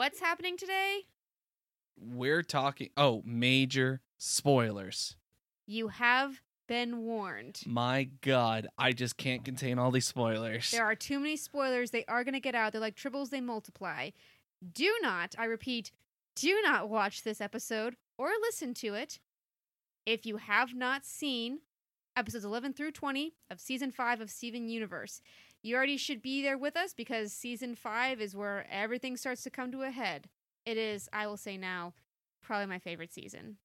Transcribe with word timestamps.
What's 0.00 0.18
happening 0.18 0.56
today? 0.56 1.00
We're 2.00 2.42
talking. 2.42 2.88
Oh, 2.96 3.20
major 3.26 4.00
spoilers. 4.16 5.14
You 5.66 5.88
have 5.88 6.40
been 6.66 7.04
warned. 7.04 7.60
My 7.66 8.08
God, 8.22 8.66
I 8.78 8.92
just 8.92 9.18
can't 9.18 9.44
contain 9.44 9.78
all 9.78 9.90
these 9.90 10.06
spoilers. 10.06 10.70
There 10.70 10.86
are 10.86 10.94
too 10.94 11.20
many 11.20 11.36
spoilers. 11.36 11.90
They 11.90 12.06
are 12.06 12.24
going 12.24 12.32
to 12.32 12.40
get 12.40 12.54
out. 12.54 12.72
They're 12.72 12.80
like 12.80 12.96
triples, 12.96 13.28
they 13.28 13.42
multiply. 13.42 14.08
Do 14.72 14.90
not, 15.02 15.34
I 15.36 15.44
repeat, 15.44 15.92
do 16.34 16.62
not 16.64 16.88
watch 16.88 17.22
this 17.22 17.42
episode 17.42 17.96
or 18.16 18.30
listen 18.40 18.72
to 18.76 18.94
it 18.94 19.20
if 20.06 20.24
you 20.24 20.38
have 20.38 20.72
not 20.74 21.04
seen 21.04 21.58
episodes 22.16 22.46
11 22.46 22.72
through 22.72 22.92
20 22.92 23.34
of 23.50 23.60
season 23.60 23.90
5 23.90 24.22
of 24.22 24.30
Steven 24.30 24.66
Universe. 24.66 25.20
You 25.62 25.76
already 25.76 25.96
should 25.96 26.22
be 26.22 26.42
there 26.42 26.56
with 26.56 26.76
us 26.76 26.94
because 26.94 27.32
season 27.32 27.74
5 27.74 28.20
is 28.20 28.34
where 28.34 28.66
everything 28.70 29.16
starts 29.16 29.42
to 29.42 29.50
come 29.50 29.70
to 29.72 29.82
a 29.82 29.90
head. 29.90 30.28
It 30.64 30.76
is, 30.76 31.08
I 31.12 31.26
will 31.26 31.36
say 31.36 31.56
now, 31.56 31.94
probably 32.42 32.66
my 32.66 32.78
favorite 32.78 33.12
season. 33.12 33.56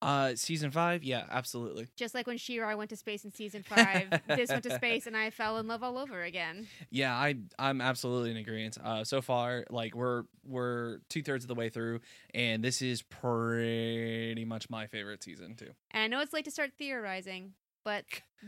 Uh, 0.00 0.36
season 0.36 0.70
five, 0.70 1.02
yeah, 1.02 1.24
absolutely. 1.28 1.88
Just 1.96 2.14
like 2.14 2.28
when 2.28 2.38
She-Ra 2.38 2.76
went 2.76 2.90
to 2.90 2.96
space 2.96 3.24
in 3.24 3.32
season 3.32 3.62
5, 3.68 4.20
this 4.28 4.48
went 4.48 4.62
to 4.62 4.74
space 4.74 5.06
and 5.06 5.16
I 5.16 5.30
fell 5.30 5.58
in 5.58 5.66
love 5.66 5.82
all 5.82 5.98
over 5.98 6.22
again. 6.22 6.68
Yeah, 6.90 7.14
I 7.14 7.36
I'm 7.58 7.80
absolutely 7.80 8.30
in 8.30 8.36
agreement. 8.36 8.78
Uh, 8.82 9.02
so 9.02 9.20
far, 9.20 9.64
like 9.70 9.96
we're 9.96 10.22
we're 10.44 10.98
two 11.08 11.22
thirds 11.22 11.42
of 11.44 11.48
the 11.48 11.56
way 11.56 11.68
through, 11.68 12.00
and 12.32 12.62
this 12.62 12.80
is 12.80 13.02
pretty 13.02 14.44
much 14.44 14.70
my 14.70 14.86
favorite 14.86 15.24
season 15.24 15.56
too. 15.56 15.70
And 15.90 16.04
I 16.04 16.06
know 16.06 16.22
it's 16.22 16.32
late 16.32 16.44
to 16.44 16.50
start 16.52 16.70
theorizing, 16.78 17.54
but 17.84 18.04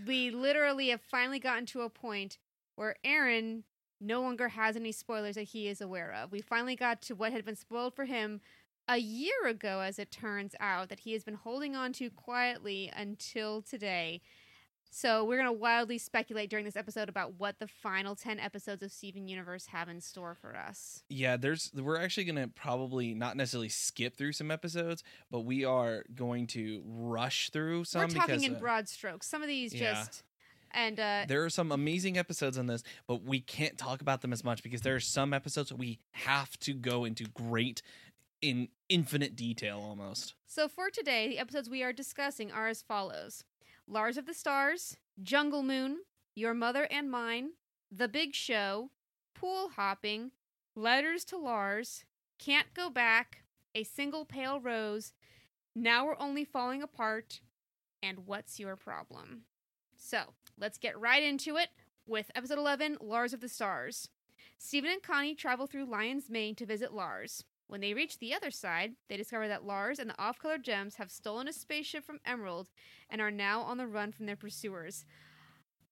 we 0.06 0.30
literally 0.30 0.91
have 0.91 1.00
finally 1.00 1.41
gotten 1.41 1.66
to 1.66 1.80
a 1.82 1.91
point 1.91 2.38
where 2.80 2.96
Aaron 3.04 3.64
no 4.00 4.22
longer 4.22 4.48
has 4.48 4.74
any 4.74 4.90
spoilers 4.90 5.34
that 5.34 5.42
he 5.42 5.68
is 5.68 5.82
aware 5.82 6.10
of. 6.14 6.32
We 6.32 6.40
finally 6.40 6.76
got 6.76 7.02
to 7.02 7.14
what 7.14 7.30
had 7.30 7.44
been 7.44 7.54
spoiled 7.54 7.94
for 7.94 8.06
him 8.06 8.40
a 8.88 8.96
year 8.96 9.46
ago, 9.46 9.80
as 9.80 9.98
it 9.98 10.10
turns 10.10 10.54
out, 10.58 10.88
that 10.88 11.00
he 11.00 11.12
has 11.12 11.22
been 11.22 11.34
holding 11.34 11.76
on 11.76 11.92
to 11.92 12.08
quietly 12.08 12.90
until 12.96 13.60
today. 13.60 14.22
So 14.90 15.24
we're 15.26 15.36
going 15.36 15.46
to 15.46 15.52
wildly 15.52 15.98
speculate 15.98 16.48
during 16.48 16.64
this 16.64 16.74
episode 16.74 17.10
about 17.10 17.34
what 17.36 17.58
the 17.58 17.68
final 17.68 18.16
10 18.16 18.40
episodes 18.40 18.82
of 18.82 18.90
Steven 18.90 19.28
Universe 19.28 19.66
have 19.66 19.90
in 19.90 20.00
store 20.00 20.34
for 20.34 20.56
us. 20.56 21.04
Yeah, 21.10 21.36
there's 21.36 21.70
we're 21.76 22.00
actually 22.00 22.24
gonna 22.24 22.48
probably 22.48 23.14
not 23.14 23.36
necessarily 23.36 23.68
skip 23.68 24.16
through 24.16 24.32
some 24.32 24.50
episodes, 24.50 25.04
but 25.30 25.40
we 25.40 25.66
are 25.66 26.04
going 26.14 26.46
to 26.48 26.82
rush 26.86 27.50
through 27.50 27.84
some 27.84 28.00
we're 28.00 28.08
talking 28.08 28.36
because 28.36 28.42
in 28.42 28.56
uh, 28.56 28.58
broad 28.58 28.88
strokes. 28.88 29.28
Some 29.28 29.42
of 29.42 29.48
these 29.48 29.72
yeah. 29.72 29.92
just 29.92 30.24
and 30.72 30.98
uh 31.00 31.24
there 31.28 31.44
are 31.44 31.50
some 31.50 31.72
amazing 31.72 32.18
episodes 32.18 32.58
on 32.58 32.66
this, 32.66 32.82
but 33.06 33.22
we 33.22 33.40
can't 33.40 33.76
talk 33.78 34.00
about 34.00 34.22
them 34.22 34.32
as 34.32 34.44
much 34.44 34.62
because 34.62 34.82
there 34.82 34.94
are 34.94 35.00
some 35.00 35.32
episodes 35.32 35.72
we 35.72 35.98
have 36.12 36.58
to 36.60 36.74
go 36.74 37.04
into 37.04 37.24
great 37.24 37.82
in 38.40 38.68
infinite 38.88 39.36
detail 39.36 39.80
almost. 39.80 40.34
So 40.46 40.66
for 40.68 40.91
today, 40.91 41.28
the 41.28 41.38
episodes 41.38 41.68
we 41.68 41.82
are 41.82 41.92
discussing 41.92 42.50
are 42.50 42.68
as 42.68 42.82
follows: 42.82 43.44
Lars 43.86 44.16
of 44.16 44.26
the 44.26 44.34
Stars, 44.34 44.96
Jungle 45.22 45.62
Moon, 45.62 45.98
Your 46.34 46.54
Mother 46.54 46.86
and 46.91 47.10
Mine, 47.10 47.50
The 47.91 48.08
Big 48.08 48.34
Show, 48.34 48.91
Pool 49.34 49.70
Hopping, 49.76 50.30
Letters 50.74 51.24
to 51.26 51.36
Lars, 51.36 52.04
Can't 52.38 52.72
Go 52.74 52.88
Back, 52.88 53.42
A 53.74 53.84
Single 53.84 54.24
Pale 54.24 54.60
Rose, 54.60 55.12
Now 55.74 56.06
We're 56.06 56.18
Only 56.18 56.44
Falling 56.44 56.82
Apart, 56.82 57.41
and 58.02 58.26
What's 58.26 58.58
Your 58.58 58.76
Problem? 58.76 59.42
So 59.97 60.20
let's 60.60 60.78
get 60.78 60.98
right 61.00 61.22
into 61.22 61.56
it 61.56 61.71
with 62.06 62.31
episode 62.34 62.59
11 62.59 62.98
Lars 63.00 63.32
of 63.32 63.41
the 63.41 63.48
Stars. 63.48 64.09
Steven 64.59 64.91
and 64.91 65.03
Connie 65.03 65.34
travel 65.34 65.66
through 65.66 65.87
Lion's 65.87 66.28
Mane 66.28 66.54
to 66.56 66.66
visit 66.66 66.93
Lars. 66.93 67.44
When 67.66 67.81
they 67.81 67.94
reach 67.94 68.19
the 68.19 68.34
other 68.34 68.50
side, 68.50 68.93
they 69.09 69.16
discover 69.16 69.49
that 69.49 69.65
Lars 69.65 69.99
and 69.99 70.10
the 70.10 70.20
off 70.20 70.38
color 70.38 70.59
gems 70.59 70.97
have 70.97 71.10
stolen 71.10 71.49
a 71.49 71.53
spaceship 71.53 72.04
from 72.04 72.20
Emerald 72.26 72.69
and 73.09 73.20
are 73.20 73.31
now 73.31 73.62
on 73.62 73.78
the 73.78 73.87
run 73.87 74.12
from 74.12 74.26
their 74.26 74.37
pursuers. 74.37 75.06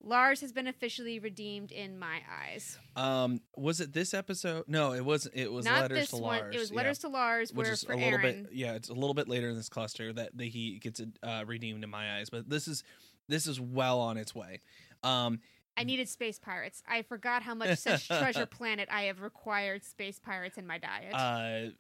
Lars 0.03 0.41
has 0.43 0.53
been 0.53 0.67
officially 0.67 1.19
redeemed 1.19 1.73
in 1.73 1.99
my 1.99 2.21
eyes. 2.31 2.79
Um, 2.95 3.41
was 3.57 3.81
it 3.81 3.93
this 3.93 4.15
episode? 4.15 4.65
No, 4.69 4.93
it 4.93 5.05
wasn't. 5.05 5.35
It 5.35 5.51
was 5.51 5.65
Not 5.65 5.83
letters 5.83 5.99
this 5.99 6.11
to 6.11 6.17
one. 6.17 6.41
Lars. 6.41 6.55
It 6.55 6.59
was 6.59 6.71
yeah. 6.71 6.77
letters 6.77 6.99
to 6.99 7.09
Lars, 7.09 7.53
which 7.53 7.65
where 7.65 7.73
is 7.73 7.83
for 7.83 7.93
a 7.93 7.97
little 7.97 8.19
Aaron. 8.21 8.45
bit. 8.45 8.53
Yeah, 8.53 8.75
it's 8.75 8.91
a 8.91 8.95
little 8.95 9.15
bit 9.15 9.29
later 9.29 9.49
in 9.49 9.57
this 9.57 9.69
cluster 9.69 10.13
that 10.13 10.37
the, 10.37 10.49
he 10.49 10.79
gets 10.79 11.01
uh, 11.23 11.45
redeemed 11.47 11.83
in 11.83 11.91
my 11.91 12.19
eyes, 12.19 12.31
but 12.31 12.49
this 12.49 12.69
is 12.69 12.85
this 13.29 13.47
is 13.47 13.61
well 13.61 14.01
on 14.01 14.17
its 14.17 14.35
way. 14.35 14.61
Um, 15.03 15.41
I 15.77 15.85
needed 15.85 16.09
space 16.09 16.39
pirates. 16.41 16.83
I 16.89 17.03
forgot 17.03 17.43
how 17.43 17.55
much 17.55 17.79
such 17.79 18.09
Treasure 18.19 18.47
Planet 18.47 18.89
I 18.91 19.03
have 19.03 19.21
required 19.21 19.85
space 19.85 20.19
pirates 20.19 20.59
in 20.59 20.67
my 20.67 20.79
diet. 20.79 21.15
uh, 21.15 21.71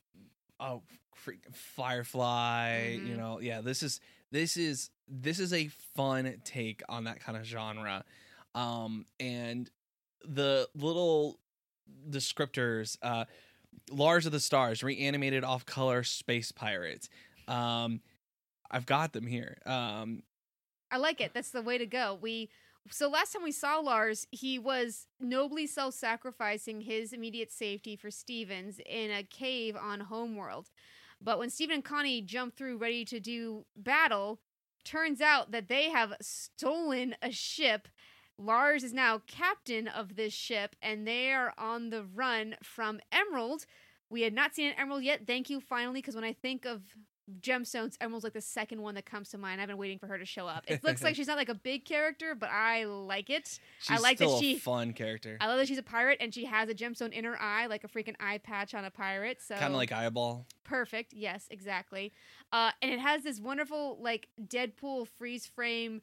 oh, 0.60 0.82
freak, 1.14 1.40
Firefly. 1.52 2.98
You 3.02 3.14
Mhm. 3.14 3.16
know, 3.16 3.40
yeah. 3.40 3.60
This 3.60 3.82
is 3.82 4.00
this 4.30 4.56
is 4.56 4.90
this 5.08 5.38
is 5.40 5.52
a 5.52 5.68
fun 5.96 6.40
take 6.44 6.82
on 6.88 7.04
that 7.04 7.18
kind 7.20 7.36
of 7.38 7.44
genre, 7.44 8.04
um, 8.54 9.06
and 9.18 9.70
the 10.24 10.68
little 10.74 11.40
descriptors. 12.08 12.96
Uh, 13.02 13.24
Lars 13.90 14.26
of 14.26 14.32
the 14.32 14.40
Stars, 14.40 14.82
reanimated 14.82 15.44
off 15.44 15.64
color 15.64 16.02
space 16.02 16.52
pirates. 16.52 17.08
Um, 17.46 18.00
I've 18.70 18.86
got 18.86 19.12
them 19.12 19.26
here. 19.26 19.58
Um, 19.64 20.22
I 20.90 20.96
like 20.96 21.20
it. 21.20 21.32
That's 21.34 21.50
the 21.50 21.62
way 21.62 21.78
to 21.78 21.86
go. 21.86 22.18
We 22.20 22.50
so 22.90 23.08
last 23.08 23.32
time 23.32 23.42
we 23.42 23.52
saw 23.52 23.78
Lars, 23.78 24.26
he 24.30 24.58
was 24.58 25.06
nobly 25.20 25.66
self-sacrificing 25.66 26.82
his 26.82 27.12
immediate 27.12 27.52
safety 27.52 27.96
for 27.96 28.10
Stevens 28.10 28.80
in 28.86 29.10
a 29.10 29.22
cave 29.22 29.76
on 29.76 30.00
Homeworld. 30.00 30.70
But 31.20 31.38
when 31.38 31.50
Steven 31.50 31.74
and 31.74 31.84
Connie 31.84 32.22
jump 32.22 32.56
through 32.56 32.78
ready 32.78 33.04
to 33.06 33.20
do 33.20 33.66
battle, 33.76 34.40
turns 34.84 35.20
out 35.20 35.50
that 35.50 35.68
they 35.68 35.90
have 35.90 36.14
stolen 36.20 37.14
a 37.20 37.30
ship. 37.30 37.88
Lars 38.38 38.84
is 38.84 38.94
now 38.94 39.20
captain 39.26 39.88
of 39.88 40.16
this 40.16 40.32
ship, 40.32 40.76
and 40.80 41.06
they 41.06 41.32
are 41.32 41.52
on 41.58 41.90
the 41.90 42.04
run 42.04 42.54
from 42.62 43.00
Emerald. 43.10 43.66
We 44.08 44.22
had 44.22 44.32
not 44.32 44.54
seen 44.54 44.68
an 44.68 44.78
Emerald 44.78 45.02
yet. 45.02 45.26
Thank 45.26 45.50
you, 45.50 45.60
finally, 45.60 46.00
because 46.00 46.14
when 46.14 46.24
I 46.24 46.32
think 46.32 46.64
of 46.64 46.82
gemstones, 47.40 47.96
Emerald's 48.00 48.24
like 48.24 48.32
the 48.32 48.40
second 48.40 48.80
one 48.82 48.94
that 48.94 49.06
comes 49.06 49.28
to 49.30 49.38
mind. 49.38 49.60
I've 49.60 49.68
been 49.68 49.76
waiting 49.76 49.98
for 49.98 50.06
her 50.06 50.18
to 50.18 50.24
show 50.24 50.46
up. 50.46 50.64
It 50.66 50.82
looks 50.84 51.02
like 51.02 51.14
she's 51.16 51.26
not 51.26 51.36
like 51.36 51.48
a 51.48 51.54
big 51.54 51.84
character, 51.84 52.34
but 52.34 52.50
I 52.50 52.84
like 52.84 53.30
it. 53.30 53.58
she's 53.80 54.00
like 54.02 54.18
that 54.18 54.38
she- 54.40 54.56
a 54.56 54.58
fun 54.58 54.92
character, 54.92 55.36
I 55.40 55.46
love 55.46 55.58
that 55.58 55.68
she's 55.68 55.78
a 55.78 55.82
pirate 55.82 56.18
and 56.20 56.32
she 56.32 56.44
has 56.46 56.68
a 56.68 56.74
gemstone 56.74 57.12
in 57.12 57.24
her 57.24 57.40
eye, 57.40 57.66
like 57.66 57.84
a 57.84 57.88
freaking 57.88 58.14
eye 58.20 58.38
patch 58.38 58.74
on 58.74 58.84
a 58.84 58.90
pirate. 58.90 59.42
So 59.42 59.54
kind 59.56 59.72
of 59.72 59.76
like 59.78 59.92
Eyeball. 59.92 60.46
perfect. 60.64 61.12
Yes, 61.12 61.46
exactly. 61.50 62.12
Uh, 62.52 62.70
and 62.82 62.92
it 62.92 63.00
has 63.00 63.22
this 63.22 63.40
wonderful 63.40 63.98
like 64.00 64.28
Deadpool 64.42 65.06
freeze 65.18 65.46
frame 65.46 66.00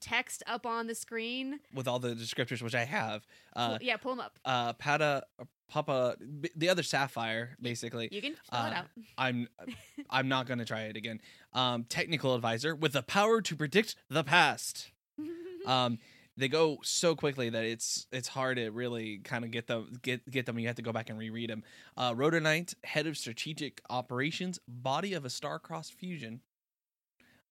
text 0.00 0.42
up 0.46 0.66
on 0.66 0.86
the 0.86 0.94
screen. 0.94 1.60
with 1.74 1.88
all 1.88 1.98
the 1.98 2.14
descriptors, 2.14 2.62
which 2.62 2.74
I 2.74 2.84
have. 2.84 3.26
Uh, 3.54 3.70
Pull- 3.70 3.86
yeah, 3.86 3.96
pull 3.96 4.12
them 4.12 4.20
up. 4.20 4.38
uh, 4.44 4.72
Pata, 4.74 5.24
uh, 5.38 5.44
Papa, 5.68 6.16
the 6.54 6.68
other 6.68 6.82
Sapphire, 6.82 7.56
basically. 7.60 8.08
You 8.12 8.20
can 8.20 8.34
fill 8.34 8.60
it 8.60 8.72
uh, 8.72 8.74
out. 8.74 8.86
I'm, 9.16 9.48
I'm 10.10 10.28
not 10.28 10.46
to 10.46 10.64
try 10.64 10.82
it 10.82 10.96
again. 10.96 11.20
Um, 11.52 11.84
technical 11.84 12.34
advisor 12.34 12.74
with 12.74 12.92
the 12.92 13.02
power 13.02 13.40
to 13.42 13.56
predict 13.56 13.96
the 14.08 14.24
past. 14.24 14.90
Um, 15.64 16.00
they 16.36 16.48
go 16.48 16.78
so 16.82 17.14
quickly 17.14 17.48
that 17.50 17.64
it's 17.64 18.08
it's 18.10 18.26
hard 18.26 18.56
to 18.56 18.70
really 18.70 19.18
kind 19.18 19.44
of 19.44 19.50
get 19.52 19.66
them 19.66 19.92
get 20.02 20.28
get 20.28 20.46
them. 20.46 20.58
You 20.58 20.66
have 20.66 20.76
to 20.76 20.82
go 20.82 20.92
back 20.92 21.10
and 21.10 21.18
reread 21.18 21.50
them. 21.50 21.62
Uh, 21.96 22.14
Rhodonite, 22.14 22.74
head 22.84 23.06
of 23.06 23.16
strategic 23.16 23.80
operations, 23.90 24.58
body 24.66 25.12
of 25.14 25.24
a 25.24 25.30
star-crossed 25.30 25.94
fusion. 25.94 26.40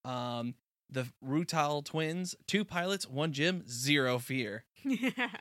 Um, 0.04 0.56
the 0.92 1.08
Rutile 1.26 1.84
twins, 1.84 2.36
two 2.48 2.66
pilots, 2.66 3.08
one 3.08 3.32
gym, 3.32 3.64
zero 3.68 4.20
fear. 4.20 4.66
Yeah. 4.84 5.28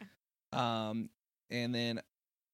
Um, 0.52 1.10
and 1.48 1.72
then, 1.72 2.00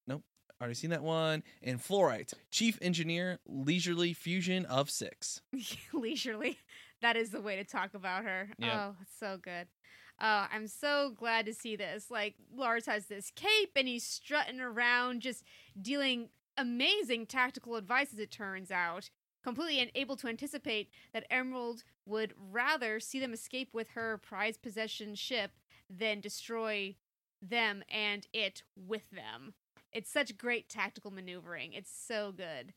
nope, 0.05 0.21
already 0.61 0.75
seen 0.75 0.91
that 0.91 1.01
one. 1.01 1.41
And 1.63 1.79
Fluorite, 1.79 2.31
chief 2.51 2.77
engineer, 2.79 3.39
leisurely 3.47 4.13
fusion 4.13 4.65
of 4.65 4.91
six. 4.91 5.41
leisurely. 5.93 6.59
That 7.01 7.15
is 7.15 7.31
the 7.31 7.41
way 7.41 7.55
to 7.55 7.63
talk 7.63 7.95
about 7.95 8.23
her. 8.23 8.49
Yeah. 8.59 8.89
Oh, 8.89 8.95
so 9.19 9.39
good. 9.41 9.67
Uh, 10.19 10.47
I'm 10.51 10.67
so 10.67 11.13
glad 11.15 11.45
to 11.45 11.53
see 11.53 11.75
this. 11.75 12.09
Like 12.09 12.35
Lars 12.55 12.85
has 12.87 13.05
this 13.05 13.31
cape 13.35 13.71
and 13.75 13.87
he's 13.87 14.03
strutting 14.03 14.59
around, 14.59 15.21
just 15.21 15.43
dealing 15.79 16.29
amazing 16.57 17.27
tactical 17.27 17.75
advice. 17.75 18.13
As 18.13 18.19
it 18.19 18.31
turns 18.31 18.71
out, 18.71 19.09
completely 19.47 19.79
unable 19.79 20.17
to 20.17 20.27
anticipate 20.27 20.89
that 21.13 21.25
Emerald 21.31 21.85
would 22.05 22.33
rather 22.51 22.99
see 22.99 23.17
them 23.17 23.31
escape 23.31 23.69
with 23.71 23.87
her 23.91 24.17
prized 24.17 24.61
possession 24.61 25.15
ship 25.15 25.51
than 25.89 26.19
destroy 26.19 26.93
them 27.41 27.81
and 27.89 28.27
it 28.33 28.63
with 28.75 29.09
them. 29.09 29.53
It's 29.93 30.11
such 30.11 30.37
great 30.37 30.67
tactical 30.67 31.11
maneuvering. 31.11 31.71
It's 31.71 31.89
so 31.89 32.33
good. 32.33 32.73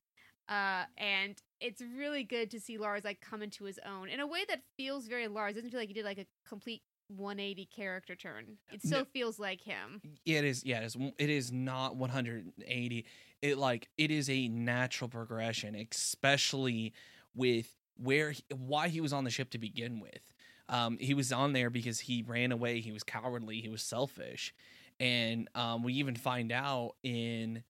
Uh, 0.48 0.84
and 0.96 1.42
it's 1.60 1.82
really 1.82 2.22
good 2.22 2.52
to 2.52 2.60
see 2.60 2.78
Lars 2.78 3.02
like 3.02 3.20
come 3.20 3.42
into 3.42 3.64
his 3.64 3.80
own 3.84 4.08
in 4.08 4.20
a 4.20 4.26
way 4.26 4.44
that 4.48 4.62
feels 4.76 5.08
very 5.08 5.26
Lars. 5.26 5.52
It 5.52 5.54
doesn't 5.56 5.70
feel 5.70 5.80
like 5.80 5.88
he 5.88 5.94
did 5.94 6.04
like 6.04 6.18
a 6.18 6.26
complete 6.48 6.82
180 7.10 7.66
character 7.66 8.14
turn. 8.14 8.58
It 8.72 8.80
No. 8.84 8.88
still 8.88 9.04
feels 9.06 9.38
like 9.38 9.60
him. 9.60 10.00
It 10.24 10.44
is, 10.44 10.64
yeah, 10.64 10.80
it 10.80 10.84
is, 10.86 10.96
it 11.18 11.30
is 11.30 11.52
not 11.52 11.96
180. 11.96 13.04
It 13.42 13.58
like 13.58 13.88
it 13.98 14.10
is 14.10 14.28
a 14.30 14.48
natural 14.48 15.08
progression, 15.08 15.74
especially 15.74 16.92
with 17.34 17.74
where 17.96 18.32
he, 18.32 18.42
why 18.54 18.88
he 18.88 19.00
was 19.00 19.12
on 19.12 19.24
the 19.24 19.30
ship 19.30 19.50
to 19.50 19.58
begin 19.58 20.00
with. 20.00 20.32
Um, 20.68 20.98
he 21.00 21.14
was 21.14 21.32
on 21.32 21.52
there 21.52 21.68
because 21.70 22.00
he 22.00 22.22
ran 22.22 22.52
away. 22.52 22.80
He 22.80 22.92
was 22.92 23.02
cowardly. 23.02 23.60
He 23.60 23.68
was 23.68 23.82
selfish, 23.82 24.54
and 25.00 25.48
um, 25.54 25.82
we 25.82 25.94
even 25.94 26.14
find 26.14 26.52
out 26.52 26.92
in 27.02 27.64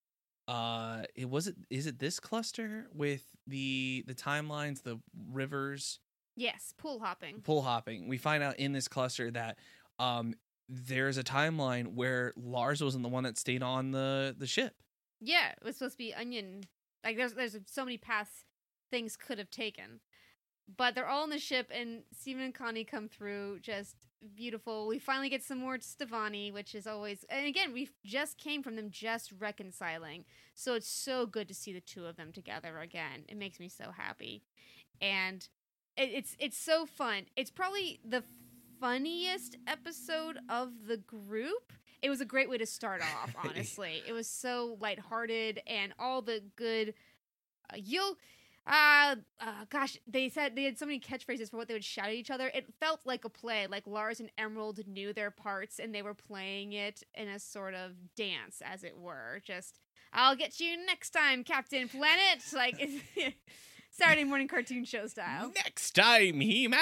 uh, 0.48 1.02
it 1.14 1.31
was 1.31 1.46
it 1.46 1.56
is 1.70 1.87
it 1.87 1.98
this 1.98 2.20
cluster 2.20 2.88
with 2.92 3.22
the 3.46 4.04
the 4.06 4.14
timelines, 4.14 4.82
the 4.82 4.98
rivers 5.32 5.98
Yes, 6.40 6.72
pool 6.78 7.00
hopping. 7.00 7.42
pool 7.42 7.60
hopping. 7.60 8.08
We 8.08 8.16
find 8.16 8.42
out 8.42 8.58
in 8.58 8.72
this 8.72 8.88
cluster 8.88 9.31
that 9.32 9.58
um, 9.98 10.34
there's 10.70 11.19
a 11.19 11.22
timeline 11.22 11.94
where 11.94 12.32
Lars 12.34 12.82
wasn't 12.82 13.02
the 13.02 13.10
one 13.10 13.25
that 13.25 13.37
stayed 13.37 13.62
on 13.62 13.90
the 13.90 14.34
the 14.38 14.46
ship. 14.46 14.75
Yeah, 15.20 15.50
it 15.50 15.62
was 15.62 15.76
supposed 15.76 15.94
to 15.94 15.98
be 15.98 16.14
onion. 16.14 16.62
Like 17.04 17.19
there's 17.19 17.34
there's 17.34 17.58
so 17.66 17.84
many 17.84 17.98
paths 17.98 18.44
things 18.90 19.16
could 19.16 19.38
have 19.38 19.50
taken. 19.50 20.00
But 20.75 20.94
they're 20.94 21.08
all 21.08 21.25
on 21.25 21.31
the 21.31 21.38
ship 21.38 21.69
and 21.75 22.04
Steven 22.19 22.42
and 22.42 22.54
Connie 22.54 22.84
come 22.84 23.08
through 23.08 23.58
just 23.60 23.96
beautiful. 24.34 24.87
We 24.87 24.98
finally 24.98 25.28
get 25.28 25.42
some 25.42 25.58
more 25.58 25.76
Stevonnie, 25.78 26.52
which 26.52 26.75
is 26.75 26.87
always 26.87 27.25
and 27.28 27.46
again, 27.46 27.75
we 27.75 27.90
just 28.02 28.38
came 28.38 28.62
from 28.62 28.76
them 28.76 28.88
just 28.90 29.31
reconciling. 29.38 30.25
So 30.54 30.75
it's 30.75 30.88
so 30.88 31.26
good 31.26 31.48
to 31.48 31.54
see 31.54 31.75
the 31.75 31.82
two 31.82 32.06
of 32.06 32.16
them 32.16 32.32
together 32.32 32.78
again. 32.78 33.25
It 33.28 33.37
makes 33.37 33.60
me 33.60 33.69
so 33.69 33.90
happy. 33.94 34.42
And 35.02 35.46
it's 36.00 36.37
it's 36.38 36.56
so 36.56 36.87
fun. 36.87 37.26
It's 37.37 37.50
probably 37.50 38.00
the 38.05 38.25
funniest 38.81 39.56
episode 39.67 40.38
of 40.49 40.70
the 40.87 40.97
group. 40.97 41.73
It 42.02 42.08
was 42.08 42.20
a 42.20 42.25
great 42.25 42.49
way 42.49 42.58
to 42.58 42.67
start 42.67 43.02
off, 43.02 43.35
honestly. 43.44 44.02
it 44.06 44.12
was 44.12 44.26
so 44.26 44.76
lighthearted 44.81 45.61
and 45.67 45.93
all 45.99 46.23
the 46.23 46.43
good 46.56 46.94
uh, 47.73 47.76
you'll 47.76 48.17
uh, 48.67 49.17
uh 49.41 49.64
gosh, 49.70 49.99
they 50.06 50.29
said 50.29 50.55
they 50.55 50.64
had 50.64 50.79
so 50.79 50.87
many 50.87 51.00
catchphrases 51.00 51.50
for 51.50 51.56
what 51.56 51.69
they 51.69 51.75
would 51.75 51.85
shout 51.85 52.06
at 52.06 52.14
each 52.14 52.31
other. 52.31 52.50
It 52.55 52.73
felt 52.79 53.00
like 53.05 53.25
a 53.25 53.29
play, 53.29 53.67
like 53.67 53.87
Lars 53.87 54.20
and 54.20 54.31
Emerald 54.38 54.81
knew 54.87 55.12
their 55.12 55.31
parts 55.31 55.79
and 55.79 55.94
they 55.94 56.02
were 56.02 56.14
playing 56.14 56.73
it 56.73 57.02
in 57.14 57.29
a 57.29 57.38
sort 57.38 57.75
of 57.75 57.93
dance, 58.17 58.62
as 58.64 58.85
it 58.85 58.97
were. 58.99 59.41
Just, 59.44 59.81
I'll 60.12 60.37
get 60.37 60.61
you 60.61 60.76
next 60.87 61.11
time, 61.11 61.43
Captain 61.43 61.88
Planet. 61.88 62.43
Like 62.55 62.76
Saturday 64.00 64.25
morning 64.25 64.49
cartoon 64.49 64.85
show 64.85 65.06
style. 65.06 65.52
Next 65.64 65.93
time, 65.93 66.41
He 66.41 66.67
Man. 66.69 66.81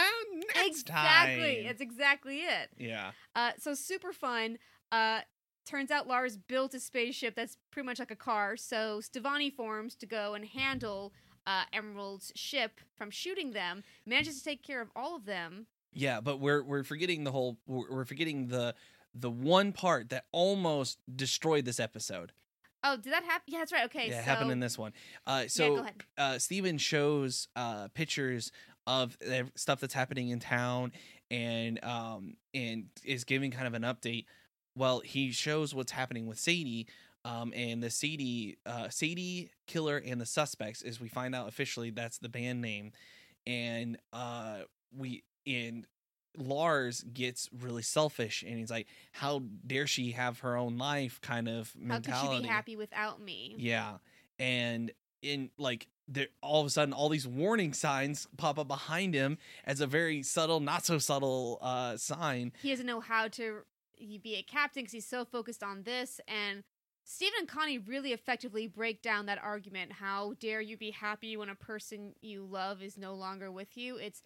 Next 0.55 0.85
time. 0.87 1.05
exactly, 1.05 1.57
time. 1.63 1.67
it's 1.71 1.81
exactly 1.81 2.39
it. 2.41 2.71
yeah. 2.79 3.11
Uh, 3.35 3.53
so 3.59 3.75
super 3.75 4.13
fun. 4.13 4.59
Uh, 4.93 5.21
turns 5.67 5.91
out 5.91 6.07
Lars 6.07 6.37
built 6.37 6.75
a 6.75 6.81
spaceship 6.81 7.35
that's 7.35 7.57
pretty 7.71 7.87
much 7.87 7.99
like 7.99 8.11
a 8.11 8.17
car. 8.17 8.57
So 8.57 9.01
Stevonnie 9.03 9.53
forms 9.53 9.95
to 9.97 10.07
go 10.07 10.35
and 10.35 10.45
handle 10.45 11.13
uh, 11.47 11.65
Emerald's 11.73 12.33
ship 12.35 12.81
from 12.97 13.11
shooting 13.11 13.53
them. 13.53 13.83
Manages 14.07 14.39
to 14.39 14.45
take 14.45 14.63
care 14.63 14.81
of 14.81 14.91
all 14.95 15.17
of 15.17 15.25
them. 15.25 15.67
Yeah, 15.93 16.21
but 16.21 16.39
we're 16.41 16.63
we're 16.63 16.85
forgetting 16.85 17.25
the 17.25 17.33
whole. 17.33 17.57
We're, 17.67 17.91
we're 17.91 18.05
forgetting 18.05 18.49
the 18.49 18.75
the 19.15 19.31
one 19.31 19.73
part 19.73 20.11
that 20.11 20.27
almost 20.33 20.99
destroyed 21.15 21.65
this 21.65 21.81
episode. 21.81 22.33
Oh, 22.85 22.97
did 22.97 23.13
that 23.13 23.25
happen? 23.25 23.45
Yeah, 23.47 23.59
that's 23.59 23.73
right. 23.73 23.85
Okay, 23.87 24.09
yeah, 24.09 24.15
so 24.15 24.19
it 24.21 24.25
happened 24.25 24.51
in 24.53 24.61
this 24.61 24.79
one. 24.79 24.93
Uh, 25.27 25.41
yeah, 25.43 25.49
so 25.49 25.77
go 25.77 25.81
ahead. 25.83 25.95
uh, 26.17 26.39
Steven 26.39 26.79
shows 26.79 27.49
uh, 27.57 27.89
pictures 27.95 28.53
of 28.87 29.17
stuff 29.55 29.81
that's 29.81 29.95
happening 29.95 30.31
in 30.31 30.39
town 30.41 30.93
and 31.31 31.83
um, 31.85 32.37
and 32.55 32.87
is 33.05 33.25
giving 33.25 33.51
kind 33.51 33.67
of 33.67 33.75
an 33.75 33.83
update. 33.83 34.25
Well, 34.75 35.01
he 35.01 35.33
shows 35.33 35.75
what's 35.75 35.93
happening 35.93 36.27
with 36.27 36.39
Sadie. 36.39 36.87
Um, 37.25 37.53
and 37.55 37.83
the 37.83 37.91
Sadie, 37.91 38.59
uh, 38.65 38.89
Sadie 38.89 39.51
Killer 39.67 39.99
and 39.99 40.21
the 40.21 40.25
Suspects, 40.25 40.81
as 40.83 41.01
we 41.01 41.09
find 41.09 41.35
out 41.35 41.49
officially, 41.49 41.91
that's 41.91 42.19
the 42.19 42.29
band 42.29 42.63
name. 42.63 42.93
And 43.47 43.99
uh, 44.13 44.61
we 44.97 45.25
and 45.47 45.87
Lars 46.37 47.05
gets 47.13 47.49
really 47.61 47.83
selfish, 47.83 48.45
and 48.47 48.59
he's 48.59 48.71
like, 48.71 48.87
"How 49.13 49.43
dare 49.67 49.87
she 49.87 50.13
have 50.13 50.41
her 50.41 50.57
own 50.57 50.79
life?" 50.79 51.21
Kind 51.21 51.49
of 51.49 51.75
mentality? 51.77 52.11
How 52.11 52.27
could 52.27 52.37
she 52.37 52.43
be 52.43 52.49
happy 52.49 52.77
without 52.77 53.21
me? 53.21 53.55
Yeah. 53.59 53.99
And 54.39 54.93
in 55.21 55.51
like 55.59 55.89
there 56.07 56.29
all 56.43 56.61
of 56.61 56.67
a 56.67 56.71
sudden 56.71 56.95
all 56.95 57.09
these 57.09 57.27
warning 57.27 57.73
signs 57.73 58.29
pop 58.37 58.57
up 58.59 58.69
behind 58.69 59.15
him 59.15 59.37
as 59.65 59.81
a 59.81 59.87
very 59.87 60.23
subtle, 60.23 60.61
not 60.61 60.85
so 60.85 60.99
subtle 60.99 61.59
uh 61.61 61.97
sign. 61.97 62.53
He 62.63 62.71
doesn't 62.71 62.87
know 62.87 63.01
how 63.01 63.29
to 63.29 63.63
be 64.23 64.37
a 64.37 64.43
captain 64.43 64.83
because 64.83 64.93
he's 64.93 65.07
so 65.07 65.25
focused 65.25 65.63
on 65.63 65.83
this. 65.83 66.21
And 66.29 66.63
Steven 67.05 67.35
and 67.41 67.49
Connie 67.49 67.79
really 67.79 68.13
effectively 68.13 68.67
break 68.67 69.03
down 69.03 69.27
that 69.27 69.43
argument. 69.43 69.93
How 69.93 70.35
dare 70.39 70.61
you 70.61 70.77
be 70.77 70.91
happy 70.91 71.37
when 71.37 71.49
a 71.49 71.55
person 71.55 72.15
you 72.21 72.45
love 72.45 72.83
is 72.83 72.99
no 72.99 73.15
longer 73.15 73.51
with 73.51 73.77
you? 73.77 73.97
It's, 73.97 74.23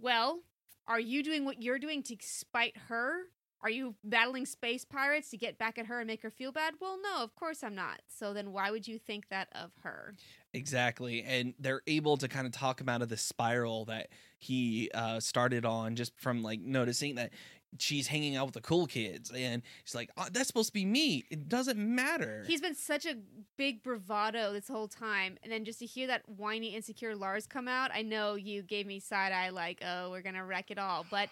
well, 0.00 0.40
are 0.86 1.00
you 1.00 1.22
doing 1.22 1.44
what 1.44 1.62
you're 1.62 1.78
doing 1.78 2.02
to 2.04 2.16
spite 2.20 2.76
her? 2.88 3.24
Are 3.62 3.70
you 3.70 3.94
battling 4.02 4.44
space 4.44 4.84
pirates 4.84 5.30
to 5.30 5.36
get 5.36 5.56
back 5.56 5.78
at 5.78 5.86
her 5.86 6.00
and 6.00 6.06
make 6.08 6.22
her 6.22 6.30
feel 6.30 6.50
bad? 6.50 6.74
Well, 6.80 6.98
no, 7.00 7.22
of 7.22 7.34
course 7.36 7.62
I'm 7.62 7.76
not. 7.76 8.00
So 8.08 8.34
then 8.34 8.50
why 8.50 8.72
would 8.72 8.88
you 8.88 8.98
think 8.98 9.28
that 9.28 9.48
of 9.52 9.70
her? 9.84 10.16
Exactly. 10.52 11.22
And 11.22 11.54
they're 11.60 11.82
able 11.86 12.16
to 12.16 12.26
kind 12.26 12.44
of 12.46 12.52
talk 12.52 12.80
him 12.80 12.88
out 12.88 13.02
of 13.02 13.08
the 13.08 13.16
spiral 13.16 13.84
that 13.84 14.08
he 14.40 14.90
uh 14.92 15.20
started 15.20 15.64
on 15.64 15.94
just 15.94 16.18
from 16.18 16.42
like 16.42 16.60
noticing 16.60 17.14
that 17.14 17.30
she's 17.78 18.06
hanging 18.06 18.36
out 18.36 18.46
with 18.46 18.54
the 18.54 18.60
cool 18.60 18.86
kids 18.86 19.30
and 19.34 19.62
she's 19.84 19.94
like, 19.94 20.10
oh, 20.16 20.26
that's 20.30 20.46
supposed 20.46 20.68
to 20.68 20.72
be 20.72 20.84
me. 20.84 21.24
It 21.30 21.48
doesn't 21.48 21.78
matter. 21.78 22.44
He's 22.46 22.60
been 22.60 22.74
such 22.74 23.06
a 23.06 23.16
big 23.56 23.82
bravado 23.82 24.52
this 24.52 24.68
whole 24.68 24.88
time, 24.88 25.38
and 25.42 25.52
then 25.52 25.64
just 25.64 25.78
to 25.80 25.86
hear 25.86 26.06
that 26.08 26.28
whiny, 26.28 26.74
insecure 26.74 27.14
Lars 27.14 27.46
come 27.46 27.68
out, 27.68 27.90
I 27.94 28.02
know 28.02 28.34
you 28.34 28.62
gave 28.62 28.86
me 28.86 29.00
side 29.00 29.32
eye, 29.32 29.50
like, 29.50 29.82
"Oh, 29.84 30.10
we're 30.10 30.22
gonna 30.22 30.44
wreck 30.44 30.70
it 30.70 30.78
all," 30.78 31.06
but 31.10 31.28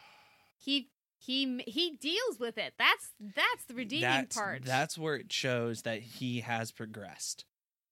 he 0.58 0.90
he 1.18 1.62
he 1.66 1.96
deals 2.00 2.38
with 2.38 2.58
it. 2.58 2.74
That's 2.78 3.10
that's 3.20 3.64
the 3.66 3.74
redeeming 3.74 4.02
that's, 4.08 4.36
part. 4.36 4.64
That's 4.64 4.96
where 4.96 5.16
it 5.16 5.32
shows 5.32 5.82
that 5.82 6.00
he 6.00 6.40
has 6.40 6.72
progressed, 6.72 7.44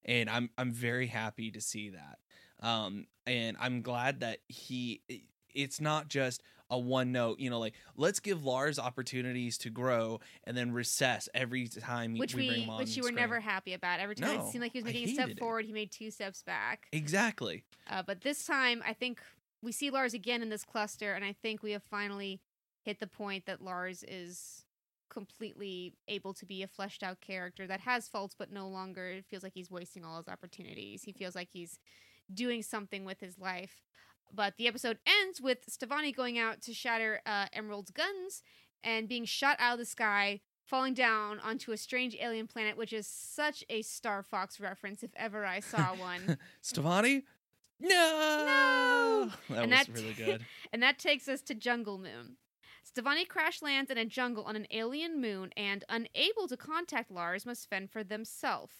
and 0.04 0.30
I'm 0.30 0.50
I'm 0.56 0.72
very 0.72 1.06
happy 1.06 1.50
to 1.50 1.60
see 1.60 1.90
that. 1.90 2.18
Um, 2.60 3.06
and 3.26 3.56
I'm 3.60 3.82
glad 3.82 4.20
that 4.20 4.38
he. 4.48 5.02
It's 5.54 5.80
not 5.80 6.08
just 6.08 6.42
a 6.70 6.78
one 6.78 7.12
note, 7.12 7.40
you 7.40 7.50
know, 7.50 7.58
like 7.58 7.74
let's 7.96 8.20
give 8.20 8.44
Lars 8.44 8.78
opportunities 8.78 9.58
to 9.58 9.70
grow 9.70 10.20
and 10.44 10.56
then 10.56 10.72
recess 10.72 11.28
every 11.34 11.68
time 11.68 12.18
which 12.18 12.34
we, 12.34 12.42
we, 12.42 12.48
bring 12.48 12.62
him 12.62 12.70
on 12.70 12.78
which 12.78 12.96
you 12.96 13.02
were 13.02 13.08
screen. 13.08 13.20
never 13.20 13.40
happy 13.40 13.74
about. 13.74 14.00
Every 14.00 14.14
time 14.14 14.36
No, 14.36 14.46
it 14.46 14.50
seemed 14.50 14.62
like 14.62 14.72
he 14.72 14.78
was 14.78 14.84
making 14.84 15.08
a 15.08 15.14
step 15.14 15.28
it. 15.30 15.38
forward, 15.38 15.64
he 15.64 15.72
made 15.72 15.90
two 15.90 16.10
steps 16.10 16.42
back. 16.42 16.86
exactly. 16.92 17.64
Uh, 17.88 18.02
but 18.06 18.20
this 18.20 18.44
time, 18.44 18.82
I 18.86 18.92
think 18.92 19.20
we 19.62 19.72
see 19.72 19.90
Lars 19.90 20.14
again 20.14 20.42
in 20.42 20.50
this 20.50 20.64
cluster, 20.64 21.14
and 21.14 21.24
I 21.24 21.32
think 21.32 21.62
we 21.62 21.72
have 21.72 21.82
finally 21.82 22.40
hit 22.82 23.00
the 23.00 23.06
point 23.06 23.46
that 23.46 23.62
Lars 23.62 24.04
is 24.06 24.64
completely 25.10 25.94
able 26.06 26.34
to 26.34 26.46
be 26.46 26.62
a 26.62 26.66
fleshed 26.66 27.02
out 27.02 27.20
character 27.20 27.66
that 27.66 27.80
has 27.80 28.08
faults, 28.08 28.34
but 28.38 28.52
no 28.52 28.68
longer 28.68 29.20
feels 29.28 29.42
like 29.42 29.54
he's 29.54 29.70
wasting 29.70 30.04
all 30.04 30.18
his 30.18 30.28
opportunities. 30.28 31.02
He 31.02 31.12
feels 31.12 31.34
like 31.34 31.48
he's 31.50 31.78
doing 32.32 32.62
something 32.62 33.04
with 33.04 33.20
his 33.20 33.38
life. 33.38 33.82
But 34.34 34.56
the 34.56 34.66
episode 34.68 34.98
ends 35.06 35.40
with 35.40 35.66
Stevonnie 35.70 36.14
going 36.14 36.38
out 36.38 36.62
to 36.62 36.74
shatter 36.74 37.20
uh, 37.26 37.46
Emerald's 37.52 37.90
guns 37.90 38.42
and 38.84 39.08
being 39.08 39.24
shot 39.24 39.56
out 39.58 39.74
of 39.74 39.78
the 39.78 39.84
sky, 39.86 40.40
falling 40.64 40.94
down 40.94 41.40
onto 41.40 41.72
a 41.72 41.76
strange 41.76 42.16
alien 42.20 42.46
planet, 42.46 42.76
which 42.76 42.92
is 42.92 43.06
such 43.06 43.64
a 43.68 43.82
Star 43.82 44.22
Fox 44.22 44.60
reference 44.60 45.02
if 45.02 45.10
ever 45.16 45.44
I 45.46 45.60
saw 45.60 45.94
one. 45.96 46.38
Stefani? 46.60 47.24
No. 47.80 47.88
no! 47.88 49.30
That 49.54 49.62
And 49.62 49.70
was 49.70 49.86
that- 49.86 49.88
really 49.94 50.12
good. 50.14 50.44
and 50.72 50.82
that 50.82 50.98
takes 50.98 51.28
us 51.28 51.40
to 51.42 51.54
Jungle 51.54 51.98
Moon. 51.98 52.36
Stevonnie 52.84 53.28
crash 53.28 53.60
lands 53.62 53.90
in 53.90 53.98
a 53.98 54.04
jungle 54.04 54.44
on 54.44 54.56
an 54.56 54.66
alien 54.70 55.20
moon 55.20 55.50
and, 55.56 55.84
unable 55.88 56.48
to 56.48 56.56
contact 56.56 57.10
Lars, 57.10 57.44
must 57.44 57.68
fend 57.68 57.90
for 57.90 58.02
themselves. 58.02 58.74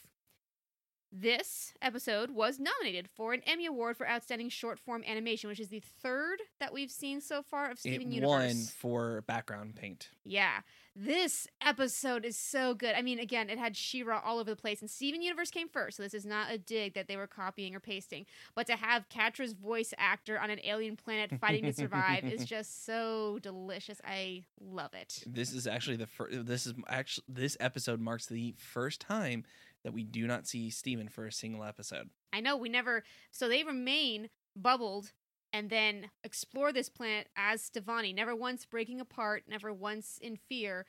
This 1.11 1.73
episode 1.81 2.31
was 2.31 2.61
nominated 2.61 3.09
for 3.09 3.33
an 3.33 3.41
Emmy 3.47 3.65
Award 3.65 3.97
for 3.97 4.07
Outstanding 4.07 4.51
Short 4.51 4.79
Form 4.79 5.03
Animation, 5.07 5.49
which 5.49 5.59
is 5.61 5.69
the 5.69 5.83
third 6.03 6.43
that 6.61 6.73
we've 6.73 6.91
seen 6.91 7.23
so 7.23 7.43
far 7.43 7.71
of 7.71 7.79
Steven 7.79 8.13
it 8.13 8.17
Universe. 8.17 8.29
won 8.31 8.55
for 8.77 9.23
background 9.23 9.75
paint. 9.75 10.11
Yeah. 10.25 10.61
This 10.95 11.47
episode 11.65 12.25
is 12.25 12.37
so 12.37 12.75
good. 12.75 12.95
I 12.97 13.03
mean, 13.03 13.21
again, 13.21 13.49
it 13.49 13.57
had 13.59 13.77
She-Ra 13.77 14.21
all 14.25 14.41
over 14.41 14.51
the 14.51 14.57
place, 14.57 14.81
and 14.81 14.91
Steven 14.91 15.23
Universe 15.23 15.51
came 15.51 15.69
first, 15.69 15.97
so 15.97 16.03
this 16.03 16.13
is 16.13 16.27
not 16.27 16.51
a 16.51 16.59
dig 16.59 16.95
that 16.95 17.07
they 17.07 17.17
were 17.17 17.29
copying 17.29 17.75
or 17.77 17.81
pasting. 17.81 18.27
But 18.57 18.67
to 18.67 18.75
have 18.75 19.09
Catra's 19.09 19.53
voice 19.53 19.95
actor 19.97 20.39
on 20.41 20.51
an 20.51 20.59
alien 20.65 20.97
planet 20.97 21.31
fighting 21.41 21.65
to 21.65 21.73
survive 21.73 22.25
is 22.25 22.45
just 22.45 22.85
so 22.85 23.39
delicious. 23.41 24.01
I 24.05 24.43
love 24.61 24.93
it. 24.93 25.23
This 25.25 25.53
is 25.53 25.69
actually 25.69 25.97
the 25.97 26.09
first. 26.09 26.45
This 26.47 26.67
is 26.67 26.75
actually 26.89 27.25
this 27.29 27.57
episode 27.61 28.01
marks 28.01 28.27
the 28.27 28.55
first 28.59 29.01
time 29.01 29.45
that 29.89 29.95
we 29.95 30.05
do 30.05 30.27
not 30.27 30.47
see 30.47 30.69
Steven 30.69 31.09
for 31.09 31.25
a 31.25 31.33
single 31.33 31.65
episode. 31.65 32.11
I 32.31 32.41
know 32.41 32.59
we 32.59 32.69
never, 32.69 33.05
so 33.31 33.49
they 33.49 33.65
remain 33.65 34.29
bubbled 34.55 35.13
and 35.51 35.71
then 35.71 36.11
explore 36.23 36.75
this 36.75 36.91
planet 36.91 37.29
as 37.39 37.71
Stevonnie, 37.71 38.15
never 38.15 38.37
once 38.37 38.67
breaking 38.67 39.01
apart, 39.01 39.45
never 39.49 39.73
once 39.73 40.19
in 40.21 40.37
fear. 40.37 40.85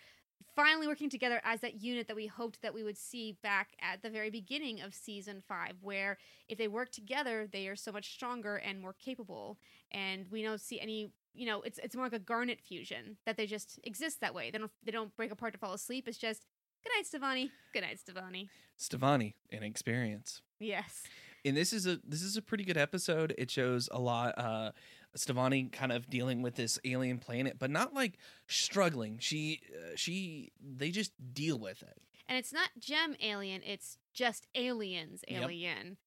Finally, 0.54 0.86
working 0.86 1.10
together 1.10 1.40
as 1.46 1.62
that 1.62 1.82
unit 1.82 2.08
that 2.08 2.16
we 2.18 2.28
hoped 2.28 2.62
that 2.62 2.74
we 2.74 2.84
would 2.84 2.98
see 2.98 3.38
back 3.42 3.70
at 3.82 4.02
the 4.02 4.10
very 4.10 4.30
beginning 4.30 4.82
of 4.82 4.94
season 4.94 5.42
five, 5.48 5.76
where 5.82 6.18
if 6.50 6.58
they 6.58 6.68
work 6.68 6.92
together, 6.92 7.48
they 7.50 7.70
are 7.70 7.78
so 7.78 7.94
much 7.94 8.12
stronger 8.12 8.58
and 8.58 8.82
more 8.82 8.94
capable. 8.94 9.58
And 9.92 10.26
we 10.30 10.44
don't 10.44 10.60
see 10.60 10.82
any, 10.82 11.14
you 11.34 11.46
know, 11.46 11.62
it's 11.62 11.80
it's 11.82 11.96
more 11.96 12.06
like 12.06 12.14
a 12.14 12.20
Garnet 12.20 12.60
fusion 12.60 13.16
that 13.26 13.38
they 13.38 13.46
just 13.46 13.80
exist 13.86 14.20
that 14.20 14.36
way. 14.36 14.52
They 14.52 14.58
don't 14.58 14.72
they 14.84 14.92
don't 14.92 15.16
break 15.16 15.32
apart 15.32 15.54
to 15.54 15.60
fall 15.60 15.74
asleep. 15.74 16.06
It's 16.06 16.18
just 16.18 16.46
good 16.84 16.92
night, 16.96 17.06
Stevonnie. 17.06 17.50
Good 17.74 17.82
night, 17.84 18.00
Stevonnie. 18.00 18.48
Stevonnie, 18.78 19.34
an 19.52 19.64
experience. 19.64 20.42
Yes. 20.60 21.04
and 21.46 21.56
this 21.56 21.72
is 21.74 21.86
a 21.88 22.00
this 22.04 22.22
is 22.22 22.38
a 22.38 22.42
pretty 22.42 22.64
good 22.64 22.78
episode. 22.78 23.34
It 23.38 23.50
shows 23.52 23.90
a 23.92 24.00
lot. 24.00 24.34
Uh, 24.38 24.72
Stevonnie 25.18 25.72
kind 25.72 25.92
of 25.92 26.10
dealing 26.10 26.42
with 26.42 26.56
this 26.56 26.78
alien 26.86 27.18
planet, 27.18 27.58
but 27.58 27.70
not 27.72 27.94
like 27.94 28.18
struggling. 28.48 29.18
She 29.20 29.62
uh, 29.74 29.92
she 29.96 30.52
they 30.62 30.92
just 30.92 31.12
deal 31.34 31.58
with 31.58 31.82
it. 31.82 31.98
and 32.28 32.38
it's 32.38 32.54
not 32.54 32.70
gem 32.80 33.16
alien 33.22 33.62
it's 33.66 33.98
just 34.14 34.46
aliens 34.54 35.24
Yep. 35.28 35.42
alien 35.44 35.98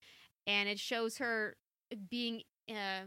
and 0.46 0.68
it 0.68 0.78
shows 0.78 1.18
her 1.18 1.56
being 2.10 2.42
uh 2.70 3.06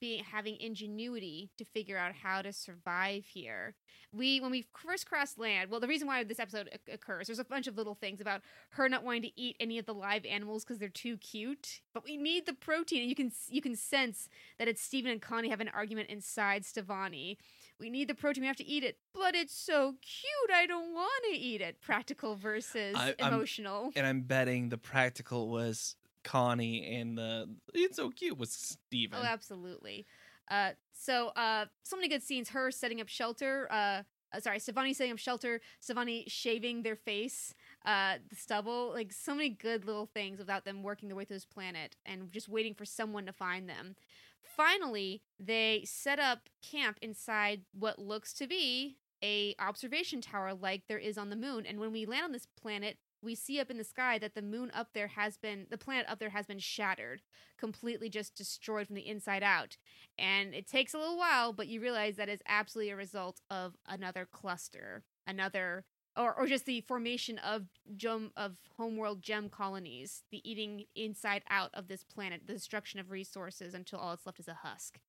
being 0.00 0.22
having 0.24 0.56
ingenuity 0.60 1.50
to 1.58 1.64
figure 1.64 1.96
out 1.98 2.12
how 2.14 2.42
to 2.42 2.52
survive 2.52 3.24
here. 3.26 3.74
We 4.12 4.40
when 4.40 4.50
we 4.52 4.64
first 4.86 5.06
cross 5.08 5.36
land 5.38 5.70
well 5.70 5.80
the 5.80 5.88
reason 5.88 6.06
why 6.06 6.22
this 6.22 6.38
episode 6.38 6.68
oc- 6.72 6.94
occurs 6.94 7.26
there's 7.26 7.40
a 7.40 7.44
bunch 7.44 7.66
of 7.66 7.76
little 7.76 7.96
things 7.96 8.20
about 8.20 8.42
her 8.70 8.88
not 8.88 9.02
wanting 9.02 9.22
to 9.22 9.40
eat 9.40 9.56
any 9.58 9.76
of 9.76 9.86
the 9.86 9.92
live 9.94 10.24
animals 10.24 10.62
because 10.64 10.78
they're 10.78 10.88
too 10.88 11.16
cute 11.16 11.80
but 11.92 12.04
we 12.04 12.16
need 12.16 12.46
the 12.46 12.52
protein 12.52 13.00
and 13.00 13.08
you 13.08 13.16
can 13.16 13.32
you 13.48 13.60
can 13.60 13.74
sense 13.74 14.28
that 14.58 14.68
it's 14.68 14.80
Steven 14.80 15.10
and 15.10 15.20
Connie 15.20 15.48
have 15.48 15.60
an 15.60 15.68
argument 15.74 16.10
inside 16.10 16.62
Stevonnie 16.62 17.38
we 17.80 17.90
need 17.90 18.06
the 18.06 18.14
protein 18.14 18.42
we 18.42 18.46
have 18.46 18.54
to 18.56 18.64
eat 18.64 18.84
it 18.84 18.98
but 19.12 19.34
it's 19.34 19.56
so 19.56 19.94
cute 20.00 20.56
i 20.56 20.64
don't 20.64 20.94
want 20.94 21.24
to 21.32 21.36
eat 21.36 21.60
it. 21.60 21.80
Practical 21.80 22.36
versus 22.36 22.94
I- 22.96 23.14
I'm- 23.20 23.32
emotional. 23.34 23.90
And 23.96 24.06
I'm 24.06 24.20
betting 24.20 24.68
the 24.68 24.78
practical 24.78 25.48
was 25.48 25.96
Connie 26.24 26.96
and 26.96 27.16
the 27.16 27.48
it's 27.74 27.96
so 27.96 28.10
cute 28.10 28.38
with 28.38 28.50
Steven. 28.50 29.18
oh 29.20 29.24
absolutely 29.24 30.06
uh 30.50 30.70
so 30.92 31.28
uh 31.28 31.66
so 31.82 31.96
many 31.96 32.08
good 32.08 32.22
scenes 32.22 32.48
her 32.50 32.70
setting 32.70 33.00
up 33.00 33.08
shelter 33.08 33.68
uh 33.70 34.02
uh, 34.34 34.40
sorry, 34.40 34.58
Stevonnie 34.58 34.94
setting 34.94 35.12
up 35.12 35.18
shelter, 35.18 35.60
Stevonnie 35.80 36.24
shaving 36.26 36.82
their 36.82 36.96
face, 36.96 37.54
uh, 37.86 38.14
the 38.28 38.36
stubble, 38.36 38.90
like 38.92 39.12
so 39.12 39.34
many 39.34 39.50
good 39.50 39.84
little 39.84 40.06
things 40.06 40.38
without 40.38 40.64
them 40.64 40.82
working 40.82 41.08
their 41.08 41.16
way 41.16 41.24
through 41.24 41.36
this 41.36 41.44
planet 41.44 41.96
and 42.04 42.32
just 42.32 42.48
waiting 42.48 42.74
for 42.74 42.84
someone 42.84 43.26
to 43.26 43.32
find 43.32 43.68
them. 43.68 43.94
Finally, 44.42 45.22
they 45.38 45.82
set 45.86 46.18
up 46.18 46.48
camp 46.68 46.98
inside 47.00 47.62
what 47.72 47.98
looks 47.98 48.32
to 48.34 48.46
be 48.46 48.96
a 49.22 49.54
observation 49.58 50.20
tower 50.20 50.52
like 50.52 50.82
there 50.86 50.98
is 50.98 51.16
on 51.16 51.30
the 51.30 51.36
moon. 51.36 51.64
And 51.64 51.80
when 51.80 51.92
we 51.92 52.04
land 52.04 52.24
on 52.24 52.32
this 52.32 52.46
planet, 52.60 52.98
we 53.24 53.34
see 53.34 53.58
up 53.58 53.70
in 53.70 53.78
the 53.78 53.84
sky 53.84 54.18
that 54.18 54.34
the 54.34 54.42
moon 54.42 54.70
up 54.74 54.88
there 54.92 55.08
has 55.08 55.36
been 55.36 55.66
the 55.70 55.78
planet 55.78 56.06
up 56.08 56.18
there 56.18 56.30
has 56.30 56.46
been 56.46 56.58
shattered, 56.58 57.22
completely 57.58 58.08
just 58.08 58.34
destroyed 58.34 58.86
from 58.86 58.96
the 58.96 59.08
inside 59.08 59.42
out. 59.42 59.76
And 60.18 60.54
it 60.54 60.66
takes 60.66 60.94
a 60.94 60.98
little 60.98 61.18
while, 61.18 61.52
but 61.52 61.66
you 61.66 61.80
realize 61.80 62.16
that 62.16 62.28
is 62.28 62.40
absolutely 62.46 62.90
a 62.90 62.96
result 62.96 63.40
of 63.50 63.74
another 63.86 64.26
cluster, 64.30 65.04
another 65.26 65.84
or, 66.16 66.32
or 66.34 66.46
just 66.46 66.66
the 66.66 66.80
formation 66.82 67.38
of 67.38 67.66
gem 67.96 68.30
of 68.36 68.56
homeworld 68.76 69.22
gem 69.22 69.48
colonies, 69.48 70.22
the 70.30 70.48
eating 70.48 70.84
inside 70.94 71.42
out 71.50 71.70
of 71.74 71.88
this 71.88 72.04
planet, 72.04 72.42
the 72.46 72.52
destruction 72.52 73.00
of 73.00 73.10
resources 73.10 73.74
until 73.74 73.98
all 73.98 74.10
that's 74.10 74.26
left 74.26 74.40
is 74.40 74.48
a 74.48 74.54
husk. 74.54 75.00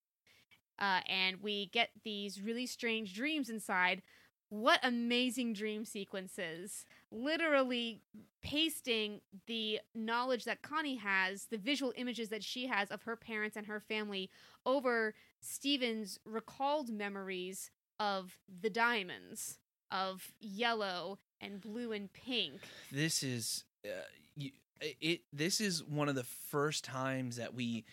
Uh, 0.78 1.00
and 1.08 1.42
we 1.42 1.68
get 1.68 1.90
these 2.04 2.42
really 2.42 2.66
strange 2.66 3.14
dreams 3.14 3.50
inside. 3.50 4.02
What 4.50 4.80
amazing 4.84 5.54
dream 5.54 5.86
sequences! 5.86 6.86
Literally 7.12 8.02
pasting 8.42 9.22
the 9.48 9.80
knowledge 9.94 10.46
that 10.46 10.62
Connie 10.62 10.98
has, 10.98 11.46
the 11.46 11.58
visual 11.58 11.94
images 11.96 12.30
that 12.30 12.44
she 12.44 12.68
has 12.68 12.90
of 12.92 13.04
her 13.04 13.16
parents 13.16 13.58
and 13.58 13.66
her 13.68 13.80
family 13.80 14.30
over 14.66 15.14
Steven's 15.42 16.20
recalled 16.26 16.90
memories 16.90 17.72
of 18.00 18.38
the 18.62 18.70
diamonds, 18.70 19.58
of 19.92 20.32
yellow 20.40 21.20
and 21.42 21.60
blue 21.62 21.92
and 21.92 22.12
pink. 22.14 22.62
this 22.92 23.24
is 23.24 23.64
uh, 23.86 24.48
it 24.80 25.22
this 25.32 25.62
is 25.62 25.84
one 25.84 26.10
of 26.10 26.16
the 26.16 26.24
first 26.24 26.84
times 26.84 27.38
that 27.38 27.54
we 27.54 27.86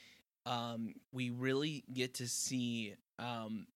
um 0.46 0.94
we 1.12 1.30
really 1.30 1.84
get 1.92 2.14
to 2.14 2.26
see 2.26 2.94
um 3.18 3.66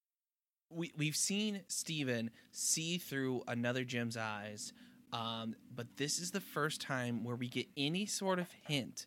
we 0.71 0.93
we've 0.97 1.17
seen 1.17 1.63
Steven 1.69 2.31
see 2.51 2.99
through 2.99 3.43
another 3.47 3.85
Jim's 3.85 4.17
eyes 4.17 4.73
um 5.13 5.55
but 5.75 5.97
this 5.97 6.19
is 6.19 6.33
the 6.33 6.41
first 6.41 6.81
time 6.81 7.23
where 7.23 7.37
we 7.37 7.49
get 7.49 7.67
any 7.77 8.07
sort 8.07 8.39
of 8.39 8.49
hint 8.67 9.07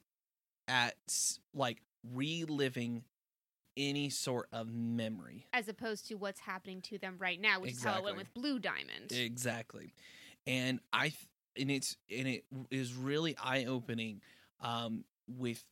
at 0.68 0.96
like 1.54 1.82
reliving 2.14 3.04
any 3.76 4.10
sort 4.10 4.48
of 4.52 4.74
memory 4.74 5.46
as 5.54 5.68
opposed 5.68 6.08
to 6.08 6.16
what's 6.16 6.40
happening 6.40 6.82
to 6.82 6.98
them 6.98 7.16
right 7.20 7.40
now, 7.40 7.60
which 7.60 7.72
is 7.72 7.84
how 7.84 7.98
it 7.98 8.04
went 8.04 8.18
with 8.18 8.34
Blue 8.34 8.60
Diamond. 8.60 9.12
Exactly. 9.12 9.94
And 10.46 10.80
I 10.92 11.10
th- 11.10 11.28
and 11.58 11.72
it's 11.72 11.98
and 12.16 12.28
it 12.28 12.44
is 12.72 12.94
really 12.94 13.36
eye 13.42 13.66
opening 13.66 14.22
um 14.62 15.04
with 15.28 15.64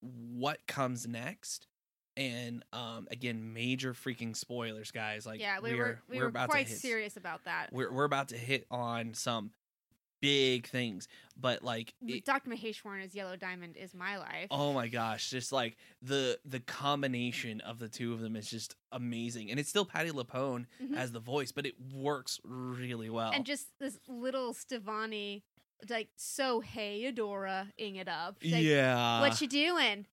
what 0.00 0.66
comes 0.66 1.06
next. 1.06 1.66
And 2.16 2.64
um 2.72 3.08
again, 3.10 3.52
major 3.54 3.92
freaking 3.92 4.36
spoilers, 4.36 4.90
guys. 4.90 5.26
Like 5.26 5.40
yeah, 5.40 5.58
we 5.60 5.72
we're 5.72 5.78
were 5.78 5.98
we 6.08 6.16
we're 6.18 6.22
were 6.24 6.28
about 6.28 6.48
quite 6.48 6.66
to 6.66 6.72
hit, 6.72 6.80
serious 6.80 7.16
about 7.16 7.44
that. 7.44 7.68
We're 7.72 7.92
we're 7.92 8.04
about 8.04 8.28
to 8.28 8.36
hit 8.36 8.66
on 8.70 9.14
some 9.14 9.50
big 10.22 10.66
things. 10.66 11.06
But 11.36 11.62
like 11.64 11.92
it- 12.06 12.24
Dr. 12.24 12.48
Maheswaran 12.50 13.04
as 13.04 13.14
Yellow 13.14 13.36
Diamond 13.36 13.76
is 13.76 13.94
my 13.94 14.16
life. 14.16 14.46
Oh 14.50 14.72
my 14.72 14.88
gosh, 14.88 15.28
just 15.28 15.50
like 15.52 15.76
the 16.02 16.38
the 16.44 16.60
combination 16.60 17.60
of 17.62 17.78
the 17.78 17.88
two 17.88 18.12
of 18.14 18.20
them 18.20 18.36
is 18.36 18.48
just 18.48 18.76
amazing. 18.92 19.50
And 19.50 19.58
it's 19.58 19.68
still 19.68 19.84
Patti 19.84 20.10
LuPone 20.10 20.66
Mhm. 20.82 20.96
as 20.96 21.12
the 21.12 21.20
voice, 21.20 21.50
but 21.52 21.66
it 21.66 21.74
works 21.92 22.40
really 22.44 23.10
well. 23.10 23.32
And 23.32 23.44
just 23.44 23.66
this 23.80 23.98
little 24.08 24.54
Stevonnie, 24.54 25.42
like 25.90 26.08
so 26.16 26.60
hey 26.60 27.12
Adora, 27.12 27.72
ing 27.76 27.96
it 27.96 28.08
up. 28.08 28.36
Like, 28.42 28.62
yeah. 28.62 29.20
What 29.20 29.40
you 29.40 29.48
doing? 29.48 30.06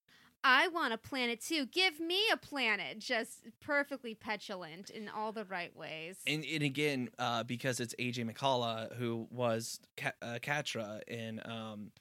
I 0.44 0.68
want 0.70 0.94
a 0.94 0.98
planet 0.98 1.42
too. 1.42 1.66
Give 1.68 2.00
me 2.00 2.20
a 2.32 2.38
planet. 2.38 3.00
Just 3.00 3.48
perfectly 3.60 4.16
petulant 4.16 4.90
in 4.90 5.10
all 5.10 5.32
the 5.32 5.46
right 5.46 5.76
ways. 5.76 6.18
and, 6.26 6.44
and 6.44 6.64
again, 6.64 7.10
uh, 7.20 7.44
because 7.44 7.80
it's 7.80 7.94
AJ 8.00 8.32
Michalka 8.32 8.96
who 8.96 9.28
was 9.30 9.80
Ka- 9.98 10.14
uh, 10.22 10.40
Catra 10.42 11.02
in 11.08 11.42
um, 11.46 11.92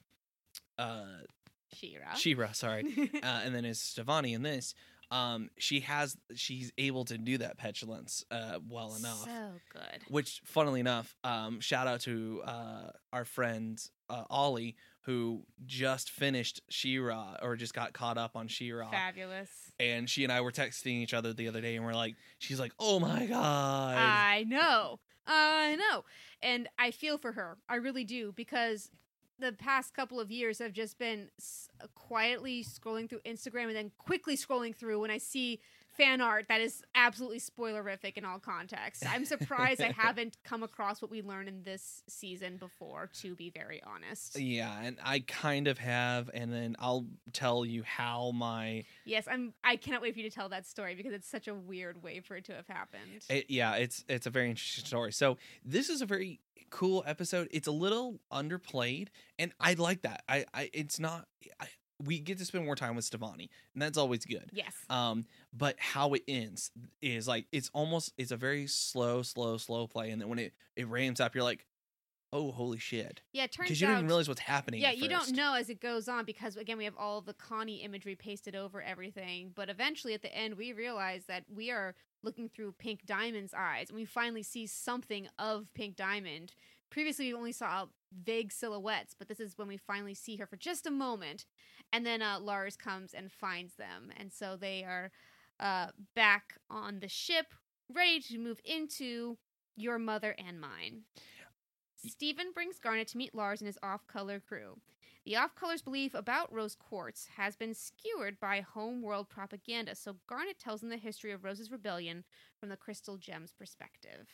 uh, 0.77 1.03
She-Ra. 1.73 2.13
She-Ra, 2.15 2.51
sorry, 2.53 3.09
uh, 3.23 3.41
and 3.45 3.53
then 3.53 3.65
is 3.65 3.79
Stevonnie 3.79 4.33
in 4.33 4.41
this. 4.41 4.73
Um, 5.11 5.49
she 5.57 5.81
has 5.81 6.15
she's 6.35 6.71
able 6.77 7.03
to 7.05 7.17
do 7.17 7.37
that 7.39 7.57
petulance 7.57 8.23
uh, 8.31 8.59
well 8.69 8.95
enough. 8.95 9.25
So 9.25 9.51
good. 9.73 10.01
Which, 10.07 10.41
funnily 10.45 10.79
enough, 10.79 11.13
um, 11.25 11.59
shout 11.59 11.85
out 11.85 11.99
to 12.01 12.41
uh, 12.45 12.91
our 13.11 13.25
friend 13.25 13.77
uh, 14.09 14.23
Ollie 14.29 14.77
who 15.05 15.43
just 15.65 16.09
finished 16.11 16.61
She-Ra 16.69 17.37
or 17.41 17.55
just 17.55 17.73
got 17.73 17.93
caught 17.93 18.17
up 18.17 18.35
on 18.35 18.47
She-Ra. 18.47 18.91
Fabulous. 18.91 19.49
And 19.79 20.09
she 20.09 20.23
and 20.23 20.31
I 20.31 20.41
were 20.41 20.51
texting 20.51 21.01
each 21.01 21.13
other 21.13 21.33
the 21.33 21.47
other 21.47 21.61
day, 21.61 21.75
and 21.75 21.85
we're 21.85 21.93
like, 21.93 22.15
she's 22.39 22.59
like, 22.59 22.71
"Oh 22.79 22.99
my 22.99 23.25
god!" 23.25 23.97
I 23.97 24.43
know. 24.47 24.99
I 25.25 25.75
know. 25.75 26.03
And 26.41 26.67
I 26.77 26.91
feel 26.91 27.17
for 27.17 27.31
her. 27.31 27.57
I 27.69 27.75
really 27.75 28.03
do 28.03 28.31
because 28.35 28.89
the 29.39 29.51
past 29.51 29.93
couple 29.95 30.19
of 30.19 30.29
years 30.29 30.59
have 30.59 30.71
just 30.73 30.99
been 30.99 31.29
s- 31.39 31.67
quietly 31.95 32.63
scrolling 32.63 33.09
through 33.09 33.21
Instagram 33.25 33.65
and 33.67 33.75
then 33.75 33.91
quickly 33.97 34.35
scrolling 34.37 34.75
through 34.75 34.99
when 35.01 35.09
I 35.09 35.17
see 35.17 35.59
fan 35.97 36.21
art 36.21 36.45
that 36.47 36.61
is 36.61 36.83
absolutely 36.95 37.39
spoilerific 37.39 38.17
in 38.17 38.25
all 38.25 38.39
contexts. 38.39 39.05
I'm 39.07 39.25
surprised 39.25 39.81
I 39.81 39.91
haven't 39.97 40.37
come 40.43 40.63
across 40.63 41.01
what 41.01 41.11
we 41.11 41.21
learned 41.21 41.49
in 41.49 41.63
this 41.63 42.03
season 42.07 42.57
before, 42.57 43.09
to 43.21 43.35
be 43.35 43.49
very 43.49 43.81
honest. 43.83 44.39
Yeah, 44.39 44.81
and 44.81 44.97
I 45.03 45.19
kind 45.19 45.67
of 45.67 45.77
have, 45.77 46.29
and 46.33 46.51
then 46.51 46.75
I'll 46.79 47.05
tell 47.33 47.65
you 47.65 47.83
how 47.83 48.31
my 48.31 48.83
Yes, 49.05 49.27
I'm 49.29 49.53
I 49.63 49.75
cannot 49.75 50.01
wait 50.01 50.13
for 50.13 50.19
you 50.19 50.29
to 50.29 50.35
tell 50.35 50.49
that 50.49 50.65
story 50.65 50.95
because 50.95 51.13
it's 51.13 51.27
such 51.27 51.47
a 51.47 51.53
weird 51.53 52.01
way 52.01 52.19
for 52.19 52.35
it 52.35 52.45
to 52.45 52.53
have 52.53 52.67
happened. 52.67 53.25
it, 53.29 53.45
yeah, 53.49 53.75
it's 53.75 54.03
it's 54.07 54.27
a 54.27 54.29
very 54.29 54.49
interesting 54.49 54.85
story. 54.85 55.11
So 55.11 55.37
this 55.63 55.89
is 55.89 56.01
a 56.01 56.05
very 56.05 56.39
cool 56.69 57.03
episode. 57.05 57.47
It's 57.51 57.67
a 57.67 57.71
little 57.71 58.19
underplayed, 58.31 59.09
and 59.37 59.51
I 59.59 59.73
like 59.73 60.01
that. 60.03 60.23
I, 60.27 60.45
I 60.53 60.69
it's 60.73 60.99
not. 60.99 61.27
I, 61.59 61.67
we 62.03 62.19
get 62.19 62.39
to 62.39 62.45
spend 62.45 62.65
more 62.65 62.75
time 62.75 62.95
with 62.95 63.09
Stevonnie, 63.09 63.49
and 63.73 63.81
that's 63.81 63.97
always 63.97 64.25
good. 64.25 64.49
yes. 64.51 64.73
Um, 64.89 65.25
but 65.53 65.75
how 65.79 66.13
it 66.13 66.23
ends 66.27 66.71
is 67.01 67.27
like 67.27 67.45
it's 67.51 67.69
almost 67.73 68.13
it's 68.17 68.31
a 68.31 68.37
very 68.37 68.67
slow, 68.67 69.21
slow, 69.21 69.57
slow 69.57 69.87
play, 69.87 70.11
and 70.11 70.21
then 70.21 70.29
when 70.29 70.39
it 70.39 70.53
it 70.75 70.87
ramps 70.87 71.19
up, 71.19 71.35
you're 71.35 71.43
like, 71.43 71.65
oh 72.33 72.51
holy 72.51 72.79
shit 72.79 73.21
Yeah, 73.33 73.43
it 73.43 73.51
turns 73.51 73.67
because 73.67 73.81
you 73.81 73.87
out. 73.87 73.91
don't 73.91 73.97
even 73.99 74.07
realize 74.07 74.27
what's 74.29 74.39
happening 74.39 74.79
yeah, 74.79 74.91
you 74.91 75.09
don't 75.09 75.33
know 75.33 75.53
as 75.53 75.69
it 75.69 75.81
goes 75.81 76.07
on 76.07 76.23
because 76.23 76.55
again 76.55 76.77
we 76.77 76.85
have 76.85 76.95
all 76.97 77.19
the 77.21 77.33
Connie 77.33 77.83
imagery 77.83 78.15
pasted 78.15 78.55
over 78.55 78.81
everything. 78.81 79.51
But 79.53 79.69
eventually, 79.69 80.13
at 80.13 80.21
the 80.21 80.33
end, 80.33 80.55
we 80.57 80.71
realize 80.73 81.25
that 81.25 81.43
we 81.53 81.71
are 81.71 81.95
looking 82.23 82.47
through 82.49 82.73
Pink 82.73 83.05
Diamond's 83.05 83.53
eyes, 83.53 83.89
and 83.89 83.97
we 83.97 84.05
finally 84.05 84.43
see 84.43 84.67
something 84.67 85.27
of 85.39 85.67
Pink 85.73 85.95
Diamond. 85.95 86.53
Previously, 86.89 87.27
we 87.27 87.33
only 87.33 87.51
saw 87.51 87.85
vague 88.23 88.51
silhouettes, 88.51 89.15
but 89.17 89.27
this 89.27 89.39
is 89.39 89.57
when 89.57 89.67
we 89.67 89.77
finally 89.77 90.13
see 90.13 90.35
her 90.35 90.45
for 90.45 90.57
just 90.57 90.85
a 90.85 90.91
moment, 90.91 91.45
and 91.91 92.05
then 92.05 92.21
uh, 92.21 92.39
Lars 92.39 92.75
comes 92.75 93.13
and 93.13 93.31
finds 93.31 93.75
them, 93.75 94.11
and 94.17 94.31
so 94.31 94.55
they 94.55 94.83
are 94.83 95.11
uh, 95.61 95.87
back 96.15 96.55
on 96.69 96.99
the 96.99 97.07
ship, 97.07 97.47
ready 97.93 98.19
to 98.19 98.37
move 98.37 98.59
into 98.65 99.37
your 99.75 99.99
mother 99.99 100.35
and 100.37 100.59
mine. 100.59 101.03
Steven 101.95 102.51
brings 102.51 102.79
Garnet 102.79 103.07
to 103.09 103.17
meet 103.17 103.35
Lars 103.35 103.61
and 103.61 103.67
his 103.67 103.77
off 103.83 104.07
color 104.07 104.39
crew. 104.39 104.79
The 105.23 105.35
off 105.35 105.53
color's 105.53 105.83
belief 105.83 106.15
about 106.15 106.51
Rose 106.51 106.75
Quartz 106.75 107.27
has 107.37 107.55
been 107.55 107.75
skewered 107.75 108.39
by 108.39 108.61
homeworld 108.61 109.29
propaganda, 109.29 109.93
so 109.93 110.15
Garnet 110.27 110.57
tells 110.57 110.81
them 110.81 110.89
the 110.89 110.97
history 110.97 111.31
of 111.31 111.43
Rose's 111.43 111.71
rebellion 111.71 112.23
from 112.59 112.69
the 112.69 112.75
Crystal 112.77 113.17
Gems 113.17 113.53
perspective. 113.53 114.29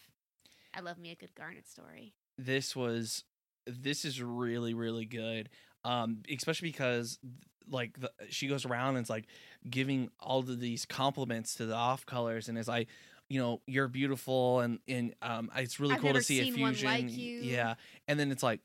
I 0.73 0.79
love 0.79 0.97
me 0.97 1.11
a 1.11 1.15
good 1.15 1.35
Garnet 1.35 1.67
story. 1.67 2.13
this 2.37 2.75
was 2.75 3.25
this 3.65 4.05
is 4.05 4.21
really 4.21 4.73
really 4.73 5.05
good 5.05 5.49
um 5.87 6.19
especially 6.35 6.69
because 6.69 7.19
like 7.69 7.99
the, 7.99 8.11
she 8.29 8.47
goes 8.47 8.65
around 8.65 8.89
and 8.89 8.99
it's 8.99 9.09
like 9.09 9.25
giving 9.69 10.09
all 10.19 10.39
of 10.39 10.59
these 10.59 10.85
compliments 10.85 11.55
to 11.55 11.65
the 11.65 11.75
off 11.75 12.05
colors 12.05 12.47
and 12.47 12.57
is 12.57 12.67
like 12.67 12.87
you 13.29 13.39
know 13.39 13.61
you're 13.67 13.87
beautiful 13.87 14.59
and 14.59 14.79
and 14.87 15.13
um 15.21 15.51
it's 15.55 15.79
really 15.79 15.95
I've 15.95 16.01
cool 16.01 16.13
to 16.13 16.21
see 16.21 16.47
a 16.47 16.51
fusion. 16.51 16.89
like 16.89 17.05
yeah. 17.09 17.75
And 18.07 18.19
then 18.19 18.31
it's 18.31 18.43
like 18.43 18.61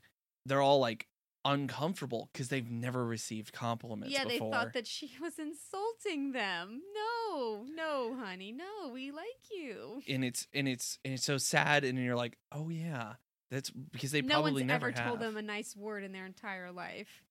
they're 0.46 0.60
all 0.60 0.78
like 0.78 1.06
uncomfortable 1.44 2.28
because 2.32 2.48
they've 2.48 2.70
never 2.70 3.04
received 3.04 3.52
compliments 3.52 4.12
yeah, 4.12 4.24
they 4.24 4.38
thought 4.38 4.72
that 4.74 4.86
she 4.86 5.10
was 5.20 5.38
insulting 5.38 6.32
them. 6.32 6.80
No, 6.94 7.64
no, 7.74 8.14
honey, 8.14 8.52
no, 8.52 8.90
we 8.92 9.10
like 9.10 9.26
you. 9.50 10.02
and 10.08 10.24
it's 10.24 10.46
and 10.54 10.68
it's 10.68 10.98
and 11.04 11.14
it's 11.14 11.24
so 11.24 11.38
sad 11.38 11.84
and 11.84 11.98
you're 11.98 12.16
like 12.16 12.38
oh 12.52 12.68
yeah 12.68 13.14
that's 13.52 13.70
because 13.70 14.10
they 14.12 14.22
no 14.22 14.34
probably 14.36 14.52
one's 14.62 14.66
never 14.68 14.86
ever 14.88 14.92
told 14.92 15.20
them 15.20 15.36
a 15.36 15.42
nice 15.42 15.76
word 15.76 16.04
in 16.04 16.12
their 16.12 16.26
entire 16.26 16.72
life. 16.72 17.22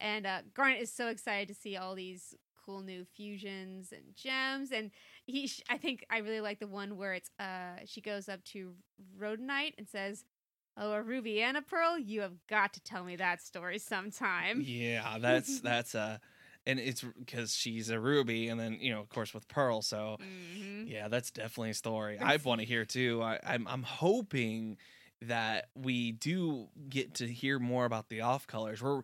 And 0.00 0.26
uh, 0.26 0.42
Garnet 0.54 0.80
is 0.80 0.92
so 0.92 1.08
excited 1.08 1.48
to 1.48 1.54
see 1.54 1.76
all 1.76 1.94
these 1.94 2.34
cool 2.64 2.80
new 2.82 3.04
fusions 3.04 3.92
and 3.92 4.02
gems. 4.16 4.72
And 4.72 4.90
he, 5.26 5.46
sh- 5.46 5.62
I 5.68 5.76
think 5.78 6.04
I 6.10 6.18
really 6.18 6.40
like 6.40 6.58
the 6.60 6.66
one 6.66 6.96
where 6.96 7.14
it's 7.14 7.30
uh, 7.38 7.80
she 7.86 8.00
goes 8.00 8.28
up 8.28 8.42
to 8.46 8.74
Rhodonite 9.18 9.74
and 9.78 9.88
says, 9.88 10.24
"Oh, 10.76 10.92
a 10.92 11.02
ruby 11.02 11.42
and 11.42 11.56
a 11.56 11.62
pearl. 11.62 11.98
You 11.98 12.22
have 12.22 12.34
got 12.48 12.72
to 12.74 12.80
tell 12.80 13.04
me 13.04 13.16
that 13.16 13.42
story 13.42 13.78
sometime." 13.78 14.62
Yeah, 14.66 15.18
that's 15.20 15.60
that's 15.60 15.94
uh 15.94 16.18
and 16.66 16.78
it's 16.78 17.02
because 17.18 17.54
she's 17.54 17.90
a 17.90 17.98
ruby, 18.00 18.48
and 18.48 18.58
then 18.60 18.78
you 18.80 18.92
know, 18.92 19.00
of 19.00 19.08
course, 19.08 19.34
with 19.34 19.48
Pearl. 19.48 19.82
So 19.82 20.16
hmm 20.18 20.84
yeah, 20.86 21.08
that's 21.08 21.30
definitely 21.30 21.70
a 21.70 21.74
story 21.74 22.18
I 22.18 22.36
want 22.44 22.60
to 22.60 22.66
hear 22.66 22.84
too. 22.84 23.22
I, 23.22 23.38
I'm 23.46 23.66
I'm 23.68 23.82
hoping 23.84 24.78
that 25.28 25.68
we 25.74 26.12
do 26.12 26.68
get 26.88 27.14
to 27.14 27.26
hear 27.26 27.58
more 27.58 27.84
about 27.84 28.08
the 28.08 28.22
off 28.22 28.46
colors. 28.46 28.82
We're 28.82 29.02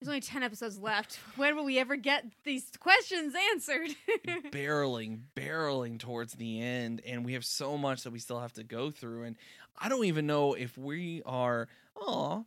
There's 0.00 0.08
only 0.08 0.20
ten 0.20 0.42
episodes 0.42 0.78
left. 0.78 1.18
When 1.36 1.56
will 1.56 1.64
we 1.64 1.78
ever 1.78 1.96
get 1.96 2.24
these 2.44 2.70
questions 2.78 3.34
answered? 3.52 3.90
barreling, 4.50 5.22
barreling 5.36 5.98
towards 5.98 6.34
the 6.34 6.60
end, 6.60 7.02
and 7.06 7.24
we 7.24 7.32
have 7.34 7.44
so 7.44 7.76
much 7.76 8.02
that 8.04 8.12
we 8.12 8.18
still 8.18 8.40
have 8.40 8.52
to 8.54 8.64
go 8.64 8.90
through. 8.90 9.24
And 9.24 9.36
I 9.78 9.88
don't 9.88 10.04
even 10.04 10.26
know 10.26 10.54
if 10.54 10.78
we 10.78 11.22
are. 11.26 11.68
Oh, 11.96 12.44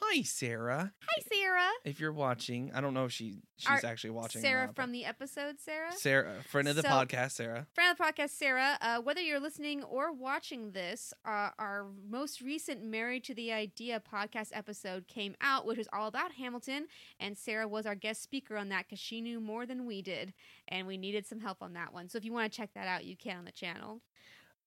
hi, 0.00 0.22
Sarah. 0.22 0.92
Hi, 1.02 1.22
Sarah. 1.32 1.70
If 1.84 2.00
you're 2.00 2.12
watching, 2.12 2.70
I 2.74 2.80
don't 2.80 2.94
know 2.94 3.06
if 3.06 3.12
she 3.12 3.40
she's 3.56 3.68
Our- 3.84 3.90
actually 3.90 4.10
watching. 4.10 4.42
Sarah 4.42 4.66
not, 4.66 4.76
from 4.76 4.92
the 4.92 5.04
episode, 5.04 5.58
Sarah. 5.60 5.92
Sarah, 5.92 6.42
friend 6.48 6.68
of 6.68 6.76
the 6.76 6.82
So- 6.82 6.88
podcast, 6.88 7.32
Sarah. 7.32 7.66
Friend 7.74 7.90
of 7.90 7.96
the 7.98 8.04
podcast, 8.04 8.30
Sarah, 8.30 8.78
uh, 8.80 9.00
whether 9.00 9.20
you're 9.20 9.40
listening 9.40 9.82
or 9.84 10.12
watching 10.12 10.72
this, 10.72 11.12
uh, 11.24 11.50
our 11.58 11.86
most 12.08 12.40
recent 12.40 12.84
Married 12.84 13.24
to 13.24 13.34
the 13.34 13.52
Idea 13.52 14.00
podcast 14.00 14.50
episode 14.52 15.08
came 15.08 15.34
out, 15.40 15.66
which 15.66 15.78
was 15.78 15.88
all 15.92 16.06
about 16.08 16.32
Hamilton, 16.32 16.86
and 17.18 17.36
Sarah 17.36 17.66
was 17.68 17.86
our 17.86 17.94
guest 17.94 18.22
speaker 18.22 18.56
on 18.56 18.68
that 18.68 18.86
because 18.86 18.98
she 19.00 19.20
knew 19.20 19.40
more 19.40 19.66
than 19.66 19.86
we 19.86 20.02
did, 20.02 20.34
and 20.68 20.86
we 20.86 20.96
needed 20.96 21.26
some 21.26 21.40
help 21.40 21.62
on 21.62 21.72
that 21.72 21.92
one. 21.92 22.08
So 22.08 22.18
if 22.18 22.24
you 22.24 22.32
want 22.32 22.52
to 22.52 22.56
check 22.56 22.70
that 22.74 22.86
out, 22.86 23.04
you 23.04 23.16
can 23.16 23.38
on 23.38 23.44
the 23.44 23.52
channel. 23.52 24.02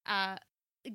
Uh, 0.06 0.38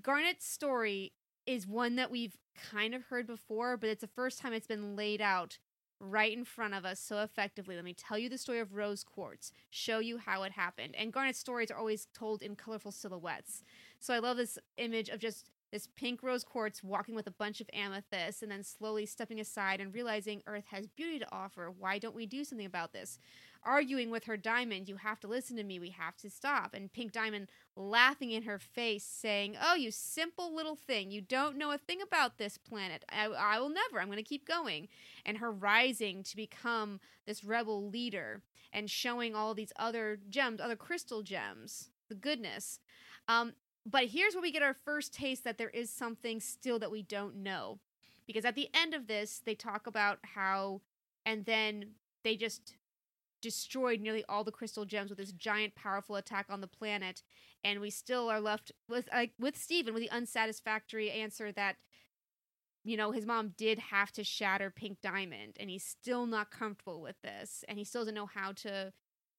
Garnet's 0.03 0.47
story 0.47 1.13
is 1.47 1.67
one 1.67 1.97
that 1.97 2.11
we've 2.11 2.37
kind 2.71 2.95
of 2.95 3.05
heard 3.05 3.27
before, 3.27 3.77
but 3.77 3.89
it's 3.89 4.01
the 4.01 4.07
first 4.07 4.41
time 4.41 4.53
it's 4.53 4.67
been 4.67 4.97
laid 4.97 5.21
out 5.21 5.59
right 6.01 6.37
in 6.37 6.45
front 6.45 6.75
of 6.75 6.85
us 6.85 7.01
so 7.01 7.23
effectively. 7.23 7.77
Let 7.77 7.85
me 7.85 7.95
tell 7.95 8.19
you 8.19 8.29
the 8.29 8.39
story 8.39 8.61
of 8.61 8.75
Rose 8.75 9.05
Quartz, 9.05 9.53
show 9.71 9.99
you 9.99 10.19
how 10.19 10.43
it 10.43 10.53
happened. 10.53 10.95
And 10.99 11.13
garnet 11.13 11.37
stories 11.37 11.71
are 11.71 11.79
always 11.79 12.09
told 12.15 12.43
in 12.43 12.57
colorful 12.57 12.93
silhouettes. 12.93 13.63
So 14.01 14.15
I 14.15 14.19
love 14.19 14.37
this 14.37 14.59
image 14.77 15.09
of 15.09 15.19
just 15.21 15.51
this 15.73 15.89
pink 15.97 16.23
rose 16.23 16.45
quartz 16.45 16.85
walking 16.85 17.17
with 17.17 17.27
a 17.27 17.33
bunch 17.33 17.61
of 17.61 17.69
amethyst 17.73 18.45
and 18.45 18.53
then 18.53 18.63
slowly 18.63 19.07
stepping 19.07 19.41
aside 19.41 19.81
and 19.81 19.93
realizing 19.93 20.41
Earth 20.47 20.67
has 20.71 20.87
beauty 20.87 21.19
to 21.19 21.27
offer. 21.33 21.69
Why 21.77 21.99
don't 21.99 22.15
we 22.15 22.27
do 22.27 22.45
something 22.45 22.67
about 22.67 22.93
this? 22.93 23.19
Arguing 23.65 24.11
with 24.11 24.25
her 24.25 24.37
diamond, 24.37 24.89
you 24.89 24.97
have 24.97 25.21
to 25.21 25.27
listen 25.27 25.57
to 25.57 25.65
me, 25.65 25.79
we 25.79 25.91
have 25.91 26.17
to 26.19 26.29
stop. 26.29 26.75
And 26.75 26.93
Pink 26.93 27.13
Diamond 27.13 27.49
laughing 27.77 28.31
in 28.31 28.43
her 28.43 28.59
face, 28.59 29.05
saying, 29.05 29.57
Oh, 29.61 29.75
you 29.75 29.91
simple 29.91 30.55
little 30.55 30.77
thing, 30.77 31.11
you 31.11 31.21
don't 31.21 31.57
know 31.57 31.73
a 31.73 31.79
thing 31.79 32.01
about 32.03 32.39
this 32.39 32.59
planet. 32.59 33.05
I, 33.11 33.27
I 33.27 33.59
will 33.59 33.71
never, 33.71 34.01
I'm 34.01 34.09
going 34.09 34.17
to 34.19 34.23
keep 34.23 34.47
going 34.47 34.89
and 35.25 35.39
her 35.39 35.51
rising 35.51 36.23
to 36.25 36.37
become 36.37 37.01
this 37.27 37.45
rebel 37.45 37.89
leader 37.89 38.43
and 38.73 38.91
showing 38.91 39.35
all 39.35 39.55
these 39.55 39.73
other 39.77 40.19
gems, 40.29 40.61
other 40.61 40.77
crystal 40.77 41.23
gems, 41.23 41.91
the 42.09 42.15
goodness. 42.15 42.81
Um, 43.29 43.53
but 43.87 44.07
here's 44.07 44.35
where 44.35 44.43
we 44.43 44.53
get 44.53 44.63
our 44.63 44.75
first 44.75 45.15
taste 45.15 45.45
that 45.45 45.59
there 45.59 45.71
is 45.71 45.91
something 45.91 46.41
still 46.41 46.79
that 46.79 46.91
we 46.91 47.03
don't 47.03 47.37
know. 47.37 47.79
Because 48.27 48.45
at 48.45 48.55
the 48.55 48.69
end 48.75 48.95
of 48.95 49.07
this, 49.07 49.41
they 49.45 49.55
talk 49.55 49.87
about 49.87 50.19
how, 50.35 50.81
and 51.27 51.45
then 51.45 51.91
they 52.25 52.37
just 52.37 52.75
destroyed 53.45 54.01
nearly 54.01 54.25
all 54.27 54.43
the 54.43 54.51
crystal 54.51 54.87
gems 54.87 55.11
with 55.11 55.19
this 55.19 55.31
giant, 55.31 55.75
powerful 55.75 56.17
attack 56.17 56.47
on 56.49 56.63
the 56.63 56.67
planet, 56.67 57.23
and 57.63 57.79
we 57.79 57.91
still 57.91 58.31
are 58.31 58.41
left 58.41 58.73
with 58.89 59.07
like 59.13 59.33
with 59.39 59.55
Steven 59.55 59.93
with 59.93 60.03
the 60.03 60.11
unsatisfactory 60.11 61.11
answer 61.11 61.53
that 61.53 61.77
you 62.87 62.97
know, 62.97 63.13
his 63.13 63.27
mom 63.27 63.55
did 63.57 63.79
have 63.79 64.13
to 64.13 64.25
shatter 64.25 64.71
Pink 64.71 64.99
Diamond, 65.03 65.57
and 65.61 65.69
he's 65.71 65.85
still 65.85 66.27
not 66.27 66.51
comfortable 66.51 67.01
with 67.03 67.21
this, 67.23 67.65
and 67.69 67.79
he 67.79 67.85
still 67.85 68.03
doesn't 68.03 68.15
know 68.15 68.27
how 68.27 68.53
to 68.53 68.93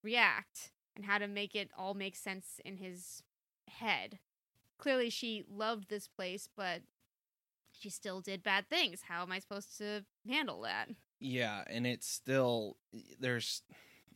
react 0.04 0.72
and 0.96 1.06
how 1.06 1.18
to 1.18 1.28
make 1.28 1.56
it 1.56 1.70
all 1.78 1.94
make 1.94 2.16
sense 2.16 2.60
in 2.64 2.78
his 2.78 3.24
head. 3.68 4.20
Clearly, 4.78 5.10
she 5.10 5.44
loved 5.50 5.90
this 5.90 6.08
place, 6.08 6.48
but 6.56 6.82
she 7.72 7.90
still 7.90 8.22
did 8.22 8.44
bad 8.44 8.70
things. 8.70 9.02
How 9.08 9.24
am 9.24 9.32
I 9.32 9.40
supposed 9.40 9.78
to 9.80 10.06
handle 10.28 10.62
that? 10.62 10.90
Yeah, 11.20 11.64
and 11.68 11.88
it's 11.88 12.08
still 12.08 12.78
there's 13.20 13.62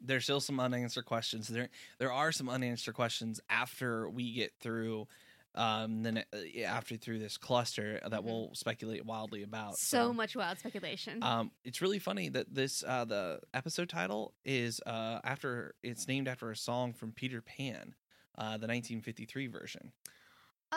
there's 0.01 0.23
still 0.23 0.39
some 0.41 0.59
unanswered 0.59 1.05
questions. 1.05 1.47
There 1.47 1.69
there 1.97 2.11
are 2.11 2.31
some 2.31 2.49
unanswered 2.49 2.95
questions 2.95 3.39
after 3.49 4.09
we 4.09 4.33
get 4.33 4.53
through 4.59 5.07
um 5.55 6.03
then 6.03 6.23
after 6.65 6.95
through 6.95 7.17
this 7.19 7.35
cluster 7.37 7.99
that 8.03 8.21
Mhm. 8.21 8.23
we'll 8.23 8.51
speculate 8.53 9.03
wildly 9.05 9.41
about. 9.41 9.77
So 9.77 10.13
much 10.13 10.35
wild 10.35 10.59
speculation. 10.59 11.23
Um, 11.23 11.51
it's 11.63 11.81
really 11.81 11.97
funny 11.99 12.29
that 12.29 12.53
this 12.53 12.83
uh, 12.83 13.05
the 13.05 13.39
episode 13.53 13.89
title 13.89 14.33
is 14.45 14.79
uh, 14.85 15.19
after 15.23 15.73
it's 15.81 16.07
named 16.07 16.27
after 16.27 16.51
a 16.51 16.55
song 16.55 16.93
from 16.93 17.11
Peter 17.13 17.41
Pan, 17.41 17.95
uh, 18.37 18.57
the 18.57 18.67
1953 18.67 19.47
version. 19.47 19.91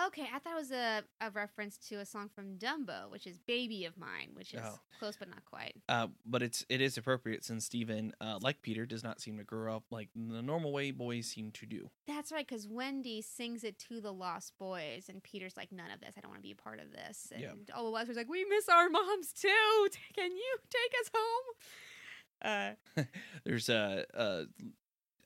Okay, 0.07 0.27
I 0.35 0.39
thought 0.39 0.55
it 0.55 0.59
was 0.59 0.71
a, 0.73 1.03
a 1.21 1.31
reference 1.31 1.77
to 1.89 1.97
a 1.97 2.07
song 2.07 2.31
from 2.35 2.57
Dumbo, 2.57 3.11
which 3.11 3.27
is 3.27 3.39
"Baby 3.39 3.85
of 3.85 3.99
Mine," 3.99 4.31
which 4.33 4.55
is 4.55 4.61
Oh. 4.65 4.79
close 4.99 5.17
but 5.19 5.29
not 5.29 5.45
quite. 5.45 5.75
Uh, 5.89 6.09
but 6.25 6.43
it's 6.43 6.65
it 6.71 6.81
is 6.81 6.97
appropriate 6.97 7.45
since 7.45 7.67
Steven, 7.67 8.13
uh, 8.21 8.39
like 8.41 8.63
Peter, 8.63 8.87
does 8.87 9.03
not 9.05 9.21
seem 9.21 9.37
to 9.37 9.45
grow 9.45 9.77
up 9.77 9.85
like 9.91 10.09
the 10.17 10.41
normal 10.41 10.73
way 10.73 10.93
boys 10.93 11.27
seem 11.27 11.51
to 11.53 11.67
do. 11.67 11.91
That's 12.07 12.33
right, 12.33 12.47
because 12.47 12.67
Wendy 12.67 13.21
sings 13.21 13.65
it 13.65 13.79
to 13.91 14.01
the 14.01 14.13
Lost 14.13 14.55
Boys, 14.59 15.11
and 15.11 15.23
Peter's 15.23 15.57
like, 15.59 15.71
"None 15.71 15.91
of 15.91 16.01
this. 16.01 16.15
I 16.17 16.21
don't 16.21 16.31
want 16.31 16.41
to 16.43 16.47
be 16.49 16.53
a 16.53 16.57
part 16.57 16.81
of 16.81 16.91
this." 16.91 17.31
And 17.31 17.43
Yeah. 17.43 17.75
all 17.75 17.85
the 17.85 17.91
Losters 17.91 18.17
like, 18.17 18.29
"We 18.31 18.47
miss 18.47 18.69
our 18.71 18.89
moms 18.89 19.33
too. 19.35 19.89
Can 20.15 20.33
you 20.35 20.57
take 20.71 20.93
us 21.03 21.11
home?" 21.15 22.77
Uh, 22.97 23.03
There's 23.45 23.69
a, 23.69 24.05
uh, 24.15 24.45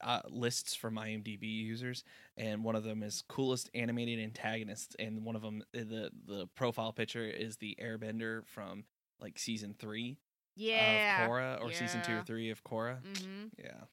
uh, 0.03 0.21
lists 0.29 0.75
from 0.75 0.97
IMDb 0.97 1.43
users, 1.43 2.05
and 2.37 2.65
one 2.65 2.77
of 2.77 2.85
them 2.85 3.03
is 3.03 3.23
coolest 3.29 3.71
animated 3.75 4.21
antagonists, 4.21 4.97
and 4.99 5.25
one 5.25 5.37
of 5.37 5.43
them 5.43 5.63
the 5.73 6.11
the 6.27 6.49
profile 6.55 6.93
picture 6.93 7.25
is 7.25 7.57
the 7.57 7.77
Airbender 7.81 8.47
from 8.47 8.85
like 9.21 9.39
season 9.39 9.75
three 9.79 10.19
yeah. 10.57 11.25
of 11.25 11.31
Korra 11.31 11.63
or 11.63 11.73
season 11.73 12.03
two 12.03 12.17
or 12.17 12.23
three 12.23 12.51
of 12.51 12.63
Korra. 12.65 12.99
hmm 13.03 13.47
Yeah. 13.59 13.85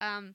Um, 0.00 0.34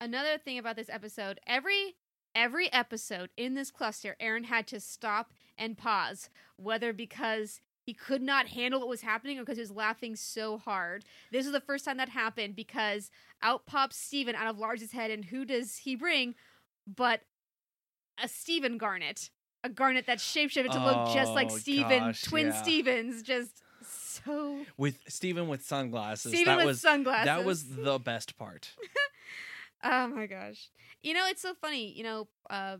another 0.00 0.38
thing 0.38 0.58
about 0.58 0.76
this 0.76 0.90
episode, 0.90 1.40
every 1.46 1.96
every 2.34 2.72
episode 2.72 3.30
in 3.36 3.54
this 3.54 3.70
cluster, 3.70 4.16
Aaron 4.20 4.44
had 4.44 4.66
to 4.68 4.80
stop 4.80 5.32
and 5.58 5.76
pause, 5.76 6.30
whether 6.56 6.92
because 6.92 7.60
he 7.90 7.94
could 7.94 8.22
not 8.22 8.46
handle 8.46 8.78
what 8.78 8.88
was 8.88 9.00
happening 9.00 9.36
because 9.40 9.56
he 9.56 9.62
was 9.62 9.72
laughing 9.72 10.14
so 10.14 10.58
hard. 10.58 11.04
This 11.32 11.44
was 11.44 11.52
the 11.52 11.60
first 11.60 11.84
time 11.84 11.96
that 11.96 12.08
happened 12.08 12.54
because 12.54 13.10
out 13.42 13.66
pops 13.66 13.96
Steven 13.96 14.36
out 14.36 14.46
of 14.46 14.58
Lars's 14.58 14.92
head, 14.92 15.10
and 15.10 15.24
who 15.24 15.44
does 15.44 15.78
he 15.78 15.96
bring? 15.96 16.36
But 16.86 17.22
a 18.22 18.28
Steven 18.28 18.78
Garnet. 18.78 19.30
A 19.64 19.68
Garnet 19.68 20.06
that's 20.06 20.22
shapeshifted 20.24 20.70
to 20.70 20.84
look 20.84 21.12
just 21.12 21.32
like 21.32 21.48
Oh, 21.50 21.56
Steven, 21.56 21.98
gosh, 21.98 22.22
twin 22.22 22.46
yeah. 22.46 22.62
Stevens, 22.62 23.22
just 23.24 23.60
so 23.82 24.64
with 24.76 25.00
Steven 25.08 25.48
with 25.48 25.64
sunglasses. 25.64 26.30
Steven 26.30 26.46
that 26.46 26.56
with 26.58 26.66
was 26.66 26.80
sunglasses. 26.80 27.26
that 27.26 27.44
was 27.44 27.64
the 27.74 27.98
best 27.98 28.38
part. 28.38 28.70
Oh 29.82 30.08
my 30.08 30.26
gosh. 30.26 30.68
You 31.02 31.14
know, 31.14 31.26
it's 31.28 31.40
so 31.40 31.54
funny. 31.54 31.92
You 31.96 32.04
know, 32.04 32.28
uh, 32.50 32.76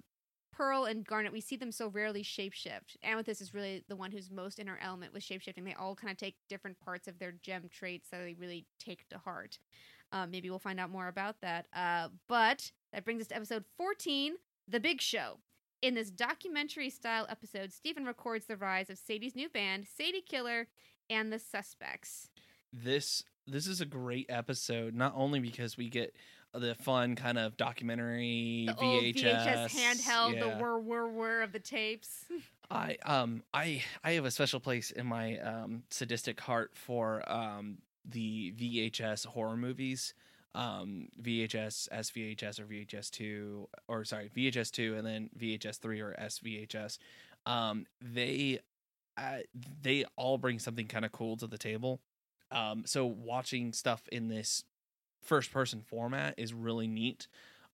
Pearl 0.61 0.85
and 0.85 1.07
Garnet, 1.07 1.33
we 1.33 1.40
see 1.40 1.57
them 1.57 1.73
so 1.73 1.88
rarely 1.88 2.23
shapeshift. 2.23 2.99
Amethyst 3.03 3.40
is 3.40 3.55
really 3.55 3.83
the 3.88 3.96
one 3.96 4.11
who's 4.11 4.31
most 4.31 4.59
in 4.59 4.66
her 4.66 4.79
element 4.83 5.14
with 5.14 5.23
shapeshifting. 5.23 5.64
They 5.64 5.73
all 5.73 5.94
kind 5.94 6.11
of 6.11 6.18
take 6.18 6.37
different 6.51 6.79
parts 6.79 7.09
of 7.09 7.18
their 7.18 7.33
gem 7.33 7.70
traits 7.73 8.11
that 8.11 8.18
they 8.18 8.37
really 8.38 8.66
take 8.79 9.09
to 9.09 9.16
heart. 9.16 9.59
Uh, 10.12 10.27
maybe 10.27 10.51
we'll 10.51 10.59
find 10.59 10.79
out 10.79 10.90
more 10.90 11.09
about 11.09 11.37
that. 11.40 11.64
Uh, 11.75 12.09
but 12.29 12.73
that 12.92 13.07
brings 13.07 13.23
us 13.23 13.29
to 13.29 13.37
episode 13.37 13.64
14 13.79 14.35
The 14.68 14.81
Big 14.81 15.01
Show. 15.01 15.38
In 15.81 15.94
this 15.94 16.11
documentary 16.11 16.90
style 16.90 17.25
episode, 17.31 17.73
Steven 17.73 18.05
records 18.05 18.44
the 18.44 18.59
rise 18.59 18.90
of 18.90 18.99
Sadie's 18.99 19.35
new 19.35 19.49
band, 19.49 19.87
Sadie 19.88 20.20
Killer, 20.20 20.68
and 21.09 21.33
the 21.33 21.38
Suspects. 21.38 22.29
This 22.70 23.25
this 23.46 23.66
is 23.66 23.81
a 23.81 23.87
great 23.87 24.27
episode, 24.29 24.94
not 24.94 25.14
only 25.16 25.40
because 25.40 25.79
we 25.79 25.88
get 25.88 26.14
the 26.55 26.75
fun 26.75 27.15
kind 27.15 27.39
of 27.39 27.57
documentary 27.57 28.65
The 28.67 28.77
old 28.77 29.03
VHS, 29.05 29.45
VHS 29.45 29.77
handheld, 29.77 30.35
yeah. 30.35 30.41
the 30.41 30.51
whir 30.63 30.79
whir 30.79 31.09
whir 31.09 31.43
of 31.43 31.53
the 31.53 31.59
tapes. 31.61 32.25
I 32.71 32.97
um 33.05 33.43
I 33.53 33.83
I 34.05 34.13
have 34.13 34.25
a 34.25 34.31
special 34.31 34.61
place 34.61 34.91
in 34.91 35.07
my 35.07 35.39
um 35.39 35.83
sadistic 35.91 36.41
heart 36.41 36.73
for 36.75 37.23
um 37.31 37.79
the 38.05 38.53
VHS 38.53 39.27
horror 39.27 39.57
movies. 39.57 40.15
Um 40.55 41.09
VHS, 41.21 41.89
SVHS 41.91 42.59
or 42.61 42.65
VHS 42.65 43.11
2 43.11 43.69
or 43.89 44.05
sorry, 44.05 44.31
VHS 44.37 44.71
2 44.73 44.97
and 44.97 45.07
then 45.07 45.31
VHS 45.39 45.79
3 45.79 46.01
or 46.01 46.17
SVHS. 46.21 46.99
Um 47.47 47.87
they 48.01 48.61
uh, 49.17 49.39
they 49.83 50.05
all 50.17 50.39
bring 50.39 50.59
something 50.59 50.87
kind 50.87 51.05
of 51.05 51.13
cool 51.13 51.37
to 51.37 51.47
the 51.47 51.59
table. 51.59 52.01
Um 52.51 52.85
so 52.87 53.07
watching 53.07 53.73
stuff 53.73 54.03
in 54.13 54.29
this 54.29 54.65
first 55.31 55.53
person 55.53 55.81
format 55.81 56.35
is 56.37 56.53
really 56.53 56.88
neat. 56.88 57.29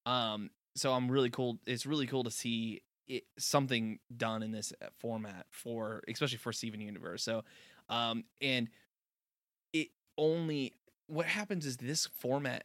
Um 0.04 0.50
so 0.74 0.92
I'm 0.92 1.10
really 1.10 1.30
cool 1.30 1.58
it's 1.66 1.86
really 1.86 2.06
cool 2.06 2.22
to 2.24 2.30
see 2.30 2.82
it, 3.08 3.24
something 3.38 3.98
done 4.14 4.42
in 4.42 4.52
this 4.52 4.74
uh, 4.82 4.88
format 4.98 5.46
for 5.50 6.02
especially 6.06 6.36
for 6.36 6.52
Steven 6.52 6.80
Universe. 6.80 7.22
So 7.22 7.44
um 7.88 8.24
and 8.42 8.68
it 9.72 9.88
only 10.18 10.74
what 11.06 11.24
happens 11.24 11.64
is 11.64 11.78
this 11.78 12.06
format 12.06 12.64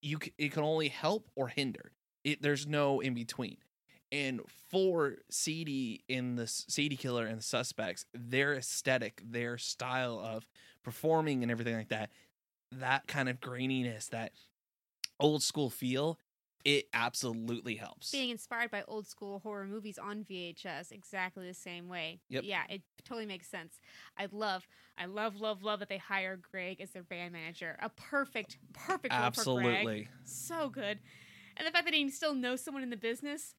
you 0.00 0.18
it 0.38 0.52
can 0.52 0.62
only 0.62 0.88
help 0.88 1.28
or 1.34 1.48
hinder. 1.48 1.90
It 2.22 2.40
there's 2.40 2.66
no 2.66 3.00
in 3.00 3.14
between. 3.14 3.56
And 4.10 4.40
for 4.70 5.16
Sadie 5.28 6.04
in 6.08 6.36
the 6.36 6.46
Sadie 6.46 6.96
Killer 6.96 7.26
and 7.26 7.40
the 7.40 7.42
Suspects, 7.42 8.06
their 8.14 8.54
aesthetic, 8.54 9.20
their 9.24 9.58
style 9.58 10.18
of 10.18 10.48
performing 10.82 11.42
and 11.42 11.52
everything 11.52 11.76
like 11.76 11.88
that, 11.88 12.10
that 12.72 13.06
kind 13.06 13.28
of 13.28 13.40
graininess, 13.40 14.08
that 14.10 14.32
old 15.20 15.42
school 15.42 15.70
feel, 15.70 16.18
it 16.64 16.88
absolutely 16.92 17.76
helps. 17.76 18.10
being 18.10 18.30
inspired 18.30 18.70
by 18.70 18.82
old 18.88 19.06
school 19.06 19.38
horror 19.40 19.64
movies 19.64 19.98
on 19.98 20.24
VHS 20.24 20.90
exactly 20.90 21.46
the 21.46 21.54
same 21.54 21.88
way. 21.88 22.20
Yep. 22.28 22.44
Yeah, 22.44 22.62
it 22.68 22.82
totally 23.04 23.26
makes 23.26 23.48
sense. 23.48 23.80
I 24.16 24.26
love, 24.30 24.66
I 24.98 25.06
love, 25.06 25.36
love, 25.36 25.62
love 25.62 25.80
that 25.80 25.88
they 25.88 25.98
hire 25.98 26.36
Greg 26.36 26.80
as 26.80 26.90
their 26.90 27.04
band 27.04 27.32
manager. 27.32 27.78
A 27.80 27.88
perfect, 27.88 28.58
perfect 28.72 29.14
role 29.14 29.30
for 29.30 29.44
Greg. 29.54 29.76
Absolutely. 29.76 30.08
So 30.24 30.68
good. 30.68 30.98
And 31.56 31.66
the 31.66 31.70
fact 31.70 31.86
that 31.86 31.94
he 31.94 32.08
still 32.10 32.34
knows 32.34 32.62
someone 32.62 32.82
in 32.82 32.90
the 32.90 32.96
business, 32.96 33.54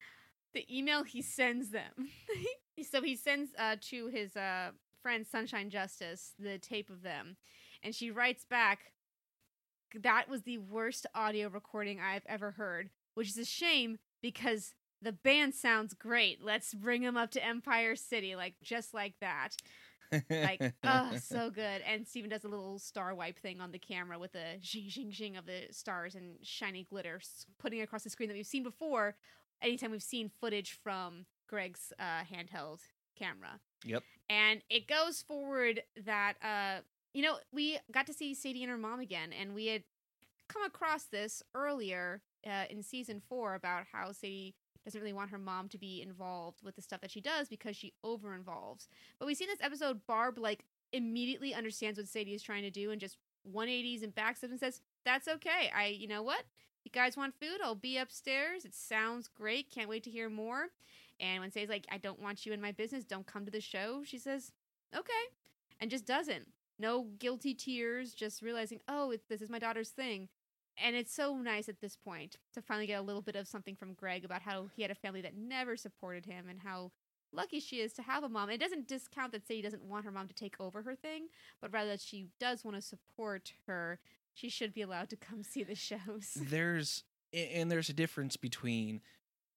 the 0.53 0.65
email 0.75 1.03
he 1.03 1.21
sends 1.21 1.69
them. 1.69 1.91
so 2.89 3.01
he 3.01 3.15
sends 3.15 3.51
uh, 3.57 3.75
to 3.81 4.07
his 4.07 4.35
uh, 4.35 4.71
friend 5.01 5.25
Sunshine 5.25 5.69
Justice 5.69 6.33
the 6.37 6.57
tape 6.57 6.89
of 6.89 7.01
them. 7.01 7.37
And 7.83 7.95
she 7.95 8.11
writes 8.11 8.45
back, 8.45 8.93
that 10.01 10.29
was 10.29 10.41
the 10.43 10.57
worst 10.57 11.05
audio 11.15 11.49
recording 11.49 11.99
I've 11.99 12.25
ever 12.27 12.51
heard, 12.51 12.89
which 13.15 13.29
is 13.29 13.37
a 13.37 13.45
shame 13.45 13.97
because 14.21 14.73
the 15.01 15.11
band 15.11 15.55
sounds 15.55 15.93
great. 15.93 16.43
Let's 16.43 16.73
bring 16.73 17.01
them 17.03 17.17
up 17.17 17.31
to 17.31 17.45
Empire 17.45 17.95
City, 17.95 18.35
like 18.35 18.55
just 18.61 18.93
like 18.93 19.13
that. 19.21 19.49
Like, 20.29 20.73
oh, 20.83 21.11
so 21.21 21.49
good. 21.49 21.81
And 21.87 22.07
Steven 22.07 22.29
does 22.29 22.43
a 22.43 22.47
little 22.47 22.79
star 22.79 23.13
wipe 23.13 23.39
thing 23.39 23.61
on 23.61 23.71
the 23.71 23.79
camera 23.79 24.17
with 24.19 24.33
the 24.33 24.59
zing, 24.65 24.89
zing, 24.89 25.11
zing 25.11 25.37
of 25.37 25.45
the 25.45 25.67
stars 25.71 26.15
and 26.15 26.35
shiny 26.41 26.83
glitter 26.83 27.21
putting 27.59 27.81
across 27.81 28.03
the 28.03 28.09
screen 28.09 28.29
that 28.29 28.35
we've 28.35 28.45
seen 28.45 28.63
before 28.63 29.15
anytime 29.61 29.91
we've 29.91 30.03
seen 30.03 30.31
footage 30.41 30.79
from 30.83 31.25
Greg's 31.47 31.93
uh, 31.99 32.23
handheld 32.31 32.79
camera. 33.17 33.59
Yep. 33.85 34.03
And 34.29 34.61
it 34.69 34.87
goes 34.87 35.21
forward 35.21 35.81
that, 36.05 36.33
uh, 36.43 36.81
you 37.13 37.23
know, 37.23 37.37
we 37.51 37.79
got 37.91 38.07
to 38.07 38.13
see 38.13 38.33
Sadie 38.33 38.63
and 38.63 38.71
her 38.71 38.77
mom 38.77 38.99
again, 38.99 39.33
and 39.33 39.53
we 39.53 39.67
had 39.67 39.83
come 40.47 40.63
across 40.63 41.03
this 41.05 41.43
earlier 41.53 42.21
uh, 42.45 42.65
in 42.69 42.83
season 42.83 43.21
four 43.27 43.55
about 43.55 43.85
how 43.91 44.11
Sadie 44.11 44.55
doesn't 44.85 45.01
really 45.01 45.13
want 45.13 45.29
her 45.29 45.37
mom 45.37 45.69
to 45.69 45.77
be 45.77 46.01
involved 46.01 46.63
with 46.63 46.75
the 46.75 46.81
stuff 46.81 47.01
that 47.01 47.11
she 47.11 47.21
does 47.21 47.47
because 47.47 47.75
she 47.75 47.93
over 48.03 48.33
involves. 48.33 48.87
But 49.19 49.25
we 49.27 49.35
see 49.35 49.43
in 49.43 49.49
this 49.49 49.61
episode, 49.61 50.01
Barb 50.07 50.37
like 50.37 50.65
immediately 50.91 51.53
understands 51.53 51.99
what 51.99 52.07
Sadie 52.07 52.33
is 52.33 52.41
trying 52.43 52.63
to 52.63 52.71
do 52.71 52.91
and 52.91 52.99
just 52.99 53.17
180s 53.53 54.03
and 54.03 54.15
backs 54.15 54.43
up 54.43 54.49
and 54.49 54.59
says, 54.59 54.81
That's 55.05 55.27
okay. 55.27 55.71
I, 55.75 55.87
you 55.87 56.07
know 56.07 56.23
what? 56.23 56.43
You 56.83 56.91
guys 56.91 57.17
want 57.17 57.35
food? 57.39 57.59
I'll 57.63 57.75
be 57.75 57.97
upstairs. 57.97 58.65
It 58.65 58.73
sounds 58.73 59.27
great. 59.27 59.69
Can't 59.69 59.89
wait 59.89 60.03
to 60.03 60.09
hear 60.09 60.29
more. 60.29 60.67
And 61.19 61.41
when 61.41 61.51
Sadie's 61.51 61.69
like, 61.69 61.85
I 61.91 61.97
don't 61.97 62.21
want 62.21 62.45
you 62.45 62.53
in 62.53 62.61
my 62.61 62.71
business, 62.71 63.03
don't 63.03 63.27
come 63.27 63.45
to 63.45 63.51
the 63.51 63.61
show, 63.61 64.01
she 64.05 64.17
says, 64.17 64.51
Okay. 64.95 65.11
And 65.81 65.91
just 65.91 66.05
doesn't. 66.05 66.47
No 66.79 67.07
guilty 67.19 67.53
tears, 67.53 68.13
just 68.13 68.41
realizing, 68.41 68.79
oh, 68.87 69.11
it, 69.11 69.21
this 69.29 69.41
is 69.41 69.49
my 69.49 69.59
daughter's 69.59 69.89
thing. 69.89 70.29
And 70.81 70.95
it's 70.95 71.13
so 71.13 71.35
nice 71.35 71.67
at 71.67 71.81
this 71.81 71.97
point 71.97 72.37
to 72.53 72.61
finally 72.61 72.87
get 72.87 72.99
a 72.99 73.03
little 73.03 73.21
bit 73.21 73.35
of 73.35 73.47
something 73.47 73.75
from 73.75 73.93
Greg 73.93 74.23
about 74.23 74.41
how 74.41 74.69
he 74.73 74.81
had 74.81 74.91
a 74.91 74.95
family 74.95 75.21
that 75.21 75.35
never 75.35 75.75
supported 75.75 76.25
him 76.25 76.47
and 76.49 76.61
how 76.61 76.91
lucky 77.33 77.59
she 77.59 77.81
is 77.81 77.93
to 77.93 78.01
have 78.01 78.23
a 78.23 78.29
mom. 78.29 78.49
It 78.49 78.59
doesn't 78.59 78.87
discount 78.87 79.31
that 79.33 79.45
Sadie 79.45 79.61
doesn't 79.61 79.83
want 79.83 80.05
her 80.05 80.11
mom 80.11 80.27
to 80.27 80.33
take 80.33 80.55
over 80.59 80.81
her 80.83 80.95
thing, 80.95 81.27
but 81.61 81.71
rather 81.73 81.91
that 81.91 82.01
she 82.01 82.27
does 82.39 82.63
want 82.63 82.75
to 82.75 82.81
support 82.81 83.53
her. 83.67 83.99
She 84.33 84.49
should 84.49 84.73
be 84.73 84.81
allowed 84.81 85.09
to 85.09 85.17
come 85.17 85.43
see 85.43 85.63
the 85.63 85.75
shows. 85.75 86.33
there's 86.35 87.03
and 87.33 87.69
there's 87.69 87.89
a 87.89 87.93
difference 87.93 88.37
between 88.37 89.01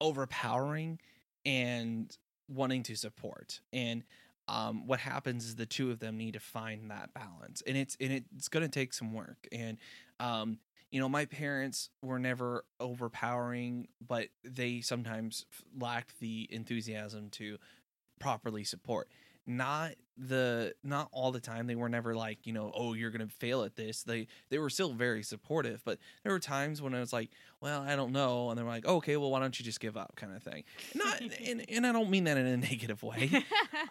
overpowering 0.00 0.98
and 1.46 2.16
wanting 2.48 2.82
to 2.82 2.96
support 2.96 3.60
and 3.72 4.02
um, 4.48 4.86
what 4.86 5.00
happens 5.00 5.46
is 5.46 5.54
the 5.56 5.66
two 5.66 5.90
of 5.90 5.98
them 5.98 6.16
need 6.16 6.34
to 6.34 6.40
find 6.40 6.90
that 6.90 7.14
balance 7.14 7.62
and 7.66 7.76
it's 7.76 7.96
and 8.00 8.12
it's 8.12 8.48
going 8.48 8.64
to 8.64 8.68
take 8.68 8.92
some 8.92 9.12
work 9.12 9.46
and 9.52 9.78
um, 10.20 10.58
you 10.90 11.00
know 11.00 11.08
my 11.08 11.24
parents 11.24 11.90
were 12.02 12.18
never 12.18 12.64
overpowering 12.80 13.88
but 14.06 14.28
they 14.44 14.80
sometimes 14.80 15.46
lacked 15.78 16.18
the 16.20 16.48
enthusiasm 16.50 17.30
to 17.30 17.58
properly 18.18 18.64
support 18.64 19.08
not 19.46 19.92
the 20.16 20.72
not 20.84 21.08
all 21.10 21.32
the 21.32 21.40
time 21.40 21.66
they 21.66 21.74
were 21.74 21.88
never 21.88 22.14
like 22.14 22.46
you 22.46 22.52
know 22.52 22.70
oh 22.76 22.92
you're 22.92 23.10
gonna 23.10 23.26
fail 23.26 23.62
at 23.64 23.74
this. 23.76 24.02
They 24.02 24.28
they 24.50 24.58
were 24.58 24.70
still 24.70 24.92
very 24.92 25.22
supportive 25.22 25.82
but 25.84 25.98
there 26.22 26.32
were 26.32 26.38
times 26.38 26.80
when 26.82 26.94
i 26.94 27.00
was 27.00 27.12
like 27.12 27.30
well 27.60 27.80
i 27.82 27.96
don't 27.96 28.12
know 28.12 28.50
and 28.50 28.58
they 28.58 28.62
were 28.62 28.68
like 28.68 28.86
okay 28.86 29.16
well 29.16 29.30
why 29.30 29.40
don't 29.40 29.58
you 29.58 29.64
just 29.64 29.80
give 29.80 29.96
up? 29.96 30.12
kind 30.16 30.34
of 30.36 30.42
thing. 30.42 30.64
Not 30.94 31.20
and, 31.20 31.64
and 31.70 31.86
i 31.86 31.92
don't 31.92 32.10
mean 32.10 32.24
that 32.24 32.36
in 32.36 32.46
a 32.46 32.56
negative 32.56 33.02
way. 33.02 33.30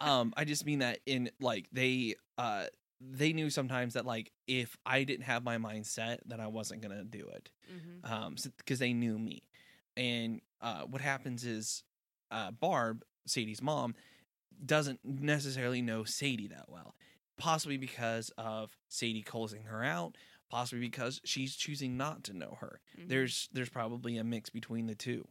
Um 0.00 0.32
i 0.36 0.44
just 0.44 0.64
mean 0.64 0.78
that 0.78 1.00
in 1.06 1.30
like 1.40 1.66
they 1.72 2.14
uh 2.38 2.66
they 3.00 3.32
knew 3.32 3.50
sometimes 3.50 3.94
that 3.94 4.06
like 4.06 4.30
if 4.46 4.76
i 4.86 5.02
didn't 5.02 5.24
have 5.24 5.42
my 5.42 5.58
mindset 5.58 6.18
that 6.26 6.38
i 6.40 6.46
wasn't 6.46 6.80
gonna 6.82 7.04
do 7.04 7.28
it 7.34 7.50
Mhm. 7.72 8.10
um 8.10 8.36
because 8.58 8.78
they 8.78 8.92
knew 8.92 9.18
me. 9.18 9.42
And 9.96 10.40
uh 10.60 10.82
what 10.82 11.02
happens 11.02 11.44
is 11.44 11.82
uh 12.30 12.52
barb 12.52 13.02
sadie's 13.26 13.60
mom 13.60 13.94
doesn't 14.64 15.00
necessarily 15.04 15.82
know 15.82 16.04
sadie 16.04 16.48
that 16.48 16.68
well. 16.68 16.94
Possibly 17.38 17.76
because 17.76 18.30
of 18.38 18.76
sadie 18.88 19.22
closing 19.22 19.64
her 19.64 19.82
out. 19.82 20.16
Possibly 20.50 20.80
because 20.80 21.20
she's 21.24 21.56
choosing 21.56 21.96
not 21.96 22.24
to 22.24 22.34
know 22.34 22.56
her. 22.60 22.80
Mhm. 22.98 23.08
there's 23.08 23.48
there's 23.52 23.70
probably 23.70 24.16
a 24.18 24.24
mix 24.24 24.50
between 24.50 24.86
the 24.86 24.94
two. 24.94 25.26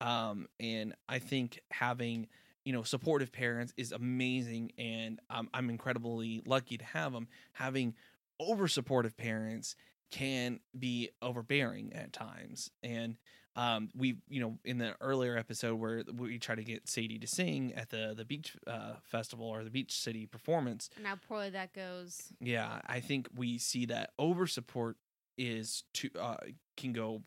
Um 0.00 0.48
and 0.58 0.94
i 1.08 1.18
think 1.18 1.60
having 1.70 2.28
you 2.64 2.72
know 2.72 2.82
supportive 2.82 3.30
parents 3.30 3.72
is 3.76 3.92
amazing 3.92 4.72
and 4.78 5.20
um, 5.30 5.48
i'm 5.54 5.70
incredibly 5.70 6.42
lucky 6.46 6.76
to 6.78 6.84
have 6.84 7.12
them 7.12 7.28
having 7.52 7.94
over 8.40 8.66
supportive 8.66 9.16
parents 9.16 9.76
can 10.10 10.58
be 10.76 11.10
overbearing 11.22 11.92
at 11.92 12.12
times 12.12 12.70
and 12.82 13.16
um, 13.56 13.90
we 13.96 14.16
you 14.28 14.40
know 14.40 14.58
in 14.64 14.78
the 14.78 14.94
earlier 15.00 15.36
episode 15.36 15.76
where 15.76 16.02
we 16.16 16.38
try 16.38 16.54
to 16.54 16.64
get 16.64 16.88
Sadie 16.88 17.18
to 17.18 17.26
sing 17.26 17.72
at 17.74 17.90
the 17.90 18.14
the 18.16 18.24
beach 18.24 18.56
uh, 18.66 18.94
festival 19.04 19.46
or 19.46 19.64
the 19.64 19.70
beach 19.70 19.92
city 19.92 20.26
performance. 20.26 20.90
And 20.96 21.06
how 21.06 21.16
poorly 21.16 21.50
that 21.50 21.72
goes. 21.72 22.32
Yeah, 22.40 22.80
I 22.86 23.00
think 23.00 23.28
we 23.36 23.58
see 23.58 23.86
that 23.86 24.10
over 24.18 24.46
support 24.46 24.96
is 25.38 25.84
to 25.94 26.10
uh, 26.20 26.36
can 26.76 26.92
go 26.92 27.22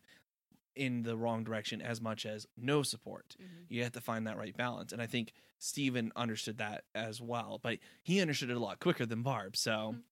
in 0.76 1.02
the 1.02 1.16
wrong 1.16 1.42
direction 1.42 1.82
as 1.82 2.00
much 2.00 2.24
as 2.24 2.46
no 2.56 2.82
support. 2.82 3.36
Mhm. 3.40 3.66
You 3.68 3.82
have 3.82 3.92
to 3.92 4.00
find 4.00 4.26
that 4.26 4.36
right 4.36 4.56
balance, 4.56 4.92
and 4.92 5.02
I 5.02 5.06
think 5.06 5.32
Steven 5.58 6.12
understood 6.14 6.58
that 6.58 6.84
as 6.94 7.20
well. 7.20 7.58
But 7.62 7.78
he 8.02 8.20
understood 8.20 8.50
it 8.50 8.56
a 8.56 8.60
lot 8.60 8.78
quicker 8.78 9.04
than 9.06 9.22
Barb. 9.22 9.56
So 9.56 9.94
Mhm. 9.96 10.02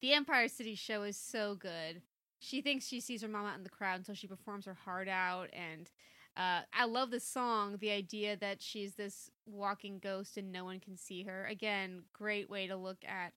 The 0.00 0.12
Empire 0.14 0.48
City 0.48 0.74
show 0.74 1.02
is 1.02 1.16
so 1.18 1.54
good. 1.54 2.02
She 2.44 2.60
thinks 2.60 2.86
she 2.86 3.00
sees 3.00 3.22
her 3.22 3.28
mom 3.28 3.46
out 3.46 3.56
in 3.56 3.64
the 3.64 3.70
crowd 3.70 3.98
until 3.98 4.14
she 4.14 4.26
performs 4.26 4.66
her 4.66 4.74
heart 4.74 5.08
out. 5.08 5.48
And 5.52 5.90
uh, 6.36 6.60
I 6.72 6.84
love 6.84 7.10
the 7.10 7.20
song, 7.20 7.78
the 7.80 7.90
idea 7.90 8.36
that 8.36 8.60
she's 8.60 8.94
this 8.94 9.30
walking 9.46 9.98
ghost 9.98 10.36
and 10.36 10.52
no 10.52 10.64
one 10.64 10.80
can 10.80 10.96
see 10.96 11.22
her. 11.24 11.46
Again, 11.46 12.02
great 12.12 12.50
way 12.50 12.66
to 12.66 12.76
look 12.76 12.98
at 13.06 13.32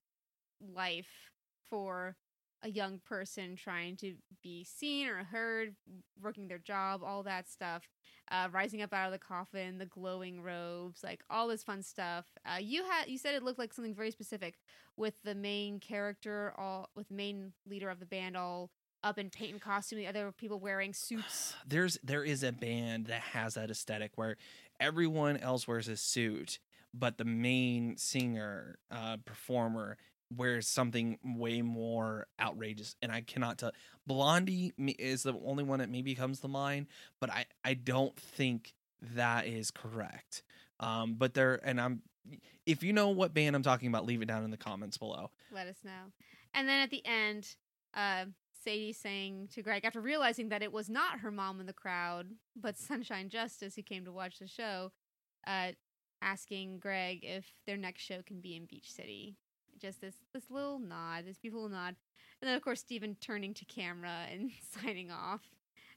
life 0.74 1.30
for 1.70 2.16
a 2.62 2.68
young 2.68 2.98
person 2.98 3.54
trying 3.54 3.96
to 3.96 4.14
be 4.42 4.64
seen 4.64 5.06
or 5.08 5.22
heard, 5.22 5.76
working 6.20 6.48
their 6.48 6.58
job, 6.58 7.02
all 7.04 7.22
that 7.22 7.48
stuff. 7.48 7.88
Uh, 8.30 8.48
rising 8.52 8.82
up 8.82 8.92
out 8.92 9.06
of 9.06 9.12
the 9.12 9.18
coffin, 9.18 9.78
the 9.78 9.86
glowing 9.86 10.42
robes, 10.42 11.02
like 11.02 11.22
all 11.30 11.48
this 11.48 11.62
fun 11.62 11.82
stuff. 11.82 12.26
Uh, 12.44 12.58
you 12.60 12.84
had 12.84 13.08
you 13.08 13.16
said 13.16 13.34
it 13.34 13.42
looked 13.42 13.58
like 13.58 13.72
something 13.72 13.94
very 13.94 14.10
specific 14.10 14.58
with 14.96 15.14
the 15.24 15.34
main 15.34 15.78
character 15.80 16.52
all 16.58 16.90
with 16.94 17.10
main 17.10 17.52
leader 17.66 17.88
of 17.88 18.00
the 18.00 18.06
band 18.06 18.36
all 18.36 18.70
up 19.02 19.18
in 19.18 19.30
paint 19.30 19.52
and 19.52 19.60
costume, 19.60 19.98
the 19.98 20.06
other 20.06 20.32
people 20.32 20.58
wearing 20.58 20.92
suits. 20.92 21.54
there's 21.66 21.98
there 22.02 22.24
is 22.24 22.42
a 22.42 22.52
band 22.52 23.06
that 23.06 23.20
has 23.20 23.54
that 23.54 23.70
aesthetic 23.70 24.12
where 24.16 24.36
everyone 24.80 25.36
else 25.36 25.66
wears 25.66 25.88
a 25.88 25.96
suit, 25.96 26.58
but 26.94 27.18
the 27.18 27.24
main 27.24 27.96
singer 27.96 28.78
uh, 28.90 29.16
performer 29.24 29.96
wears 30.34 30.68
something 30.68 31.18
way 31.24 31.62
more 31.62 32.26
outrageous. 32.40 32.96
And 33.00 33.10
I 33.10 33.22
cannot 33.22 33.58
tell. 33.58 33.72
Blondie 34.06 34.72
is 34.98 35.22
the 35.22 35.34
only 35.44 35.64
one 35.64 35.78
that 35.78 35.90
maybe 35.90 36.14
comes 36.14 36.40
to 36.40 36.48
mind, 36.48 36.86
but 37.20 37.30
I 37.30 37.46
I 37.64 37.74
don't 37.74 38.16
think 38.16 38.74
that 39.14 39.46
is 39.46 39.70
correct. 39.70 40.42
Um, 40.80 41.14
but 41.14 41.34
there, 41.34 41.60
and 41.62 41.80
I'm. 41.80 42.02
If 42.66 42.82
you 42.82 42.92
know 42.92 43.08
what 43.08 43.32
band 43.32 43.56
I'm 43.56 43.62
talking 43.62 43.88
about, 43.88 44.04
leave 44.04 44.20
it 44.20 44.28
down 44.28 44.44
in 44.44 44.50
the 44.50 44.58
comments 44.58 44.98
below. 44.98 45.30
Let 45.50 45.66
us 45.66 45.78
know. 45.82 46.12
And 46.52 46.68
then 46.68 46.80
at 46.80 46.90
the 46.90 47.00
end, 47.06 47.48
uh, 47.94 48.26
Sadie 48.62 48.92
saying 48.92 49.48
to 49.52 49.62
Greg 49.62 49.84
after 49.84 50.00
realizing 50.00 50.48
that 50.48 50.62
it 50.62 50.72
was 50.72 50.88
not 50.88 51.20
her 51.20 51.30
mom 51.30 51.60
in 51.60 51.66
the 51.66 51.72
crowd, 51.72 52.26
but 52.56 52.78
Sunshine 52.78 53.28
Justice 53.28 53.74
who 53.76 53.82
came 53.82 54.04
to 54.04 54.12
watch 54.12 54.38
the 54.38 54.48
show, 54.48 54.92
uh, 55.46 55.72
asking 56.22 56.78
Greg 56.78 57.20
if 57.22 57.46
their 57.66 57.76
next 57.76 58.02
show 58.02 58.22
can 58.26 58.40
be 58.40 58.56
in 58.56 58.66
Beach 58.66 58.92
City. 58.92 59.36
Just 59.80 60.00
this 60.00 60.16
this 60.32 60.50
little 60.50 60.80
nod, 60.80 61.24
this 61.24 61.38
beautiful 61.38 61.68
nod, 61.68 61.94
and 62.40 62.48
then 62.48 62.56
of 62.56 62.62
course 62.62 62.80
Steven 62.80 63.16
turning 63.20 63.54
to 63.54 63.64
camera 63.64 64.26
and 64.32 64.50
signing 64.60 65.10
off 65.10 65.42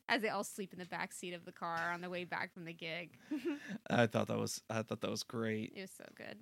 as 0.07 0.21
they 0.21 0.29
all 0.29 0.43
sleep 0.43 0.73
in 0.73 0.79
the 0.79 0.85
back 0.85 1.13
seat 1.13 1.33
of 1.33 1.45
the 1.45 1.51
car 1.51 1.91
on 1.91 2.01
their 2.01 2.09
way 2.09 2.25
back 2.25 2.53
from 2.53 2.65
the 2.65 2.73
gig. 2.73 3.17
I 3.89 4.07
thought 4.07 4.27
that 4.27 4.37
was 4.37 4.61
I 4.69 4.83
thought 4.83 5.01
that 5.01 5.09
was 5.09 5.23
great. 5.23 5.73
It 5.75 5.81
was 5.81 5.91
so 5.91 6.05
good. 6.15 6.37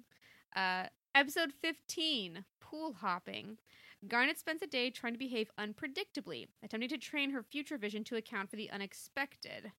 Uh, 0.55 0.87
episode 1.15 1.53
15 1.61 2.43
Pool 2.59 2.93
Hopping. 2.93 3.57
Garnet 4.07 4.39
spends 4.39 4.61
a 4.61 4.67
day 4.67 4.89
trying 4.89 5.13
to 5.13 5.19
behave 5.19 5.51
unpredictably, 5.59 6.47
attempting 6.63 6.89
to 6.89 6.97
train 6.97 7.31
her 7.31 7.43
future 7.43 7.77
vision 7.77 8.03
to 8.05 8.15
account 8.15 8.49
for 8.49 8.55
the 8.55 8.69
unexpected. 8.69 9.71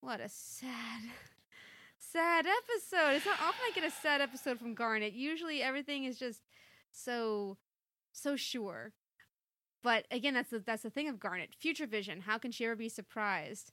What 0.00 0.20
a 0.20 0.28
sad, 0.28 1.02
sad 1.98 2.46
episode. 2.46 3.16
It's 3.16 3.26
not 3.26 3.40
often 3.40 3.60
I 3.64 3.72
get 3.74 3.84
a 3.84 3.90
sad 3.90 4.20
episode 4.20 4.58
from 4.58 4.74
Garnet. 4.74 5.12
Usually 5.12 5.62
everything 5.62 6.04
is 6.04 6.18
just 6.18 6.42
so, 6.90 7.58
so 8.12 8.36
sure. 8.36 8.92
But 9.82 10.06
again, 10.10 10.34
that's 10.34 10.50
the, 10.50 10.58
that's 10.58 10.82
the 10.82 10.90
thing 10.90 11.08
of 11.08 11.20
Garnet. 11.20 11.54
Future 11.58 11.86
vision. 11.86 12.22
How 12.22 12.38
can 12.38 12.50
she 12.50 12.64
ever 12.64 12.76
be 12.76 12.88
surprised? 12.88 13.72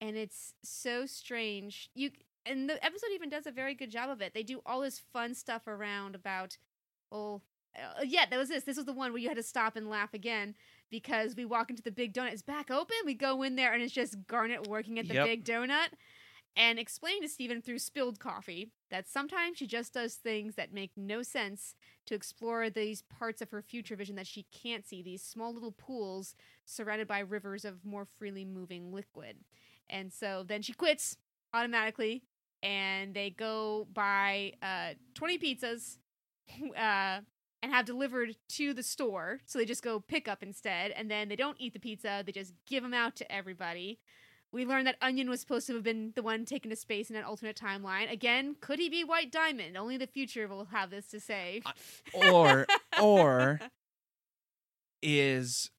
And 0.00 0.16
it's 0.16 0.54
so 0.62 1.06
strange. 1.06 1.90
You 1.94 2.10
and 2.44 2.68
the 2.68 2.82
episode 2.84 3.10
even 3.14 3.30
does 3.30 3.46
a 3.46 3.50
very 3.50 3.74
good 3.74 3.90
job 3.90 4.10
of 4.10 4.20
it. 4.20 4.32
They 4.34 4.42
do 4.42 4.60
all 4.64 4.82
this 4.82 4.98
fun 4.98 5.34
stuff 5.34 5.66
around 5.66 6.14
about, 6.14 6.56
oh, 7.10 7.42
uh, 7.98 8.02
yeah, 8.04 8.24
that 8.28 8.38
was 8.38 8.48
this. 8.48 8.64
This 8.64 8.76
was 8.76 8.86
the 8.86 8.92
one 8.92 9.12
where 9.12 9.20
you 9.20 9.28
had 9.28 9.36
to 9.36 9.42
stop 9.42 9.76
and 9.76 9.88
laugh 9.88 10.14
again 10.14 10.54
because 10.90 11.36
we 11.36 11.44
walk 11.44 11.70
into 11.70 11.82
the 11.82 11.90
big 11.90 12.12
donut. 12.14 12.32
It's 12.32 12.42
back 12.42 12.70
open. 12.70 12.96
We 13.04 13.14
go 13.14 13.42
in 13.42 13.56
there 13.56 13.72
and 13.72 13.82
it's 13.82 13.92
just 13.92 14.26
Garnet 14.26 14.66
working 14.66 14.98
at 14.98 15.08
the 15.08 15.14
Yep. 15.14 15.26
big 15.26 15.44
donut 15.44 15.88
and 16.56 16.78
explaining 16.78 17.22
to 17.22 17.28
Steven 17.28 17.62
through 17.62 17.78
spilled 17.78 18.18
coffee 18.18 18.70
that 18.90 19.06
sometimes 19.06 19.58
she 19.58 19.66
just 19.66 19.92
does 19.94 20.14
things 20.14 20.54
that 20.56 20.72
make 20.72 20.90
no 20.96 21.22
sense 21.22 21.74
to 22.06 22.14
explore 22.14 22.70
these 22.70 23.02
parts 23.02 23.40
of 23.42 23.50
her 23.50 23.62
future 23.62 23.94
vision 23.94 24.16
that 24.16 24.26
she 24.26 24.44
can't 24.50 24.86
see, 24.86 25.02
these 25.02 25.22
small 25.22 25.52
little 25.52 25.72
pools 25.72 26.34
surrounded 26.64 27.06
by 27.06 27.20
rivers 27.20 27.64
of 27.64 27.84
more 27.84 28.06
freely 28.18 28.44
moving 28.44 28.92
liquid. 28.92 29.36
And 29.90 30.12
so 30.12 30.42
then 30.46 30.62
she 30.62 30.72
quits 30.72 31.16
automatically 31.54 32.22
and 32.62 33.14
they 33.14 33.30
go 33.30 33.86
buy 33.92 34.52
uh, 34.62 34.94
20 35.14 35.38
pizzas 35.38 35.98
uh, 36.76 37.20
and 37.62 37.72
have 37.72 37.86
delivered 37.86 38.36
to 38.50 38.72
the 38.72 38.82
store. 38.82 39.40
So 39.46 39.58
they 39.58 39.64
just 39.64 39.82
go 39.82 40.00
pick 40.00 40.28
up 40.28 40.42
instead. 40.42 40.92
And 40.92 41.10
then 41.10 41.28
they 41.28 41.36
don't 41.36 41.56
eat 41.60 41.72
the 41.72 41.80
pizza, 41.80 42.22
they 42.24 42.32
just 42.32 42.52
give 42.66 42.82
them 42.82 42.94
out 42.94 43.16
to 43.16 43.32
everybody. 43.32 43.98
We 44.50 44.64
learned 44.64 44.86
that 44.86 44.96
Onion 45.02 45.28
was 45.28 45.40
supposed 45.40 45.66
to 45.66 45.74
have 45.74 45.82
been 45.82 46.12
the 46.16 46.22
one 46.22 46.46
taken 46.46 46.70
to 46.70 46.76
space 46.76 47.10
in 47.10 47.16
an 47.16 47.24
alternate 47.24 47.60
timeline. 47.60 48.10
Again, 48.10 48.56
could 48.60 48.78
he 48.78 48.88
be 48.88 49.04
White 49.04 49.30
Diamond? 49.30 49.76
Only 49.76 49.98
the 49.98 50.06
future 50.06 50.48
will 50.48 50.66
have 50.66 50.88
this 50.88 51.06
to 51.08 51.20
say. 51.20 51.60
Or 52.14 52.66
or 53.02 53.60
is 55.02 55.70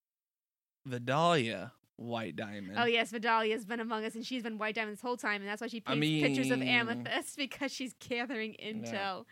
Vidalia 0.86 1.74
White 1.96 2.36
Diamond? 2.36 2.78
Oh 2.78 2.86
yes, 2.86 3.12
Vidalia's 3.12 3.66
been 3.66 3.80
among 3.80 4.06
us, 4.06 4.14
and 4.14 4.24
she's 4.24 4.44
been 4.44 4.60
White 4.60 4.76
Diamond 4.76 4.98
this 4.98 5.02
whole 5.02 5.18
time, 5.18 5.42
and 5.42 5.50
that's 5.50 5.62
why 5.62 5.68
she 5.68 5.84
I 5.88 5.96
paints 5.96 6.28
pictures 6.28 6.52
of 6.52 6.62
Amethyst 6.62 7.38
because 7.38 7.72
she's 7.74 7.96
gathering 8.00 8.56
intel. 8.64 9.26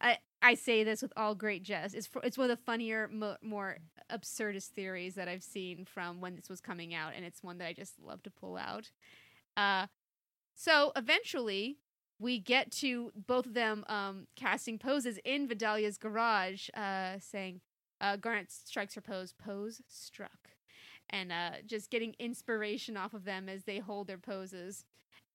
I 0.00 0.18
I 0.42 0.54
say 0.54 0.84
this 0.84 1.02
with 1.02 1.12
all 1.16 1.34
great 1.34 1.62
jest. 1.62 1.94
It's 1.94 2.06
for, 2.06 2.22
it's 2.22 2.38
one 2.38 2.50
of 2.50 2.56
the 2.56 2.62
funnier, 2.64 3.08
mo- 3.12 3.36
more 3.42 3.78
absurdist 4.12 4.68
theories 4.68 5.14
that 5.14 5.28
I've 5.28 5.42
seen 5.42 5.84
from 5.84 6.20
when 6.20 6.36
this 6.36 6.48
was 6.48 6.60
coming 6.60 6.94
out, 6.94 7.12
and 7.16 7.24
it's 7.24 7.42
one 7.42 7.58
that 7.58 7.66
I 7.66 7.72
just 7.72 7.94
love 8.00 8.22
to 8.24 8.30
pull 8.30 8.56
out. 8.56 8.90
Uh, 9.56 9.86
so 10.54 10.92
eventually. 10.96 11.78
We 12.18 12.38
get 12.38 12.70
to 12.76 13.12
both 13.14 13.44
of 13.44 13.52
them 13.52 13.84
um, 13.90 14.26
casting 14.36 14.78
poses 14.78 15.18
in 15.22 15.46
Vidalia's 15.46 15.98
garage, 15.98 16.70
uh, 16.72 17.18
saying, 17.20 17.60
uh, 18.00 18.16
Garnet 18.16 18.50
strikes 18.50 18.94
her 18.94 19.02
pose, 19.02 19.34
pose 19.34 19.82
struck 19.86 20.56
and 21.10 21.32
uh, 21.32 21.50
just 21.66 21.90
getting 21.90 22.14
inspiration 22.18 22.96
off 22.96 23.14
of 23.14 23.24
them 23.24 23.48
as 23.48 23.64
they 23.64 23.78
hold 23.78 24.06
their 24.06 24.18
poses. 24.18 24.84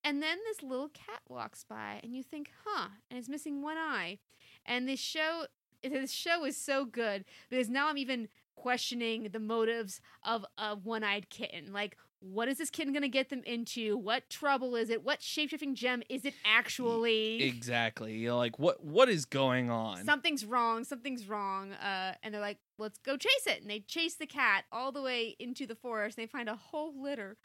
And 0.04 0.20
then 0.22 0.38
this 0.44 0.62
little 0.62 0.88
cat 0.88 1.20
walks 1.28 1.64
by, 1.64 2.00
and 2.02 2.14
you 2.14 2.22
think, 2.22 2.50
huh, 2.64 2.88
and 3.10 3.18
it's 3.18 3.28
missing 3.28 3.62
one 3.62 3.76
eye. 3.78 4.18
And 4.66 4.88
this 4.88 5.00
show, 5.00 5.44
this 5.82 6.12
show 6.12 6.44
is 6.44 6.56
so 6.56 6.84
good 6.84 7.24
because 7.50 7.68
now 7.68 7.88
I'm 7.88 7.98
even 7.98 8.28
questioning 8.54 9.28
the 9.32 9.40
motives 9.40 10.00
of 10.22 10.44
a 10.58 10.76
one-eyed 10.76 11.28
kitten. 11.30 11.72
Like, 11.72 11.96
what 12.20 12.46
is 12.46 12.58
this 12.58 12.70
kitten 12.70 12.92
gonna 12.92 13.08
get 13.08 13.30
them 13.30 13.42
into? 13.44 13.96
What 13.96 14.30
trouble 14.30 14.76
is 14.76 14.90
it? 14.90 15.02
What 15.02 15.18
shapeshifting 15.18 15.74
gem 15.74 16.04
is 16.08 16.24
it 16.24 16.34
actually? 16.44 17.42
Exactly. 17.42 18.16
You're 18.16 18.34
like, 18.34 18.60
what 18.60 18.84
what 18.84 19.08
is 19.08 19.24
going 19.24 19.70
on? 19.70 20.04
something's 20.04 20.44
wrong 20.44 20.84
something's 20.84 21.28
wrong 21.28 21.72
uh, 21.72 22.14
and 22.22 22.32
they're 22.32 22.40
like 22.40 22.58
let's 22.78 22.98
go 22.98 23.16
chase 23.16 23.46
it 23.46 23.60
and 23.60 23.68
they 23.68 23.80
chase 23.80 24.14
the 24.14 24.26
cat 24.26 24.64
all 24.70 24.92
the 24.92 25.02
way 25.02 25.34
into 25.40 25.66
the 25.66 25.74
forest 25.74 26.16
and 26.16 26.22
they 26.22 26.30
find 26.30 26.48
a 26.48 26.54
whole 26.54 26.92
litter 27.02 27.36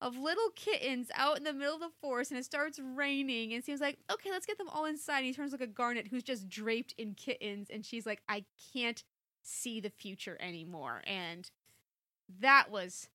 of 0.00 0.16
little 0.16 0.50
kittens 0.54 1.08
out 1.14 1.38
in 1.38 1.44
the 1.44 1.52
middle 1.52 1.74
of 1.74 1.80
the 1.80 1.90
forest 2.00 2.30
and 2.30 2.38
it 2.38 2.44
starts 2.44 2.78
raining 2.78 3.52
and 3.52 3.64
seems 3.64 3.80
like 3.80 3.98
okay 4.10 4.30
let's 4.30 4.46
get 4.46 4.58
them 4.58 4.68
all 4.68 4.84
inside 4.84 5.18
and 5.18 5.26
he 5.26 5.32
turns 5.32 5.52
like 5.52 5.60
a 5.60 5.66
garnet 5.66 6.06
who's 6.08 6.22
just 6.22 6.48
draped 6.48 6.94
in 6.96 7.14
kittens 7.14 7.68
and 7.70 7.84
she's 7.84 8.06
like 8.06 8.22
i 8.28 8.44
can't 8.72 9.04
see 9.42 9.80
the 9.80 9.90
future 9.90 10.36
anymore 10.40 11.02
and 11.06 11.50
that 12.40 12.70
was 12.70 13.08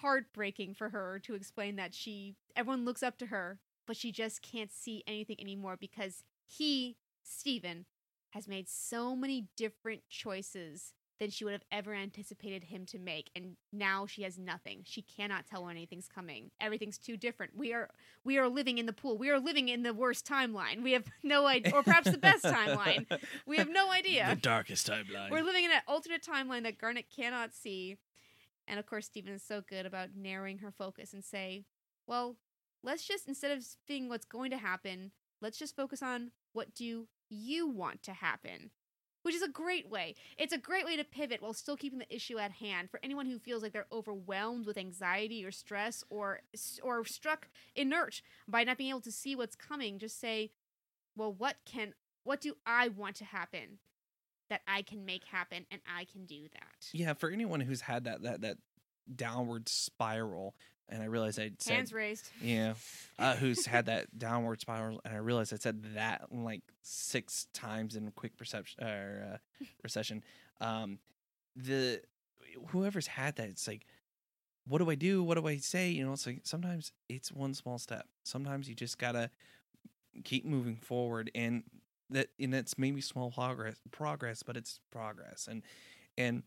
heartbreaking 0.00 0.74
for 0.74 0.90
her 0.90 1.18
to 1.18 1.34
explain 1.34 1.76
that 1.76 1.94
she 1.94 2.34
everyone 2.54 2.84
looks 2.84 3.02
up 3.02 3.16
to 3.16 3.26
her 3.26 3.58
but 3.86 3.96
she 3.96 4.12
just 4.12 4.42
can't 4.42 4.72
see 4.72 5.02
anything 5.06 5.36
anymore 5.40 5.76
because 5.78 6.22
he 6.46 6.96
Steven 7.22 7.86
has 8.30 8.46
made 8.46 8.68
so 8.68 9.16
many 9.16 9.48
different 9.56 10.02
choices 10.08 10.92
than 11.18 11.30
she 11.30 11.44
would 11.44 11.52
have 11.52 11.64
ever 11.72 11.94
anticipated 11.94 12.64
him 12.64 12.84
to 12.86 12.98
make 12.98 13.30
and 13.34 13.56
now 13.72 14.06
she 14.06 14.22
has 14.22 14.38
nothing. 14.38 14.82
She 14.84 15.02
cannot 15.02 15.46
tell 15.46 15.64
when 15.64 15.76
anything's 15.76 16.08
coming. 16.08 16.50
Everything's 16.60 16.98
too 16.98 17.16
different. 17.16 17.56
We 17.56 17.72
are 17.72 17.88
we 18.24 18.38
are 18.38 18.48
living 18.48 18.78
in 18.78 18.86
the 18.86 18.92
pool. 18.92 19.16
We 19.16 19.30
are 19.30 19.40
living 19.40 19.68
in 19.68 19.82
the 19.82 19.94
worst 19.94 20.26
timeline. 20.26 20.82
We 20.82 20.92
have 20.92 21.04
no 21.22 21.46
idea 21.46 21.72
or 21.74 21.82
perhaps 21.82 22.10
the 22.10 22.18
best 22.18 22.44
timeline. 22.44 23.06
We 23.46 23.56
have 23.56 23.68
no 23.68 23.90
idea. 23.90 24.26
The 24.30 24.40
darkest 24.40 24.88
timeline. 24.88 25.30
we're 25.30 25.42
living 25.42 25.64
in 25.64 25.70
an 25.70 25.80
alternate 25.88 26.22
timeline 26.22 26.64
that 26.64 26.78
Garnet 26.78 27.06
cannot 27.14 27.54
see. 27.54 27.96
And 28.68 28.78
of 28.78 28.86
course, 28.86 29.06
Steven 29.06 29.32
is 29.32 29.42
so 29.42 29.62
good 29.66 29.86
about 29.86 30.10
narrowing 30.16 30.58
her 30.58 30.72
focus 30.72 31.12
and 31.12 31.24
say, 31.24 31.64
well, 32.06 32.36
let's 32.82 33.06
just, 33.06 33.28
instead 33.28 33.56
of 33.56 33.64
seeing 33.86 34.08
what's 34.08 34.24
going 34.24 34.50
to 34.50 34.58
happen, 34.58 35.12
let's 35.40 35.58
just 35.58 35.76
focus 35.76 36.02
on 36.02 36.32
what 36.52 36.74
do 36.74 37.06
you 37.28 37.68
want 37.68 38.02
to 38.04 38.12
happen 38.12 38.70
which 39.26 39.34
is 39.34 39.42
a 39.42 39.48
great 39.48 39.90
way. 39.90 40.14
It's 40.38 40.52
a 40.52 40.58
great 40.58 40.84
way 40.84 40.96
to 40.96 41.02
pivot 41.02 41.42
while 41.42 41.52
still 41.52 41.76
keeping 41.76 41.98
the 41.98 42.14
issue 42.14 42.38
at 42.38 42.52
hand 42.52 42.90
for 42.92 43.00
anyone 43.02 43.26
who 43.26 43.40
feels 43.40 43.60
like 43.60 43.72
they're 43.72 43.88
overwhelmed 43.90 44.66
with 44.66 44.78
anxiety 44.78 45.44
or 45.44 45.50
stress 45.50 46.04
or 46.10 46.42
or 46.80 47.04
struck 47.04 47.48
inert 47.74 48.22
by 48.46 48.62
not 48.62 48.78
being 48.78 48.90
able 48.90 49.00
to 49.00 49.10
see 49.10 49.34
what's 49.34 49.56
coming. 49.56 49.98
Just 49.98 50.20
say, 50.20 50.52
"Well, 51.16 51.32
what 51.32 51.56
can 51.64 51.94
what 52.22 52.40
do 52.40 52.56
I 52.64 52.86
want 52.86 53.16
to 53.16 53.24
happen 53.24 53.80
that 54.48 54.60
I 54.68 54.82
can 54.82 55.04
make 55.04 55.24
happen 55.24 55.66
and 55.72 55.80
I 55.92 56.04
can 56.04 56.24
do 56.24 56.42
that?" 56.52 56.90
Yeah, 56.92 57.14
for 57.14 57.28
anyone 57.28 57.58
who's 57.58 57.80
had 57.80 58.04
that 58.04 58.22
that 58.22 58.42
that 58.42 58.58
downward 59.12 59.68
spiral 59.68 60.54
and 60.88 61.02
I 61.02 61.06
realized 61.06 61.38
I 61.38 61.50
said 61.58 61.74
hands 61.74 61.92
raised. 61.92 62.30
Yeah, 62.40 62.74
uh, 63.18 63.36
who's 63.36 63.66
had 63.66 63.86
that 63.86 64.18
downward 64.18 64.60
spiral, 64.60 65.00
and 65.04 65.14
I 65.14 65.18
realized 65.18 65.52
I 65.52 65.56
said 65.56 65.94
that 65.94 66.26
like 66.32 66.62
six 66.82 67.46
times 67.52 67.96
in 67.96 68.10
quick 68.12 68.36
perception 68.36 68.84
or 68.84 69.34
uh, 69.34 69.64
recession. 69.82 70.22
Um, 70.60 70.98
the 71.54 72.00
whoever's 72.68 73.06
had 73.06 73.36
that, 73.36 73.48
it's 73.48 73.66
like, 73.66 73.86
what 74.66 74.78
do 74.78 74.90
I 74.90 74.94
do? 74.94 75.22
What 75.22 75.34
do 75.34 75.46
I 75.46 75.56
say? 75.58 75.90
You 75.90 76.04
know, 76.04 76.12
it's 76.12 76.26
like 76.26 76.40
sometimes 76.44 76.92
it's 77.08 77.32
one 77.32 77.54
small 77.54 77.78
step. 77.78 78.06
Sometimes 78.24 78.68
you 78.68 78.74
just 78.74 78.98
gotta 78.98 79.30
keep 80.24 80.44
moving 80.44 80.76
forward, 80.76 81.30
and 81.34 81.64
that 82.10 82.28
and 82.38 82.54
it's 82.54 82.78
maybe 82.78 83.00
small 83.00 83.30
progress, 83.30 83.76
progress, 83.90 84.42
but 84.42 84.56
it's 84.56 84.80
progress, 84.90 85.48
and 85.50 85.62
and 86.16 86.42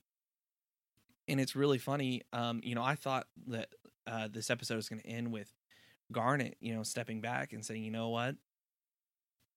and 1.27 1.39
it's 1.39 1.55
really 1.55 1.77
funny. 1.77 2.23
Um, 2.33 2.59
you 2.63 2.75
know, 2.75 2.83
I 2.83 2.95
thought 2.95 3.27
that 3.47 3.69
uh, 4.09 4.27
this 4.31 4.49
episode 4.49 4.77
is 4.77 4.89
going 4.89 5.01
to 5.01 5.07
end 5.07 5.31
with 5.31 5.51
Garnet, 6.11 6.57
you 6.59 6.73
know, 6.73 6.83
stepping 6.83 7.21
back 7.21 7.53
and 7.53 7.63
saying, 7.63 7.83
you 7.83 7.91
know 7.91 8.09
what, 8.09 8.35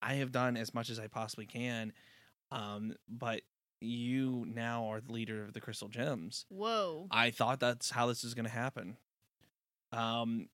I 0.02 0.14
have 0.14 0.32
done 0.32 0.56
as 0.56 0.74
much 0.74 0.90
as 0.90 0.98
I 0.98 1.06
possibly 1.06 1.46
can, 1.46 1.92
um, 2.50 2.94
but 3.08 3.42
you 3.80 4.44
now 4.46 4.86
are 4.88 5.00
the 5.00 5.12
leader 5.12 5.44
of 5.44 5.54
the 5.54 5.60
Crystal 5.60 5.88
Gems. 5.88 6.44
Whoa! 6.48 7.06
I 7.10 7.30
thought 7.30 7.60
that's 7.60 7.90
how 7.90 8.06
this 8.06 8.24
is 8.24 8.34
going 8.34 8.44
to 8.44 8.50
happen. 8.50 8.96
Um, 9.92 10.48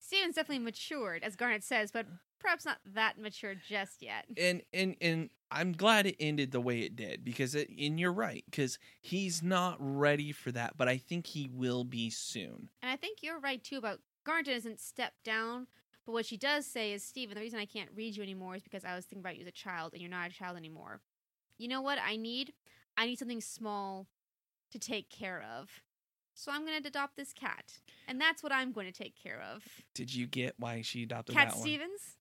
Steven's 0.00 0.34
definitely 0.34 0.64
matured, 0.64 1.22
as 1.22 1.36
Garnet 1.36 1.62
says, 1.62 1.90
but 1.92 2.06
perhaps 2.40 2.64
not 2.64 2.78
that 2.94 3.18
mature 3.18 3.54
just 3.54 4.02
yet. 4.02 4.24
And 4.36 4.62
and 4.72 4.96
and 5.00 5.30
I'm 5.50 5.72
glad 5.72 6.06
it 6.06 6.16
ended 6.18 6.52
the 6.52 6.60
way 6.60 6.80
it 6.80 6.96
did 6.96 7.24
because 7.24 7.54
it, 7.54 7.68
and 7.68 8.00
you're 8.00 8.12
right 8.12 8.42
because 8.50 8.78
he's 9.00 9.42
not 9.42 9.76
ready 9.78 10.32
for 10.32 10.50
that, 10.52 10.76
but 10.76 10.88
I 10.88 10.96
think 10.96 11.26
he 11.26 11.48
will 11.52 11.84
be 11.84 12.10
soon. 12.10 12.70
And 12.82 12.90
I 12.90 12.96
think 12.96 13.18
you're 13.22 13.38
right 13.38 13.62
too 13.62 13.78
about 13.78 14.00
Garnet 14.24 14.46
doesn't 14.46 14.80
step 14.80 15.12
down, 15.24 15.66
but 16.06 16.12
what 16.12 16.26
she 16.26 16.36
does 16.36 16.66
say 16.66 16.92
is, 16.92 17.04
Steven, 17.04 17.34
the 17.34 17.40
reason 17.40 17.58
I 17.58 17.66
can't 17.66 17.90
read 17.94 18.16
you 18.16 18.22
anymore 18.22 18.56
is 18.56 18.62
because 18.62 18.84
I 18.84 18.94
was 18.94 19.04
thinking 19.04 19.20
about 19.20 19.36
you 19.36 19.42
as 19.42 19.48
a 19.48 19.52
child, 19.52 19.92
and 19.92 20.00
you're 20.00 20.10
not 20.10 20.30
a 20.30 20.34
child 20.34 20.56
anymore. 20.56 21.00
You 21.58 21.68
know 21.68 21.82
what 21.82 21.98
I 21.98 22.16
need? 22.16 22.52
I 22.96 23.06
need 23.06 23.18
something 23.18 23.40
small 23.40 24.06
to 24.72 24.78
take 24.78 25.10
care 25.10 25.44
of. 25.58 25.68
So 26.34 26.50
I'm 26.52 26.64
going 26.64 26.80
to 26.82 26.88
adopt 26.88 27.16
this 27.16 27.32
cat, 27.32 27.72
and 28.08 28.20
that's 28.20 28.42
what 28.42 28.52
I'm 28.52 28.72
going 28.72 28.86
to 28.86 28.92
take 28.92 29.14
care 29.20 29.42
of. 29.54 29.62
Did 29.94 30.14
you 30.14 30.26
get 30.26 30.54
why 30.58 30.80
she 30.82 31.02
adopted 31.02 31.34
Cat 31.36 31.48
that 31.48 31.54
one? 31.56 31.62
Stevens. 31.62 32.16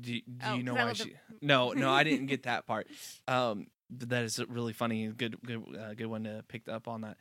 Do, 0.00 0.12
do 0.14 0.20
Oh, 0.44 0.54
you 0.56 0.62
know 0.62 0.74
why 0.74 0.84
love 0.84 0.98
the- 0.98 1.04
she? 1.04 1.14
No, 1.42 1.72
no, 1.72 1.90
I 1.90 2.04
didn't 2.04 2.26
get 2.26 2.42
that 2.44 2.66
part. 2.66 2.86
Um, 3.26 3.66
that 3.90 4.24
is 4.24 4.38
a 4.38 4.46
really 4.46 4.72
funny, 4.72 5.06
good, 5.08 5.36
good, 5.44 5.62
uh, 5.78 5.94
good 5.94 6.06
one 6.06 6.24
to 6.24 6.44
pick 6.48 6.68
up 6.68 6.86
on 6.88 7.00
that. 7.02 7.16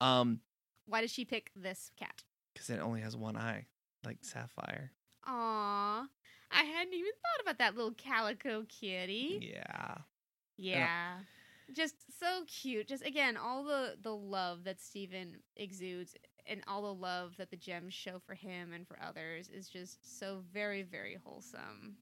Um, 0.00 0.40
Why 0.86 1.00
did 1.00 1.10
she 1.10 1.24
pick 1.24 1.50
this 1.56 1.90
cat? 1.96 2.22
because 2.52 2.70
it 2.70 2.78
only 2.80 3.00
has 3.00 3.16
one 3.16 3.36
eye, 3.36 3.66
like 4.04 4.18
Sapphire. 4.22 4.92
Aw, 5.26 6.06
I 6.52 6.62
hadn't 6.62 6.94
even 6.94 7.10
thought 7.12 7.42
about 7.42 7.58
that 7.58 7.74
little 7.74 7.92
calico 7.92 8.64
kitty. 8.68 9.52
Yeah, 9.54 9.94
Yeah. 10.56 11.16
Just 11.72 11.94
so 12.20 12.44
cute. 12.46 12.86
Just 12.88 13.04
again, 13.04 13.36
all 13.36 13.64
the 13.64 13.96
the 14.02 14.14
love 14.14 14.64
that 14.64 14.80
Steven 14.80 15.38
exudes 15.56 16.14
and 16.46 16.62
all 16.68 16.82
the 16.82 16.94
love 16.94 17.36
that 17.38 17.50
the 17.50 17.56
gems 17.56 17.94
show 17.94 18.18
for 18.26 18.34
him 18.34 18.72
and 18.72 18.86
for 18.86 18.98
others 19.02 19.48
is 19.48 19.68
just 19.68 20.18
so 20.18 20.42
very 20.52 20.82
very 20.82 21.16
wholesome. 21.24 21.96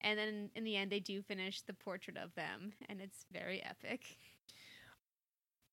And 0.00 0.18
then 0.18 0.50
in 0.56 0.64
the 0.64 0.76
end 0.76 0.90
they 0.90 1.00
do 1.00 1.22
finish 1.22 1.60
the 1.62 1.74
portrait 1.74 2.16
of 2.16 2.34
them 2.34 2.72
and 2.88 3.00
it's 3.00 3.26
very 3.32 3.62
epic. 3.62 4.18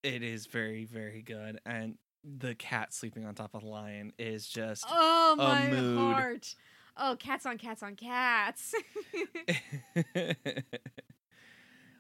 it 0.04 0.24
is 0.24 0.46
very, 0.46 0.86
very 0.86 1.22
good, 1.22 1.60
and 1.66 1.98
the 2.24 2.56
cat 2.56 2.94
sleeping 2.94 3.26
on 3.26 3.36
top 3.36 3.54
of 3.54 3.62
the 3.62 3.68
lion 3.68 4.14
is 4.18 4.48
just. 4.48 4.86
Oh 4.88 5.36
a 5.40 5.44
my 5.44 5.68
mood. 5.68 5.98
heart. 5.98 6.56
Oh, 6.98 7.16
cats 7.18 7.46
on 7.46 7.58
cats 7.58 7.82
on 7.82 7.96
cats. 7.96 8.76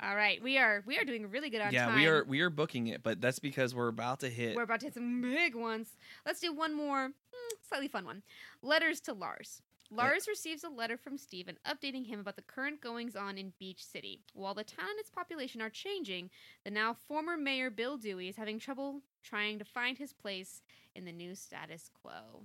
all 0.01 0.15
right, 0.15 0.41
we 0.41 0.57
are 0.57 0.83
we 0.85 0.97
are 0.97 1.03
doing 1.03 1.29
really 1.29 1.49
good 1.49 1.61
on 1.61 1.73
yeah, 1.73 1.87
time. 1.87 1.95
we 1.95 2.07
are 2.07 2.23
we 2.23 2.39
are 2.41 2.49
booking 2.49 2.87
it, 2.87 3.03
but 3.03 3.19
that's 3.19 3.39
because 3.39 3.75
we're 3.75 3.89
about 3.89 4.21
to 4.21 4.29
hit. 4.29 4.55
We're 4.55 4.63
about 4.63 4.79
to 4.81 4.87
hit 4.87 4.93
some 4.93 5.21
big 5.21 5.55
ones. 5.55 5.89
Let's 6.25 6.39
do 6.39 6.53
one 6.53 6.73
more, 6.73 7.09
mm, 7.09 7.67
slightly 7.67 7.87
fun 7.87 8.05
one. 8.05 8.23
Letters 8.61 8.99
to 9.01 9.13
Lars. 9.13 9.61
Lars 9.91 10.27
receives 10.27 10.63
a 10.63 10.69
letter 10.69 10.97
from 10.97 11.17
Steven 11.17 11.57
updating 11.67 12.05
him 12.05 12.19
about 12.19 12.35
the 12.35 12.43
current 12.43 12.79
goings 12.79 13.15
on 13.15 13.39
in 13.39 13.53
Beach 13.59 13.83
City. 13.83 14.21
While 14.33 14.53
the 14.53 14.63
town 14.63 14.89
and 14.91 14.99
its 14.99 15.09
population 15.09 15.61
are 15.61 15.69
changing, 15.69 16.29
the 16.63 16.69
now 16.69 16.93
former 16.93 17.35
mayor 17.37 17.71
Bill 17.71 17.97
Dewey 17.97 18.27
is 18.27 18.35
having 18.35 18.59
trouble 18.59 19.01
trying 19.23 19.57
to 19.57 19.65
find 19.65 19.97
his 19.97 20.13
place 20.13 20.61
in 20.95 21.05
the 21.05 21.11
new 21.11 21.33
status 21.33 21.89
quo. 22.01 22.43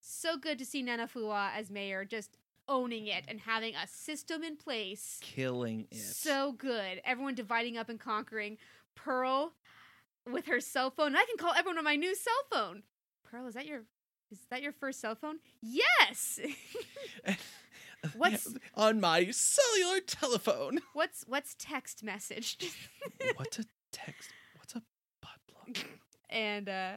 So 0.00 0.36
good 0.36 0.58
to 0.58 0.64
see 0.64 0.82
Nanefua 0.82 1.50
as 1.56 1.70
mayor 1.70 2.04
just 2.04 2.36
owning 2.68 3.06
it 3.06 3.24
and 3.28 3.40
having 3.40 3.74
a 3.74 3.86
system 3.86 4.42
in 4.42 4.56
place. 4.56 5.18
killing 5.22 5.86
it. 5.90 5.98
So 5.98 6.52
good. 6.52 7.00
Everyone 7.04 7.34
dividing 7.34 7.76
up 7.78 7.88
and 7.88 7.98
conquering. 8.00 8.58
Pearl 8.94 9.52
with 10.30 10.46
her 10.46 10.60
cell 10.60 10.90
phone. 10.90 11.14
I 11.14 11.24
can 11.24 11.36
call 11.38 11.52
everyone 11.52 11.78
on 11.78 11.84
my 11.84 11.96
new 11.96 12.14
cell 12.16 12.32
phone. 12.52 12.82
Pearl, 13.24 13.46
is 13.46 13.54
that 13.54 13.66
your 13.66 13.82
is 14.32 14.40
that 14.50 14.62
your 14.62 14.72
first 14.72 15.00
cell 15.00 15.14
phone? 15.14 15.36
Yes. 15.62 16.40
What's- 18.16 18.54
on 18.74 19.00
my 19.00 19.30
cellular 19.30 20.00
telephone? 20.00 20.80
what's 20.92 21.24
what's 21.26 21.54
text 21.58 22.04
message? 22.04 22.56
What's 23.36 23.58
a 23.58 23.64
text? 23.92 24.30
What's 24.56 24.74
a 24.74 24.82
butt 25.20 25.40
plug? 25.48 25.78
and 26.30 26.68
uh 26.68 26.92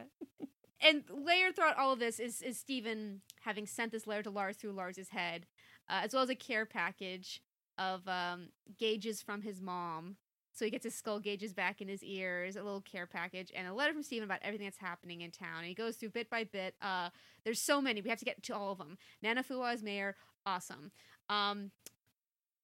and 0.80 1.04
layered 1.10 1.56
throughout 1.56 1.76
all 1.78 1.92
of 1.92 1.98
this 1.98 2.20
is 2.20 2.42
is 2.42 2.58
Steven 2.58 3.22
having 3.42 3.66
sent 3.66 3.92
this 3.92 4.06
letter 4.06 4.22
to 4.24 4.30
Lars 4.30 4.56
through 4.56 4.72
Lars's 4.72 5.08
head, 5.10 5.46
uh, 5.90 6.00
as 6.04 6.14
well 6.14 6.22
as 6.22 6.30
a 6.30 6.34
care 6.34 6.64
package 6.64 7.42
of 7.78 8.06
um 8.08 8.48
gauges 8.78 9.22
from 9.22 9.42
his 9.42 9.60
mom. 9.60 10.16
So 10.52 10.64
he 10.64 10.70
gets 10.70 10.84
his 10.84 10.94
skull 10.94 11.20
gauges 11.20 11.54
back 11.54 11.80
in 11.80 11.88
his 11.88 12.02
ears, 12.02 12.56
a 12.56 12.62
little 12.62 12.82
care 12.82 13.06
package, 13.06 13.50
and 13.54 13.66
a 13.66 13.72
letter 13.72 13.92
from 13.92 14.02
Steven 14.02 14.24
about 14.24 14.40
everything 14.42 14.66
that's 14.66 14.78
happening 14.78 15.22
in 15.22 15.30
town. 15.30 15.58
And 15.58 15.66
he 15.66 15.74
goes 15.74 15.96
through 15.96 16.10
bit 16.10 16.28
by 16.28 16.44
bit. 16.44 16.74
Uh, 16.82 17.10
there's 17.44 17.62
so 17.62 17.80
many. 17.80 18.02
We 18.02 18.10
have 18.10 18.18
to 18.18 18.24
get 18.24 18.42
to 18.42 18.54
all 18.54 18.72
of 18.72 18.78
them. 18.78 18.98
Nanefua 19.24 19.72
as 19.72 19.82
mayor, 19.82 20.16
awesome. 20.44 20.90
Um, 21.28 21.70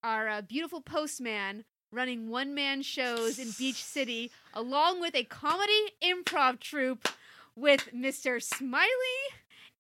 our 0.03 0.29
uh, 0.29 0.43
beautiful 0.43 0.81
postman 0.81 1.65
running 1.93 2.29
one 2.29 2.55
man 2.55 2.83
shows 2.83 3.39
in 3.39 3.51
Beach 3.57 3.83
City, 3.83 4.31
along 4.53 5.01
with 5.01 5.15
a 5.15 5.25
comedy 5.25 5.93
improv 6.03 6.61
troupe 6.61 7.09
with 7.55 7.89
Mr. 7.95 8.43
Smiley 8.43 8.89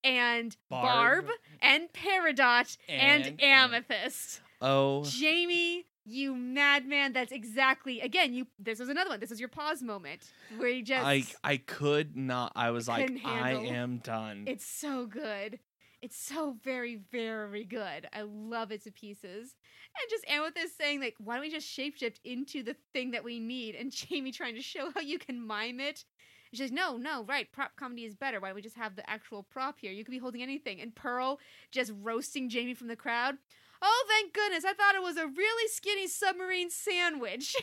and 0.05 0.57
Barb, 0.71 1.27
and 1.61 1.89
Peridot 1.93 2.77
and, 2.89 3.27
And- 3.27 3.43
Amethyst. 3.43 4.41
Oh, 4.63 5.05
Jamie, 5.05 5.85
you 6.05 6.35
madman. 6.35 7.13
That's 7.13 7.33
exactly, 7.33 8.01
again, 8.01 8.33
you. 8.33 8.47
this 8.59 8.79
was 8.79 8.89
another 8.89 9.11
one. 9.11 9.21
This 9.21 9.31
is 9.31 9.41
your 9.41 9.49
pause 9.51 9.83
moment 9.83 10.31
where 10.57 10.71
you 10.71 10.83
just. 10.83 11.05
I 11.05 11.25
I 11.45 11.59
could 11.59 12.17
not. 12.17 12.53
I 12.57 12.71
was 12.71 12.89
like, 12.89 13.11
I 13.25 13.53
am 13.53 13.99
done. 13.99 14.45
It's 14.47 14.67
so 14.67 15.07
good. 15.07 15.59
It's 16.03 16.17
so 16.17 16.57
very, 16.63 17.01
very 17.11 17.65
good. 17.65 18.07
I 18.13 18.23
love 18.23 18.71
it 18.71 18.85
to 18.85 18.93
pieces. 18.93 19.57
And 19.99 20.11
just 20.11 20.29
Amethyst 20.29 20.77
saying, 20.77 21.01
like, 21.01 21.14
why 21.18 21.35
don't 21.35 21.43
we 21.43 21.51
just 21.51 21.66
shapeshift 21.66 22.20
into 22.23 22.62
the 22.62 22.77
thing 22.93 23.12
that 23.12 23.25
we 23.25 23.41
need? 23.41 23.75
And 23.75 23.91
Jamie 23.91 24.31
trying 24.31 24.55
to 24.55 24.62
show 24.62 24.91
how 24.95 25.01
you 25.01 25.18
can 25.18 25.45
mime 25.45 25.81
it. 25.81 26.05
And 26.51 26.59
she's 26.59 26.70
like, 26.70 26.72
no, 26.72 26.97
no, 26.97 27.24
right. 27.24 27.51
Prop 27.53 27.76
comedy 27.76 28.05
is 28.05 28.14
better. 28.14 28.40
Why 28.40 28.49
don't 28.49 28.57
we 28.57 28.62
just 28.62 28.76
have 28.76 28.97
the 28.97 29.09
actual 29.09 29.42
prop 29.42 29.78
here? 29.80 29.92
You 29.92 30.05
could 30.05 30.12
be 30.12 30.18
holding 30.18 30.42
anything. 30.42 30.80
And 30.80 30.94
Pearl 30.94 31.38
just 31.70 31.92
roasting 32.03 32.49
Jamie 32.49 32.74
from 32.74 32.88
the 32.88 32.97
crowd. 32.97 33.36
Oh, 33.82 34.05
thank 34.09 34.32
goodness. 34.32 34.64
I 34.64 34.72
thought 34.72 34.94
it 34.94 35.03
was 35.03 35.16
a 35.16 35.26
really 35.26 35.68
skinny 35.68 36.09
submarine 36.09 36.70
sandwich. 36.70 37.57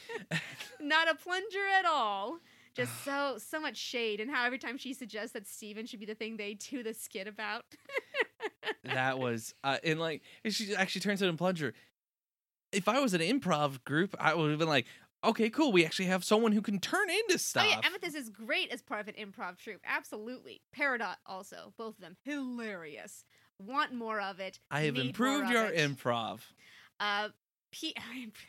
Not 0.80 1.10
a 1.10 1.14
plunger 1.14 1.66
at 1.78 1.84
all. 1.84 2.38
Just 2.74 3.04
so 3.04 3.36
so 3.38 3.60
much 3.60 3.76
shade, 3.76 4.20
and 4.20 4.30
how 4.30 4.44
every 4.44 4.58
time 4.58 4.76
she 4.76 4.92
suggests 4.92 5.32
that 5.32 5.46
Steven 5.46 5.86
should 5.86 6.00
be 6.00 6.06
the 6.06 6.14
thing 6.14 6.36
they 6.36 6.54
do 6.54 6.82
the 6.82 6.94
skit 6.94 7.26
about. 7.26 7.64
that 8.84 9.18
was 9.18 9.54
uh, 9.64 9.78
and 9.82 9.98
like 9.98 10.22
she 10.48 10.74
actually 10.76 11.00
turns 11.00 11.22
it 11.22 11.28
in 11.28 11.36
plunger. 11.36 11.74
If 12.72 12.88
I 12.88 12.98
was 13.00 13.14
an 13.14 13.20
improv 13.20 13.84
group, 13.84 14.14
I 14.18 14.34
would 14.34 14.50
have 14.50 14.58
been 14.58 14.68
like, 14.68 14.86
okay, 15.24 15.50
cool. 15.50 15.72
We 15.72 15.84
actually 15.84 16.06
have 16.06 16.24
someone 16.24 16.52
who 16.52 16.62
can 16.62 16.78
turn 16.78 17.08
into 17.10 17.38
stuff. 17.38 17.66
Oh 17.66 17.70
yeah, 17.70 17.80
Amethyst 17.84 18.16
is 18.16 18.28
great 18.28 18.70
as 18.70 18.82
part 18.82 19.00
of 19.00 19.08
an 19.08 19.14
improv 19.14 19.58
troupe. 19.58 19.80
Absolutely. 19.84 20.62
Peridot 20.76 21.16
also, 21.26 21.72
both 21.76 21.94
of 21.94 22.00
them 22.00 22.16
hilarious. 22.24 23.24
Want 23.58 23.94
more 23.94 24.20
of 24.20 24.40
it? 24.40 24.58
I 24.70 24.82
have 24.82 24.96
improved 24.96 25.48
your 25.48 25.66
it. 25.66 25.76
improv. 25.76 26.40
Uh, 27.00 27.28
P- 27.72 27.94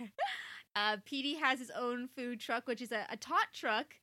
uh, 0.76 0.97
Peedee 1.09 1.39
has 1.39 1.59
his 1.59 1.72
own 1.72 2.07
food 2.15 2.39
truck, 2.39 2.68
which 2.68 2.82
is 2.82 2.91
a, 2.91 3.05
a 3.09 3.18
tot 3.18 3.47
truck. 3.53 3.95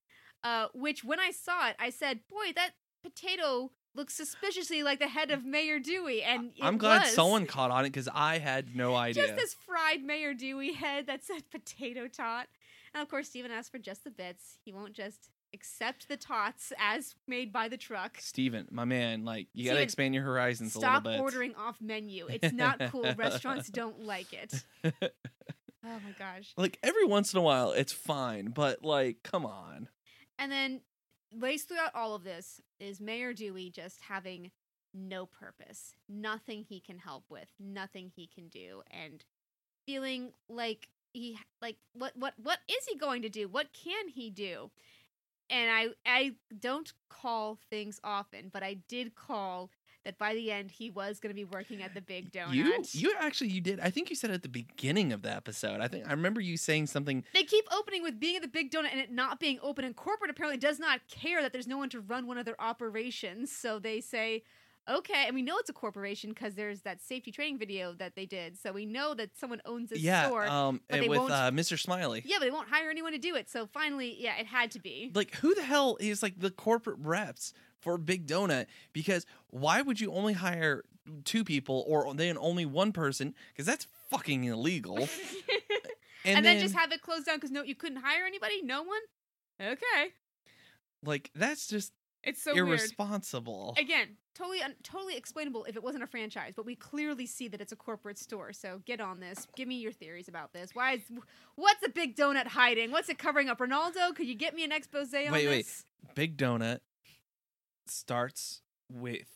Uh, 0.42 0.68
which 0.74 1.02
when 1.04 1.18
I 1.20 1.30
saw 1.30 1.68
it, 1.68 1.76
I 1.78 1.90
said, 1.90 2.20
"Boy, 2.28 2.52
that 2.54 2.72
potato 3.02 3.70
looks 3.94 4.14
suspiciously 4.14 4.82
like 4.82 4.98
the 4.98 5.08
head 5.08 5.30
of 5.30 5.44
Mayor 5.44 5.78
Dewey." 5.78 6.22
And 6.22 6.52
I'm 6.60 6.78
glad 6.78 7.02
was. 7.02 7.14
someone 7.14 7.46
caught 7.46 7.70
on 7.70 7.84
it 7.84 7.88
because 7.88 8.08
I 8.12 8.38
had 8.38 8.74
no 8.74 8.94
idea. 8.94 9.26
just 9.26 9.36
this 9.36 9.54
fried 9.54 10.02
Mayor 10.02 10.34
Dewey 10.34 10.72
head 10.72 11.06
that 11.06 11.24
said 11.24 11.50
potato 11.50 12.08
tot. 12.08 12.46
And 12.94 13.02
of 13.02 13.08
course, 13.08 13.28
Steven 13.28 13.50
asked 13.50 13.72
for 13.72 13.78
just 13.78 14.04
the 14.04 14.10
bits. 14.10 14.58
He 14.64 14.72
won't 14.72 14.92
just 14.92 15.30
accept 15.52 16.08
the 16.08 16.16
tots 16.16 16.72
as 16.78 17.14
made 17.28 17.52
by 17.52 17.68
the 17.68 17.76
truck. 17.76 18.18
Steven, 18.20 18.66
my 18.70 18.84
man, 18.84 19.24
like 19.24 19.48
you 19.54 19.68
gotta 19.68 19.80
expand 19.82 20.14
your 20.14 20.24
horizons 20.24 20.74
a 20.74 20.78
Stop 20.78 21.04
little 21.04 21.18
bit. 21.18 21.22
ordering 21.22 21.54
off 21.54 21.80
menu. 21.80 22.26
It's 22.28 22.52
not 22.52 22.80
cool. 22.90 23.12
Restaurants 23.16 23.68
don't 23.70 24.00
like 24.04 24.32
it. 24.32 24.64
Oh 25.86 26.00
my 26.02 26.14
gosh. 26.18 26.54
like 26.56 26.78
every 26.82 27.04
once 27.04 27.34
in 27.34 27.38
a 27.38 27.42
while, 27.42 27.72
it's 27.72 27.92
fine, 27.92 28.46
but 28.46 28.82
like, 28.82 29.18
come 29.22 29.44
on. 29.44 29.88
And 30.38 30.50
then 30.50 30.80
laced 31.38 31.68
throughout 31.68 31.94
all 31.94 32.14
of 32.14 32.24
this 32.24 32.60
is 32.78 33.00
Mayor 33.00 33.32
Dewey 33.32 33.70
just 33.70 34.00
having 34.08 34.50
no 34.92 35.26
purpose, 35.26 35.94
nothing 36.08 36.64
he 36.68 36.80
can 36.80 36.98
help 36.98 37.24
with, 37.28 37.48
nothing 37.58 38.12
he 38.14 38.26
can 38.26 38.48
do, 38.48 38.82
and 38.90 39.24
feeling 39.86 40.32
like 40.48 40.88
he 41.12 41.38
like 41.60 41.76
what 41.92 42.12
what 42.16 42.34
what 42.36 42.58
is 42.68 42.86
he 42.86 42.96
going 42.96 43.22
to 43.22 43.28
do? 43.28 43.48
What 43.48 43.72
can 43.72 44.08
he 44.08 44.30
do? 44.30 44.70
And 45.50 45.70
I 45.70 45.88
I 46.06 46.32
don't 46.58 46.92
call 47.08 47.58
things 47.70 48.00
often, 48.04 48.50
but 48.52 48.62
I 48.62 48.74
did 48.88 49.14
call 49.14 49.70
that 50.04 50.18
by 50.18 50.34
the 50.34 50.50
end 50.50 50.70
he 50.70 50.90
was 50.90 51.18
going 51.20 51.30
to 51.30 51.34
be 51.34 51.44
working 51.44 51.82
at 51.82 51.94
the 51.94 52.00
Big 52.00 52.30
Donut. 52.32 52.54
You 52.54 52.82
you 52.92 53.14
actually 53.18 53.50
you 53.50 53.60
did. 53.60 53.80
I 53.80 53.90
think 53.90 54.10
you 54.10 54.16
said 54.16 54.30
at 54.30 54.42
the 54.42 54.48
beginning 54.48 55.12
of 55.12 55.22
the 55.22 55.30
episode. 55.30 55.80
I 55.80 55.88
think 55.88 56.06
I 56.06 56.10
remember 56.10 56.40
you 56.40 56.56
saying 56.56 56.86
something. 56.88 57.24
They 57.34 57.44
keep 57.44 57.64
opening 57.72 58.02
with 58.02 58.20
being 58.20 58.36
at 58.36 58.42
the 58.42 58.48
big 58.48 58.70
donut 58.70 58.90
and 58.92 59.00
it 59.00 59.10
not 59.10 59.40
being 59.40 59.58
open. 59.62 59.84
And 59.84 59.96
corporate 59.96 60.30
apparently 60.30 60.58
does 60.58 60.78
not 60.78 61.00
care 61.08 61.42
that 61.42 61.52
there's 61.52 61.66
no 61.66 61.78
one 61.78 61.88
to 61.90 62.00
run 62.00 62.26
one 62.26 62.38
of 62.38 62.44
their 62.44 62.60
operations. 62.60 63.50
So 63.50 63.78
they 63.78 64.00
say, 64.00 64.42
okay. 64.88 65.24
And 65.26 65.34
we 65.34 65.42
know 65.42 65.56
it's 65.58 65.70
a 65.70 65.74
corporation 65.74 66.30
because 66.30 66.54
there's 66.54 66.82
that 66.82 67.00
safety 67.02 67.30
training 67.32 67.58
video 67.58 67.94
that 67.94 68.14
they 68.14 68.26
did. 68.26 68.58
So 68.58 68.72
we 68.72 68.86
know 68.86 69.14
that 69.14 69.36
someone 69.36 69.62
owns 69.64 69.90
this 69.90 70.00
yeah, 70.00 70.26
store. 70.26 70.46
um, 70.46 70.80
but 70.88 71.00
they 71.00 71.08
with 71.08 71.18
won't- 71.18 71.32
uh, 71.32 71.50
Mr. 71.50 71.78
Smiley. 71.78 72.22
yeah, 72.24 72.36
but 72.38 72.44
they 72.44 72.50
won't 72.50 72.68
hire 72.68 72.90
anyone 72.90 73.12
to 73.12 73.18
do 73.18 73.34
it. 73.34 73.48
So 73.48 73.66
finally, 73.66 74.16
yeah, 74.18 74.36
it 74.38 74.46
had 74.46 74.70
to 74.72 74.78
be. 74.80 75.10
Like 75.14 75.34
who 75.36 75.54
the 75.54 75.62
hell 75.62 75.96
is 76.00 76.22
like 76.22 76.38
the 76.38 76.50
corporate 76.50 76.98
reps 77.00 77.52
for 77.84 77.98
Big 77.98 78.26
Donut? 78.26 78.66
Because 78.92 79.26
why 79.48 79.82
would 79.82 80.00
you 80.00 80.12
only 80.12 80.32
hire 80.32 80.82
two 81.24 81.44
people 81.44 81.84
or 81.86 82.12
then 82.14 82.36
only 82.38 82.66
one 82.66 82.90
person? 82.92 83.34
Because 83.52 83.66
that's 83.66 83.86
fucking 84.10 84.44
illegal. 84.44 84.96
and, 86.24 86.38
And, 86.38 86.44
then, 86.44 86.58
just 86.58 86.74
have 86.74 86.90
it 86.90 87.02
closed 87.02 87.26
down 87.26 87.36
because 87.36 87.50
no, 87.50 87.62
you 87.62 87.74
couldn't 87.74 87.98
hire 87.98 88.24
anybody. 88.26 88.62
No 88.62 88.82
one. 88.82 89.00
Okay, 89.60 90.10
like 91.04 91.30
that's 91.36 91.68
just 91.68 91.92
it's 92.24 92.42
so 92.42 92.54
weird. 92.54 92.68
irresponsible. 92.68 93.76
Again, 93.78 94.16
totally 94.34 94.62
un- 94.62 94.74
totally 94.82 95.16
explainable 95.16 95.64
if 95.64 95.76
it 95.76 95.82
wasn't 95.82 96.02
a 96.02 96.06
franchise, 96.06 96.54
but 96.56 96.66
we 96.66 96.74
clearly 96.74 97.26
see 97.26 97.46
that 97.48 97.60
it's 97.60 97.70
a 97.70 97.76
corporate 97.76 98.18
store. 98.18 98.52
So 98.52 98.80
get 98.84 99.00
on 99.00 99.20
this. 99.20 99.46
Give 99.56 99.68
me 99.68 99.76
your 99.76 99.92
theories 99.92 100.26
about 100.26 100.52
this. 100.52 100.70
Why 100.74 100.94
is 100.94 101.02
what's 101.54 101.86
a 101.86 101.90
big 101.90 102.16
donut 102.16 102.48
hiding? 102.48 102.90
What's 102.90 103.08
it 103.08 103.18
covering 103.18 103.48
up? 103.48 103.58
Ronaldo? 103.58 104.14
Could 104.16 104.26
you 104.26 104.34
get 104.34 104.54
me 104.54 104.64
an 104.64 104.72
expose 104.72 105.14
on 105.14 105.30
Wait, 105.30 105.46
wait. 105.46 105.66
this? 105.66 105.84
Big 106.14 106.36
Donut 106.36 106.80
starts 107.90 108.60
with 108.92 109.26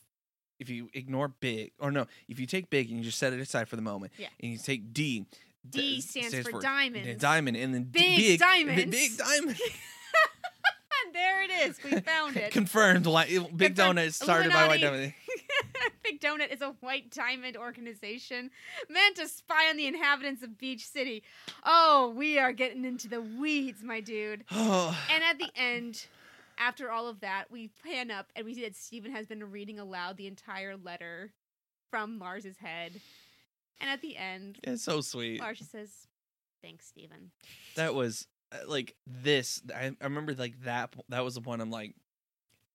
if 0.59 0.69
you 0.69 0.89
ignore 0.93 1.29
big 1.29 1.73
or 1.79 1.91
no, 1.93 2.07
if 2.29 2.41
you 2.41 2.47
take 2.47 2.69
big 2.71 2.89
and 2.91 2.99
you 2.99 3.05
just 3.05 3.19
set 3.19 3.33
it 3.33 3.41
aside 3.41 3.69
for 3.69 3.77
the 3.77 3.83
moment, 3.83 4.13
Yeah. 4.19 4.29
and 4.43 4.51
you 4.53 4.59
take 4.59 4.93
D. 4.93 5.27
D 5.69 6.01
th- 6.01 6.03
stands 6.05 6.49
for 6.49 6.61
diamonds. 6.61 7.21
Diamond 7.21 7.57
and 7.57 7.75
then 7.75 7.85
Big 7.85 8.17
big 8.17 8.41
diamonds. 8.41 8.91
Big 8.97 9.17
diamond. 9.19 9.59
And 11.07 11.15
there 11.15 11.45
it 11.45 11.51
is. 11.69 11.79
We 11.85 12.01
found 12.01 12.37
it. 12.45 12.53
Confirmed. 12.53 13.07
Like, 13.07 13.29
Big 13.29 13.77
Confirmed. 13.77 13.99
Donut 13.99 14.13
started 14.13 14.53
by 14.53 14.67
White 14.69 14.81
Illuminati. 14.81 15.15
Diamond. 15.15 15.93
Big 16.03 16.21
Donut 16.21 16.53
is 16.53 16.63
a 16.63 16.71
white 16.81 17.11
diamond 17.11 17.57
organization 17.57 18.51
meant 18.89 19.17
to 19.17 19.29
spy 19.29 19.69
on 19.69 19.77
the 19.77 19.87
inhabitants 19.87 20.43
of 20.43 20.57
Beach 20.59 20.87
City. 20.87 21.23
Oh, 21.65 22.13
we 22.17 22.39
are 22.39 22.53
getting 22.53 22.85
into 22.85 23.09
the 23.09 23.21
weeds, 23.21 23.83
my 23.83 24.01
dude. 24.01 24.45
Oh, 24.51 24.99
And 25.13 25.23
at 25.23 25.39
the 25.39 25.51
end, 25.55 26.07
after 26.59 26.91
all 26.91 27.09
of 27.09 27.21
that, 27.21 27.51
we 27.51 27.71
pan 27.85 28.11
up 28.11 28.33
and 28.35 28.45
we 28.45 28.55
see 28.55 28.63
that 28.63 28.77
Steven 28.77 29.13
has 29.13 29.27
been 29.27 29.51
reading 29.51 29.79
aloud 29.79 30.17
the 30.17 30.27
entire 30.27 30.77
letter 30.77 31.33
from 31.91 32.19
Lars's 32.19 32.59
head. 32.59 33.01
And 33.81 33.91
at 33.91 34.03
the 34.03 34.17
end, 34.17 34.59
it's 34.65 34.83
so 34.83 35.01
sweet. 35.01 35.41
Lars 35.41 35.63
says, 35.71 35.91
Thanks, 36.63 36.87
Steven. 36.87 37.31
That 37.77 37.95
was 37.95 38.27
uh, 38.53 38.59
like 38.67 38.97
this. 39.07 39.63
I, 39.75 39.93
I 40.01 40.05
remember 40.05 40.35
like 40.35 40.61
that. 40.65 40.95
That 41.09 41.25
was 41.25 41.37
the 41.37 41.41
point. 41.41 41.63
I'm 41.63 41.71
like, 41.71 41.95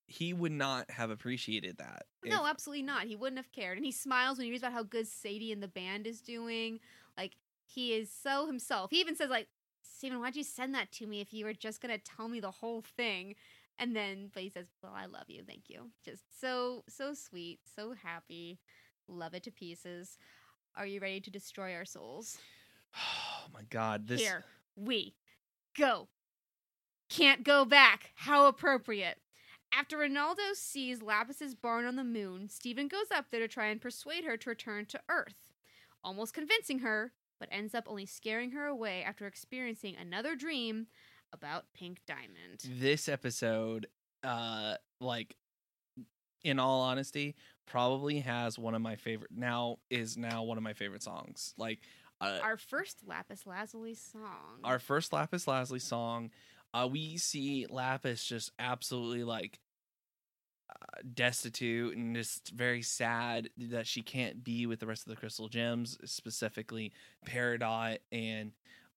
he 0.08 0.34
would 0.34 0.52
not 0.52 0.90
have 0.92 1.10
appreciated 1.10 1.78
that. 1.78 2.06
No, 2.24 2.46
if- 2.46 2.52
absolutely 2.52 2.84
not. 2.84 3.04
He 3.04 3.16
wouldn't 3.16 3.38
have 3.38 3.52
cared. 3.52 3.78
And 3.78 3.86
he 3.86 3.92
smiles 3.92 4.38
when 4.38 4.46
he 4.46 4.52
reads 4.52 4.64
about 4.64 4.74
how 4.74 4.84
good 4.84 5.08
Sadie 5.08 5.52
and 5.52 5.62
the 5.62 5.68
band 5.68 6.08
is 6.08 6.22
doing. 6.22 6.80
Like, 7.18 7.36
he 7.66 7.94
is 7.94 8.10
so 8.12 8.46
himself. 8.46 8.92
He 8.92 9.02
even 9.02 9.16
says, 9.16 9.30
like, 9.30 9.48
Steven, 9.82 10.20
why'd 10.20 10.36
you 10.36 10.44
send 10.44 10.74
that 10.76 10.92
to 10.94 11.08
me 11.08 11.22
if 11.22 11.34
you 11.34 11.46
were 11.46 11.54
just 11.54 11.82
going 11.82 11.94
to 11.94 12.04
tell 12.04 12.28
me 12.28 12.40
the 12.40 12.52
whole 12.52 12.84
thing? 12.96 13.36
And 13.80 13.96
then, 13.96 14.30
but 14.34 14.44
he 14.44 14.50
says, 14.50 14.68
well, 14.82 14.94
I 14.96 15.06
love 15.06 15.26
you. 15.28 15.44
Thank 15.46 15.64
you. 15.68 15.90
Just 16.06 16.40
so, 16.40 16.84
so 16.88 17.14
sweet. 17.14 17.60
So 17.76 17.94
happy. 17.94 18.60
Love 19.08 19.34
it 19.34 19.44
to 19.44 19.52
pieces. 19.52 20.18
Are 20.76 20.86
you 20.86 21.00
ready 21.00 21.20
to 21.22 21.32
destroy 21.32 21.74
our 21.74 21.86
souls? 21.86 22.38
Oh 23.46 23.50
my 23.54 23.64
god, 23.70 24.08
this. 24.08 24.22
Here 24.22 24.46
we 24.78 25.16
go. 25.78 26.08
Can't 27.10 27.44
go 27.44 27.66
back. 27.66 28.12
How 28.16 28.46
appropriate. 28.48 29.18
After 29.74 29.98
Ronaldo 29.98 30.54
sees 30.54 31.02
Lapis's 31.02 31.54
barn 31.56 31.86
on 31.86 31.98
the 31.98 32.04
moon, 32.04 32.48
Steven 32.48 32.88
goes 32.88 33.12
up 33.14 33.26
there 33.32 33.42
to 33.42 33.48
try 33.48 33.66
and 33.68 33.82
persuade 33.82 34.24
her 34.24 34.38
to 34.38 34.50
return 34.50 34.86
to 34.86 35.02
Earth, 35.10 35.52
almost 36.04 36.34
convincing 36.34 36.80
her, 36.80 37.12
but 37.40 37.50
ends 37.52 37.76
up 37.76 37.84
only 37.88 38.06
scaring 38.06 38.52
her 38.52 38.66
away 38.66 39.04
after 39.04 39.28
experiencing 39.28 39.96
another 40.00 40.36
dream 40.36 40.88
about 41.34 41.66
Pink 41.74 42.00
Diamond. 42.08 42.64
This 42.80 43.10
episode, 43.10 43.88
uh, 44.24 44.76
like, 45.02 45.36
in 46.44 46.60
all 46.60 46.82
honesty, 46.82 47.36
probably 47.66 48.20
has 48.20 48.58
one 48.60 48.76
of 48.76 48.82
my 48.82 48.96
favorite. 48.96 49.32
Now 49.36 49.78
is 49.90 50.16
now 50.18 50.44
one 50.44 50.58
of 50.58 50.64
my 50.64 50.74
favorite 50.74 51.04
songs. 51.04 51.54
Like, 51.58 51.80
uh, 52.22 52.40
Our 52.44 52.58
first 52.58 53.00
Lapis 53.06 53.46
Lazuli 53.46 53.96
song. 53.96 54.60
our 54.64 54.80
first 54.80 55.12
Lapis 55.12 55.48
Lazuli 55.48 55.80
song, 55.80 56.32
uh, 56.74 56.88
we 56.90 57.18
see 57.18 57.66
Lapis 57.70 58.24
just 58.24 58.52
absolutely 58.60 59.24
like 59.24 59.60
uh, 60.70 61.02
destitute 61.14 61.96
and 61.98 62.16
just 62.16 62.52
very 62.52 62.82
sad 62.82 63.50
that 63.58 63.88
she 63.88 64.02
can't 64.02 64.44
be 64.44 64.66
with 64.66 64.80
the 64.80 64.88
rest 64.88 65.06
of 65.06 65.10
the 65.10 65.20
crystal 65.20 65.50
gems, 65.50 65.98
specifically 66.06 66.92
Peridot 67.28 67.98
and 68.12 68.52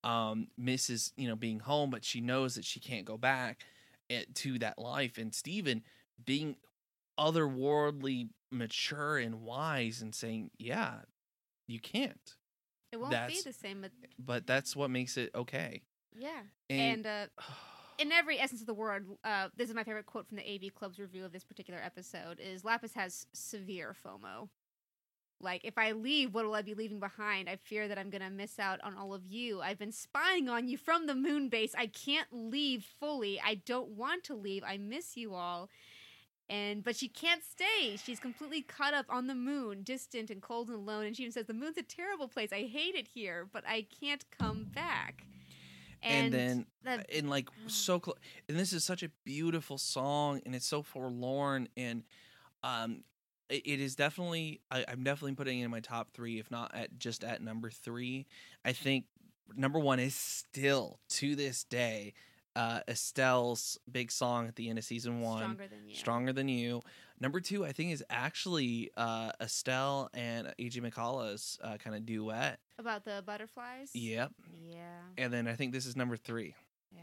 um, 0.04 0.48
misses 0.56 1.12
you 1.16 1.28
know 1.28 1.36
being 1.36 1.60
home, 1.60 1.90
but 1.90 2.04
she 2.04 2.20
knows 2.20 2.54
that 2.54 2.64
she 2.64 2.80
can't 2.80 3.04
go 3.04 3.16
back 3.16 3.64
eh, 4.10 4.24
to 4.34 4.58
that 4.58 4.78
life. 4.78 5.18
And 5.18 5.34
Steven 5.34 5.82
being 6.24 6.56
otherworldly 7.18 8.28
mature 8.50 9.18
and 9.18 9.42
wise 9.42 10.02
and 10.02 10.14
saying, 10.14 10.50
"Yeah, 10.58 11.00
you 11.66 11.80
can't." 11.80 12.36
it 12.92 13.00
won't 13.00 13.28
be 13.28 13.40
the 13.42 13.52
same, 13.52 13.82
but 13.82 13.90
But 14.18 14.46
that's 14.46 14.74
what 14.74 14.90
makes 14.90 15.16
it 15.16 15.30
okay. 15.34 15.82
yeah. 16.16 16.42
And, 16.70 17.06
And, 17.06 17.06
uh, 17.06 17.26
in 17.98 18.12
every 18.12 18.38
essence 18.38 18.60
of 18.60 18.66
the 18.66 18.74
word, 18.74 19.06
uh, 19.24 19.48
this 19.56 19.68
is 19.68 19.74
my 19.74 19.84
favorite 19.84 20.06
quote 20.06 20.28
from 20.28 20.36
the 20.36 20.54
AV 20.54 20.74
Club's 20.74 20.98
review 20.98 21.24
of 21.24 21.32
this 21.32 21.44
particular 21.44 21.80
episode: 21.82 22.40
"Is 22.40 22.64
Lapis 22.64 22.94
has 22.94 23.26
severe 23.32 23.94
FOMO. 24.04 24.48
Like, 25.40 25.64
if 25.64 25.76
I 25.76 25.92
leave, 25.92 26.34
what 26.34 26.44
will 26.44 26.54
I 26.54 26.62
be 26.62 26.74
leaving 26.74 26.98
behind? 26.98 27.48
I 27.48 27.56
fear 27.56 27.88
that 27.88 27.98
I'm 27.98 28.10
gonna 28.10 28.30
miss 28.30 28.58
out 28.58 28.80
on 28.82 28.96
all 28.96 29.12
of 29.12 29.26
you. 29.26 29.60
I've 29.60 29.78
been 29.78 29.92
spying 29.92 30.48
on 30.48 30.66
you 30.66 30.78
from 30.78 31.06
the 31.06 31.14
moon 31.14 31.48
base. 31.48 31.74
I 31.76 31.86
can't 31.86 32.28
leave 32.32 32.84
fully. 32.98 33.40
I 33.44 33.56
don't 33.56 33.90
want 33.90 34.24
to 34.24 34.34
leave. 34.34 34.64
I 34.64 34.78
miss 34.78 35.16
you 35.16 35.34
all." 35.34 35.68
And 36.48 36.82
but 36.82 36.96
she 36.96 37.08
can't 37.08 37.42
stay. 37.44 37.96
She's 37.96 38.20
completely 38.20 38.62
caught 38.62 38.94
up 38.94 39.06
on 39.08 39.26
the 39.26 39.34
moon, 39.34 39.82
distant 39.82 40.30
and 40.30 40.40
cold 40.40 40.68
and 40.68 40.78
alone. 40.78 41.04
And 41.06 41.16
she 41.16 41.24
even 41.24 41.32
says, 41.32 41.46
"The 41.46 41.54
moon's 41.54 41.76
a 41.76 41.82
terrible 41.82 42.28
place. 42.28 42.52
I 42.52 42.62
hate 42.62 42.94
it 42.94 43.08
here, 43.08 43.48
but 43.52 43.64
I 43.66 43.86
can't 44.00 44.24
come 44.30 44.64
back." 44.74 45.24
and, 46.02 46.32
then 46.32 46.66
the 46.82 47.04
and 47.16 47.28
like 47.28 47.48
so 47.66 47.98
close 47.98 48.16
and 48.48 48.58
this 48.58 48.72
is 48.72 48.84
such 48.84 49.02
a 49.02 49.10
beautiful 49.24 49.78
song 49.78 50.40
and 50.46 50.54
it's 50.54 50.66
so 50.66 50.82
forlorn 50.82 51.68
and 51.76 52.04
um 52.62 53.02
it, 53.48 53.80
is 53.80 53.96
definitely 53.96 54.60
I, 54.70 54.84
i'm 54.88 55.02
definitely 55.02 55.34
putting 55.34 55.60
it 55.60 55.64
in 55.64 55.70
my 55.70 55.80
top 55.80 56.12
three 56.12 56.38
if 56.38 56.50
not 56.50 56.74
at 56.74 56.98
just 56.98 57.24
at 57.24 57.42
number 57.42 57.70
three 57.70 58.26
i 58.64 58.72
think 58.72 59.06
number 59.56 59.78
one 59.78 59.98
is 59.98 60.14
still 60.14 61.00
to 61.10 61.36
this 61.36 61.64
day 61.64 62.14
uh, 62.56 62.80
Estelle's 62.88 63.78
big 63.90 64.10
song 64.10 64.48
at 64.48 64.56
the 64.56 64.70
end 64.70 64.78
of 64.78 64.84
season 64.84 65.20
one, 65.20 65.42
Stronger 65.42 65.68
than 65.68 65.88
you. 65.88 65.94
"Stronger 65.94 66.32
Than 66.32 66.48
You." 66.48 66.82
Number 67.20 67.38
two, 67.38 67.66
I 67.66 67.72
think, 67.72 67.92
is 67.92 68.02
actually 68.08 68.90
uh, 68.96 69.32
Estelle 69.40 70.08
and 70.14 70.54
AJ 70.58 70.80
Michalka's 70.80 71.58
uh, 71.62 71.76
kind 71.76 71.94
of 71.94 72.06
duet. 72.06 72.58
About 72.78 73.04
the 73.04 73.22
butterflies. 73.26 73.90
Yep. 73.92 74.32
Yeah. 74.54 75.00
And 75.18 75.32
then 75.32 75.46
I 75.46 75.54
think 75.54 75.72
this 75.72 75.84
is 75.84 75.96
number 75.96 76.16
three. 76.16 76.54
Yeah. 76.90 77.00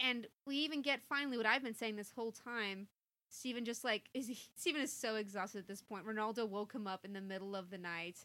And 0.00 0.26
we 0.46 0.56
even 0.56 0.80
get 0.80 1.02
finally 1.08 1.36
what 1.36 1.46
I've 1.46 1.62
been 1.62 1.74
saying 1.74 1.96
this 1.96 2.12
whole 2.14 2.32
time. 2.32 2.88
Steven 3.32 3.64
just 3.64 3.82
like 3.82 4.04
is 4.14 4.28
he, 4.28 4.38
Steven 4.56 4.80
is 4.82 4.92
so 4.92 5.16
exhausted 5.16 5.58
at 5.58 5.66
this 5.68 5.82
point. 5.82 6.06
Ronaldo 6.06 6.48
woke 6.48 6.72
him 6.72 6.86
up 6.86 7.04
in 7.04 7.12
the 7.12 7.20
middle 7.20 7.56
of 7.56 7.70
the 7.70 7.78
night. 7.78 8.24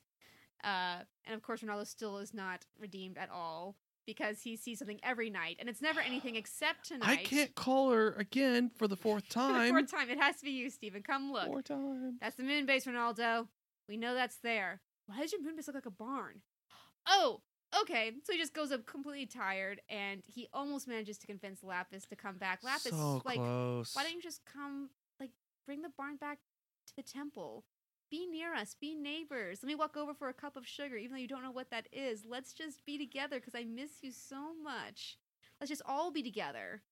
Uh, 0.63 0.97
and 1.25 1.35
of 1.35 1.41
course 1.41 1.61
Ronaldo 1.61 1.85
still 1.87 2.17
is 2.17 2.33
not 2.33 2.65
redeemed 2.79 3.17
at 3.17 3.29
all 3.29 3.75
because 4.05 4.41
he 4.41 4.55
sees 4.55 4.79
something 4.79 4.99
every 5.03 5.29
night 5.29 5.57
and 5.59 5.69
it's 5.69 5.81
never 5.81 5.99
anything 6.01 6.35
except 6.43 6.87
tonight. 6.87 7.07
I 7.07 7.15
can't 7.17 7.55
call 7.55 7.91
her 7.91 8.13
again 8.13 8.69
for 8.77 8.87
the 8.87 8.95
fourth 8.97 9.25
For 9.31 9.39
the 9.39 9.47
time. 9.47 9.69
fourth 9.69 9.91
time. 9.91 10.09
It 10.09 10.19
has 10.19 10.37
to 10.37 10.43
be 10.45 10.51
you, 10.51 10.69
Steven. 10.69 11.03
Come 11.03 11.31
look. 11.31 11.47
Four 11.47 11.61
times. 11.61 12.15
That's 12.21 12.35
the 12.35 12.43
moon 12.43 12.65
base, 12.65 12.85
Ronaldo. 12.85 13.47
We 13.87 13.97
know 13.97 14.13
that's 14.13 14.37
there. 14.37 14.81
Why 15.05 15.21
does 15.21 15.31
your 15.31 15.41
moon 15.41 15.55
base 15.55 15.67
look 15.67 15.75
like 15.75 15.85
a 15.85 15.91
barn? 15.91 16.41
Oh, 17.09 17.39
okay. 17.81 18.11
So 18.23 18.33
he 18.33 18.39
just 18.39 18.53
goes 18.53 18.71
up 18.71 18.85
completely 18.85 19.25
tired, 19.25 19.81
and 19.89 20.23
he 20.27 20.47
almost 20.53 20.87
manages 20.87 21.17
to 21.19 21.27
convince 21.27 21.63
Lapis 21.63 22.05
to 22.07 22.15
come 22.15 22.37
back. 22.37 22.59
Lapis, 22.63 22.91
so 22.91 23.21
like, 23.25 23.43
close. 23.43 23.91
why 23.93 24.03
don't 24.03 24.13
you 24.13 24.21
just 24.21 24.41
come, 24.45 24.89
like, 25.19 25.31
bring 25.65 25.81
the 25.81 25.89
barn 25.97 26.17
back 26.17 26.39
to 26.87 26.95
the 26.95 27.03
temple? 27.03 27.65
Be 28.09 28.25
near 28.25 28.53
us. 28.55 28.75
Be 28.79 28.95
neighbors. 28.95 29.59
Let 29.63 29.67
me 29.67 29.75
walk 29.75 29.97
over 29.97 30.13
for 30.13 30.29
a 30.29 30.33
cup 30.33 30.55
of 30.55 30.65
sugar, 30.67 30.95
even 30.95 31.11
though 31.11 31.17
you 31.21 31.27
don't 31.27 31.43
know 31.43 31.51
what 31.51 31.71
that 31.71 31.87
is. 31.91 32.25
Let's 32.25 32.53
just 32.53 32.85
be 32.85 32.97
together 32.97 33.39
because 33.39 33.55
I 33.55 33.63
miss 33.65 33.91
you 34.01 34.11
so 34.11 34.53
much. 34.63 35.17
Let's 35.59 35.69
just 35.69 35.81
all 35.85 36.11
be 36.11 36.23
together. 36.23 36.83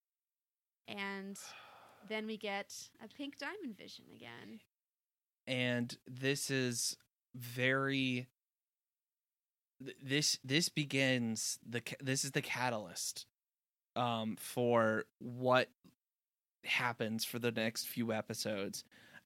And 0.88 1.38
then 2.08 2.28
we 2.28 2.38
get 2.38 2.74
a 3.04 3.08
pink 3.08 3.38
diamond 3.38 3.78
vision 3.78 4.06
again. 4.16 4.60
and 5.48 5.98
this 6.08 6.50
is 6.50 6.98
very 7.36 8.28
this 10.04 10.40
this 10.44 10.70
begins 10.70 11.60
the 11.68 11.82
this 12.02 12.24
is 12.24 12.32
the 12.32 12.42
catalyst 12.42 13.26
um 13.96 14.36
for 14.40 15.06
what 15.20 15.70
happens 16.64 17.24
for 17.26 17.40
the 17.40 17.52
next 17.52 17.88
few 17.88 18.12
episodes. 18.12 18.84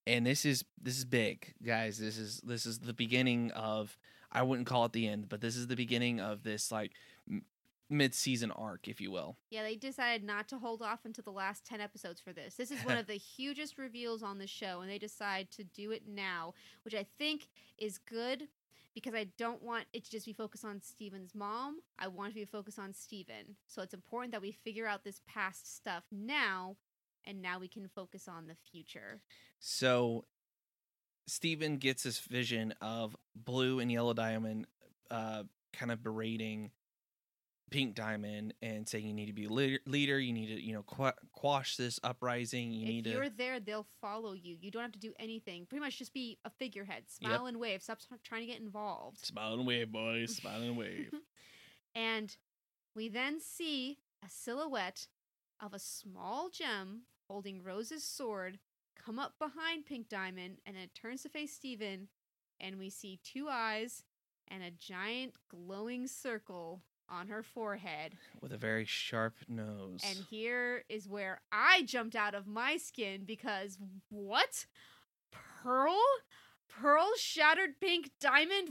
And 0.07 0.25
this 0.25 0.45
is 0.45 0.65
this 0.81 0.97
is 0.97 1.05
big 1.05 1.53
guys. 1.65 1.97
This 1.97 2.17
is 2.17 2.41
this 2.41 2.65
is 2.65 2.79
the 2.79 2.93
beginning 2.93 3.51
of 3.51 3.97
i 4.31 4.43
wouldn't 4.43 4.67
call 4.67 4.85
it 4.85 4.93
the 4.93 5.07
end 5.07 5.27
but 5.27 5.41
this 5.41 5.55
is 5.55 5.65
the 5.65 5.75
beginning 5.75 6.19
of 6.19 6.43
this 6.43 6.71
like 6.71 6.91
m- 7.27 7.43
mid-season 7.89 8.51
arc 8.51 8.87
if 8.87 9.01
you 9.01 9.09
will. 9.11 9.37
Yeah, 9.49 9.63
they 9.63 9.75
decided 9.75 10.23
not 10.23 10.47
to 10.49 10.59
hold 10.59 10.81
off 10.81 10.99
until 11.05 11.23
the 11.23 11.31
last 11.31 11.65
10 11.65 11.81
episodes 11.81 12.21
for 12.21 12.31
this. 12.31 12.53
This 12.55 12.69
is 12.69 12.79
one 12.85 12.97
of 12.97 13.07
the 13.07 13.13
hugest 13.37 13.77
reveals 13.77 14.21
on 14.21 14.37
the 14.37 14.45
show, 14.45 14.81
and 14.81 14.89
they 14.89 14.99
decide 14.99 15.49
to 15.51 15.63
do 15.63 15.89
it 15.89 16.03
now, 16.07 16.53
which 16.83 16.93
I 16.93 17.05
think 17.17 17.47
is 17.79 17.97
good 17.97 18.47
because 18.93 19.13
I 19.13 19.27
don't 19.37 19.61
want 19.61 19.85
it 19.93 20.05
to 20.05 20.11
just 20.11 20.25
be 20.25 20.33
focused 20.33 20.65
on 20.65 20.81
Steven's 20.81 21.35
mom. 21.35 21.79
I 21.97 22.07
want 22.07 22.31
to 22.31 22.35
be 22.35 22.45
focused 22.45 22.79
on 22.79 22.93
Steven. 22.93 23.55
So 23.67 23.81
it's 23.81 23.93
important 23.93 24.31
that 24.33 24.41
we 24.41 24.51
figure 24.51 24.87
out 24.87 25.03
this 25.03 25.21
past 25.27 25.75
stuff 25.75 26.03
now, 26.11 26.75
and 27.25 27.41
now 27.41 27.59
we 27.59 27.67
can 27.67 27.87
focus 27.87 28.27
on 28.27 28.47
the 28.47 28.55
future. 28.71 29.21
So 29.59 30.25
Steven 31.27 31.77
gets 31.77 32.03
this 32.03 32.19
vision 32.19 32.73
of 32.81 33.15
Blue 33.35 33.79
and 33.79 33.91
Yellow 33.91 34.13
Diamond 34.13 34.67
uh, 35.11 35.43
kind 35.73 35.91
of 35.91 36.01
berating 36.01 36.71
Pink 37.69 37.95
Diamond 37.95 38.53
and 38.61 38.87
saying 38.87 39.05
you 39.05 39.13
need 39.13 39.27
to 39.27 39.33
be 39.33 39.45
a 39.45 39.49
leader, 39.49 39.79
leader 39.85 40.19
you 40.19 40.33
need 40.33 40.47
to, 40.47 40.61
you 40.61 40.73
know, 40.73 40.83
qu- 40.83 41.11
quash 41.31 41.77
this 41.77 41.99
uprising, 42.03 42.71
you 42.71 42.85
need 42.85 43.03
to 43.03 43.09
if 43.09 43.15
need 43.15 43.19
you're 43.19 43.29
to 43.29 43.37
there, 43.37 43.59
they'll 43.59 43.87
follow 44.01 44.33
you. 44.33 44.57
You 44.59 44.71
don't 44.71 44.81
have 44.81 44.91
to 44.93 44.99
do 44.99 45.13
anything. 45.19 45.65
Pretty 45.65 45.83
much 45.83 45.97
just 45.97 46.13
be 46.13 46.37
a 46.45 46.49
figurehead. 46.49 47.03
Smile 47.07 47.45
and 47.45 47.59
wave. 47.59 47.81
Stop 47.81 47.99
trying 48.23 48.41
to 48.41 48.47
get 48.47 48.61
involved. 48.61 49.25
smile 49.25 49.53
and 49.53 49.65
wave, 49.65 49.91
boys, 49.91 50.35
smile 50.41 50.61
and 50.61 50.77
wave. 50.77 51.13
And 51.95 52.35
we 52.95 53.09
then 53.09 53.39
see 53.39 53.99
a 54.25 54.29
silhouette 54.29 55.07
of 55.61 55.73
a 55.73 55.79
small 55.79 56.49
gem 56.49 57.03
holding 57.27 57.63
Rose's 57.63 58.03
sword 58.03 58.59
come 58.97 59.19
up 59.19 59.33
behind 59.39 59.85
Pink 59.85 60.09
Diamond, 60.09 60.57
and 60.65 60.75
it 60.75 60.93
turns 60.93 61.23
to 61.23 61.29
face 61.29 61.53
Steven, 61.53 62.07
and 62.59 62.77
we 62.77 62.89
see 62.89 63.19
two 63.23 63.47
eyes 63.49 64.03
and 64.47 64.63
a 64.63 64.71
giant 64.71 65.33
glowing 65.49 66.07
circle 66.07 66.81
on 67.09 67.27
her 67.27 67.43
forehead. 67.43 68.13
With 68.41 68.53
a 68.53 68.57
very 68.57 68.85
sharp 68.85 69.35
nose. 69.47 70.01
And 70.07 70.25
here 70.29 70.83
is 70.89 71.07
where 71.07 71.41
I 71.51 71.83
jumped 71.83 72.15
out 72.15 72.35
of 72.35 72.47
my 72.47 72.77
skin 72.77 73.23
because 73.25 73.77
what? 74.09 74.65
Pearl? 75.63 75.99
Pearl 76.69 77.09
shattered 77.17 77.79
pink 77.81 78.11
diamond? 78.19 78.69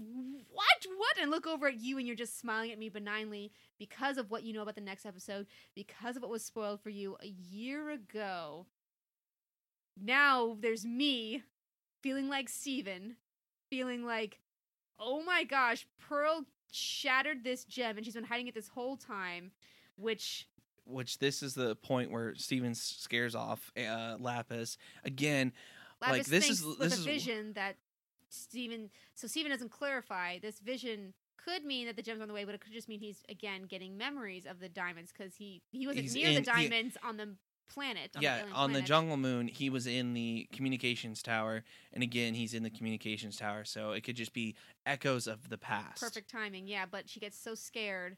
What? 0.50 0.86
What? 0.96 1.18
And 1.20 1.30
look 1.30 1.46
over 1.46 1.68
at 1.68 1.80
you 1.80 1.98
and 1.98 2.06
you're 2.06 2.16
just 2.16 2.38
smiling 2.38 2.70
at 2.70 2.78
me 2.78 2.88
benignly 2.88 3.52
because 3.78 4.16
of 4.18 4.30
what 4.30 4.44
you 4.44 4.52
know 4.52 4.62
about 4.62 4.76
the 4.76 4.80
next 4.80 5.04
episode, 5.04 5.46
because 5.74 6.16
of 6.16 6.22
what 6.22 6.30
was 6.30 6.44
spoiled 6.44 6.80
for 6.80 6.90
you 6.90 7.16
a 7.22 7.26
year 7.26 7.90
ago. 7.90 8.66
Now 10.00 10.56
there's 10.60 10.84
me 10.84 11.42
feeling 12.02 12.28
like 12.28 12.48
Steven, 12.48 13.16
feeling 13.68 14.04
like, 14.04 14.38
oh 14.98 15.22
my 15.22 15.44
gosh, 15.44 15.86
Pearl 16.08 16.44
shattered 16.72 17.44
this 17.44 17.64
gem 17.64 17.96
and 17.96 18.04
she's 18.04 18.14
been 18.14 18.24
hiding 18.24 18.46
it 18.48 18.54
this 18.54 18.68
whole 18.68 18.96
time, 18.96 19.50
which 19.96 20.48
which 20.84 21.18
this 21.18 21.42
is 21.42 21.54
the 21.54 21.76
point 21.76 22.10
where 22.10 22.34
Steven 22.34 22.74
scares 22.74 23.34
off 23.34 23.70
uh, 23.76 24.16
Lapis 24.18 24.78
again. 25.04 25.52
Lapis 26.00 26.16
Like, 26.18 26.26
this 26.26 26.48
is- 26.50 26.76
this 26.78 26.92
a 26.94 27.00
is- 27.00 27.04
vision 27.04 27.52
that 27.54 27.76
Steven 28.30 28.90
so 29.14 29.26
Steven 29.26 29.50
doesn't 29.50 29.70
clarify 29.70 30.38
this 30.38 30.60
vision 30.60 31.14
could 31.36 31.64
mean 31.64 31.86
that 31.86 31.96
the 31.96 32.02
gem's 32.02 32.20
on 32.20 32.28
the 32.28 32.34
way, 32.34 32.44
but 32.44 32.54
it 32.54 32.60
could 32.60 32.72
just 32.72 32.88
mean 32.88 33.00
he's 33.00 33.22
again 33.28 33.62
getting 33.62 33.96
memories 33.96 34.44
of 34.46 34.60
the 34.60 34.68
diamonds 34.68 35.12
because 35.16 35.34
he 35.36 35.62
he 35.72 35.86
wasn't 35.86 36.02
He's 36.04 36.14
near 36.14 36.28
in- 36.28 36.34
the 36.34 36.40
he- 36.40 36.68
diamonds 36.68 36.96
on 37.02 37.16
the 37.16 37.34
planet. 37.68 38.10
On 38.16 38.22
yeah, 38.22 38.38
alien 38.38 38.52
on 38.54 38.72
the 38.72 38.82
jungle 38.82 39.16
moon, 39.16 39.48
he 39.48 39.70
was 39.70 39.86
in 39.86 40.14
the 40.14 40.48
communications 40.52 41.22
tower, 41.22 41.64
and 41.92 42.02
again, 42.02 42.34
he's 42.34 42.54
in 42.54 42.62
the 42.62 42.70
communications 42.70 43.36
tower. 43.36 43.64
So 43.64 43.92
it 43.92 44.02
could 44.02 44.16
just 44.16 44.32
be 44.32 44.54
echoes 44.86 45.26
of 45.26 45.48
the 45.48 45.58
past. 45.58 46.00
Perfect 46.00 46.30
timing, 46.30 46.66
yeah. 46.66 46.84
But 46.90 47.08
she 47.08 47.20
gets 47.20 47.38
so 47.38 47.54
scared, 47.54 48.16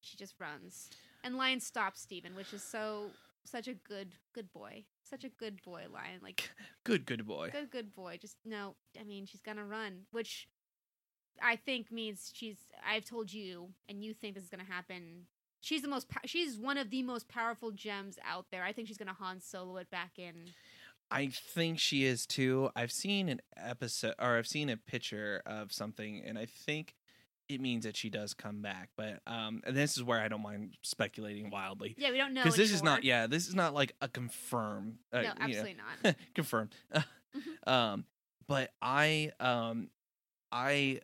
she 0.00 0.16
just 0.16 0.34
runs. 0.40 0.90
And 1.22 1.36
Lion 1.36 1.60
stops 1.60 2.00
Steven, 2.00 2.34
which 2.34 2.52
is 2.52 2.62
so 2.62 3.10
such 3.44 3.68
a 3.68 3.74
good 3.74 4.08
good 4.34 4.52
boy, 4.52 4.84
such 5.02 5.24
a 5.24 5.28
good 5.28 5.62
boy. 5.62 5.84
Lion, 5.92 6.20
like 6.22 6.50
Good, 6.84 7.06
good 7.06 7.26
boy. 7.26 7.50
good 7.50 7.70
good 7.70 7.94
boy. 7.94 8.18
Just 8.20 8.36
no, 8.44 8.74
I 8.98 9.04
mean 9.04 9.26
she's 9.26 9.40
gonna 9.42 9.64
run, 9.64 10.02
which 10.10 10.48
I 11.42 11.56
think 11.56 11.90
means 11.90 12.30
she's. 12.32 12.58
I've 12.86 13.04
told 13.04 13.32
you, 13.32 13.70
and 13.88 14.04
you 14.04 14.14
think 14.14 14.34
this 14.34 14.44
is 14.44 14.50
gonna 14.50 14.64
happen. 14.64 15.26
She's 15.64 15.80
the 15.80 15.88
most. 15.88 16.06
She's 16.26 16.58
one 16.58 16.76
of 16.76 16.90
the 16.90 17.02
most 17.02 17.26
powerful 17.26 17.70
gems 17.70 18.18
out 18.22 18.46
there. 18.50 18.62
I 18.62 18.72
think 18.72 18.86
she's 18.86 18.98
gonna 18.98 19.14
Han 19.14 19.40
Solo 19.40 19.78
it 19.78 19.90
back 19.90 20.18
in. 20.18 20.34
I 21.10 21.28
think 21.28 21.78
she 21.78 22.04
is 22.04 22.26
too. 22.26 22.68
I've 22.76 22.92
seen 22.92 23.30
an 23.30 23.40
episode, 23.56 24.14
or 24.18 24.36
I've 24.36 24.46
seen 24.46 24.68
a 24.68 24.76
picture 24.76 25.42
of 25.46 25.72
something, 25.72 26.22
and 26.22 26.38
I 26.38 26.44
think 26.44 26.94
it 27.48 27.62
means 27.62 27.84
that 27.84 27.96
she 27.96 28.10
does 28.10 28.34
come 28.34 28.60
back. 28.60 28.90
But 28.94 29.20
um, 29.26 29.62
and 29.66 29.74
this 29.74 29.96
is 29.96 30.02
where 30.02 30.20
I 30.20 30.28
don't 30.28 30.42
mind 30.42 30.76
speculating 30.82 31.48
wildly 31.48 31.94
Yeah, 31.96 32.10
we 32.10 32.18
don't 32.18 32.34
know 32.34 32.42
because 32.42 32.56
this 32.58 32.70
is 32.70 32.82
not. 32.82 33.02
Yeah, 33.02 33.26
this 33.26 33.48
is 33.48 33.54
not 33.54 33.72
like 33.72 33.94
a 34.02 34.08
confirm. 34.08 34.98
Uh, 35.14 35.16
no, 35.16 35.22
you 35.22 35.28
know, 35.28 35.34
absolutely 35.40 35.76
not. 36.04 36.16
confirmed. 36.34 36.74
Mhm. 37.34 37.68
um, 37.68 38.04
but 38.46 38.70
I 38.80 39.32
um, 39.40 39.88
I 40.52 41.00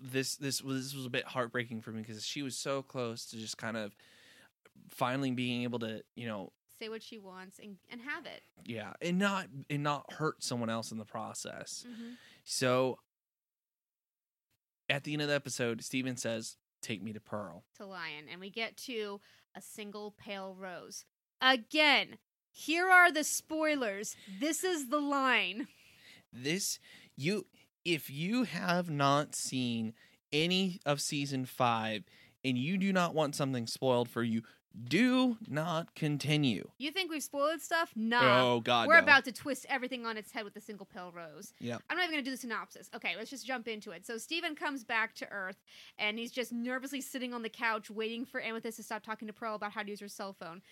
this 0.00 0.36
this 0.36 0.62
was 0.62 0.84
this 0.84 0.94
was 0.94 1.06
a 1.06 1.10
bit 1.10 1.24
heartbreaking 1.24 1.80
for 1.82 1.90
me 1.92 2.00
because 2.02 2.24
she 2.24 2.42
was 2.42 2.56
so 2.56 2.82
close 2.82 3.26
to 3.26 3.36
just 3.36 3.58
kind 3.58 3.76
of 3.76 3.94
finally 4.90 5.30
being 5.30 5.62
able 5.62 5.78
to 5.80 6.02
you 6.16 6.26
know 6.26 6.52
Say 6.78 6.88
what 6.88 7.02
she 7.02 7.18
wants 7.18 7.58
and 7.58 7.76
and 7.90 8.00
have 8.00 8.24
it. 8.24 8.42
yeah 8.64 8.94
and 9.02 9.18
not 9.18 9.46
and 9.68 9.82
not 9.82 10.10
hurt 10.14 10.42
someone 10.42 10.70
else 10.70 10.90
in 10.92 10.98
the 10.98 11.04
process. 11.04 11.84
hmm 11.86 12.12
So 12.44 12.98
at 14.88 15.04
the 15.04 15.12
end 15.12 15.22
of 15.22 15.28
the 15.28 15.34
episode, 15.34 15.84
Steven 15.84 16.16
says, 16.16 16.56
"Take 16.82 17.02
me 17.02 17.12
to 17.12 17.20
Pearl." 17.20 17.64
To 17.76 17.86
Lion, 17.86 18.24
and 18.30 18.40
we 18.40 18.50
get 18.50 18.76
to 18.78 19.20
a 19.54 19.60
single 19.60 20.12
pale 20.18 20.54
rose 20.58 21.04
again. 21.40 22.18
Here 22.50 22.88
are 22.88 23.12
the 23.12 23.22
spoilers. 23.24 24.16
This 24.40 24.64
is 24.64 24.88
the 24.88 24.98
line. 25.00 25.68
this 26.32 26.78
you 27.16 27.46
if 27.84 28.10
you 28.10 28.44
have 28.44 28.90
not 28.90 29.34
seen 29.34 29.94
any 30.32 30.80
of 30.86 31.00
season 31.00 31.44
five 31.44 32.04
and 32.44 32.56
you 32.56 32.78
do 32.78 32.92
not 32.92 33.14
want 33.14 33.34
something 33.34 33.66
spoiled 33.66 34.08
for 34.08 34.22
you 34.22 34.42
Do 34.88 35.36
not 35.48 35.96
continue. 35.96 36.68
You 36.78 36.92
think 36.92 37.10
we've 37.10 37.22
spoiled 37.22 37.60
stuff? 37.60 37.90
Nah. 37.96 38.52
oh 38.52 38.60
God, 38.60 38.86
We're 38.86 38.98
no. 38.98 39.02
about 39.02 39.24
to 39.24 39.32
twist 39.32 39.66
everything 39.68 40.06
on 40.06 40.16
its 40.16 40.30
head 40.30 40.44
with 40.44 40.54
a 40.54 40.60
single 40.60 40.86
pill 40.86 41.10
rose. 41.12 41.52
Yep. 41.58 41.82
I'm 41.90 41.96
not 41.96 42.04
even 42.04 42.14
going 42.14 42.24
to 42.24 42.30
do 42.30 42.34
the 42.34 42.40
synopsis. 42.40 42.88
Okay, 42.94 43.14
let's 43.16 43.30
just 43.30 43.44
jump 43.44 43.66
into 43.66 43.90
it. 43.90 44.06
So 44.06 44.16
Steven 44.16 44.54
comes 44.54 44.84
back 44.84 45.14
to 45.16 45.28
Earth 45.32 45.56
and 45.98 46.18
he's 46.20 46.30
just 46.30 46.52
nervously 46.52 47.00
sitting 47.00 47.34
on 47.34 47.42
the 47.42 47.48
couch 47.48 47.90
waiting 47.90 48.24
for 48.24 48.40
Amethyst 48.40 48.76
to 48.76 48.84
stop 48.84 49.02
talking 49.02 49.26
to 49.26 49.34
Pearl 49.34 49.56
about 49.56 49.72
how 49.72 49.82
to 49.82 49.90
use 49.90 50.00
her 50.00 50.08
cell 50.08 50.32
phone. 50.32 50.62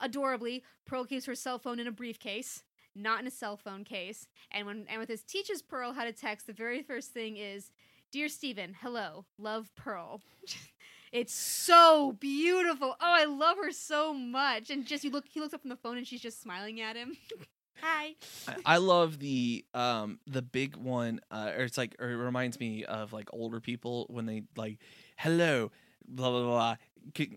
Adorably, 0.00 0.62
Pearl 0.84 1.06
keeps 1.06 1.24
her 1.24 1.34
cell 1.34 1.58
phone 1.58 1.80
in 1.80 1.86
a 1.86 1.92
briefcase, 1.92 2.62
not 2.96 3.20
in 3.20 3.26
a 3.26 3.30
cell 3.30 3.56
phone 3.56 3.84
case. 3.84 4.26
And 4.50 4.66
when 4.66 4.86
Amethyst 4.88 5.28
teaches 5.28 5.62
Pearl 5.62 5.92
how 5.92 6.04
to 6.04 6.12
text, 6.12 6.46
the 6.46 6.52
very 6.52 6.82
first 6.82 7.12
thing 7.12 7.36
is, 7.36 7.70
Dear 8.12 8.28
Steven, 8.28 8.74
hello, 8.80 9.26
love 9.38 9.70
Pearl. 9.76 10.22
it's 11.12 11.34
so 11.34 12.16
beautiful. 12.18 12.96
Oh, 13.00 13.14
I 13.14 13.24
love 13.24 13.56
her 13.58 13.72
so 13.72 14.14
much. 14.14 14.70
And 14.70 14.86
just 14.86 15.04
you 15.04 15.10
look 15.10 15.24
he 15.28 15.40
looks 15.40 15.54
up 15.54 15.60
from 15.60 15.70
the 15.70 15.76
phone 15.76 15.96
and 15.98 16.06
she's 16.06 16.20
just 16.22 16.40
smiling 16.40 16.80
at 16.80 16.96
him. 16.96 17.16
Hi. 17.82 18.14
I- 18.48 18.56
I 18.64 18.76
love 18.78 19.18
the 19.18 19.64
um 19.74 20.18
the 20.26 20.40
big 20.42 20.76
one. 20.76 21.20
Uh, 21.30 21.52
or 21.56 21.64
it's 21.64 21.76
like, 21.76 21.94
or 21.98 22.08
it 22.10 22.16
reminds 22.16 22.58
me 22.58 22.84
of 22.84 23.12
like 23.12 23.28
older 23.32 23.60
people 23.60 24.06
when 24.08 24.24
they 24.24 24.44
like, 24.56 24.78
hello, 25.18 25.70
blah 26.08 26.30
blah 26.30 26.42
blah, 26.42 26.76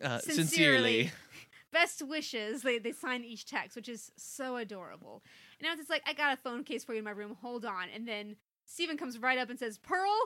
uh, 0.04 0.20
Sincerely. 0.20 0.36
sincerely. 0.36 1.12
best 1.72 2.02
wishes. 2.02 2.62
They 2.62 2.80
they 2.80 2.92
sign 2.92 3.24
each 3.24 3.46
text, 3.46 3.76
which 3.76 3.90
is 3.90 4.12
so 4.18 4.56
adorable. 4.58 5.24
And 5.60 5.68
now 5.68 5.74
it's 5.80 5.90
like, 5.90 6.04
I 6.06 6.14
got 6.14 6.34
a 6.34 6.42
phone 6.42 6.64
case 6.64 6.84
for 6.84 6.94
you 6.94 7.00
in 7.00 7.06
my 7.06 7.12
room. 7.12 7.38
Hold 7.42 7.66
on. 7.66 7.88
And 7.94 8.08
then 8.08 8.36
Steven 8.66 8.98
comes 8.98 9.18
right 9.18 9.38
up 9.38 9.50
and 9.50 9.60
says, 9.60 9.78
Pearl, 9.78 10.18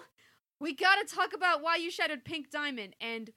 we 0.59 0.75
gotta 0.75 1.05
talk 1.05 1.33
about 1.33 1.61
why 1.61 1.77
you 1.77 1.89
shattered 1.89 2.25
Pink 2.25 2.51
Diamond. 2.51 2.95
And 3.01 3.31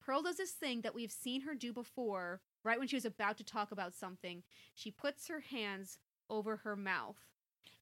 Pearl 0.00 0.22
does 0.22 0.36
this 0.36 0.52
thing 0.52 0.80
that 0.80 0.94
we've 0.94 1.12
seen 1.12 1.42
her 1.42 1.54
do 1.54 1.72
before, 1.72 2.40
right 2.64 2.78
when 2.78 2.88
she 2.88 2.96
was 2.96 3.04
about 3.04 3.36
to 3.38 3.44
talk 3.44 3.70
about 3.70 3.94
something. 3.94 4.42
She 4.74 4.90
puts 4.90 5.28
her 5.28 5.40
hands 5.40 5.98
over 6.30 6.56
her 6.58 6.76
mouth 6.76 7.18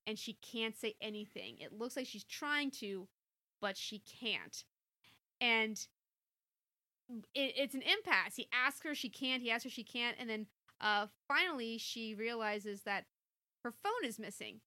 and 0.05 0.17
she 0.19 0.33
can't 0.33 0.75
say 0.77 0.95
anything. 1.01 1.57
It 1.59 1.73
looks 1.73 1.95
like 1.95 2.07
she's 2.07 2.23
trying 2.23 2.71
to, 2.71 3.07
but 3.59 3.77
she 3.77 3.99
can't. 3.99 4.63
And 5.39 5.77
it, 7.33 7.53
it's 7.57 7.75
an 7.75 7.81
impasse. 7.81 8.35
He 8.35 8.47
asks 8.53 8.85
her, 8.85 8.95
she 8.95 9.09
can't. 9.09 9.41
He 9.41 9.51
asks 9.51 9.63
her, 9.63 9.69
she 9.69 9.83
can't. 9.83 10.17
And 10.19 10.29
then 10.29 10.47
uh, 10.79 11.07
finally, 11.27 11.77
she 11.77 12.15
realizes 12.15 12.81
that 12.83 13.05
her 13.63 13.71
phone 13.71 14.05
is 14.05 14.19
missing. 14.19 14.61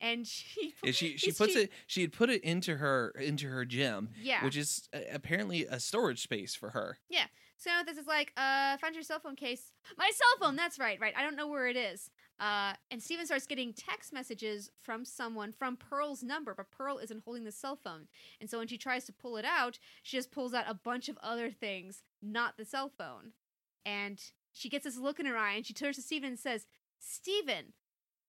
And 0.00 0.26
she, 0.26 0.74
And 0.84 0.94
she 0.94 1.16
she 1.16 1.32
puts 1.32 1.54
it 1.56 1.70
she 1.86 2.02
had 2.02 2.12
put 2.12 2.30
it 2.30 2.42
into 2.42 2.76
her 2.76 3.14
into 3.18 3.48
her 3.48 3.64
gym, 3.64 4.10
yeah. 4.20 4.44
which 4.44 4.56
is 4.56 4.88
uh, 4.94 5.00
apparently 5.12 5.66
a 5.66 5.80
storage 5.80 6.22
space 6.22 6.54
for 6.54 6.70
her. 6.70 6.98
Yeah. 7.08 7.26
So 7.56 7.70
this 7.86 7.96
is 7.96 8.06
like, 8.06 8.32
uh, 8.36 8.76
find 8.76 8.94
your 8.94 9.04
cell 9.04 9.20
phone 9.20 9.36
case. 9.36 9.72
My 9.96 10.10
cell 10.12 10.46
phone. 10.46 10.56
That's 10.56 10.78
right, 10.78 11.00
right. 11.00 11.14
I 11.16 11.22
don't 11.22 11.36
know 11.36 11.48
where 11.48 11.66
it 11.66 11.76
is. 11.76 12.10
Uh, 12.38 12.74
and 12.90 13.02
Steven 13.02 13.24
starts 13.24 13.46
getting 13.46 13.72
text 13.72 14.12
messages 14.12 14.70
from 14.82 15.04
someone 15.04 15.52
from 15.52 15.76
Pearl's 15.76 16.22
number, 16.22 16.52
but 16.54 16.70
Pearl 16.70 16.98
isn't 16.98 17.22
holding 17.24 17.44
the 17.44 17.52
cell 17.52 17.76
phone. 17.76 18.08
And 18.40 18.50
so 18.50 18.58
when 18.58 18.66
she 18.66 18.76
tries 18.76 19.04
to 19.04 19.12
pull 19.12 19.36
it 19.36 19.44
out, 19.44 19.78
she 20.02 20.16
just 20.16 20.32
pulls 20.32 20.52
out 20.52 20.64
a 20.68 20.74
bunch 20.74 21.08
of 21.08 21.16
other 21.22 21.50
things, 21.50 22.02
not 22.20 22.56
the 22.58 22.64
cell 22.64 22.90
phone. 22.98 23.32
And 23.86 24.20
she 24.52 24.68
gets 24.68 24.84
this 24.84 24.98
look 24.98 25.20
in 25.20 25.26
her 25.26 25.36
eye, 25.36 25.54
and 25.54 25.64
she 25.64 25.72
turns 25.72 25.96
to 25.96 26.02
Steven 26.02 26.30
and 26.30 26.38
says, 26.38 26.66
Steven, 26.98 27.72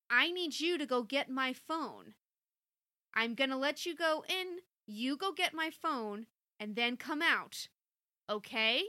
I 0.10 0.32
need 0.32 0.60
you 0.60 0.78
to 0.78 0.86
go 0.86 1.03
get 1.03 1.30
my 1.30 1.53
phone. 1.53 2.14
I'm 3.14 3.34
gonna 3.34 3.58
let 3.58 3.86
you 3.86 3.95
go 3.95 4.24
in. 4.28 4.58
You 4.88 5.18
go 5.18 5.32
get 5.32 5.53
my 5.53 5.70
phone, 5.72 6.28
and 6.60 6.76
then 6.76 6.97
come 6.97 7.22
out. 7.22 7.68
Okay? 8.30 8.84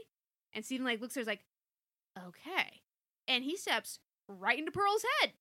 And 0.53 0.63
Steven 0.65 0.85
like 0.85 1.01
looks 1.01 1.17
at 1.17 1.21
her 1.21 1.25
like, 1.25 1.45
okay. 2.27 2.81
And 3.27 3.43
he 3.43 3.55
steps 3.57 3.99
right 4.27 4.57
into 4.57 4.71
Pearl's 4.71 5.03
head. 5.21 5.33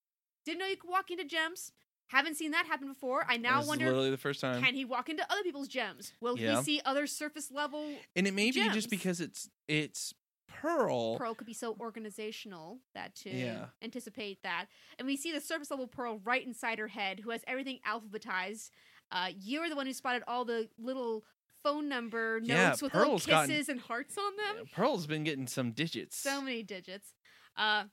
Didn't 0.45 0.59
know 0.61 0.66
you 0.66 0.77
could 0.77 0.91
walk 0.91 1.11
into 1.11 1.24
gems. 1.24 1.72
Haven't 2.09 2.37
seen 2.37 2.53
that 2.53 2.66
happen 2.66 2.87
before. 2.89 3.24
I 3.29 3.37
now 3.37 3.57
This 3.57 3.64
is 3.64 3.68
wonder 3.68 3.87
literally 3.87 4.11
the 4.11 4.16
first 4.16 4.41
time, 4.41 4.62
can 4.62 4.74
he 4.74 4.85
walk 4.85 5.09
into 5.09 5.24
other 5.31 5.43
people's 5.43 5.66
gems? 5.68 6.12
Will 6.20 6.39
Yeah. 6.39 6.59
he 6.59 6.62
see 6.62 6.81
other 6.85 7.07
surface 7.07 7.51
level? 7.51 7.97
and 8.14 8.27
it 8.27 8.35
may 8.35 8.51
be 8.53 8.68
just 8.70 8.91
because 8.91 9.20
it's 9.20 9.49
it's 9.66 10.14
Pearl. 10.61 11.17
Pearl 11.19 11.35
could 11.35 11.47
be 11.47 11.53
so 11.55 11.77
organizational 11.81 12.79
that 12.95 13.15
to 13.17 13.31
Yeah. 13.31 13.67
anticipate 13.83 14.43
that. 14.43 14.67
And 14.99 15.07
we 15.07 15.17
see 15.17 15.33
the 15.33 15.41
surface 15.41 15.71
level 15.71 15.87
Pearl 15.87 16.19
right 16.25 16.45
inside 16.47 16.79
her 16.79 16.89
head, 16.89 17.21
who 17.21 17.31
has 17.31 17.43
everything 17.47 17.81
alphabetized. 17.87 18.71
Uh, 19.11 19.31
you're 19.39 19.69
the 19.69 19.77
one 19.77 19.87
who 19.87 19.93
spotted 19.93 20.23
all 20.27 20.45
the 20.45 20.69
little 20.79 21.25
phone 21.63 21.89
number 21.89 22.41
Yeah, 22.43 22.69
notes 22.69 22.83
with 22.83 22.93
Pearl's 22.93 23.27
little 23.27 23.41
gotten- 23.41 23.51
kisses 23.51 23.69
and 23.69 23.81
hearts 23.81 24.17
on 24.19 24.37
them. 24.37 24.67
Pearl's 24.73 25.07
been 25.07 25.25
getting 25.25 25.47
some 25.47 25.73
digits. 25.73 26.17
so 26.17 26.41
many 26.41 26.63
digits. 26.63 27.13
Uh, 27.57 27.85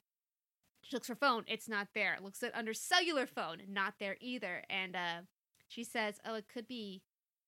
she 0.84 0.96
looks 0.96 1.08
for 1.08 1.16
phone. 1.16 1.46
It's 1.48 1.68
not 1.70 1.88
there. 1.94 2.18
Looks 2.22 2.44
at 2.44 2.54
under 2.56 2.74
cellular 2.74 3.26
phone. 3.26 3.62
Not 3.68 3.96
there 4.00 4.18
either. 4.20 4.64
And 4.70 4.96
uh, 4.96 5.22
she 5.68 5.84
says, 5.84 6.20
"Oh, 6.26 6.36
it 6.36 6.48
could 6.48 6.68
be 6.68 7.02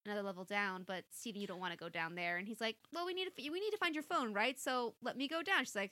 another 0.05 0.21
level 0.21 0.43
down, 0.43 0.83
but 0.85 1.03
Steven, 1.11 1.41
you 1.41 1.47
don't 1.47 1.59
want 1.59 1.73
to 1.73 1.77
go 1.77 1.89
down 1.89 2.15
there." 2.15 2.37
And 2.37 2.47
he's 2.47 2.61
like, 2.61 2.77
"Well, 2.93 3.05
we 3.05 3.13
need 3.13 3.25
to 3.35 3.49
we 3.51 3.59
need 3.59 3.71
to 3.71 3.77
find 3.77 3.93
your 3.95 4.03
phone, 4.03 4.33
right? 4.33 4.59
So 4.59 4.95
let 5.01 5.17
me 5.17 5.27
go 5.27 5.41
down." 5.41 5.65
She's 5.65 5.75
like, 5.75 5.91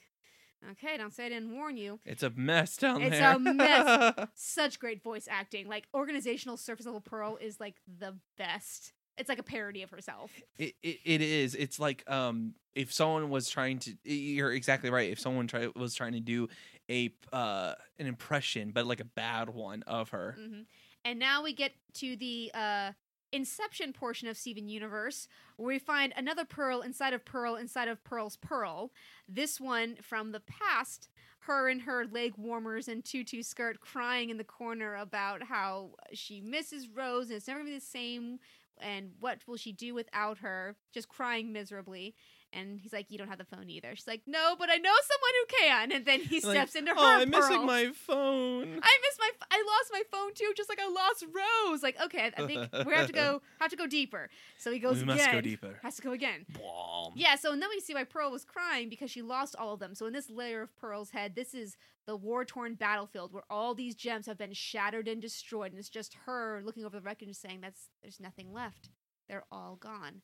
"Okay, 0.72 0.96
don't 0.96 1.12
say 1.12 1.26
I 1.26 1.28
didn't 1.30 1.54
warn 1.54 1.76
you." 1.76 2.00
It's 2.04 2.22
a 2.22 2.30
mess 2.30 2.76
down 2.76 3.02
It's 3.02 3.18
there. 3.18 3.32
It's 3.32 3.36
a 3.36 3.54
mess. 3.54 4.28
Such 4.34 4.78
great 4.78 5.02
voice 5.02 5.28
acting. 5.30 5.68
Like 5.68 5.86
organizational 5.94 6.56
surface 6.56 6.86
level 6.86 7.00
Pearl 7.00 7.36
is 7.40 7.60
like 7.60 7.76
the 7.98 8.16
best. 8.38 8.92
It's 9.16 9.28
like 9.28 9.38
a 9.38 9.44
parody 9.44 9.82
of 9.82 9.90
herself. 9.90 10.32
It, 10.58 10.74
it 10.82 10.98
it 11.04 11.20
is. 11.20 11.54
It's 11.54 11.78
like 11.78 12.02
um 12.10 12.54
if 12.74 12.92
someone 12.92 13.30
was 13.30 13.48
trying 13.48 13.78
to 13.80 13.94
you're 14.04 14.52
exactly 14.52 14.90
right. 14.90 15.10
If 15.10 15.20
someone 15.20 15.46
try, 15.46 15.68
was 15.76 15.94
trying 15.94 16.12
to 16.14 16.20
do 16.20 16.48
a 16.90 17.14
uh 17.32 17.74
an 17.98 18.06
impression 18.06 18.72
but 18.72 18.86
like 18.86 19.00
a 19.00 19.04
bad 19.04 19.50
one 19.50 19.82
of 19.84 20.10
her. 20.10 20.36
hmm 20.38 20.62
And 21.04 21.18
now 21.18 21.42
we 21.44 21.52
get 21.52 21.72
to 21.94 22.16
the 22.16 22.50
uh, 22.54 22.92
Inception 23.34 23.92
portion 23.92 24.28
of 24.28 24.36
Steven 24.36 24.68
Universe, 24.68 25.26
where 25.56 25.66
we 25.66 25.80
find 25.80 26.12
another 26.16 26.44
Pearl 26.44 26.82
inside 26.82 27.12
of 27.12 27.24
Pearl 27.24 27.56
inside 27.56 27.88
of 27.88 28.04
Pearl's 28.04 28.36
Pearl. 28.36 28.92
This 29.28 29.60
one 29.60 29.96
from 30.00 30.30
the 30.30 30.38
past, 30.38 31.08
her 31.40 31.68
in 31.68 31.80
her 31.80 32.06
leg 32.06 32.34
warmers 32.36 32.86
and 32.86 33.04
tutu 33.04 33.42
skirt 33.42 33.80
crying 33.80 34.30
in 34.30 34.36
the 34.36 34.44
corner 34.44 34.94
about 34.94 35.42
how 35.42 35.90
she 36.12 36.40
misses 36.40 36.88
Rose 36.88 37.28
and 37.28 37.36
it's 37.36 37.48
never 37.48 37.58
gonna 37.58 37.70
be 37.70 37.78
the 37.78 37.84
same. 37.84 38.38
And 38.80 39.10
what 39.18 39.40
will 39.48 39.56
she 39.56 39.72
do 39.72 39.94
without 39.94 40.38
her? 40.38 40.76
Just 40.92 41.08
crying 41.08 41.52
miserably. 41.52 42.14
And 42.54 42.78
he's 42.80 42.92
like, 42.92 43.10
"You 43.10 43.18
don't 43.18 43.28
have 43.28 43.38
the 43.38 43.44
phone 43.44 43.68
either." 43.68 43.94
She's 43.96 44.06
like, 44.06 44.22
"No, 44.26 44.54
but 44.58 44.70
I 44.70 44.76
know 44.76 44.92
someone 45.10 45.32
who 45.40 45.56
can." 45.58 45.92
And 45.92 46.06
then 46.06 46.20
he 46.20 46.40
Like, 46.44 46.56
steps 46.56 46.74
into 46.74 46.92
oh, 46.92 46.94
her. 46.94 47.00
Oh, 47.00 47.20
I'm 47.20 47.30
Pearl. 47.30 47.40
missing 47.40 47.66
my 47.66 47.90
phone. 47.92 48.80
I 48.82 48.98
missed 49.02 49.18
my. 49.18 49.30
I 49.50 49.64
lost 49.66 49.90
my 49.92 50.02
phone 50.10 50.34
too, 50.34 50.52
just 50.56 50.68
like 50.68 50.78
I 50.80 50.88
lost 50.88 51.24
Rose. 51.24 51.82
Like, 51.82 52.00
okay, 52.02 52.30
I 52.36 52.46
think 52.46 52.68
we 52.86 52.92
have 52.94 53.08
to 53.08 53.12
go. 53.12 53.42
Have 53.60 53.70
to 53.70 53.76
go 53.76 53.86
deeper. 53.86 54.28
So 54.58 54.70
he 54.70 54.78
goes 54.78 54.96
we 54.96 55.04
again. 55.04 55.16
must 55.16 55.32
go 55.32 55.40
deeper. 55.40 55.78
Has 55.82 55.96
to 55.96 56.02
go 56.02 56.12
again. 56.12 56.44
Blom. 56.52 57.12
Yeah. 57.16 57.36
So 57.36 57.52
and 57.52 57.62
then 57.62 57.70
we 57.70 57.80
see 57.80 57.94
why 57.94 58.04
Pearl 58.04 58.30
was 58.30 58.44
crying 58.44 58.88
because 58.88 59.10
she 59.10 59.22
lost 59.22 59.56
all 59.58 59.74
of 59.74 59.80
them. 59.80 59.94
So 59.94 60.06
in 60.06 60.12
this 60.12 60.28
layer 60.28 60.62
of 60.62 60.76
Pearl's 60.76 61.10
head, 61.10 61.34
this 61.34 61.54
is 61.54 61.76
the 62.06 62.16
war 62.16 62.44
torn 62.44 62.74
battlefield 62.74 63.32
where 63.32 63.44
all 63.48 63.74
these 63.74 63.94
gems 63.94 64.26
have 64.26 64.36
been 64.36 64.52
shattered 64.52 65.08
and 65.08 65.22
destroyed, 65.22 65.72
and 65.72 65.78
it's 65.78 65.88
just 65.88 66.14
her 66.26 66.62
looking 66.64 66.84
over 66.84 66.96
the 66.96 67.02
wreckage 67.02 67.28
and 67.28 67.36
saying, 67.36 67.60
"That's 67.62 67.88
there's 68.02 68.20
nothing 68.20 68.52
left. 68.52 68.90
They're 69.28 69.44
all 69.50 69.76
gone. 69.76 70.22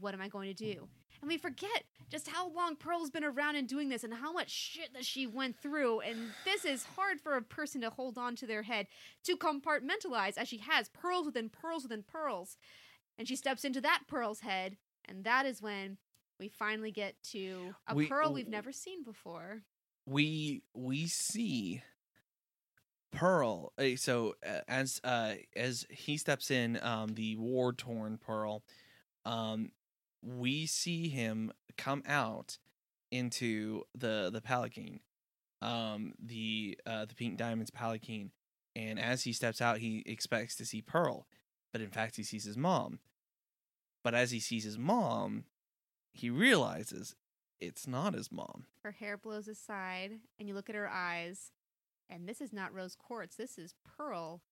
What 0.00 0.14
am 0.14 0.20
I 0.20 0.28
going 0.28 0.48
to 0.54 0.54
do?" 0.74 0.88
And 1.22 1.28
we 1.28 1.38
forget 1.38 1.84
just 2.10 2.28
how 2.28 2.48
long 2.50 2.76
Pearl's 2.76 3.10
been 3.10 3.24
around 3.24 3.56
and 3.56 3.66
doing 3.66 3.88
this 3.88 4.04
and 4.04 4.12
how 4.12 4.32
much 4.32 4.50
shit 4.50 4.92
that 4.92 5.04
she 5.06 5.26
went 5.26 5.56
through. 5.58 6.00
And 6.00 6.32
this 6.44 6.64
is 6.64 6.84
hard 6.84 7.20
for 7.20 7.36
a 7.36 7.42
person 7.42 7.80
to 7.80 7.90
hold 7.90 8.18
on 8.18 8.36
to 8.36 8.46
their 8.46 8.62
head, 8.62 8.86
to 9.24 9.36
compartmentalize 9.36 10.36
as 10.36 10.46
she 10.46 10.58
has 10.58 10.90
pearls 10.90 11.24
within 11.24 11.48
pearls 11.48 11.84
within 11.84 12.02
pearls. 12.02 12.58
And 13.18 13.26
she 13.26 13.34
steps 13.34 13.64
into 13.64 13.80
that 13.80 14.02
Pearl's 14.08 14.40
head, 14.40 14.76
and 15.06 15.24
that 15.24 15.46
is 15.46 15.62
when 15.62 15.96
we 16.38 16.48
finally 16.48 16.90
get 16.92 17.14
to 17.30 17.74
a 17.88 17.94
We- 17.94 18.08
Pearl 18.08 18.34
we've 18.34 18.46
never 18.46 18.70
seen 18.72 19.02
before. 19.02 19.62
we 20.04 20.62
we 20.74 21.06
see 21.06 21.82
Pearl. 23.10 23.72
uh, 23.78 23.96
So 23.96 24.34
uh, 24.46 24.60
as 24.68 25.00
uh 25.02 25.36
as 25.56 25.86
he 25.90 26.18
steps 26.18 26.50
in, 26.50 26.78
um, 26.82 27.14
the 27.14 27.36
war 27.36 27.72
torn 27.72 28.18
Pearl, 28.18 28.62
um, 29.26 29.72
we 30.22 30.66
see 30.66 31.08
him 31.08 31.52
come 31.76 32.02
out 32.06 32.58
into 33.10 33.82
the 33.94 34.30
the 34.32 34.40
palanquin, 34.40 35.00
um, 35.60 36.14
the 36.24 36.78
uh 36.86 37.04
the 37.04 37.14
pink 37.14 37.36
diamonds 37.36 37.70
palanquin, 37.70 38.30
and 38.74 38.98
as 38.98 39.24
he 39.24 39.32
steps 39.32 39.60
out, 39.60 39.78
he 39.78 40.02
expects 40.06 40.56
to 40.56 40.64
see 40.64 40.80
Pearl, 40.80 41.26
but 41.72 41.82
in 41.82 41.90
fact 41.90 42.16
he 42.16 42.22
sees 42.22 42.44
his 42.44 42.56
mom. 42.56 43.00
But 44.02 44.14
as 44.14 44.30
he 44.30 44.38
sees 44.38 44.64
his 44.64 44.78
mom, 44.78 45.44
he 46.12 46.30
realizes 46.30 47.16
it's 47.60 47.88
not 47.88 48.14
his 48.14 48.30
mom. 48.30 48.66
Her 48.84 48.92
hair 48.92 49.16
blows 49.16 49.48
aside, 49.48 50.12
and 50.38 50.48
you 50.48 50.54
look 50.54 50.68
at 50.68 50.76
her 50.76 50.88
eyes, 50.88 51.50
and 52.08 52.28
this 52.28 52.40
is 52.40 52.52
not 52.52 52.72
Rose 52.72 52.94
Quartz. 52.94 53.34
This 53.34 53.58
is 53.58 53.74
Pearl 53.96 54.42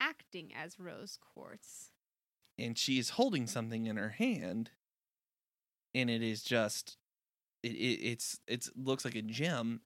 acting 0.00 0.52
as 0.54 0.78
Rose 0.78 1.18
Quartz. 1.18 1.92
And 2.60 2.76
she 2.78 2.98
is 2.98 3.10
holding 3.10 3.46
something 3.46 3.86
in 3.86 3.96
her 3.96 4.10
hand 4.10 4.70
and 5.94 6.10
it 6.10 6.22
is 6.22 6.42
just 6.42 6.96
it, 7.62 7.72
it 7.72 8.00
it's 8.02 8.40
it's 8.46 8.70
looks 8.76 9.04
like 9.04 9.16
a 9.16 9.22
gem, 9.22 9.80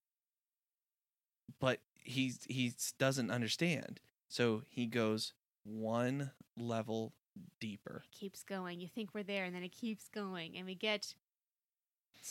but 1.60 1.80
he's 1.94 2.40
he 2.48 2.72
doesn't 2.98 3.30
understand. 3.30 4.00
So 4.28 4.62
he 4.68 4.86
goes 4.86 5.32
one 5.64 6.30
level 6.56 7.12
deeper. 7.60 8.02
It 8.04 8.16
keeps 8.16 8.42
going. 8.42 8.80
You 8.80 8.88
think 8.88 9.10
we're 9.14 9.24
there, 9.24 9.44
and 9.44 9.54
then 9.54 9.62
it 9.62 9.72
keeps 9.72 10.08
going, 10.08 10.56
and 10.56 10.66
we 10.66 10.74
get 10.74 11.14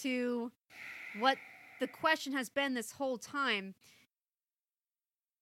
to 0.01 0.51
what 1.19 1.37
the 1.79 1.87
question 1.87 2.33
has 2.33 2.49
been 2.49 2.73
this 2.73 2.91
whole 2.93 3.17
time. 3.17 3.75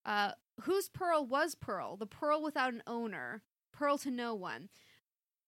Uh, 0.03 0.31
whose 0.61 0.89
pearl 0.89 1.23
was 1.23 1.53
Pearl? 1.53 1.95
The 1.95 2.07
pearl 2.07 2.41
without 2.41 2.73
an 2.73 2.81
owner, 2.87 3.43
pearl 3.71 3.99
to 3.99 4.09
no 4.09 4.33
one. 4.33 4.69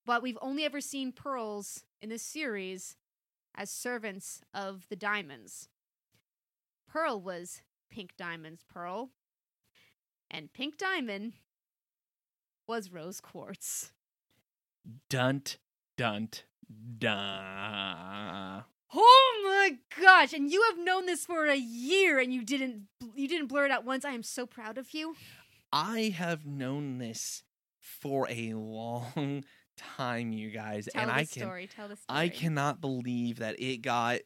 But 0.05 0.21
we've 0.21 0.37
only 0.41 0.65
ever 0.65 0.81
seen 0.81 1.11
pearls 1.11 1.83
in 2.01 2.09
this 2.09 2.23
series 2.23 2.97
as 3.55 3.69
servants 3.69 4.41
of 4.53 4.87
the 4.89 4.95
diamonds. 4.95 5.69
Pearl 6.87 7.21
was 7.21 7.61
Pink 7.89 8.15
Diamond's 8.17 8.63
pearl, 8.63 9.11
and 10.29 10.51
Pink 10.51 10.77
Diamond 10.77 11.33
was 12.67 12.91
rose 12.91 13.21
quartz. 13.21 13.91
Dunt, 15.09 15.57
dunt, 15.97 16.43
duh. 16.99 18.61
Oh 18.95 19.41
my 19.43 19.77
gosh! 19.99 20.33
And 20.33 20.51
you 20.51 20.61
have 20.69 20.83
known 20.83 21.05
this 21.05 21.25
for 21.25 21.47
a 21.47 21.55
year, 21.55 22.19
and 22.19 22.33
you 22.33 22.43
didn't 22.43 22.87
you 23.15 23.27
didn't 23.27 23.47
blur 23.47 23.65
it 23.65 23.71
out 23.71 23.85
once. 23.85 24.05
I 24.05 24.11
am 24.11 24.23
so 24.23 24.45
proud 24.45 24.77
of 24.77 24.93
you. 24.93 25.15
I 25.71 26.13
have 26.15 26.45
known 26.45 26.99
this 26.99 27.43
for 27.79 28.27
a 28.29 28.53
long 28.53 29.43
time, 29.97 30.31
you 30.31 30.49
guys, 30.49 30.87
Tell 30.91 31.01
and 31.01 31.11
I 31.11 31.25
can 31.25 31.43
story. 31.43 31.67
Tell 31.67 31.87
the 31.87 31.95
story. 31.95 32.19
I 32.19 32.29
cannot 32.29 32.81
believe 32.81 33.39
that 33.39 33.59
it 33.59 33.81
got 33.81 34.19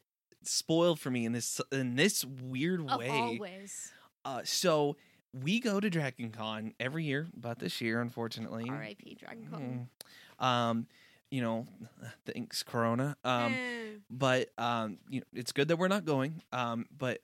spoiled 0.44 1.00
for 1.00 1.10
me 1.12 1.26
in 1.26 1.32
this 1.34 1.60
in 1.72 1.96
this 1.96 2.24
weird 2.26 2.82
Of 2.90 3.00
way. 3.00 3.10
always. 3.10 3.92
Uh, 4.26 4.42
so 4.44 4.96
we 5.34 5.60
go 5.60 5.80
to 5.80 5.90
Dragon 5.90 6.32
Con 6.32 6.74
every 6.80 7.04
year, 7.06 7.28
but 7.36 7.60
this 7.60 7.82
year, 7.82 8.02
unfortunately, 8.02 8.66
R.I.P. 8.70 9.16
Dragon 9.20 9.48
Con. 9.50 9.90
mm, 10.42 10.46
um, 10.46 10.88
you 11.32 11.42
know, 11.42 11.66
thanks 12.26 12.64
Corona. 12.64 13.16
Um, 13.24 13.54
Eh. 13.54 13.86
but 14.10 14.50
um, 14.58 14.98
you 15.10 15.20
know, 15.22 15.26
it's 15.34 15.52
good 15.52 15.68
that 15.70 15.78
we're 15.78 15.88
not 15.88 16.06
going. 16.06 16.42
Um, 16.52 16.86
but 16.96 17.20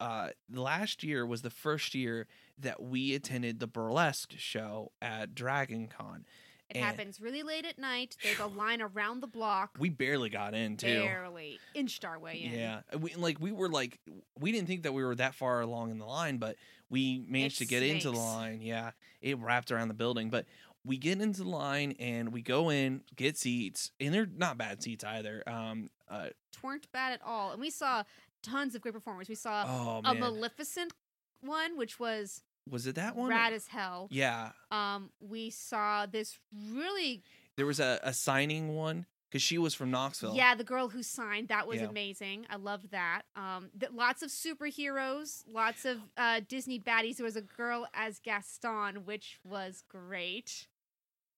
uh, 0.00 0.28
last 0.52 1.02
year 1.02 1.24
was 1.24 1.42
the 1.42 1.50
first 1.50 1.94
year 1.94 2.26
that 2.58 2.82
we 2.82 3.14
attended 3.14 3.60
the 3.60 3.66
burlesque 3.66 4.32
show 4.36 4.92
at 5.00 5.34
Dragon 5.34 5.88
Con. 5.88 6.24
It 6.70 6.76
and- 6.76 6.84
happens 6.84 7.20
really 7.20 7.42
late 7.42 7.64
at 7.64 7.78
night. 7.78 8.16
There's 8.22 8.40
a 8.40 8.46
line 8.58 8.80
around 8.80 9.20
the 9.20 9.26
block. 9.26 9.76
We 9.78 9.88
barely 9.88 10.30
got 10.30 10.54
in 10.54 10.76
too. 10.76 11.02
barely 11.02 11.58
inched 11.74 12.04
our 12.04 12.18
way 12.18 12.42
in. 12.42 12.52
Yeah, 12.52 12.80
we 12.98 13.14
like 13.14 13.40
we 13.40 13.52
were 13.52 13.68
like 13.68 14.00
we 14.38 14.52
didn't 14.52 14.68
think 14.68 14.82
that 14.84 14.92
we 14.92 15.04
were 15.04 15.14
that 15.16 15.34
far 15.34 15.60
along 15.60 15.90
in 15.90 15.98
the 15.98 16.06
line, 16.06 16.38
but 16.38 16.56
we 16.90 17.24
managed 17.28 17.60
It 17.60 17.64
to 17.64 17.70
get 17.70 17.82
into 17.82 18.10
the 18.10 18.18
line. 18.18 18.60
Yeah, 18.60 18.92
it 19.20 19.38
wrapped 19.38 19.70
around 19.70 19.88
the 19.88 19.94
building, 19.94 20.30
but 20.30 20.46
we 20.84 20.98
get 20.98 21.20
into 21.20 21.42
the 21.42 21.48
line 21.48 21.94
and 21.98 22.32
we 22.32 22.42
go 22.42 22.70
in, 22.70 23.02
get 23.16 23.38
seats, 23.38 23.90
and 23.98 24.12
they're 24.12 24.26
not 24.26 24.58
bad 24.58 24.82
seats 24.82 25.02
either. 25.02 25.42
Um, 25.46 25.88
uh, 26.08 26.28
weren't 26.62 26.90
bad 26.92 27.12
at 27.12 27.20
all. 27.24 27.52
And 27.52 27.60
we 27.60 27.70
saw 27.70 28.04
tons 28.42 28.74
of 28.74 28.82
great 28.82 28.94
performers. 28.94 29.28
We 29.28 29.34
saw 29.34 29.64
oh 29.66 30.02
a 30.04 30.14
Maleficent 30.14 30.92
one, 31.40 31.76
which 31.76 31.98
was 31.98 32.42
was 32.68 32.86
it 32.86 32.94
that 32.96 33.14
one? 33.16 33.28
rad 33.30 33.52
as 33.52 33.66
hell. 33.68 34.08
yeah, 34.10 34.50
Um, 34.70 35.10
we 35.20 35.50
saw 35.50 36.06
this 36.06 36.38
really 36.72 37.22
there 37.56 37.66
was 37.66 37.78
a, 37.80 38.00
a 38.02 38.12
signing 38.12 38.74
one 38.74 39.06
because 39.30 39.42
she 39.42 39.58
was 39.58 39.74
from 39.74 39.90
Knoxville. 39.90 40.34
Yeah, 40.34 40.54
the 40.54 40.64
girl 40.64 40.88
who 40.88 41.02
signed 41.02 41.48
that 41.48 41.66
was 41.66 41.80
Yeah. 41.80 41.88
amazing. 41.88 42.46
I 42.50 42.56
loved 42.56 42.90
that. 42.92 43.22
Um, 43.36 43.70
th- 43.78 43.92
lots 43.92 44.22
of 44.22 44.30
superheroes, 44.30 45.42
lots 45.48 45.84
of 45.84 45.98
uh, 46.16 46.40
Disney 46.48 46.78
baddies. 46.78 47.16
There 47.16 47.24
was 47.24 47.36
a 47.36 47.42
girl 47.42 47.86
as 47.94 48.18
Gaston, 48.20 49.04
which 49.04 49.38
was 49.44 49.82
great. 49.88 50.66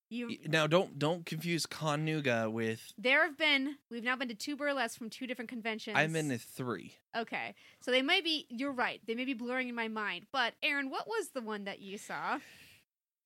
You, 0.08 0.38
Now 0.46 0.66
don't 0.66 0.98
don't 0.98 1.26
confuse 1.26 1.66
ConNooga 1.66 2.50
with. 2.50 2.92
there 2.96 3.24
have 3.24 3.36
been. 3.36 3.76
We've 3.90 4.04
now 4.04 4.14
been 4.16 4.28
to 4.28 4.34
two 4.34 4.56
burlesque 4.56 4.96
from 4.96 5.10
two 5.10 5.26
different 5.26 5.48
conventions. 5.48 5.96
I've 5.96 6.12
been 6.12 6.28
to 6.28 6.38
three. 6.38 6.94
Okay, 7.16 7.54
so 7.80 7.90
they 7.90 8.02
might 8.02 8.22
be. 8.22 8.46
You're 8.48 8.72
right. 8.72 9.00
They 9.06 9.14
may 9.14 9.24
be 9.24 9.34
blurring 9.34 9.68
in 9.68 9.74
my 9.74 9.88
mind. 9.88 10.26
But 10.32 10.54
Aaron, 10.62 10.90
what 10.90 11.08
was 11.08 11.30
the 11.30 11.40
one 11.40 11.64
that 11.64 11.80
you 11.80 11.98
saw? 11.98 12.38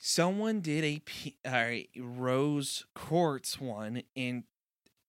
someone 0.02 0.60
did 0.62 1.02
a 1.46 1.86
rose 1.98 2.86
quartz 2.94 3.60
one 3.60 4.02
and 4.16 4.44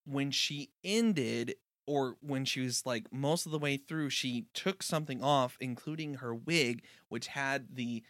when 0.05 0.30
she 0.32 0.69
ended 0.84 1.55
or 1.88 2.17
when 2.19 2.43
she 2.43 2.59
was 2.59 2.86
like 2.86 3.05
most 3.11 3.45
of 3.45 3.53
the 3.53 3.57
way 3.57 3.78
through 3.78 4.09
she 4.09 4.45
took 4.53 4.84
something 4.84 5.24
off 5.24 5.55
including 5.61 6.15
her 6.15 6.36
wig 6.36 6.84
which 7.07 7.28
had 7.28 7.74
the 7.74 8.03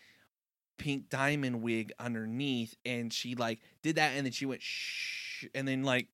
pink 0.77 1.09
diamond 1.09 1.61
wig 1.61 1.91
underneath 1.99 2.75
and 2.85 3.13
she 3.13 3.35
like 3.35 3.59
did 3.83 3.95
that 3.97 4.13
and 4.15 4.25
then 4.25 4.31
she 4.33 4.45
went 4.45 4.61
shh 4.61 5.45
and 5.53 5.67
then 5.67 5.83
like 5.83 6.07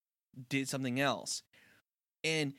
did 0.50 0.68
something 0.68 1.00
else 1.00 1.42
and 2.24 2.54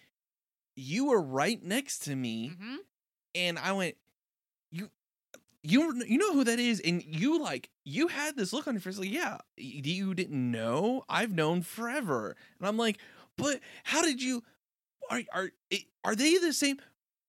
you 0.75 1.07
were 1.07 1.21
right 1.21 1.63
next 1.63 2.01
to 2.05 2.15
me 2.17 2.51
Mm-hmm. 2.55 2.77
and 3.35 3.59
I 3.59 3.73
went, 3.73 3.97
you, 4.71 4.91
you, 5.63 6.03
you 6.07 6.19
know 6.19 6.33
who 6.33 6.45
that 6.45 6.59
is, 6.61 6.81
and 6.81 7.03
you 7.05 7.41
like, 7.43 7.69
you 7.85 8.09
had 8.09 8.37
this 8.37 8.53
look 8.53 8.69
on 8.69 8.75
your 8.75 8.81
face, 8.81 8.99
like, 8.99 9.11
yeah, 9.11 9.39
you 9.57 10.15
didn't 10.15 10.51
know. 10.51 11.05
I've 11.09 11.33
known 11.33 11.63
forever, 11.63 12.37
and 12.59 12.69
I'm 12.69 12.77
like, 12.77 12.99
but 13.37 13.61
how 13.85 14.03
did 14.03 14.23
you? 14.23 14.45
Are 15.11 15.23
are 15.33 15.51
are 16.05 16.15
they 16.15 16.37
the 16.39 16.53
same? 16.53 16.79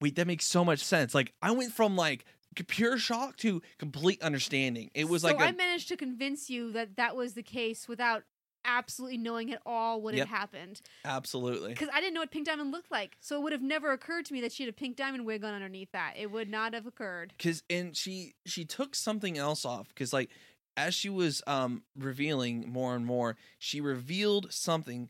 Wait, 0.01 0.15
that 0.15 0.27
makes 0.27 0.45
so 0.45 0.63
much 0.63 0.79
sense. 0.83 1.15
Like, 1.15 1.33
I 1.41 1.51
went 1.51 1.73
from 1.73 1.95
like 1.95 2.25
pure 2.63 2.97
shock 2.97 3.37
to 3.37 3.61
complete 3.77 4.21
understanding. 4.21 4.89
It 4.93 5.07
was 5.09 5.21
so 5.21 5.27
like 5.29 5.39
I 5.39 5.49
a, 5.49 5.53
managed 5.53 5.87
to 5.89 5.97
convince 5.97 6.49
you 6.49 6.71
that 6.73 6.95
that 6.97 7.15
was 7.15 7.33
the 7.33 7.43
case 7.43 7.87
without 7.87 8.23
absolutely 8.65 9.17
knowing 9.17 9.51
at 9.53 9.61
all 9.65 10.01
what 10.01 10.13
Yep. 10.13 10.27
had 10.27 10.37
happened. 10.37 10.81
absolutely. 11.05 11.69
Because 11.69 11.87
I 11.93 12.01
didn't 12.01 12.13
know 12.13 12.19
what 12.19 12.29
Pink 12.31 12.45
Diamond 12.45 12.71
looked 12.71 12.91
like. 12.91 13.15
So 13.21 13.37
it 13.37 13.43
would 13.43 13.53
have 13.53 13.61
never 13.61 13.91
occurred 13.93 14.25
to 14.25 14.33
me 14.33 14.41
that 14.41 14.51
she 14.51 14.63
had 14.63 14.69
a 14.69 14.73
pink 14.73 14.97
diamond 14.97 15.25
wig 15.25 15.43
on 15.45 15.53
underneath 15.53 15.91
that. 15.93 16.15
It 16.17 16.29
would 16.31 16.49
not 16.49 16.73
have 16.73 16.85
occurred. 16.85 17.33
Cause 17.41 17.63
and 17.69 17.95
she 17.95 18.33
she 18.45 18.65
took 18.65 18.95
something 18.95 19.37
else 19.37 19.63
off 19.63 19.87
because 19.89 20.11
like 20.11 20.29
as 20.75 20.93
she 20.93 21.09
was 21.09 21.41
um 21.47 21.83
revealing 21.97 22.69
more 22.69 22.95
and 22.95 23.05
more, 23.05 23.37
she 23.57 23.79
revealed 23.79 24.51
something. 24.51 25.09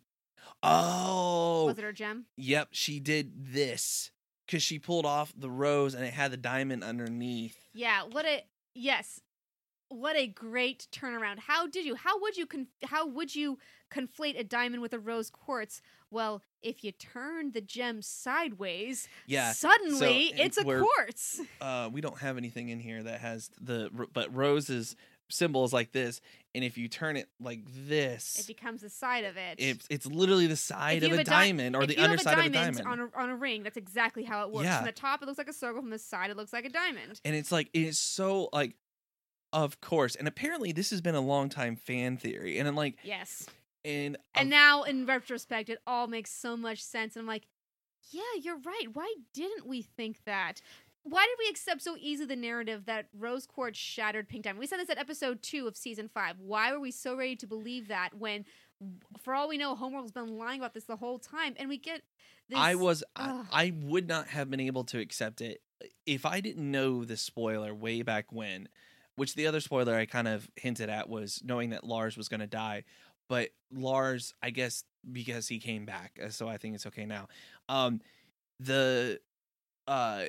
Oh, 0.63 1.65
Was 1.65 1.77
it 1.77 1.83
her 1.83 1.91
gem? 1.91 2.25
Yep, 2.37 2.69
she 2.71 2.99
did 2.99 3.31
this 3.53 4.11
because 4.49 4.63
she 4.63 4.79
pulled 4.79 5.05
off 5.05 5.31
the 5.37 5.49
rose 5.49 5.93
and 5.93 6.03
it 6.03 6.13
had 6.13 6.31
the 6.31 6.37
diamond 6.37 6.83
underneath. 6.83 7.55
Yeah. 7.73 8.01
What 8.09 8.25
a 8.25 8.43
yes. 8.73 9.21
What 9.89 10.15
a 10.15 10.27
great 10.27 10.87
turnaround. 10.91 11.39
How 11.39 11.67
did 11.67 11.85
you? 11.85 11.95
How 11.95 12.19
would 12.21 12.35
you? 12.37 12.45
Con- 12.47 12.67
how 12.83 13.07
would 13.07 13.35
you 13.35 13.57
conflate 13.91 14.39
a 14.39 14.43
diamond 14.43 14.81
with 14.81 14.93
a 14.93 14.99
rose 14.99 15.29
quartz? 15.31 15.81
Well, 16.11 16.41
if 16.61 16.83
you 16.83 16.91
turn 16.91 17.51
the 17.51 17.61
gem 17.61 18.01
sideways, 18.01 19.07
Yeah, 19.27 19.51
suddenly 19.51 20.33
so, 20.35 20.43
it's 20.43 20.57
a 20.57 20.63
quartz. 20.63 21.41
uh, 21.61 21.89
we 21.91 22.01
don't 22.01 22.17
have 22.19 22.37
anything 22.37 22.69
in 22.69 22.79
here 22.79 23.01
that 23.03 23.19
has 23.21 23.49
the 23.61 23.89
but 24.13 24.35
rose's 24.35 24.95
symbol 24.95 24.95
is 25.31 25.73
like 25.73 25.91
this, 25.91 26.21
and 26.55 26.63
if 26.63 26.77
you 26.77 26.87
turn 26.87 27.15
it 27.17 27.29
like 27.39 27.61
this 27.87 28.39
It 28.39 28.47
becomes 28.47 28.81
the 28.81 28.89
side 28.89 29.23
of 29.25 29.37
it. 29.37 29.55
it's 29.59 29.85
it's 29.89 30.05
literally 30.05 30.47
the 30.47 30.55
side 30.55 31.03
of 31.03 31.11
a 31.11 31.17
di- 31.17 31.23
diamond 31.23 31.75
or 31.75 31.85
the 31.85 31.95
have 31.95 32.01
a 32.01 32.09
underside 32.11 32.39
of 32.39 32.45
a 32.45 32.49
diamond 32.49 32.87
on 32.87 32.99
a, 32.99 33.09
on 33.15 33.29
a 33.29 33.35
ring, 33.35 33.63
that's 33.63 33.77
exactly 33.77 34.23
how 34.23 34.43
it 34.45 34.51
works. 34.51 34.65
Yeah. 34.65 34.77
From 34.77 34.85
the 34.85 34.91
top, 34.91 35.21
it 35.21 35.25
looks 35.25 35.37
like 35.37 35.49
a 35.49 35.53
circle. 35.53 35.81
From 35.81 35.89
the 35.91 35.99
side, 35.99 36.29
it 36.31 36.37
looks 36.37 36.53
like 36.53 36.65
a 36.65 36.69
diamond. 36.69 37.19
and 37.23 37.35
it's 37.35 37.51
like 37.51 37.69
it's 37.73 37.99
so 37.99 38.49
like, 38.53 38.75
of 39.53 39.79
course, 39.81 40.15
and 40.15 40.27
apparently 40.27 40.71
this 40.71 40.89
has 40.91 41.01
been 41.01 41.15
a 41.15 41.21
long 41.21 41.49
time 41.49 41.75
fan 41.75 42.17
theory, 42.17 42.57
and 42.59 42.67
I'm 42.67 42.75
like, 42.75 42.97
Yes. 43.03 43.45
and 43.85 44.17
And 44.35 44.49
now, 44.49 44.83
in 44.83 45.05
retrospect, 45.05 45.69
it 45.69 45.79
all 45.87 46.07
makes 46.07 46.31
so 46.31 46.57
much 46.57 46.83
sense. 46.83 47.15
And 47.15 47.21
I'm 47.23 47.27
like, 47.27 47.47
yeah, 48.11 48.21
you're 48.41 48.57
right. 48.59 48.87
Why 48.93 49.13
didn't 49.33 49.67
we 49.67 49.81
think 49.83 50.23
that? 50.25 50.61
Why 51.09 51.25
did 51.25 51.43
we 51.43 51.49
accept 51.49 51.81
so 51.81 51.95
easily 51.99 52.27
the 52.27 52.35
narrative 52.35 52.85
that 52.85 53.07
Rose 53.17 53.47
Quartz 53.47 53.79
shattered 53.79 54.29
Pink 54.29 54.43
Diamond? 54.43 54.59
We 54.59 54.67
said 54.67 54.79
this 54.79 54.89
at 54.89 54.97
episode 54.99 55.41
two 55.41 55.67
of 55.67 55.75
season 55.75 56.07
five. 56.07 56.35
Why 56.39 56.71
were 56.71 56.79
we 56.79 56.91
so 56.91 57.15
ready 57.15 57.35
to 57.37 57.47
believe 57.47 57.87
that 57.87 58.09
when, 58.17 58.45
for 59.23 59.33
all 59.33 59.49
we 59.49 59.57
know, 59.57 59.75
Homeworld's 59.75 60.11
been 60.11 60.37
lying 60.37 60.59
about 60.59 60.73
this 60.73 60.83
the 60.83 60.97
whole 60.97 61.17
time? 61.17 61.55
And 61.57 61.67
we 61.67 61.77
get 61.77 62.01
this. 62.47 62.59
I 62.59 62.75
was 62.75 63.03
I, 63.15 63.43
I 63.51 63.73
would 63.83 64.07
not 64.07 64.27
have 64.27 64.51
been 64.51 64.59
able 64.59 64.83
to 64.85 64.99
accept 64.99 65.41
it 65.41 65.61
if 66.05 66.25
I 66.25 66.41
didn't 66.41 66.69
know 66.69 67.05
the 67.05 67.17
spoiler 67.17 67.73
way 67.73 68.01
back 68.01 68.31
when, 68.31 68.69
which 69.15 69.35
the 69.35 69.47
other 69.47 69.61
spoiler 69.61 69.95
I 69.95 70.05
kind 70.05 70.27
of 70.27 70.49
hinted 70.57 70.89
at 70.89 71.09
was 71.09 71.41
knowing 71.43 71.71
that 71.71 71.83
Lars 71.83 72.17
was 72.17 72.27
going 72.27 72.41
to 72.41 72.47
die, 72.47 72.83
but 73.27 73.49
Lars, 73.71 74.33
I 74.43 74.49
guess 74.49 74.83
because 75.11 75.47
he 75.47 75.59
came 75.59 75.85
back, 75.85 76.19
uh, 76.23 76.29
so 76.29 76.47
I 76.47 76.57
think 76.57 76.75
it's 76.75 76.85
okay 76.85 77.05
now. 77.05 77.27
Um 77.67 78.01
the 78.59 79.19
uh 79.87 80.25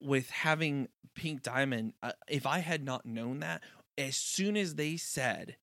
with 0.00 0.30
having 0.30 0.88
Pink 1.14 1.42
Diamond, 1.42 1.94
uh, 2.02 2.12
if 2.28 2.46
I 2.46 2.58
had 2.60 2.84
not 2.84 3.04
known 3.06 3.40
that, 3.40 3.62
as 3.98 4.16
soon 4.16 4.56
as 4.56 4.74
they 4.76 4.96
said 4.96 5.56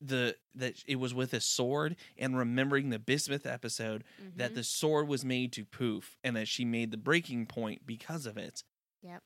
the 0.00 0.36
that 0.54 0.74
it 0.86 0.96
was 0.96 1.14
with 1.14 1.32
a 1.32 1.40
sword 1.40 1.96
and 2.18 2.36
remembering 2.36 2.90
the 2.90 2.98
Bismuth 2.98 3.46
episode 3.46 4.04
that 4.36 4.52
Mhm. 4.52 4.54
the 4.56 4.64
sword 4.64 5.08
was 5.08 5.24
made 5.24 5.52
to 5.54 5.64
poof 5.64 6.18
and 6.22 6.36
that 6.36 6.48
she 6.48 6.64
made 6.66 6.90
the 6.90 6.98
breaking 6.98 7.46
point 7.46 7.86
because 7.86 8.26
of 8.26 8.36
it. 8.36 8.62
Yep. 9.02 9.22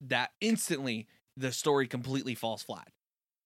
That 0.00 0.32
instantly 0.40 1.08
the 1.36 1.52
story 1.52 1.88
completely 1.88 2.34
falls 2.34 2.62
flat. 2.62 2.92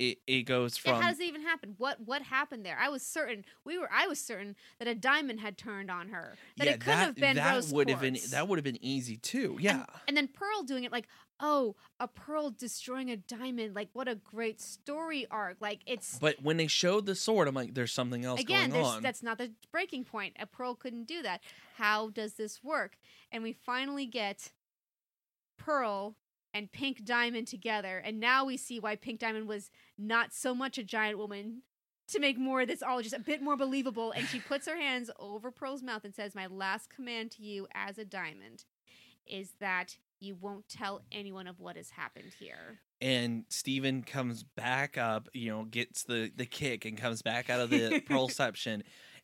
It 0.03 0.19
it 0.27 0.43
goes 0.43 0.81
Yeah, 0.85 0.95
from 0.95 1.03
how 1.03 1.11
does 1.11 1.21
it 1.21 1.27
even 1.27 1.43
happen? 1.43 1.75
What 1.79 2.01
what 2.01 2.23
happened 2.23 2.67
there? 2.67 2.77
I 2.81 2.89
was 2.89 3.03
certain 3.03 3.45
we 3.65 3.79
were. 3.79 3.89
I 3.93 4.09
was 4.09 4.19
certain 4.19 4.57
that 4.81 4.89
a 4.89 4.97
diamond 4.97 5.39
had 5.39 5.57
turned 5.57 5.93
on 5.93 6.09
her. 6.09 6.37
That 6.57 6.65
yeah 6.67 6.73
it 6.73 6.81
couldn't 6.81 6.99
that 6.99 7.07
have 7.07 7.15
been 7.15 7.37
that 7.37 7.55
rose 7.55 7.73
would 7.73 7.89
have 7.89 8.01
been 8.01 8.17
that 8.31 8.49
would 8.49 8.59
have 8.59 8.65
been 8.65 8.85
easy 8.85 9.17
too. 9.17 9.59
Yeah. 9.61 9.87
And 10.09 10.17
then 10.17 10.27
Pearl 10.27 10.65
doing 10.65 10.83
it 10.83 10.91
like, 10.91 11.07
oh, 11.39 11.77
a 12.01 12.09
pearl 12.09 12.51
destroying 12.51 13.11
a 13.11 13.17
diamond. 13.17 13.77
Like, 13.77 13.91
what 13.93 14.09
a 14.09 14.17
great 14.17 14.61
story 14.61 15.27
arc. 15.31 15.59
Like, 15.61 15.83
it's 15.87 16.19
but 16.19 16.43
when 16.43 16.57
they 16.57 16.67
showed 16.67 17.07
the 17.07 17.15
sword, 17.15 17.47
I'm 17.47 17.55
like, 17.55 17.75
there's 17.75 17.93
something 17.93 18.25
else 18.25 18.41
again, 18.41 18.71
going 18.71 18.85
on. 18.85 19.03
that's 19.03 19.23
not 19.23 19.39
the 19.39 19.53
breaking 19.71 20.05
point. 20.05 20.35
A 20.41 20.47
pearl 20.47 20.75
couldn't 20.75 21.07
do 21.07 21.23
that. 21.23 21.43
How 21.77 22.11
does 22.11 22.35
this 22.35 22.63
work? 22.65 22.99
And 23.31 23.45
we 23.45 23.53
finally 23.53 24.07
get 24.07 24.51
Pearl 25.57 26.17
and 26.55 26.71
Pink 26.73 27.05
Diamond 27.05 27.47
together, 27.49 27.99
and 27.99 28.21
now 28.21 28.45
we 28.45 28.57
see 28.57 28.79
why 28.79 28.97
Pink 28.97 29.21
Diamond 29.21 29.49
was 29.49 29.71
not 29.97 30.33
so 30.33 30.55
much 30.55 30.79
a 30.79 30.85
giant 30.85 31.19
woman. 31.19 31.63
To 32.09 32.19
make 32.19 32.37
more 32.37 32.61
of 32.61 32.69
this 32.69 32.83
all 32.83 33.01
just 33.01 33.15
a 33.15 33.21
bit 33.21 33.41
more 33.41 33.57
believable, 33.57 34.11
and 34.11 34.27
she 34.27 34.39
puts 34.39 34.67
her 34.67 34.77
hands 34.77 35.09
over 35.19 35.51
Pearl's 35.51 35.83
mouth 35.83 36.05
and 36.05 36.15
says, 36.15 36.35
My 36.35 36.47
last 36.47 36.91
command 36.91 37.31
to 37.33 37.43
you 37.43 37.67
as 37.75 37.97
a 37.97 38.05
diamond 38.05 38.65
is 39.27 39.53
that 39.61 39.97
you 40.21 40.35
won't 40.35 40.69
tell 40.69 41.01
anyone 41.11 41.47
of 41.47 41.59
what 41.59 41.77
has 41.77 41.91
happened 41.91 42.35
here. 42.39 42.81
and 43.01 43.45
Steven 43.49 44.03
comes 44.03 44.43
back 44.43 44.99
up, 44.99 45.29
you 45.33 45.51
know, 45.51 45.65
gets 45.65 46.03
the 46.05 46.31
the 46.37 46.45
kick 46.45 46.85
and 46.85 46.99
comes 46.99 47.23
back 47.23 47.49
out 47.49 47.61
of 47.61 47.71
the 47.71 48.01
pearlception 48.09 48.83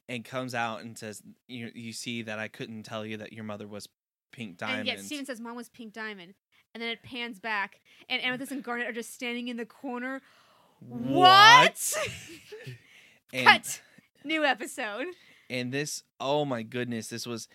and 0.08 0.24
comes 0.24 0.54
out 0.54 0.80
and 0.80 0.96
says, 0.96 1.22
"You 1.46 1.70
you 1.74 1.92
see 1.92 2.22
that 2.22 2.38
I 2.38 2.48
couldn't 2.48 2.84
tell 2.84 3.04
you 3.04 3.18
that 3.18 3.32
your 3.34 3.44
mother 3.44 3.68
was 3.68 3.86
Pink 4.32 4.56
Diamond." 4.56 4.80
And 4.80 4.88
yet 4.88 5.00
Steven 5.00 5.26
says 5.26 5.40
mom 5.40 5.56
was 5.56 5.68
pink 5.68 5.92
diamond. 5.92 6.34
And 6.74 6.82
then 6.82 6.90
it 6.90 7.02
pans 7.02 7.40
back 7.40 7.80
and 8.08 8.22
Amethyst 8.22 8.52
and 8.52 8.62
Garnet 8.62 8.86
are 8.88 8.92
just 8.92 9.12
standing 9.14 9.48
in 9.48 9.56
the 9.56 9.66
corner. 9.66 10.20
What? 10.80 11.96
And, 13.30 13.46
Cut. 13.46 13.82
New 14.24 14.42
episode. 14.42 15.04
and 15.50 15.70
this, 15.70 16.02
oh 16.18 16.46
my 16.46 16.62
goodness, 16.62 17.08
this 17.08 17.26
was. 17.26 17.46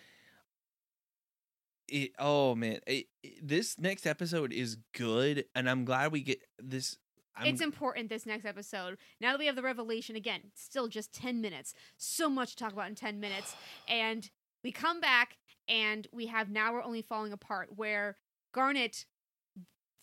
It, 1.88 2.12
oh 2.18 2.54
man, 2.54 2.78
it, 2.86 3.06
it- 3.22 3.46
this 3.46 3.78
next 3.78 4.06
episode 4.06 4.52
is 4.52 4.76
good, 4.96 5.44
and 5.54 5.68
I'm 5.68 5.84
glad 5.84 6.12
we 6.12 6.22
get 6.22 6.40
this. 6.58 6.96
I'm, 7.36 7.46
it's 7.48 7.60
important 7.60 8.08
this 8.08 8.24
next 8.24 8.44
episode. 8.46 8.96
Now 9.20 9.32
that 9.32 9.38
we 9.40 9.46
have 9.46 9.56
the 9.56 9.62
revelation 9.62 10.14
again, 10.14 10.40
still 10.54 10.86
just 10.86 11.12
10 11.12 11.40
minutes. 11.40 11.74
So 11.96 12.30
much 12.30 12.50
to 12.50 12.56
talk 12.56 12.72
about 12.72 12.88
in 12.88 12.94
10 12.94 13.18
minutes. 13.18 13.56
And 13.88 14.30
we 14.62 14.70
come 14.70 15.00
back 15.00 15.36
and 15.68 16.06
we 16.12 16.26
have 16.26 16.48
now 16.48 16.72
we're 16.72 16.84
only 16.84 17.02
falling 17.02 17.32
apart 17.32 17.70
where 17.74 18.16
Garnet 18.54 19.04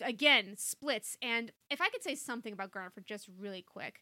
again 0.03 0.55
splits 0.57 1.15
and 1.21 1.51
if 1.69 1.79
I 1.81 1.89
could 1.89 2.03
say 2.03 2.15
something 2.15 2.53
about 2.53 2.71
Garnet 2.71 2.93
for 2.93 3.01
just 3.01 3.27
really 3.39 3.61
quick. 3.63 4.01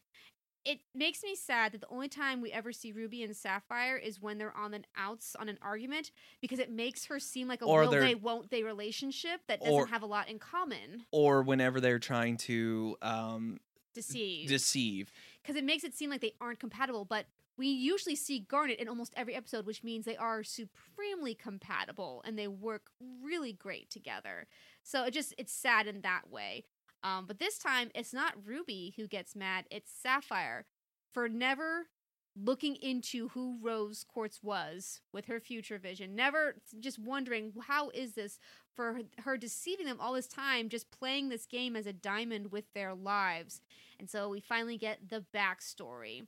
It 0.62 0.80
makes 0.94 1.22
me 1.22 1.34
sad 1.34 1.72
that 1.72 1.80
the 1.80 1.88
only 1.88 2.08
time 2.08 2.42
we 2.42 2.52
ever 2.52 2.70
see 2.70 2.92
Ruby 2.92 3.22
and 3.22 3.34
Sapphire 3.34 3.96
is 3.96 4.20
when 4.20 4.36
they're 4.36 4.54
on 4.54 4.74
an 4.74 4.84
outs 4.94 5.34
on 5.40 5.48
an 5.48 5.58
argument 5.62 6.10
because 6.42 6.58
it 6.58 6.70
makes 6.70 7.06
her 7.06 7.18
seem 7.18 7.48
like 7.48 7.62
a 7.62 7.64
Or 7.64 7.80
will 7.84 7.90
they're- 7.90 8.14
won't 8.18 8.50
they 8.50 8.62
relationship 8.62 9.40
that 9.48 9.60
doesn't 9.60 9.72
or- 9.72 9.86
have 9.86 10.02
a 10.02 10.06
lot 10.06 10.28
in 10.28 10.38
common 10.38 11.06
or 11.12 11.42
whenever 11.42 11.80
they're 11.80 11.98
trying 11.98 12.36
to 12.38 12.98
um, 13.00 13.58
see 13.98 14.44
deceive. 14.46 15.10
because 15.42 15.56
it 15.56 15.64
makes 15.64 15.82
it 15.82 15.94
seem 15.94 16.10
like 16.10 16.20
they 16.20 16.34
aren't 16.42 16.60
compatible. 16.60 17.06
But 17.06 17.24
we 17.60 17.68
usually 17.68 18.16
see 18.16 18.38
Garnet 18.38 18.78
in 18.78 18.88
almost 18.88 19.12
every 19.18 19.34
episode, 19.34 19.66
which 19.66 19.84
means 19.84 20.06
they 20.06 20.16
are 20.16 20.42
supremely 20.42 21.34
compatible 21.34 22.22
and 22.24 22.38
they 22.38 22.48
work 22.48 22.86
really 23.22 23.52
great 23.52 23.90
together. 23.90 24.46
So 24.82 25.04
it 25.04 25.10
just 25.10 25.34
it's 25.36 25.52
sad 25.52 25.86
in 25.86 26.00
that 26.00 26.30
way. 26.30 26.64
Um, 27.02 27.26
but 27.26 27.38
this 27.38 27.58
time 27.58 27.90
it's 27.94 28.14
not 28.14 28.32
Ruby 28.42 28.94
who 28.96 29.06
gets 29.06 29.36
mad; 29.36 29.66
it's 29.70 29.92
Sapphire 29.92 30.64
for 31.12 31.28
never 31.28 31.88
looking 32.34 32.76
into 32.76 33.28
who 33.28 33.58
Rose 33.60 34.06
Quartz 34.08 34.42
was 34.42 35.02
with 35.12 35.26
her 35.26 35.38
future 35.38 35.78
vision. 35.78 36.16
Never 36.16 36.56
just 36.78 36.98
wondering 36.98 37.52
how 37.66 37.90
is 37.90 38.14
this 38.14 38.38
for 38.74 38.94
her- 38.94 39.22
her 39.24 39.36
deceiving 39.36 39.84
them 39.84 40.00
all 40.00 40.14
this 40.14 40.28
time, 40.28 40.70
just 40.70 40.90
playing 40.90 41.28
this 41.28 41.44
game 41.44 41.76
as 41.76 41.84
a 41.86 41.92
diamond 41.92 42.52
with 42.52 42.72
their 42.72 42.94
lives. 42.94 43.60
And 43.98 44.08
so 44.08 44.30
we 44.30 44.40
finally 44.40 44.78
get 44.78 45.10
the 45.10 45.26
backstory 45.34 46.26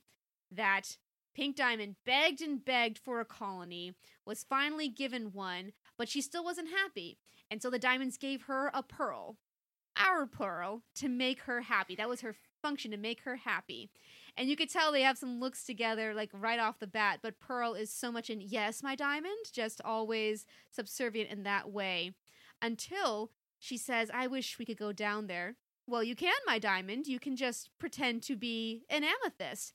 that 0.51 0.99
Pink 1.35 1.57
Diamond 1.57 1.97
begged 2.05 2.43
and 2.43 2.65
begged 2.65 2.99
for 2.99 3.21
a 3.21 3.25
colony, 3.25 3.95
was 4.27 4.45
finally 4.45 4.89
given 4.89 5.33
one, 5.33 5.73
but 5.97 6.09
she 6.09 6.21
still 6.21 6.45
wasn't 6.45 6.71
happy. 6.71 7.19
And 7.51 7.63
so 7.63 7.71
the 7.71 7.79
diamonds 7.79 8.17
gave 8.17 8.43
her 8.43 8.71
a 8.73 8.83
pearl, 8.83 9.37
our 9.97 10.27
pearl, 10.27 10.83
to 10.97 11.09
make 11.09 11.41
her 11.43 11.63
happy. 11.63 11.95
That 11.95 12.09
was 12.09 12.21
her 12.21 12.35
function, 12.61 12.91
to 12.93 12.97
make 12.97 13.23
her 13.23 13.37
happy. 13.37 13.91
And 14.37 14.49
you 14.49 14.57
could 14.57 14.71
tell 14.71 14.93
they 14.93 15.03
have 15.03 15.19
some 15.19 15.41
looks 15.41 15.65
together, 15.65 16.15
like 16.15 16.31
right 16.33 16.61
off 16.61 16.79
the 16.79 16.87
bat, 16.87 17.19
but 17.23 17.41
Pearl 17.41 17.75
is 17.75 17.91
so 17.93 18.11
much 18.11 18.31
in, 18.31 18.41
yes, 18.41 18.83
my 18.83 18.95
diamond, 18.95 19.35
just 19.53 19.81
always 19.85 20.47
subservient 20.71 21.31
in 21.31 21.43
that 21.43 21.71
way. 21.71 22.13
Until 22.63 23.31
she 23.59 23.77
says, 23.77 24.11
I 24.13 24.27
wish 24.29 24.59
we 24.59 24.65
could 24.65 24.79
go 24.79 24.93
down 24.93 25.27
there. 25.27 25.57
Well, 25.87 26.03
you 26.03 26.15
can, 26.15 26.33
my 26.47 26.59
diamond. 26.59 27.07
You 27.09 27.19
can 27.19 27.37
just 27.37 27.69
pretend 27.79 28.23
to 28.23 28.37
be 28.37 28.85
an 28.89 29.05
amethyst. 29.05 29.75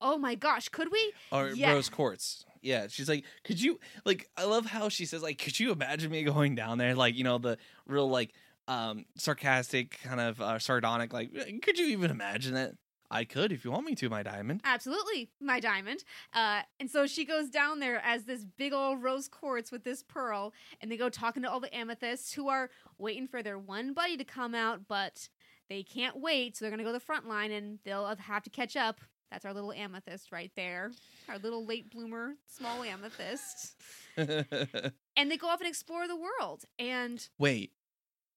Oh 0.00 0.18
my 0.18 0.34
gosh, 0.34 0.68
could 0.68 0.90
we? 0.90 1.12
or 1.32 1.50
Yeah. 1.50 1.72
rose 1.72 1.88
quartz. 1.88 2.44
Yeah, 2.62 2.88
she's 2.88 3.08
like, 3.08 3.24
could 3.44 3.60
you 3.60 3.78
like? 4.04 4.28
I 4.36 4.44
love 4.44 4.66
how 4.66 4.88
she 4.88 5.06
says 5.06 5.22
like, 5.22 5.38
could 5.38 5.58
you 5.60 5.72
imagine 5.72 6.10
me 6.10 6.24
going 6.24 6.54
down 6.54 6.78
there? 6.78 6.94
Like, 6.94 7.14
you 7.14 7.24
know, 7.24 7.38
the 7.38 7.58
real 7.86 8.08
like 8.08 8.32
um 8.68 9.04
sarcastic 9.16 10.00
kind 10.02 10.20
of 10.20 10.40
uh, 10.40 10.58
sardonic. 10.58 11.12
Like, 11.12 11.30
could 11.62 11.78
you 11.78 11.86
even 11.86 12.10
imagine 12.10 12.56
it? 12.56 12.76
I 13.08 13.24
could 13.24 13.52
if 13.52 13.64
you 13.64 13.70
want 13.70 13.86
me 13.86 13.94
to, 13.94 14.08
my 14.08 14.24
diamond. 14.24 14.62
Absolutely, 14.64 15.30
my 15.40 15.60
diamond. 15.60 16.02
Uh, 16.32 16.62
and 16.80 16.90
so 16.90 17.06
she 17.06 17.24
goes 17.24 17.48
down 17.50 17.78
there 17.78 18.02
as 18.04 18.24
this 18.24 18.44
big 18.44 18.72
old 18.72 19.00
rose 19.00 19.28
quartz 19.28 19.70
with 19.70 19.84
this 19.84 20.02
pearl, 20.02 20.52
and 20.80 20.90
they 20.90 20.96
go 20.96 21.08
talking 21.08 21.44
to 21.44 21.50
all 21.50 21.60
the 21.60 21.74
amethysts 21.74 22.32
who 22.32 22.48
are 22.48 22.68
waiting 22.98 23.28
for 23.28 23.44
their 23.44 23.58
one 23.58 23.92
buddy 23.92 24.16
to 24.16 24.24
come 24.24 24.56
out, 24.56 24.88
but 24.88 25.28
they 25.68 25.84
can't 25.84 26.16
wait, 26.18 26.56
so 26.56 26.64
they're 26.64 26.70
gonna 26.70 26.82
go 26.82 26.88
to 26.88 26.94
the 26.94 27.00
front 27.00 27.28
line 27.28 27.52
and 27.52 27.78
they'll 27.84 28.12
have 28.16 28.42
to 28.42 28.50
catch 28.50 28.76
up. 28.76 29.00
That's 29.30 29.44
our 29.44 29.52
little 29.52 29.72
amethyst 29.72 30.30
right 30.30 30.52
there, 30.56 30.92
our 31.28 31.38
little 31.38 31.64
late 31.64 31.90
bloomer, 31.90 32.34
small 32.46 32.82
amethyst. 32.82 33.74
And 35.18 35.30
they 35.30 35.38
go 35.38 35.48
off 35.48 35.60
and 35.60 35.68
explore 35.68 36.06
the 36.06 36.16
world. 36.16 36.64
And 36.78 37.26
Wait, 37.38 37.72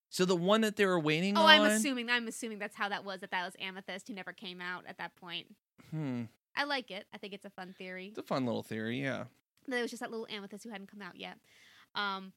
so 0.10 0.26
the 0.26 0.36
one 0.36 0.62
that 0.62 0.76
they 0.76 0.86
were 0.86 1.00
waiting 1.00 1.38
oh, 1.38 1.42
on? 1.42 1.48
I'm 1.48 1.72
assuming, 1.72 2.10
I'm 2.10 2.28
assuming 2.28 2.58
that's 2.58 2.76
how 2.76 2.90
that 2.90 3.06
was. 3.06 3.20
That 3.20 3.32
that 3.32 3.46
was 3.46 3.56
amethyst 3.62 4.08
who 4.08 4.14
never 4.14 4.34
came 4.34 4.62
out 4.62 4.86
at 4.88 4.98
that 4.98 5.16
point. 5.16 5.48
Hmm, 5.92 6.24
I 6.56 6.64
like 6.64 6.90
it. 6.90 7.06
I 7.14 7.18
think 7.18 7.34
it's 7.34 7.46
a 7.46 7.50
fun 7.50 7.76
theory. 7.78 8.08
it's 8.08 8.18
a 8.18 8.24
fun 8.24 8.46
little 8.46 8.64
theory. 8.64 9.02
Yeah. 9.02 9.26
There 9.68 9.82
was 9.82 9.92
just 9.92 10.02
that 10.02 10.10
little 10.10 10.28
amethyst 10.30 10.64
who 10.64 10.70
hadn't 10.72 10.90
come 10.90 11.02
out 11.02 11.16
yet. 11.16 11.38
Um, 11.96 12.34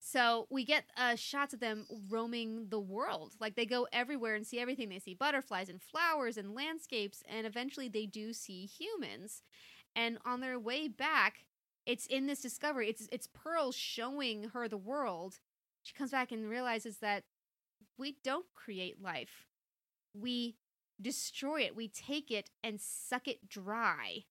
so 0.00 0.46
we 0.50 0.64
get 0.64 0.84
uh, 0.96 1.16
shots 1.16 1.54
of 1.54 1.60
them 1.60 1.86
roaming 2.08 2.68
the 2.68 2.80
world. 2.80 3.34
Like 3.40 3.56
they 3.56 3.66
go 3.66 3.88
everywhere 3.92 4.34
and 4.34 4.46
see 4.46 4.60
everything. 4.60 4.88
They 4.88 4.98
see 4.98 5.14
butterflies 5.14 5.68
and 5.68 5.82
flowers 5.82 6.36
and 6.36 6.54
landscapes, 6.54 7.22
and 7.28 7.46
eventually 7.46 7.88
they 7.88 8.06
do 8.06 8.32
see 8.32 8.66
humans. 8.66 9.42
And 9.94 10.18
on 10.24 10.40
their 10.40 10.58
way 10.58 10.88
back, 10.88 11.46
it's 11.86 12.06
in 12.06 12.26
this 12.26 12.40
discovery. 12.40 12.88
It's 12.88 13.08
it's 13.10 13.28
Pearl 13.28 13.72
showing 13.72 14.50
her 14.50 14.68
the 14.68 14.76
world. 14.76 15.40
She 15.82 15.94
comes 15.94 16.10
back 16.10 16.32
and 16.32 16.48
realizes 16.48 16.98
that 16.98 17.24
we 17.98 18.16
don't 18.22 18.46
create 18.54 19.00
life. 19.02 19.46
We 20.14 20.56
destroy 21.00 21.60
it. 21.62 21.76
We 21.76 21.88
take 21.88 22.30
it 22.30 22.50
and 22.62 22.80
suck 22.80 23.28
it 23.28 23.48
dry. 23.48 24.24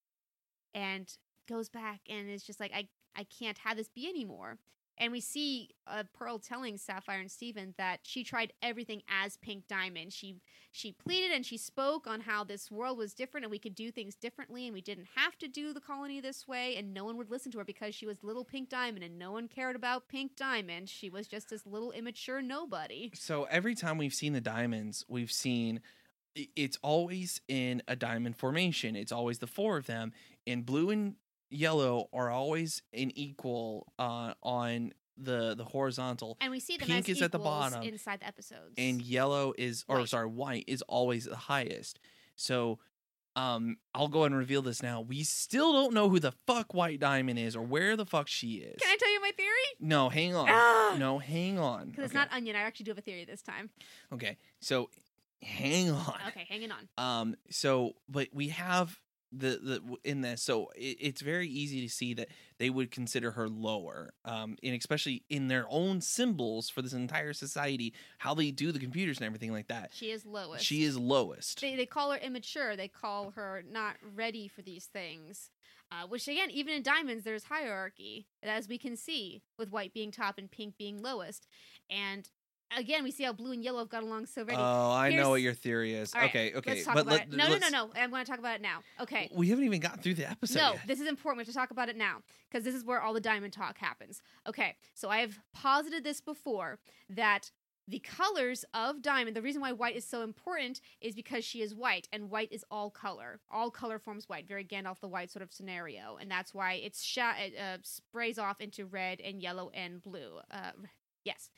And 0.73 1.11
goes 1.47 1.69
back 1.69 2.01
and 2.09 2.29
is 2.29 2.43
just 2.43 2.59
like 2.59 2.71
I 2.73 2.87
I 3.15 3.23
can't 3.23 3.57
have 3.59 3.77
this 3.77 3.87
be 3.89 4.07
anymore. 4.07 4.59
And 4.97 5.11
we 5.11 5.19
see 5.19 5.69
uh, 5.87 6.03
Pearl 6.13 6.39
telling 6.39 6.77
Sapphire 6.77 7.19
and 7.19 7.29
Steven 7.29 7.73
that 7.77 7.99
she 8.03 8.23
tried 8.23 8.53
everything 8.61 9.01
as 9.09 9.37
Pink 9.37 9.67
Diamond. 9.67 10.13
She 10.13 10.37
she 10.71 10.91
pleaded 10.91 11.31
and 11.31 11.45
she 11.45 11.57
spoke 11.57 12.05
on 12.05 12.21
how 12.21 12.43
this 12.43 12.69
world 12.69 12.97
was 12.97 13.13
different 13.13 13.45
and 13.45 13.51
we 13.51 13.59
could 13.59 13.75
do 13.75 13.91
things 13.91 14.15
differently 14.15 14.65
and 14.65 14.73
we 14.73 14.81
didn't 14.81 15.07
have 15.15 15.37
to 15.37 15.47
do 15.47 15.73
the 15.73 15.79
colony 15.79 16.19
this 16.19 16.47
way 16.47 16.75
and 16.75 16.93
no 16.93 17.05
one 17.05 17.17
would 17.17 17.29
listen 17.29 17.51
to 17.53 17.57
her 17.59 17.63
because 17.63 17.95
she 17.95 18.05
was 18.05 18.23
little 18.23 18.43
Pink 18.43 18.69
Diamond 18.69 19.03
and 19.03 19.17
no 19.17 19.31
one 19.31 19.47
cared 19.47 19.75
about 19.75 20.07
Pink 20.07 20.35
Diamond. 20.35 20.89
She 20.89 21.09
was 21.09 21.27
just 21.27 21.49
this 21.49 21.65
little 21.65 21.91
immature 21.91 22.41
nobody. 22.41 23.11
So 23.13 23.45
every 23.49 23.75
time 23.75 23.97
we've 23.97 24.13
seen 24.13 24.33
the 24.33 24.41
diamonds, 24.41 25.05
we've 25.07 25.31
seen 25.31 25.81
it's 26.35 26.77
always 26.81 27.41
in 27.47 27.81
a 27.87 27.95
diamond 27.95 28.37
formation. 28.37 28.95
It's 28.95 29.11
always 29.11 29.39
the 29.39 29.47
four 29.47 29.77
of 29.77 29.85
them, 29.85 30.11
and 30.45 30.65
blue 30.65 30.89
and 30.89 31.15
yellow 31.49 32.09
are 32.13 32.29
always 32.29 32.81
an 32.93 33.11
equal 33.15 33.91
uh, 33.99 34.33
on 34.43 34.93
the 35.17 35.55
the 35.55 35.63
horizontal, 35.65 36.37
And 36.41 36.51
we 36.51 36.59
see 36.59 36.75
them 36.77 36.87
Pink 36.87 37.07
is 37.09 37.21
at 37.21 37.31
the 37.31 37.39
bottom, 37.39 37.81
inside 37.83 38.19
the 38.19 38.27
episodes. 38.27 38.73
and 38.77 39.01
yellow 39.01 39.53
is 39.57 39.85
or 39.87 39.99
White. 39.99 40.09
sorry 40.09 40.27
white 40.27 40.63
is 40.67 40.81
always 40.83 41.25
the 41.25 41.35
highest. 41.37 41.99
So 42.35 42.79
Um, 43.37 43.77
I'll 43.93 44.07
go 44.07 44.19
ahead 44.19 44.31
and 44.31 44.39
reveal 44.39 44.61
this 44.61 44.81
now. 44.81 45.01
We 45.01 45.23
still 45.23 45.73
don't 45.73 45.93
know 45.93 46.07
who 46.09 46.19
the 46.19 46.31
fuck 46.47 46.73
White 46.73 47.01
Diamond 47.01 47.37
is 47.37 47.53
or 47.55 47.61
where 47.61 47.97
the 47.97 48.05
fuck 48.05 48.27
she 48.29 48.55
is. 48.63 48.77
Can 48.81 48.89
I 48.89 48.95
tell 48.97 49.11
you 49.11 49.19
my 49.21 49.31
theory? 49.35 49.67
No, 49.81 50.07
hang 50.07 50.35
on. 50.35 50.47
Ah! 50.49 50.95
No, 50.97 51.19
hang 51.19 51.59
on. 51.59 51.89
Because 51.89 52.05
it's 52.05 52.13
not 52.13 52.29
onion. 52.31 52.55
I 52.55 52.59
actually 52.61 52.85
do 52.85 52.91
have 52.91 52.97
a 52.97 53.01
theory 53.01 53.25
this 53.25 53.41
time. 53.41 53.69
Okay, 54.13 54.37
so 54.61 54.89
hang 55.41 55.91
on. 55.91 56.15
Okay, 56.29 56.45
hanging 56.47 56.71
on. 56.71 56.87
Um, 56.97 57.35
so 57.49 57.95
but 58.07 58.29
we 58.33 58.49
have 58.49 58.99
the 59.31 59.59
the 59.61 59.97
in 60.03 60.21
this, 60.21 60.41
so 60.41 60.69
it, 60.75 60.97
it's 60.99 61.21
very 61.21 61.47
easy 61.47 61.81
to 61.81 61.89
see 61.89 62.13
that 62.15 62.29
they 62.57 62.69
would 62.69 62.91
consider 62.91 63.31
her 63.31 63.47
lower. 63.49 64.13
Um, 64.23 64.57
and 64.63 64.75
especially 64.75 65.23
in 65.29 65.47
their 65.47 65.65
own 65.69 66.01
symbols 66.01 66.69
for 66.69 66.81
this 66.81 66.93
entire 66.93 67.33
society, 67.33 67.93
how 68.19 68.33
they 68.33 68.51
do 68.51 68.71
the 68.71 68.79
computers 68.79 69.17
and 69.17 69.25
everything 69.25 69.51
like 69.51 69.67
that. 69.67 69.91
She 69.93 70.11
is 70.11 70.25
lowest. 70.25 70.63
She 70.63 70.83
is 70.83 70.97
lowest. 70.97 71.61
They, 71.61 71.75
they 71.75 71.85
call 71.85 72.11
her 72.11 72.17
immature. 72.17 72.75
They 72.75 72.87
call 72.87 73.31
her 73.31 73.63
not 73.69 73.95
ready 74.15 74.47
for 74.47 74.61
these 74.61 74.85
things. 74.85 75.49
Uh, 75.91 76.07
which 76.07 76.27
again, 76.27 76.49
even 76.49 76.73
in 76.73 76.81
diamonds, 76.81 77.23
there's 77.23 77.43
hierarchy, 77.43 78.25
as 78.41 78.67
we 78.67 78.77
can 78.77 78.97
see, 78.97 79.43
with 79.59 79.71
white 79.71 79.93
being 79.93 80.11
top 80.11 80.39
and 80.39 80.49
pink 80.49 80.75
being 80.77 81.01
lowest. 81.01 81.47
And 81.89 82.27
again, 82.77 83.03
we 83.03 83.11
see 83.11 83.23
how 83.23 83.33
blue 83.33 83.51
and 83.51 83.63
yellow 83.63 83.79
have 83.79 83.89
got 83.89 84.03
along 84.03 84.25
so 84.25 84.43
ready. 84.43 84.57
Oh, 84.57 84.91
I 84.91 85.11
know 85.11 85.31
what 85.31 85.41
your 85.41 85.53
theory 85.53 85.93
is. 85.93 86.13
Right, 86.13 86.29
okay, 86.29 86.53
okay, 86.55 86.71
Let's 86.71 86.85
talk 86.85 86.95
but 86.95 87.03
about 87.03 87.13
let, 87.13 87.21
it. 87.27 87.31
No, 87.31 87.37
no, 87.37 87.43
no, 87.43 87.53
let's- 87.53 87.71
no. 87.71 87.89
I'm 87.95 88.09
going 88.09 88.23
to 88.23 88.29
talk 88.29 88.39
about 88.39 88.55
it 88.55 88.61
now. 88.61 88.79
Okay. 89.01 89.29
We 89.33 89.49
haven't 89.49 89.65
even 89.65 89.79
gotten 89.79 90.01
through 90.01 90.15
the 90.15 90.29
episode. 90.29 90.59
No, 90.59 90.73
yet. 90.73 90.81
this 90.87 90.99
is 90.99 91.07
important. 91.07 91.37
We 91.37 91.41
have 91.41 91.53
to 91.53 91.53
talk 91.53 91.71
about 91.71 91.89
it 91.89 91.97
now 91.97 92.17
because 92.49 92.63
this 92.63 92.75
is 92.75 92.83
where 92.83 93.01
all 93.01 93.13
the 93.13 93.21
diamond 93.21 93.53
talk 93.53 93.77
happens. 93.77 94.21
Okay, 94.47 94.75
so 94.93 95.09
I 95.09 95.19
have 95.19 95.39
posited 95.53 96.03
this 96.03 96.21
before 96.21 96.79
that 97.09 97.51
the 97.87 97.99
colors 97.99 98.65
of 98.73 99.01
diamond, 99.01 99.35
the 99.35 99.41
reason 99.41 99.61
why 99.61 99.71
white 99.71 99.95
is 99.95 100.05
so 100.05 100.23
important 100.23 100.81
is 101.01 101.13
because 101.13 101.45
she 101.45 101.61
is 101.61 101.75
white, 101.75 102.07
and 102.11 102.31
white 102.31 102.51
is 102.51 102.65
all 102.71 102.89
color. 102.89 103.39
All 103.51 103.69
color 103.69 103.99
forms 103.99 104.27
white, 104.27 104.47
very 104.47 104.63
Gandalf 104.65 104.99
the 105.01 105.07
White 105.07 105.29
sort 105.29 105.43
of 105.43 105.53
scenario, 105.53 106.17
and 106.19 106.29
that's 106.29 106.53
why 106.53 106.73
it's 106.73 107.03
sha- 107.03 107.35
it 107.37 107.53
uh, 107.55 107.77
sprays 107.83 108.39
off 108.39 108.59
into 108.59 108.85
red 108.85 109.21
and 109.21 109.41
yellow 109.41 109.69
and 109.73 110.01
blue. 110.01 110.39
Uh, 110.49 110.71
yes. 111.23 111.49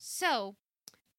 So 0.00 0.56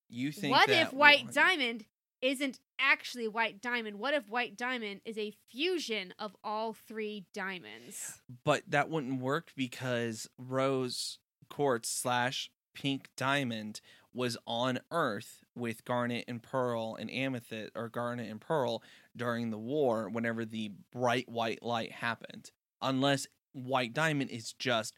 you 0.10 0.32
think 0.32 0.52
what 0.52 0.70
if 0.70 0.92
white 0.92 1.26
one- 1.26 1.34
diamond 1.34 1.86
isn't 2.22 2.60
actually 2.80 3.28
white 3.28 3.62
diamond? 3.62 4.00
What 4.00 4.14
if 4.14 4.28
white 4.28 4.58
diamond 4.58 5.02
is 5.06 5.18
a 5.18 5.34
fusion 5.50 6.14
of 6.20 6.36
all 6.44 6.74
three 6.74 7.26
diamonds? 7.34 8.22
but 8.44 8.64
that 8.68 8.90
wouldn't 8.90 9.22
work 9.22 9.52
because 9.56 10.28
rose 10.38 11.20
quartz 11.50 11.90
slash 11.90 12.50
pink 12.74 13.10
diamond 13.16 13.82
was 14.14 14.38
on 14.48 14.80
earth 14.92 15.44
with 15.56 15.86
garnet 15.86 16.26
and 16.28 16.42
pearl 16.42 16.96
and 16.96 17.10
amethyst 17.12 17.72
or 17.76 17.88
garnet 17.88 18.30
and 18.30 18.42
pearl 18.42 18.82
during 19.16 19.52
the 19.52 19.58
war 19.60 20.10
whenever 20.10 20.44
the 20.46 20.72
bright 20.92 21.30
white 21.30 21.62
light 21.62 21.92
happened 21.92 22.50
unless 22.82 23.28
white 23.54 23.94
diamond 23.94 24.30
is 24.30 24.54
just 24.54 24.94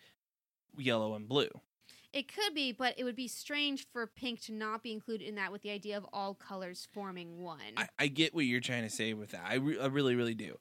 yellow 0.78 1.16
and 1.16 1.28
blue 1.28 1.50
It 2.14 2.34
could 2.34 2.54
be, 2.54 2.72
but 2.72 2.94
it 2.98 3.04
would 3.04 3.16
be 3.16 3.28
strange 3.28 3.88
for 3.92 4.06
pink 4.06 4.42
to 4.44 4.54
not 4.54 4.84
be 4.84 4.92
included 4.92 5.28
in 5.28 5.36
that 5.36 5.52
with 5.52 5.64
the 5.64 5.72
idea 5.72 5.98
of 5.98 6.06
all 6.14 6.36
colors 6.36 6.88
forming 6.94 7.42
one. 7.42 7.60
I, 7.76 7.88
I 7.98 8.08
get 8.08 8.36
what 8.36 8.46
you're 8.46 8.62
trying 8.62 8.84
to 8.84 8.90
say 8.90 9.14
with 9.14 9.32
that. 9.32 9.44
I, 9.46 9.56
re- 9.56 9.80
I 9.80 9.88
really 9.88 10.16
really 10.16 10.36
do. 10.36 10.58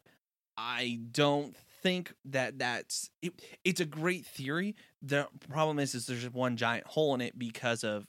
I 0.56 1.00
don't 1.10 1.56
think 1.82 2.14
that 2.26 2.58
that's 2.58 3.10
it, 3.20 3.40
it's 3.64 3.80
a 3.80 3.84
great 3.84 4.24
theory. 4.24 4.74
The 5.02 5.28
problem 5.48 5.78
is 5.78 5.94
is 5.94 6.06
there's 6.06 6.28
one 6.30 6.56
giant 6.56 6.86
hole 6.86 7.14
in 7.14 7.20
it 7.20 7.38
because 7.38 7.84
of 7.84 8.06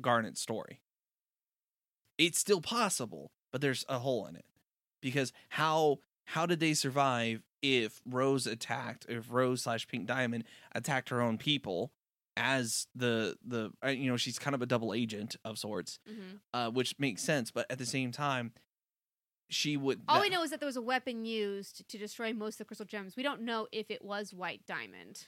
garnet's 0.00 0.40
story. 0.40 0.80
It's 2.18 2.38
still 2.38 2.62
possible 2.62 3.30
but 3.56 3.62
there's 3.62 3.86
a 3.88 3.98
hole 3.98 4.26
in 4.26 4.36
it. 4.36 4.44
Because 5.00 5.32
how 5.48 6.00
how 6.26 6.44
did 6.44 6.60
they 6.60 6.74
survive 6.74 7.42
if 7.62 8.02
rose 8.04 8.46
attacked 8.46 9.06
if 9.08 9.30
rose 9.30 9.62
slash 9.62 9.88
pink 9.88 10.06
diamond 10.06 10.44
attacked 10.72 11.08
her 11.08 11.22
own 11.22 11.38
people 11.38 11.90
as 12.36 12.86
the 12.94 13.36
the 13.46 13.70
uh, 13.84 13.88
you 13.88 14.10
know 14.10 14.16
she's 14.16 14.38
kind 14.38 14.54
of 14.54 14.62
a 14.62 14.66
double 14.66 14.92
agent 14.94 15.36
of 15.44 15.58
sorts 15.58 15.98
Mhm. 16.08 16.40
uh, 16.54 16.70
which 16.70 16.94
makes 16.98 17.22
sense. 17.22 17.50
But 17.50 17.66
at 17.70 17.78
the 17.78 17.86
same 17.86 18.12
time, 18.12 18.52
she 19.48 19.76
would. 19.76 20.02
All 20.08 20.16
that- 20.16 20.22
we 20.22 20.28
know 20.28 20.42
is 20.42 20.50
that 20.50 20.60
there 20.60 20.66
was 20.66 20.76
a 20.76 20.82
weapon 20.82 21.24
used 21.24 21.88
to 21.88 21.98
destroy 21.98 22.32
most 22.32 22.54
of 22.54 22.58
the 22.58 22.64
crystal 22.66 22.86
gems. 22.86 23.16
We 23.16 23.22
don't 23.22 23.42
know 23.42 23.68
if 23.72 23.90
it 23.90 24.04
was 24.04 24.34
white 24.34 24.66
diamond. 24.66 25.26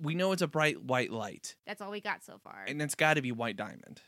we 0.00 0.14
know 0.16 0.32
it's 0.32 0.42
a 0.42 0.48
bright 0.48 0.82
white 0.82 1.12
light, 1.12 1.54
That's 1.64 1.80
all 1.80 1.92
we 1.92 2.00
got 2.00 2.24
so 2.24 2.38
far. 2.42 2.64
and 2.66 2.82
it's 2.82 2.96
got 2.96 3.14
to 3.14 3.22
be 3.22 3.30
white 3.30 3.56
diamond. 3.56 4.00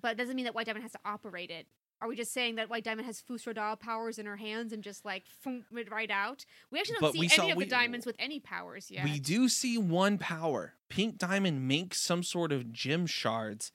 but 0.00 0.12
it 0.12 0.16
doesn't 0.18 0.34
mean 0.36 0.44
that 0.44 0.54
white 0.54 0.66
diamond 0.66 0.82
has 0.82 0.92
to 0.92 1.00
operate 1.04 1.50
it. 1.50 1.66
Are 2.00 2.06
we 2.08 2.14
just 2.16 2.32
saying 2.32 2.54
that 2.56 2.70
white 2.70 2.84
diamond 2.84 3.06
has 3.06 3.20
Fusrodal 3.20 3.78
powers 3.78 4.18
in 4.18 4.26
her 4.26 4.36
hands 4.36 4.72
and 4.72 4.82
just 4.84 5.04
like 5.04 5.24
foom 5.44 5.64
it 5.76 5.90
right 5.90 6.10
out? 6.10 6.44
We 6.70 6.78
actually 6.78 6.94
don't 6.94 7.00
But 7.00 7.12
see 7.14 7.18
we 7.20 7.26
any 7.26 7.34
saw- 7.34 7.50
of 7.50 7.56
we- 7.56 7.64
the 7.64 7.70
diamonds 7.70 8.06
with 8.06 8.16
any 8.18 8.38
powers 8.40 8.90
yet. 8.90 9.04
We 9.04 9.18
do 9.18 9.48
see 9.48 9.76
one 9.78 10.16
power. 10.18 10.74
Pink 10.88 11.18
diamond 11.18 11.66
makes 11.66 12.00
some 12.00 12.22
sort 12.22 12.52
of 12.52 12.72
gem 12.72 13.06
shards 13.06 13.72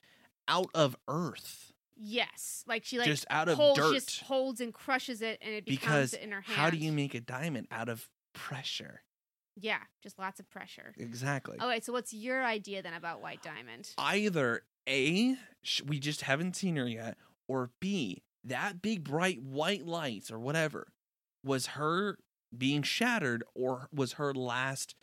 out 0.48 0.70
of 0.74 0.96
earth, 1.08 1.74
Yes, 1.96 2.64
like 2.68 2.84
she 2.84 2.98
like 2.98 3.08
just 3.08 3.26
out 3.30 3.48
of 3.50 3.56
holds, 3.58 3.80
dirt. 3.80 3.94
just 3.94 4.22
holds 4.22 4.60
and 4.60 4.74
crushes 4.74 5.22
it, 5.22 5.38
and 5.42 5.54
it 5.54 5.66
becomes 5.66 5.80
because 5.82 6.14
it 6.16 6.22
in 6.22 6.32
her 6.32 6.42
hand. 6.42 6.58
how 6.58 6.70
do 6.70 6.78
you 6.78 6.92
make 6.92 7.14
a 7.14 7.22
diamond 7.22 7.68
out 7.72 7.88
of 7.88 8.10
pressure? 8.34 9.04
Yeah, 9.56 9.78
just 10.02 10.18
lots 10.18 10.40
of 10.40 10.50
pressure. 10.50 10.94
Exactly. 10.98 11.60
All 11.60 11.68
right, 11.68 11.86
so 11.86 11.94
what's 11.94 12.12
your 12.14 12.44
idea 12.44 12.82
then 12.82 12.94
about 12.96 13.22
white 13.22 13.44
diamond? 13.44 13.92
Either 13.98 14.64
A, 14.90 15.36
sh- 15.62 15.82
we 15.86 16.00
just 16.00 16.22
haven't 16.22 16.56
seen 16.56 16.76
her 16.78 16.88
yet, 16.90 17.18
or 17.48 17.72
B, 17.80 18.24
that 18.44 18.82
big 18.82 19.04
bright 19.04 19.42
white 19.42 19.86
light 19.86 20.30
or 20.32 20.40
whatever 20.40 20.88
was 21.44 21.68
her 21.68 22.18
being 22.56 22.84
shattered 22.84 23.44
or 23.56 23.88
was 23.94 24.14
her 24.14 24.34
last 24.34 24.96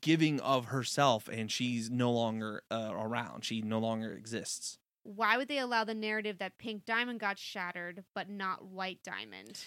giving 0.00 0.40
of 0.40 0.66
herself 0.66 1.28
and 1.28 1.50
she's 1.50 1.90
no 1.90 2.12
longer 2.12 2.62
uh, 2.70 2.90
around. 2.92 3.44
She 3.44 3.62
no 3.62 3.78
longer 3.78 4.12
exists. 4.12 4.78
Why 5.02 5.36
would 5.36 5.48
they 5.48 5.58
allow 5.58 5.84
the 5.84 5.94
narrative 5.94 6.38
that 6.38 6.58
pink 6.58 6.84
diamond 6.84 7.20
got 7.20 7.38
shattered 7.38 8.04
but 8.14 8.28
not 8.28 8.64
white 8.66 9.02
diamond? 9.02 9.64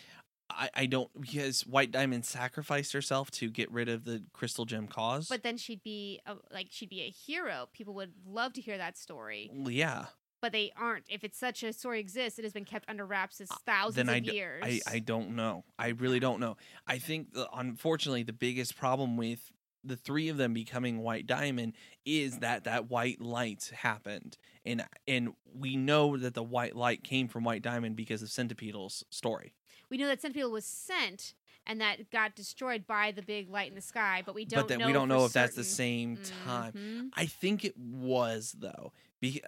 I, 0.49 0.69
I 0.75 0.85
don't 0.85 1.09
because 1.19 1.61
White 1.61 1.91
Diamond 1.91 2.25
sacrificed 2.25 2.93
herself 2.93 3.31
to 3.31 3.49
get 3.49 3.71
rid 3.71 3.89
of 3.89 4.03
the 4.03 4.23
crystal 4.33 4.65
gem 4.65 4.87
cause. 4.87 5.27
But 5.27 5.41
then 5.41 5.57
she'd 5.57 5.83
be 5.83 6.19
a, 6.25 6.35
like 6.51 6.67
she'd 6.69 6.89
be 6.89 7.01
a 7.01 7.09
hero. 7.09 7.69
People 7.73 7.93
would 7.95 8.11
love 8.25 8.53
to 8.53 8.61
hear 8.61 8.77
that 8.77 8.97
story, 8.97 9.49
yeah, 9.65 10.05
but 10.43 10.51
they 10.51 10.73
aren't. 10.75 11.05
If 11.09 11.23
it's 11.23 11.37
such 11.37 11.63
a 11.63 11.71
story 11.71 12.01
exists, 12.01 12.37
it 12.37 12.43
has 12.43 12.51
been 12.51 12.65
kept 12.65 12.89
under 12.89 13.05
wraps 13.05 13.39
as 13.39 13.47
thousands 13.65 14.07
then 14.07 14.17
of 14.17 14.23
d- 14.25 14.33
years. 14.33 14.61
I, 14.61 14.81
I 14.85 14.99
don't 14.99 15.37
know. 15.37 15.63
I 15.79 15.87
really 15.87 16.19
don't 16.19 16.41
know. 16.41 16.57
I 16.85 16.97
think, 16.97 17.31
the, 17.31 17.47
unfortunately, 17.55 18.23
the 18.23 18.33
biggest 18.33 18.75
problem 18.75 19.15
with 19.15 19.53
the 19.85 19.95
three 19.95 20.27
of 20.27 20.35
them 20.35 20.53
becoming 20.53 20.99
White 20.99 21.27
Diamond 21.27 21.73
is 22.05 22.39
that 22.39 22.65
that 22.65 22.89
white 22.89 23.21
light 23.21 23.71
happened, 23.73 24.37
and 24.65 24.83
and 25.07 25.29
we 25.55 25.77
know 25.77 26.17
that 26.17 26.33
the 26.33 26.43
white 26.43 26.75
light 26.75 27.05
came 27.05 27.29
from 27.29 27.45
White 27.45 27.61
Diamond 27.61 27.95
because 27.95 28.21
of 28.21 28.27
Centipeetle's 28.27 29.05
story. 29.09 29.53
we 29.89 29.95
know 29.97 30.07
that 30.07 30.21
Centipede 30.21 30.51
was 30.51 30.65
sent 30.65 31.35
and 31.65 31.79
that 31.79 32.09
got 32.11 32.35
destroyed 32.35 32.85
by 32.85 33.11
the 33.11 33.21
big 33.21 33.49
light 33.49 33.69
in 33.69 33.75
the 33.75 33.81
sky, 33.81 34.23
but 34.25 34.35
we 34.35 34.43
don't 34.43 34.61
but 34.61 34.67
then 34.67 34.79
know. 34.79 34.87
we 34.87 34.93
don't 34.93 35.07
for 35.07 35.15
know 35.15 35.25
if 35.25 35.31
that's 35.33 35.55
the 35.55 35.63
same 35.63 36.17
time. 36.45 36.73
Mhm. 36.73 37.09
I 37.15 37.27
think 37.27 37.63
it 37.63 37.77
was 37.77 38.55
though. 38.59 38.91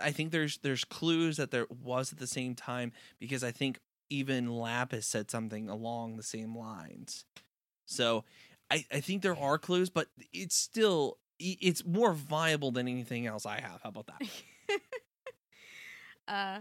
I 0.02 0.12
think 0.12 0.32
there's 0.32 0.58
there's 0.60 0.84
clues 0.84 1.38
that 1.38 1.52
there 1.52 1.68
was 1.84 2.12
at 2.14 2.20
the 2.20 2.28
same 2.28 2.56
time 2.56 2.92
because 3.20 3.44
I 3.44 3.52
think 3.52 3.80
even 4.10 4.50
Lapis 4.50 5.08
said 5.08 5.30
something 5.30 5.70
along 5.70 6.16
the 6.16 6.24
same 6.24 6.56
lines. 6.56 7.26
So 7.86 8.24
I, 8.72 8.86
I 8.92 9.00
think 9.00 9.22
there 9.22 9.38
are 9.38 9.58
clues, 9.58 9.90
but 9.90 10.08
it's 10.34 10.56
still 10.56 11.18
it's 11.40 11.86
more 11.86 12.14
viable 12.14 12.72
than 12.72 12.88
anything 12.88 13.28
else 13.28 13.46
I 13.46 13.60
have. 13.60 13.82
How 13.84 13.90
about 13.90 14.08
that? 14.08 14.82
uh, 16.28 16.60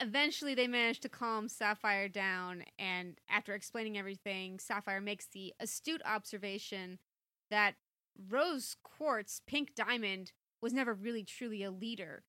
eventually, 0.00 0.54
they 0.54 0.66
manage 0.66 1.00
to 1.00 1.08
calm 1.08 1.48
Sapphire 1.48 2.08
down, 2.08 2.64
and 2.78 3.18
after 3.28 3.54
explaining 3.54 3.98
everything, 3.98 4.58
Sapphire 4.58 5.02
makes 5.02 5.26
the 5.26 5.52
astute 5.60 6.02
observation 6.06 6.98
that 7.50 7.74
Rose 8.30 8.76
Quartz, 8.82 9.42
Pink 9.46 9.74
Diamond, 9.74 10.32
was 10.60 10.72
never 10.72 10.94
really 10.94 11.24
truly 11.24 11.62
a 11.62 11.70
leader, 11.70 12.24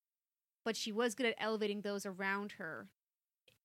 but 0.63 0.75
she 0.75 0.91
was 0.91 1.15
good 1.15 1.25
at 1.25 1.36
elevating 1.39 1.82
those 1.82 2.05
around 2.05 2.53
her. 2.53 2.88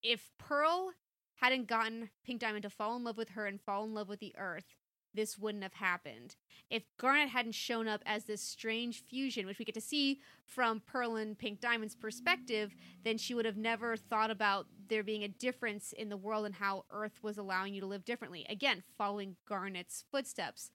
If 0.02 0.30
Pearl 0.38 0.92
hadn't 1.36 1.66
gotten 1.66 2.10
Pink 2.24 2.40
Diamond 2.40 2.62
to 2.62 2.70
fall 2.70 2.96
in 2.96 3.04
love 3.04 3.16
with 3.16 3.30
her 3.30 3.46
and 3.46 3.60
fall 3.60 3.84
in 3.84 3.94
love 3.94 4.08
with 4.08 4.20
the 4.20 4.34
Earth, 4.38 4.76
this 5.14 5.38
wouldn't 5.38 5.62
have 5.62 5.74
happened. 5.74 6.34
If 6.68 6.82
Garnet 6.98 7.28
hadn't 7.28 7.54
shown 7.54 7.86
up 7.86 8.02
as 8.04 8.24
this 8.24 8.42
strange 8.42 9.02
fusion, 9.04 9.46
which 9.46 9.58
we 9.58 9.64
get 9.64 9.74
to 9.76 9.80
see 9.80 10.20
from 10.44 10.82
Pearl 10.84 11.16
and 11.16 11.38
Pink 11.38 11.60
Diamond's 11.60 11.94
perspective, 11.94 12.74
then 13.04 13.16
she 13.16 13.32
would 13.32 13.44
have 13.44 13.56
never 13.56 13.96
thought 13.96 14.30
about 14.30 14.66
there 14.88 15.04
being 15.04 15.22
a 15.22 15.28
difference 15.28 15.92
in 15.92 16.08
the 16.08 16.16
world 16.16 16.46
and 16.46 16.56
how 16.56 16.84
Earth 16.90 17.22
was 17.22 17.38
allowing 17.38 17.74
you 17.74 17.80
to 17.80 17.86
live 17.86 18.04
differently. 18.04 18.44
Again, 18.48 18.82
following 18.98 19.36
Garnet's 19.48 20.04
footsteps. 20.10 20.70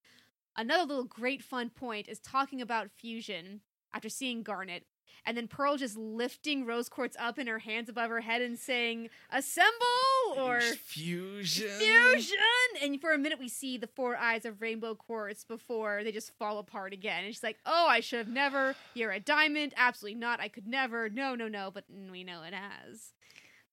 Another 0.55 0.83
little 0.83 1.03
great 1.03 1.43
fun 1.43 1.69
point 1.69 2.07
is 2.07 2.19
talking 2.19 2.61
about 2.61 2.91
fusion 2.91 3.61
after 3.93 4.09
seeing 4.09 4.43
Garnet. 4.43 4.85
and 5.25 5.35
then 5.35 5.49
Pearl 5.49 5.75
just 5.75 5.97
lifting 5.97 6.65
rose 6.65 6.87
quartz 6.87 7.17
up 7.19 7.37
in 7.37 7.45
her 7.47 7.59
hands 7.59 7.89
above 7.89 8.09
her 8.09 8.21
head 8.21 8.41
and 8.41 8.57
saying, 8.57 9.09
"Assemble!" 9.29 10.37
or 10.37 10.61
fusion. 10.61 11.67
fusion. 11.67 12.37
And 12.81 13.01
for 13.01 13.11
a 13.11 13.17
minute, 13.17 13.37
we 13.37 13.49
see 13.49 13.77
the 13.77 13.87
four 13.87 14.15
eyes 14.15 14.45
of 14.45 14.61
rainbow 14.61 14.95
quartz 14.95 15.43
before 15.43 16.03
they 16.05 16.13
just 16.13 16.31
fall 16.37 16.57
apart 16.57 16.93
again. 16.93 17.25
And 17.25 17.33
she's 17.33 17.43
like, 17.43 17.57
"Oh, 17.65 17.87
I 17.87 17.99
should 17.99 18.19
have 18.19 18.29
never. 18.29 18.75
You're 18.93 19.11
a 19.11 19.19
diamond. 19.19 19.73
Absolutely 19.75 20.19
not. 20.19 20.39
I 20.39 20.47
could 20.47 20.67
never. 20.67 21.09
No, 21.09 21.35
no, 21.35 21.49
no." 21.49 21.69
But 21.69 21.83
we 21.89 22.23
know 22.23 22.43
it 22.43 22.53
has. 22.53 23.11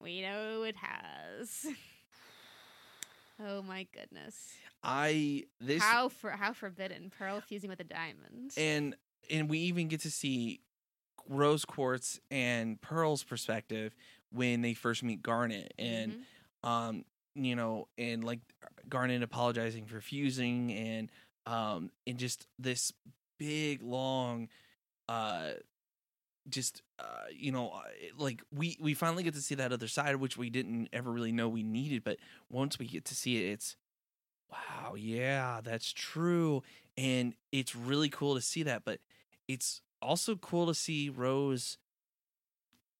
We 0.00 0.22
know 0.22 0.64
it 0.64 0.76
has. 0.76 1.66
oh 3.40 3.62
my 3.62 3.86
goodness! 3.92 4.52
I 4.82 5.44
this 5.60 5.80
how 5.82 6.08
for 6.08 6.30
how 6.30 6.52
forbidden 6.52 7.12
Pearl 7.16 7.40
fusing 7.40 7.70
with 7.70 7.80
a 7.80 7.84
diamond. 7.84 8.52
and 8.56 8.96
and 9.30 9.48
we 9.50 9.58
even 9.60 9.88
get 9.88 10.00
to 10.00 10.10
see 10.10 10.60
rose 11.28 11.64
quartz 11.64 12.20
and 12.30 12.80
pearl's 12.80 13.24
perspective 13.24 13.94
when 14.30 14.62
they 14.62 14.74
first 14.74 15.02
meet 15.02 15.22
garnet 15.22 15.72
and 15.78 16.16
Mhm. 16.64 16.68
um 16.68 17.04
you 17.34 17.54
know 17.56 17.88
and 17.98 18.24
like 18.24 18.40
garnet 18.88 19.22
apologizing 19.22 19.86
for 19.86 20.00
fusing 20.00 20.72
and 20.72 21.10
um 21.46 21.90
and 22.06 22.18
just 22.18 22.46
this 22.58 22.92
big 23.38 23.82
long 23.82 24.48
uh 25.08 25.52
just 26.48 26.82
uh 26.98 27.24
you 27.34 27.50
know 27.50 27.70
uh, 27.70 27.82
like 28.16 28.42
we 28.52 28.76
we 28.80 28.94
finally 28.94 29.22
get 29.24 29.34
to 29.34 29.42
see 29.42 29.54
that 29.56 29.72
other 29.72 29.88
side 29.88 30.16
which 30.16 30.36
we 30.36 30.48
didn't 30.48 30.88
ever 30.92 31.10
really 31.10 31.32
know 31.32 31.48
we 31.48 31.62
needed 31.62 32.04
but 32.04 32.18
once 32.50 32.78
we 32.78 32.86
get 32.86 33.04
to 33.04 33.14
see 33.14 33.44
it 33.44 33.50
it's 33.52 33.76
wow 34.50 34.94
yeah 34.94 35.60
that's 35.62 35.92
true 35.92 36.62
and 36.96 37.34
it's 37.52 37.74
really 37.74 38.08
cool 38.08 38.34
to 38.34 38.40
see 38.40 38.62
that 38.62 38.82
but 38.84 38.98
it's 39.48 39.80
also 40.02 40.36
cool 40.36 40.66
to 40.66 40.74
see 40.74 41.08
rose 41.08 41.78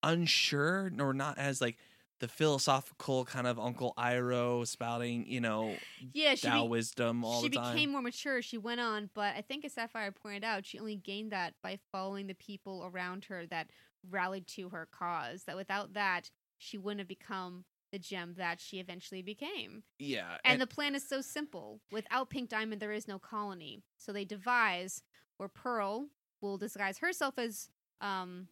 unsure 0.02 0.90
or 1.00 1.12
not 1.12 1.38
as 1.38 1.60
like 1.60 1.76
the 2.20 2.28
philosophical 2.28 3.24
kind 3.24 3.46
of 3.46 3.58
uncle 3.58 3.92
Iroh 3.98 4.66
spouting 4.66 5.26
you 5.26 5.40
know 5.40 5.74
yeah, 6.14 6.34
she 6.34 6.46
Tao 6.46 6.62
be- 6.62 6.68
wisdom 6.70 7.24
all 7.24 7.42
she 7.42 7.48
the 7.48 7.56
time 7.56 7.74
became 7.74 7.92
more 7.92 8.02
mature 8.02 8.40
she 8.40 8.56
went 8.58 8.80
on, 8.80 9.10
but 9.14 9.34
I 9.36 9.42
think 9.42 9.64
as 9.64 9.74
Sapphire 9.74 10.12
pointed 10.12 10.44
out, 10.44 10.64
she 10.64 10.78
only 10.78 10.96
gained 10.96 11.32
that 11.32 11.54
by 11.62 11.78
following 11.92 12.26
the 12.26 12.34
people 12.34 12.90
around 12.90 13.26
her 13.26 13.44
that 13.46 13.68
rallied 14.10 14.46
to 14.48 14.70
her 14.70 14.88
cause. 14.90 15.44
That 15.44 15.56
without 15.56 15.94
that, 15.94 16.30
she 16.58 16.78
wouldn't 16.78 17.00
have 17.00 17.08
become 17.08 17.64
the 17.96 18.00
gem 18.00 18.34
that 18.36 18.60
she 18.60 18.78
eventually 18.78 19.22
became. 19.22 19.82
yeah 19.98 20.36
And 20.44 20.60
the 20.60 20.66
plan 20.66 20.94
is 20.94 21.08
so 21.08 21.22
simple. 21.22 21.80
Without 21.90 22.28
Pink 22.28 22.50
Diamond, 22.50 22.82
there 22.82 22.92
is 22.92 23.08
no 23.08 23.18
colony. 23.18 23.82
So 23.96 24.12
they 24.12 24.26
devise 24.26 25.02
where 25.38 25.48
Pearl 25.48 26.08
will 26.42 26.58
disguise 26.58 26.98
herself 26.98 27.38
as 27.38 27.70
um, 28.02 28.48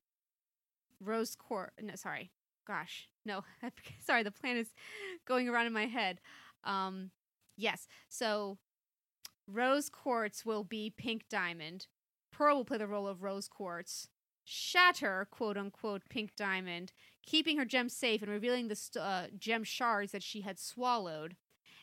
Rose 0.98 1.36
Quartz. 1.36 1.74
No, 1.82 1.94
sorry. 1.94 2.30
Gosh, 2.66 3.10
no. 3.26 3.44
sorry, 4.06 4.22
the 4.22 4.30
plan 4.30 4.56
is 4.56 4.68
going 5.26 5.46
around 5.46 5.66
in 5.66 5.74
my 5.74 5.86
head. 5.86 6.20
Um, 6.64 7.10
yes. 7.58 7.86
So 8.08 8.56
Rose 9.46 9.90
Quartz 9.90 10.46
will 10.46 10.64
be 10.64 10.88
Pink 10.96 11.24
Diamond. 11.28 11.86
Pearl 12.32 12.56
will 12.56 12.64
play 12.64 12.78
the 12.78 12.86
role 12.86 13.06
of 13.06 13.22
Rose 13.22 13.46
Quartz. 13.46 14.08
Shatter, 14.42 15.28
quote 15.30 15.58
unquote, 15.58 16.02
Pink 16.08 16.34
Diamond, 16.34 16.92
keeping 17.26 17.58
her 17.58 17.64
gem 17.64 17.88
safe 17.88 18.22
and 18.22 18.30
revealing 18.30 18.68
the 18.68 18.76
st- 18.76 19.04
uh, 19.04 19.26
gem 19.38 19.64
shards 19.64 20.12
that 20.12 20.22
she 20.22 20.42
had 20.42 20.58
swallowed. 20.58 21.36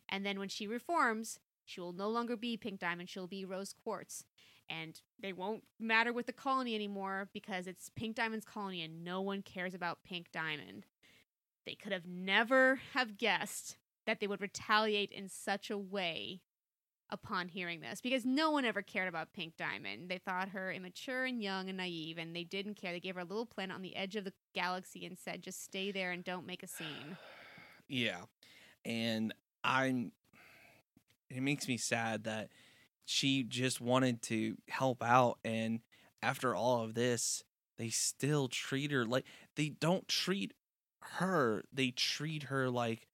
And 0.10 0.26
then 0.26 0.40
when 0.40 0.50
she 0.50 0.68
reforms, 0.68 1.40
she 1.66 1.80
will 1.80 1.94
no 1.94 2.10
longer 2.10 2.36
be 2.36 2.58
Pink 2.58 2.80
Diamond, 2.80 3.10
she'll 3.10 3.28
be 3.28 3.46
Rose 3.46 3.74
Quartz. 3.74 4.26
And 4.70 5.00
they 5.22 5.34
won't 5.34 5.64
matter 5.80 6.14
with 6.14 6.28
the 6.28 6.34
colony 6.34 6.76
anymore 6.76 7.30
because 7.34 7.68
it's 7.68 7.90
Pink 7.90 8.16
Diamond's 8.16 8.46
colony 8.46 8.82
and 8.82 9.04
no 9.04 9.22
one 9.22 9.42
cares 9.42 9.74
about 9.74 10.04
Pink 10.04 10.28
Diamond. 10.32 10.86
They 11.66 11.76
could 11.76 11.92
have 11.92 12.06
never 12.06 12.80
have 12.94 13.18
guessed 13.18 13.78
that 14.06 14.20
they 14.20 14.28
would 14.28 14.42
retaliate 14.42 15.12
in 15.12 15.28
such 15.28 15.70
a 15.70 15.78
way 15.78 16.42
upon 17.12 17.48
hearing 17.48 17.82
this 17.82 18.02
because 18.02 18.26
no 18.26 18.52
one 18.52 18.66
ever 18.66 18.82
cared 18.82 19.08
about 19.08 19.34
Pink 19.34 19.58
Diamond. 19.58 20.10
They 20.10 20.18
thought 20.18 20.50
her 20.50 20.72
immature 20.72 21.26
and 21.26 21.42
young 21.42 21.68
and 21.68 21.78
naive 21.78 22.18
and 22.18 22.36
they 22.36 22.44
didn't 22.44 22.76
care. 22.76 22.92
They 22.92 23.00
gave 23.00 23.16
her 23.16 23.22
a 23.22 23.26
little 23.26 23.46
planet 23.46 23.76
on 23.76 23.82
the 23.82 23.96
edge 23.96 24.16
of 24.16 24.24
the 24.24 24.34
galaxy 24.54 25.06
and 25.06 25.18
said 25.18 25.42
just 25.42 25.64
stay 25.64 25.92
there 25.92 26.12
and 26.12 26.24
don't 26.24 26.46
make 26.46 26.64
a 26.64 26.68
scene. 26.68 27.18
Yeah. 27.88 28.22
And 28.86 29.34
I'm 29.66 30.14
it 31.30 31.42
makes 31.42 31.68
me 31.68 31.76
sad 31.76 32.24
that 32.24 32.48
she 33.04 33.44
just 33.44 33.82
wanted 33.82 34.22
to 34.22 34.56
help 34.70 35.04
out 35.04 35.40
and 35.44 35.82
after 36.24 36.56
all 36.56 36.84
of 36.84 36.94
this 36.94 37.44
they 37.78 37.90
still 37.90 38.48
treat 38.48 38.92
her 38.92 39.06
like 39.06 39.26
they 39.58 39.68
don't 39.68 40.08
treat 40.08 40.54
her 41.02 41.64
they 41.74 41.90
treat 41.92 42.44
her 42.44 42.70
like 42.70 43.10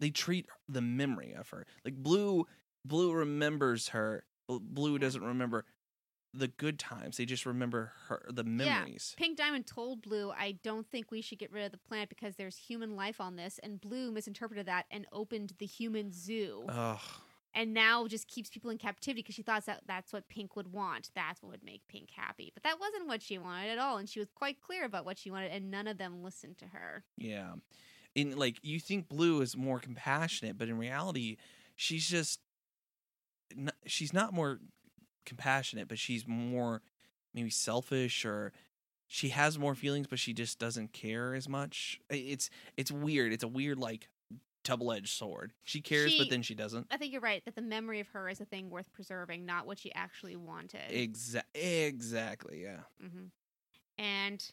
they 0.00 0.10
treat 0.10 0.46
the 0.68 0.80
memory 0.80 1.32
of 1.38 1.48
her 1.50 1.66
like 1.84 1.94
blue 1.94 2.46
blue 2.84 3.12
remembers 3.12 3.88
her 3.88 4.24
blue 4.48 4.98
doesn't 4.98 5.22
remember 5.22 5.64
the 6.32 6.48
good 6.48 6.78
times 6.78 7.16
they 7.16 7.24
just 7.24 7.44
remember 7.44 7.92
her 8.08 8.24
the 8.32 8.44
memories 8.44 9.14
Pink 9.18 9.36
Diamond 9.36 9.66
told 9.66 10.00
Blue, 10.02 10.30
I 10.30 10.52
don't 10.62 10.88
think 10.88 11.10
we 11.10 11.20
should 11.22 11.38
get 11.38 11.52
rid 11.52 11.64
of 11.64 11.72
the 11.72 11.78
planet 11.78 12.08
because 12.08 12.36
there's 12.36 12.56
human 12.56 12.94
life 12.94 13.20
on 13.20 13.34
this. 13.36 13.58
And 13.62 13.80
Blue 13.80 14.12
misinterpreted 14.12 14.66
that 14.66 14.86
and 14.92 15.06
opened 15.12 15.54
the 15.58 15.66
human 15.66 16.12
zoo. 16.12 16.64
Ugh. 16.68 17.00
and 17.52 17.74
now 17.74 18.06
just 18.06 18.28
keeps 18.28 18.48
people 18.48 18.70
in 18.70 18.78
captivity 18.78 19.22
because 19.22 19.34
she 19.34 19.42
thought 19.42 19.66
that 19.66 19.82
that's 19.88 20.12
what 20.12 20.28
Pink 20.28 20.54
would 20.54 20.72
want. 20.72 21.10
That's 21.16 21.42
what 21.42 21.50
would 21.50 21.64
make 21.64 21.82
Pink 21.88 22.10
happy. 22.14 22.52
But 22.54 22.62
that 22.62 22.78
wasn't 22.78 23.08
what 23.08 23.22
she 23.22 23.38
wanted 23.38 23.70
at 23.70 23.78
all. 23.78 23.96
And 23.98 24.08
she 24.08 24.20
was 24.20 24.28
quite 24.32 24.60
clear 24.60 24.84
about 24.84 25.04
what 25.04 25.18
she 25.18 25.32
wanted, 25.32 25.50
and 25.50 25.68
none 25.70 25.88
of 25.88 25.98
them 25.98 26.22
listened 26.22 26.58
to 26.58 26.66
her. 26.66 27.02
Yeah. 27.18 27.54
In 28.14 28.36
like 28.36 28.58
you 28.62 28.80
think 28.80 29.08
Blue 29.08 29.40
is 29.40 29.56
more 29.56 29.78
compassionate, 29.78 30.58
but 30.58 30.68
in 30.68 30.78
reality, 30.78 31.36
she's 31.76 32.08
just 32.08 32.40
she's 33.86 34.12
not 34.12 34.32
more 34.32 34.58
compassionate, 35.24 35.88
but 35.88 35.98
she's 35.98 36.26
more 36.26 36.82
maybe 37.34 37.50
selfish 37.50 38.24
or 38.24 38.52
she 39.06 39.28
has 39.30 39.58
more 39.58 39.74
feelings 39.74 40.06
but 40.08 40.18
she 40.18 40.32
just 40.32 40.58
doesn't 40.58 40.92
care 40.92 41.34
as 41.34 41.48
much. 41.48 42.00
It's 42.10 42.50
it's 42.76 42.90
weird. 42.90 43.32
It's 43.32 43.44
a 43.44 43.48
weird 43.48 43.78
like 43.78 44.08
double-edged 44.62 45.08
sword. 45.08 45.52
She 45.64 45.80
cares 45.80 46.12
She- 46.12 46.18
but 46.18 46.30
then 46.30 46.42
she 46.42 46.54
doesn't. 46.54 46.86
I 46.90 46.96
think 46.96 47.12
you're 47.12 47.20
right 47.20 47.44
that 47.44 47.54
the 47.54 47.62
memory 47.62 48.00
of 48.00 48.08
her 48.08 48.28
is 48.28 48.40
a 48.40 48.44
thing 48.44 48.70
worth 48.70 48.92
preserving, 48.92 49.46
not 49.46 49.66
what 49.66 49.78
she 49.78 49.92
actually 49.94 50.36
wanted. 50.36 50.90
Exa- 50.90 51.42
exactly, 51.54 52.62
yeah. 52.62 52.80
mm-hmm. 53.02 53.26
And 53.98 54.52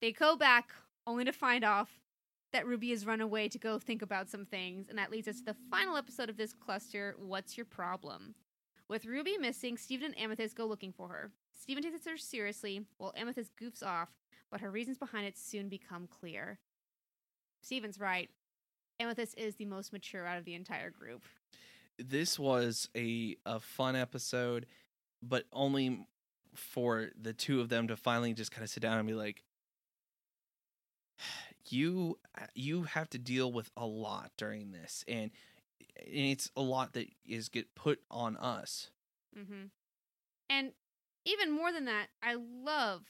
they 0.00 0.12
go 0.12 0.36
back 0.36 0.70
only 1.06 1.24
to 1.24 1.32
find 1.32 1.64
off 1.64 1.88
that 2.54 2.66
Ruby 2.68 2.90
has 2.90 3.04
run 3.04 3.20
away 3.20 3.48
to 3.48 3.58
go 3.58 3.80
think 3.80 4.00
about 4.00 4.30
some 4.30 4.44
things, 4.44 4.86
and 4.88 4.96
that 4.96 5.10
leads 5.10 5.26
us 5.26 5.40
to 5.40 5.44
the 5.44 5.56
final 5.72 5.96
episode 5.96 6.30
of 6.30 6.36
this 6.36 6.52
cluster 6.52 7.16
What's 7.18 7.56
Your 7.56 7.66
Problem? 7.66 8.36
With 8.88 9.06
Ruby 9.06 9.36
missing, 9.38 9.76
Steven 9.76 10.06
and 10.06 10.18
Amethyst 10.18 10.54
go 10.54 10.64
looking 10.64 10.92
for 10.92 11.08
her. 11.08 11.32
Steven 11.60 11.82
takes 11.82 12.06
her 12.06 12.16
seriously, 12.16 12.82
while 12.96 13.12
Amethyst 13.16 13.56
goofs 13.60 13.82
off, 13.82 14.10
but 14.52 14.60
her 14.60 14.70
reasons 14.70 14.98
behind 14.98 15.26
it 15.26 15.36
soon 15.36 15.68
become 15.68 16.06
clear. 16.06 16.60
Steven's 17.60 17.98
right. 17.98 18.30
Amethyst 19.00 19.36
is 19.36 19.56
the 19.56 19.64
most 19.64 19.92
mature 19.92 20.24
out 20.24 20.38
of 20.38 20.44
the 20.44 20.54
entire 20.54 20.90
group. 20.90 21.24
this 21.98 22.38
was 22.38 22.88
a 22.96 23.36
a 23.44 23.58
fun 23.58 23.96
episode, 23.96 24.66
but 25.22 25.44
only 25.52 26.06
for 26.54 27.10
the 27.20 27.32
two 27.32 27.60
of 27.60 27.68
them 27.68 27.88
to 27.88 27.96
finally 27.96 28.32
just 28.32 28.52
kind 28.52 28.62
of 28.62 28.70
sit 28.70 28.80
down 28.80 28.98
and 28.98 29.08
be 29.08 29.14
like, 29.14 29.42
you 31.72 32.18
you 32.54 32.82
have 32.84 33.10
to 33.10 33.18
deal 33.18 33.52
with 33.52 33.70
a 33.76 33.86
lot 33.86 34.32
during 34.36 34.72
this, 34.72 35.04
and, 35.08 35.30
and 35.96 36.26
it's 36.26 36.50
a 36.56 36.62
lot 36.62 36.92
that 36.94 37.08
is 37.26 37.48
get 37.48 37.74
put 37.74 38.00
on 38.10 38.36
us. 38.36 38.90
Mm-hmm. 39.38 39.66
And 40.50 40.72
even 41.24 41.50
more 41.50 41.72
than 41.72 41.86
that, 41.86 42.08
I 42.22 42.34
love, 42.34 43.02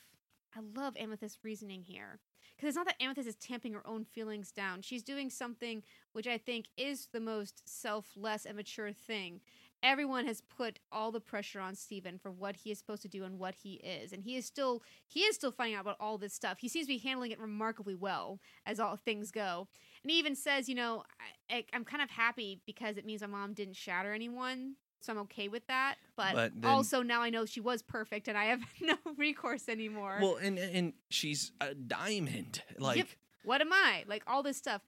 I 0.57 0.61
love 0.77 0.95
Amethyst's 0.97 1.39
reasoning 1.43 1.83
here. 1.83 2.21
Because 2.57 2.69
it's 2.69 2.77
not 2.77 2.87
that 2.87 3.03
Amethyst 3.03 3.29
is 3.29 3.35
tamping 3.37 3.73
her 3.73 3.87
own 3.87 4.05
feelings 4.05 4.53
down. 4.53 4.81
She's 4.81 5.03
doing 5.03 5.29
something 5.29 5.83
which 6.13 6.29
I 6.29 6.39
think 6.39 6.67
is 6.77 7.09
the 7.13 7.21
most 7.21 7.63
selfless 7.65 8.47
and 8.47 8.57
mature 8.57 8.93
thing. 8.93 9.41
Everyone 9.85 10.27
has 10.27 10.41
put 10.41 10.81
all 10.91 11.13
the 11.13 11.21
pressure 11.21 11.61
on 11.61 11.77
Steven 11.77 12.19
for 12.19 12.33
what 12.33 12.57
he 12.57 12.71
is 12.73 12.79
supposed 12.79 13.03
to 13.03 13.09
do 13.09 13.23
and 13.25 13.39
what 13.39 13.55
he 13.63 13.75
is. 13.75 14.13
And 14.13 14.23
he 14.25 14.37
is 14.37 14.47
still 14.47 14.83
he 15.07 15.21
is 15.21 15.37
still 15.37 15.53
finding 15.53 15.77
out 15.77 15.83
about 15.83 15.99
all 16.01 16.19
this 16.19 16.35
stuff. 16.35 16.59
He 16.59 16.69
seems 16.69 16.87
to 16.87 16.95
be 16.95 16.99
handling 16.99 17.31
it 17.31 17.39
remarkably 17.39 17.95
well 17.95 18.41
as 18.67 18.81
all 18.81 18.97
things 18.97 19.31
go. 19.31 19.69
And 20.03 20.11
he 20.11 20.19
even 20.19 20.35
says, 20.35 20.69
you 20.69 20.75
know, 20.75 21.05
I, 21.51 21.65
I'm 21.73 21.85
kind 21.85 22.03
of 22.03 22.11
happy 22.11 22.61
because 22.67 22.97
it 22.97 23.07
means 23.07 23.21
my 23.21 23.29
mom 23.29 23.53
didn't 23.53 23.77
shatter 23.77 24.13
anyone 24.13 24.77
so 25.05 25.13
I'm 25.13 25.19
okay 25.21 25.49
with 25.49 25.67
that. 25.67 25.97
But, 26.17 26.35
But 26.35 26.53
then- 26.57 26.71
also 26.71 27.03
now 27.03 27.21
I 27.23 27.31
know 27.31 27.45
she 27.45 27.61
was 27.61 27.83
perfect 27.83 28.27
and 28.27 28.37
I 28.37 28.47
have 28.47 28.61
no 28.81 28.97
recourse 29.17 29.69
anymore. 29.69 30.19
Well, 30.21 30.37
and 30.37 30.59
and 30.59 30.95
she's 31.11 31.53
a 31.61 31.75
diamond, 31.75 32.63
like. 32.79 33.19
what 33.45 33.61
am 33.61 33.73
I? 33.73 34.05
Like 34.07 34.23
all 34.27 34.43
this 34.43 34.57
stuff. 34.57 34.83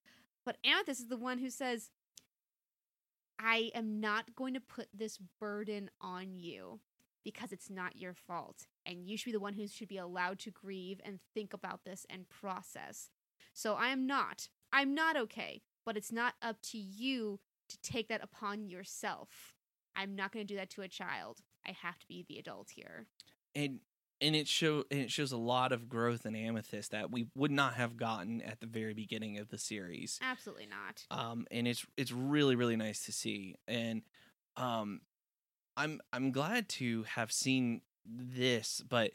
But 0.44 0.58
Amethyst 0.64 1.00
is 1.00 1.08
the 1.08 1.16
one 1.16 1.38
who 1.38 1.50
says, 1.50 1.90
I 3.38 3.70
am 3.74 4.00
not 4.00 4.34
going 4.34 4.54
to 4.54 4.60
put 4.60 4.88
this 4.94 5.18
burden 5.40 5.90
on 6.00 6.34
you 6.34 6.80
because 7.24 7.52
it's 7.52 7.70
not 7.70 7.96
your 7.96 8.14
fault. 8.14 8.66
and 8.86 9.08
you 9.08 9.16
should 9.16 9.26
be 9.26 9.32
the 9.32 9.40
one 9.40 9.54
who 9.54 9.66
should 9.66 9.88
be 9.88 9.98
allowed 9.98 10.38
to 10.38 10.50
grieve 10.52 11.00
and 11.04 11.18
think 11.34 11.52
about 11.52 11.84
this 11.84 12.06
and 12.08 12.28
process. 12.28 13.10
So 13.52 13.74
I 13.74 13.88
am 13.88 14.06
not. 14.06 14.48
I'm 14.72 14.94
not 14.94 15.16
okay, 15.16 15.62
but 15.84 15.96
it's 15.96 16.12
not 16.12 16.34
up 16.40 16.62
to 16.70 16.78
you 16.78 17.40
to 17.68 17.78
take 17.82 18.06
that 18.08 18.22
upon 18.22 18.68
yourself. 18.68 19.54
I'm 19.96 20.14
not 20.14 20.30
going 20.30 20.46
to 20.46 20.52
do 20.54 20.58
that 20.58 20.70
to 20.70 20.82
a 20.82 20.88
child. 20.88 21.38
I 21.66 21.72
have 21.72 21.98
to 21.98 22.06
be 22.06 22.24
the 22.28 22.38
adult 22.38 22.70
here. 22.70 23.06
and 23.56 23.80
and 24.20 24.34
it 24.34 24.48
show 24.48 24.84
and 24.90 25.00
it 25.00 25.10
shows 25.10 25.32
a 25.32 25.36
lot 25.36 25.72
of 25.72 25.88
growth 25.88 26.24
in 26.26 26.34
Amethyst 26.34 26.90
that 26.92 27.10
we 27.10 27.26
would 27.34 27.50
not 27.50 27.74
have 27.74 27.96
gotten 27.96 28.40
at 28.42 28.60
the 28.60 28.66
very 28.66 28.94
beginning 28.94 29.38
of 29.38 29.48
the 29.48 29.58
series. 29.58 30.18
Absolutely 30.22 30.66
not. 30.66 31.04
Um, 31.10 31.46
and 31.50 31.68
it's 31.68 31.84
it's 31.96 32.12
really 32.12 32.56
really 32.56 32.76
nice 32.76 33.04
to 33.06 33.12
see, 33.12 33.56
and 33.68 34.02
um, 34.56 35.00
I'm 35.76 36.00
I'm 36.12 36.32
glad 36.32 36.68
to 36.70 37.04
have 37.04 37.30
seen 37.30 37.82
this, 38.04 38.82
but 38.88 39.12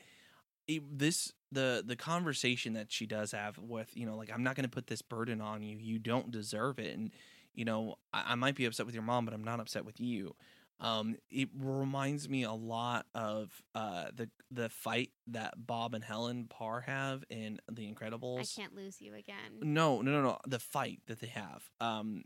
it, 0.68 0.84
this 0.98 1.34
the 1.52 1.84
the 1.86 1.96
conversation 1.96 2.74
that 2.74 2.92
she 2.92 3.06
does 3.06 3.32
have 3.32 3.58
with 3.58 3.96
you 3.96 4.06
know 4.06 4.16
like 4.16 4.32
I'm 4.32 4.44
not 4.44 4.56
going 4.56 4.66
to 4.66 4.70
put 4.70 4.88
this 4.88 5.02
burden 5.02 5.42
on 5.42 5.64
you, 5.64 5.78
you 5.78 6.00
don't 6.00 6.32
deserve 6.32 6.80
it, 6.80 6.96
and 6.96 7.12
you 7.54 7.66
know 7.66 7.96
I, 8.14 8.34
I 8.34 8.36
might 8.36 8.56
be 8.56 8.66
upset 8.66 8.86
with 8.86 8.96
your 8.96 9.04
mom, 9.04 9.26
but 9.26 9.34
I'm 9.34 9.44
not 9.44 9.60
upset 9.60 9.86
with 9.86 10.00
you 10.00 10.36
um, 10.82 11.16
it 11.30 11.50
reminds 11.56 12.28
me 12.28 12.44
a 12.44 12.52
lot 12.52 13.06
of 13.14 13.52
uh, 13.76 14.06
the 14.16 14.30
the 14.50 14.68
fight 14.70 15.12
that 15.28 15.54
Bob 15.56 15.94
and 15.94 16.04
Helen 16.04 16.48
Parr 16.50 16.82
have 16.82 17.24
in 17.30 17.60
The 17.72 17.90
Incredibles. 17.90 18.58
I 18.58 18.62
can't 18.62 18.76
lose 18.76 19.00
you 19.00 19.14
again. 19.14 19.60
No, 19.62 20.02
no, 20.02 20.12
no, 20.12 20.22
no. 20.22 20.40
The 20.48 20.60
fight 20.60 21.00
that 21.06 21.20
they 21.20 21.28
have, 21.28 21.70
um, 21.80 22.24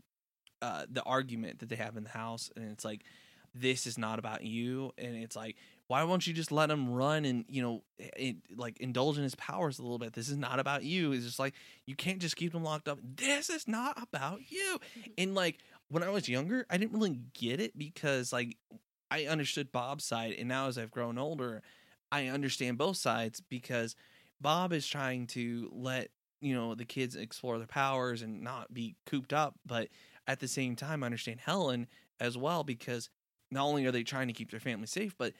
uh, 0.62 0.86
the 0.90 1.02
argument 1.02 1.58
that 1.60 1.68
they 1.68 1.76
have 1.76 1.96
in 1.96 2.04
the 2.04 2.10
house, 2.10 2.50
and 2.56 2.70
it's 2.72 2.84
like, 2.84 3.04
this 3.54 3.86
is 3.86 3.98
not 3.98 4.18
about 4.18 4.42
you, 4.42 4.92
and 4.98 5.16
it's 5.16 5.36
like, 5.36 5.56
why 5.88 6.02
won't 6.02 6.26
you 6.26 6.34
just 6.34 6.50
let 6.50 6.68
him 6.70 6.90
run 6.90 7.24
and 7.24 7.44
you 7.48 7.62
know, 7.62 7.82
it, 7.98 8.36
like 8.56 8.78
indulge 8.80 9.18
in 9.18 9.22
his 9.22 9.34
powers 9.34 9.78
a 9.78 9.82
little 9.82 9.98
bit? 9.98 10.14
This 10.14 10.28
is 10.28 10.36
not 10.36 10.58
about 10.58 10.82
you. 10.82 11.12
It's 11.12 11.24
just 11.24 11.38
like 11.38 11.54
you 11.86 11.94
can't 11.94 12.18
just 12.18 12.36
keep 12.36 12.54
him 12.54 12.64
locked 12.64 12.88
up. 12.88 12.98
This 13.02 13.50
is 13.50 13.68
not 13.68 14.02
about 14.02 14.40
you, 14.50 14.78
and 15.16 15.34
like 15.34 15.58
when 15.88 16.02
I 16.02 16.10
was 16.10 16.28
younger, 16.28 16.66
I 16.68 16.76
didn't 16.76 16.92
really 16.92 17.20
get 17.34 17.60
it 17.60 17.76
because 17.78 18.32
like 18.32 18.56
I 19.10 19.26
understood 19.26 19.72
Bob's 19.72 20.04
side, 20.04 20.34
and 20.38 20.48
now 20.48 20.66
as 20.68 20.78
I've 20.78 20.90
grown 20.90 21.18
older, 21.18 21.62
I 22.10 22.26
understand 22.26 22.78
both 22.78 22.96
sides 22.96 23.40
because 23.40 23.94
Bob 24.40 24.72
is 24.72 24.86
trying 24.86 25.26
to 25.28 25.70
let 25.72 26.10
you 26.40 26.54
know 26.54 26.74
the 26.74 26.84
kids 26.84 27.16
explore 27.16 27.58
their 27.58 27.66
powers 27.66 28.22
and 28.22 28.42
not 28.42 28.72
be 28.72 28.96
cooped 29.06 29.32
up, 29.32 29.54
but 29.64 29.88
at 30.26 30.40
the 30.40 30.48
same 30.48 30.76
time, 30.76 31.02
I 31.02 31.06
understand 31.06 31.40
Helen 31.40 31.86
as 32.20 32.36
well 32.36 32.64
because 32.64 33.08
not 33.50 33.64
only 33.64 33.86
are 33.86 33.92
they 33.92 34.02
trying 34.02 34.26
to 34.26 34.32
keep 34.32 34.50
their 34.50 34.60
family 34.60 34.86
safe, 34.86 35.14
but 35.16 35.32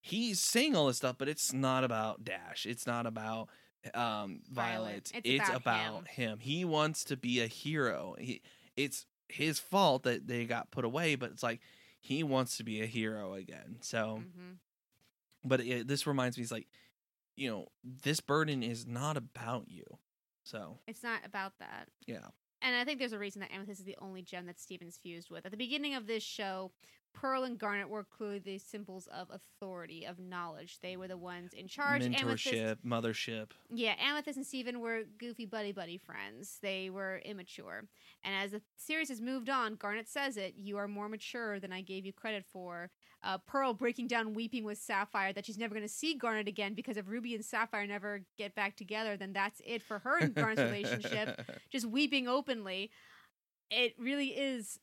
he's 0.00 0.40
saying 0.40 0.76
all 0.76 0.86
this 0.86 0.98
stuff, 0.98 1.16
but 1.18 1.28
it's 1.28 1.52
not 1.52 1.84
about 1.84 2.24
Dash. 2.24 2.66
It's 2.66 2.86
not 2.86 3.06
about 3.06 3.48
um 3.94 4.40
Violet. 4.50 5.10
Violet. 5.12 5.12
It's 5.24 5.48
about 5.48 5.56
about 5.56 6.08
him. 6.08 6.38
He 6.40 6.64
wants 6.64 7.04
to 7.04 7.16
be 7.16 7.40
a 7.40 7.46
hero. 7.46 8.16
He, 8.18 8.42
it's 8.76 9.06
his 9.28 9.58
fault 9.58 10.02
that 10.04 10.26
they 10.26 10.44
got 10.44 10.70
put 10.70 10.84
away, 10.84 11.14
but 11.14 11.30
it's 11.30 11.42
like 11.42 11.60
he 12.00 12.22
wants 12.22 12.56
to 12.58 12.64
be 12.64 12.80
a 12.82 12.86
hero 12.86 13.34
again. 13.34 13.76
So, 13.80 14.22
hmm 14.36 14.52
but 15.44 15.60
it, 15.60 15.86
this 15.86 16.06
reminds 16.06 16.36
me, 16.36 16.42
it's 16.42 16.50
like, 16.52 16.66
you 17.36 17.48
know, 17.48 17.68
this 17.84 18.18
burden 18.20 18.62
is 18.62 18.86
not 18.86 19.16
about 19.16 19.66
you. 19.68 19.84
So, 20.42 20.78
It's 20.88 21.02
not 21.04 21.20
about 21.24 21.52
that. 21.60 21.88
yeah. 22.06 22.26
And 22.60 22.74
I 22.74 22.84
think 22.84 22.98
there's 22.98 23.12
a 23.12 23.18
reason 23.20 23.40
that 23.40 23.52
Amethyst 23.52 23.78
is 23.80 23.86
the 23.86 23.96
only 24.02 24.20
gem 24.20 24.46
that 24.46 24.58
Steven's 24.58 24.96
fused 24.96 25.30
with. 25.30 25.46
At 25.46 25.52
the 25.52 25.56
beginning 25.56 25.94
of 25.94 26.08
this 26.08 26.24
show, 26.24 26.72
Pearl 27.12 27.42
and 27.42 27.58
Garnet 27.58 27.88
were 27.88 28.04
clearly 28.04 28.38
the 28.38 28.58
symbols 28.58 29.08
of 29.08 29.28
authority, 29.30 30.04
of 30.04 30.18
knowledge. 30.18 30.78
They 30.82 30.96
were 30.96 31.08
the 31.08 31.16
ones 31.16 31.52
in 31.52 31.66
charge. 31.66 32.04
Amethyst, 32.04 32.46
Mentorship, 32.46 32.76
mothership. 32.86 33.50
yeah, 33.70 33.94
Amethyst 34.00 34.36
and 34.36 34.46
Steven 34.46 34.80
were 34.80 35.02
goofy 35.18 35.44
buddy 35.44 35.72
buddy 35.72 35.98
friends. 35.98 36.58
They 36.62 36.90
were 36.90 37.20
immature. 37.24 37.84
And 38.22 38.34
as 38.34 38.52
the 38.52 38.62
series 38.76 39.08
has 39.08 39.20
moved 39.20 39.48
on, 39.48 39.74
Garnet 39.74 40.08
says 40.08 40.36
it, 40.36 40.54
you 40.56 40.76
are 40.76 40.86
more 40.86 41.08
mature 41.08 41.58
than 41.58 41.72
I 41.72 41.80
gave 41.80 42.06
you 42.06 42.12
credit 42.12 42.44
for. 42.44 42.90
Uh, 43.22 43.38
Pearl 43.38 43.74
breaking 43.74 44.06
down 44.06 44.32
weeping 44.32 44.62
with 44.62 44.78
Sapphire 44.78 45.32
that 45.32 45.44
she's 45.44 45.58
never 45.58 45.74
going 45.74 45.86
to 45.86 45.92
see 45.92 46.14
Garnet 46.14 46.46
again 46.46 46.74
because 46.74 46.96
if 46.96 47.08
Ruby 47.08 47.34
and 47.34 47.44
Sapphire 47.44 47.86
never 47.86 48.22
get 48.36 48.54
back 48.54 48.76
together, 48.76 49.16
then 49.16 49.32
that's 49.32 49.60
it 49.66 49.82
for 49.82 49.98
her 50.00 50.18
and 50.18 50.34
Garnet's 50.34 50.62
relationship 50.62 51.40
just 51.72 51.84
weeping 51.86 52.28
openly. 52.28 52.90
It 53.70 53.94
really 53.98 54.28
is 54.28 54.78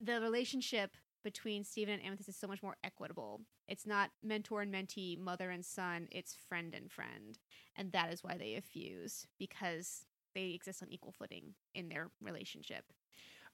the 0.00 0.20
relationship 0.20 0.90
between 1.24 1.64
Steven 1.64 1.94
and 1.94 2.04
Amethyst 2.04 2.28
is 2.28 2.36
so 2.36 2.46
much 2.46 2.62
more 2.62 2.76
equitable. 2.84 3.40
It's 3.66 3.86
not 3.86 4.10
mentor 4.22 4.62
and 4.62 4.72
mentee, 4.72 5.18
mother 5.18 5.50
and 5.50 5.64
son, 5.64 6.06
it's 6.12 6.36
friend 6.48 6.74
and 6.74 6.92
friend. 6.92 7.38
And 7.76 7.90
that 7.92 8.12
is 8.12 8.22
why 8.22 8.36
they 8.36 8.52
have 8.52 8.64
fused 8.64 9.26
because 9.38 10.04
they 10.34 10.50
exist 10.50 10.82
on 10.82 10.90
equal 10.90 11.12
footing 11.12 11.54
in 11.74 11.88
their 11.88 12.10
relationship. 12.22 12.84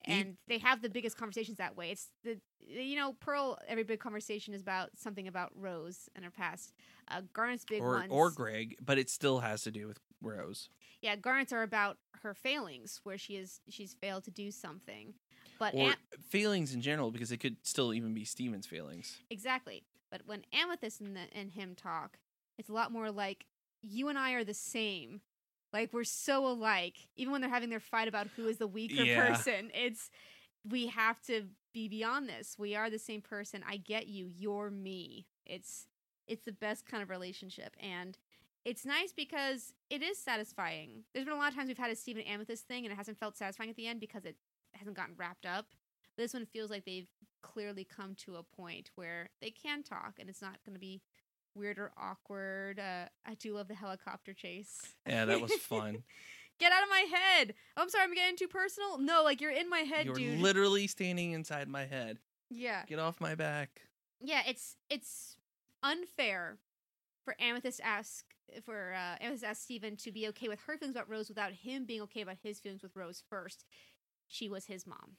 And 0.07 0.39
they 0.49 0.59
have 0.59 0.81
the 0.81 0.89
biggest 0.89 1.19
conversations 1.19 1.59
that 1.59 1.77
way. 1.77 1.91
It's 1.91 2.09
the 2.25 2.39
you 2.67 2.97
know 2.97 3.13
Pearl. 3.21 3.59
Every 3.69 3.85
big 3.85 4.01
conversation 4.01 4.55
is 4.55 4.63
about 4.63 4.91
something 4.97 5.29
about 5.29 5.51
Rose 5.55 6.09
and 6.17 6.25
her 6.25 6.31
past. 6.31 6.73
Uh, 7.09 7.21
Garnet's 7.35 7.67
big 7.67 7.83
or 7.83 7.97
ones, 7.97 8.11
or 8.11 8.31
Greg, 8.31 8.77
but 8.83 8.99
it 8.99 9.11
still 9.11 9.41
has 9.41 9.63
to 9.65 9.71
do 9.71 9.87
with 9.87 9.99
Rose. 10.23 10.71
yeah, 11.03 11.17
Garnet's 11.17 11.53
are 11.53 11.63
about 11.63 11.99
her 12.23 12.33
failings, 12.33 13.01
where 13.05 13.19
she 13.19 13.37
is 13.37 13.61
she's 13.69 13.93
failed 13.93 14.25
to 14.25 14.31
do 14.31 14.51
something. 14.51 15.13
But 15.61 15.75
Or 15.75 15.91
Am- 15.91 15.97
feelings 16.29 16.75
in 16.75 16.81
general, 16.81 17.13
because 17.13 17.31
it 17.31 17.37
could 17.37 17.57
still 17.63 17.95
even 17.95 18.13
be 18.15 18.25
Steven's 18.25 18.67
feelings. 18.67 19.19
exactly. 19.31 19.85
But 20.11 20.23
when 20.27 20.43
Amethyst 20.53 21.01
and, 21.01 21.15
the, 21.15 21.33
and 21.33 21.53
him 21.53 21.77
talk, 21.77 22.19
it's 22.59 22.69
a 22.69 22.73
lot 22.73 22.91
more 22.91 23.13
like 23.13 23.47
you 23.83 24.09
and 24.09 24.19
I 24.19 24.33
are 24.33 24.43
the 24.43 24.55
same. 24.55 25.21
Like 25.73 25.93
we're 25.93 26.03
so 26.03 26.45
alike. 26.49 26.97
Even 27.15 27.31
when 27.31 27.41
they're 27.43 27.49
having 27.51 27.71
their 27.71 27.79
fight 27.79 28.09
about 28.09 28.27
who 28.35 28.49
is 28.49 28.57
the 28.59 28.67
weaker 28.67 29.05
Yeah. 29.05 29.29
person, 29.29 29.71
it's 29.73 30.11
we 30.69 30.89
have 30.89 31.21
to 31.23 31.45
be 31.73 31.87
beyond 31.89 32.29
this. 32.29 32.57
We 32.59 32.75
are 32.75 32.91
the 32.91 32.99
same 32.99 33.21
person. 33.23 33.63
I 33.69 33.77
get 33.77 34.09
you. 34.09 34.27
You're 34.27 34.71
me. 34.71 35.27
It's 35.47 35.87
it's 36.27 36.45
the 36.45 36.53
best 36.53 36.87
kind 36.87 37.03
of 37.03 37.11
relationship 37.11 37.77
and 37.81 38.17
it's 38.65 38.85
nice 38.85 39.13
because 39.13 39.73
it 39.91 40.03
is 40.03 40.19
satisfying. 40.19 41.05
There's 41.13 41.25
been 41.25 41.35
a 41.35 41.39
lot 41.39 41.49
of 41.49 41.55
times 41.55 41.69
we've 41.69 41.79
had 41.79 41.91
a 41.91 41.97
Steven 41.97 42.23
Amethyst 42.23 42.67
thing 42.67 42.85
and 42.85 42.93
it 42.93 42.97
hasn't 42.97 43.19
felt 43.19 43.37
satisfying 43.37 43.71
at 43.71 43.77
the 43.77 43.87
end 43.87 44.01
because 44.01 44.25
it 44.25 44.37
hasn't 44.81 44.97
gotten 44.97 45.15
wrapped 45.17 45.47
up. 45.47 45.67
But 46.17 46.23
this 46.25 46.35
one 46.35 46.47
feels 46.47 46.71
like 46.71 46.85
they've 46.85 47.09
clearly 47.43 47.85
come 47.85 48.15
to 48.25 48.37
a 48.37 48.43
point 48.43 48.91
where 48.97 49.31
they 49.41 49.51
can 49.51 49.83
talk 49.83 50.15
and 50.19 50.29
it's 50.29 50.43
not 50.43 50.59
going 50.67 50.75
to 50.75 50.81
be 50.81 51.01
weird 51.55 51.79
or 51.79 51.93
awkward. 51.97 52.79
Uh, 52.81 53.07
I 53.27 53.35
do 53.35 53.55
love 53.55 53.69
the 53.69 53.75
helicopter 53.75 54.33
chase. 54.35 54.81
Yeah, 55.07 55.25
that 55.27 55.41
was 55.41 55.53
fun. 55.61 56.03
Get 56.59 56.73
out 56.73 56.83
of 56.83 56.91
my 56.91 57.07
head. 57.19 57.55
Oh, 57.77 57.83
I'm 57.83 57.89
sorry, 57.89 58.05
I'm 58.05 58.15
getting 58.15 58.37
too 58.37 58.49
personal. 58.49 58.99
No, 58.99 59.23
like 59.25 59.41
you're 59.41 59.51
in 59.51 59.71
my 59.71 59.79
head, 59.81 60.05
You're 60.07 60.15
dude. 60.15 60.41
literally 60.41 60.87
standing 60.89 61.33
inside 61.33 61.69
my 61.69 61.87
head. 61.87 62.19
yeah. 62.51 62.83
Get 62.87 62.99
off 62.99 63.21
my 63.21 63.35
back. 63.35 63.81
Yeah, 64.21 64.43
it's 64.47 64.77
it's 64.91 65.37
unfair 65.83 66.59
for 67.25 67.35
Amethyst 67.41 67.81
ask 67.83 68.27
for 68.65 68.93
uh, 68.95 69.17
Amethyst 69.23 69.45
ask 69.45 69.63
Steven 69.63 69.97
to 69.97 70.13
be 70.13 70.29
okay 70.29 70.49
with 70.49 70.61
her 70.67 70.77
feelings 70.77 70.95
about 70.95 71.09
Rose 71.09 71.29
without 71.31 71.53
him 71.53 71.87
being 71.87 72.03
okay 72.03 72.21
about 72.21 72.37
his 72.43 72.61
feelings 72.61 72.83
with 72.83 72.95
Rose 72.95 73.23
first. 73.31 73.65
She 74.31 74.49
was 74.49 74.67
his 74.67 74.87
mom. 74.87 75.17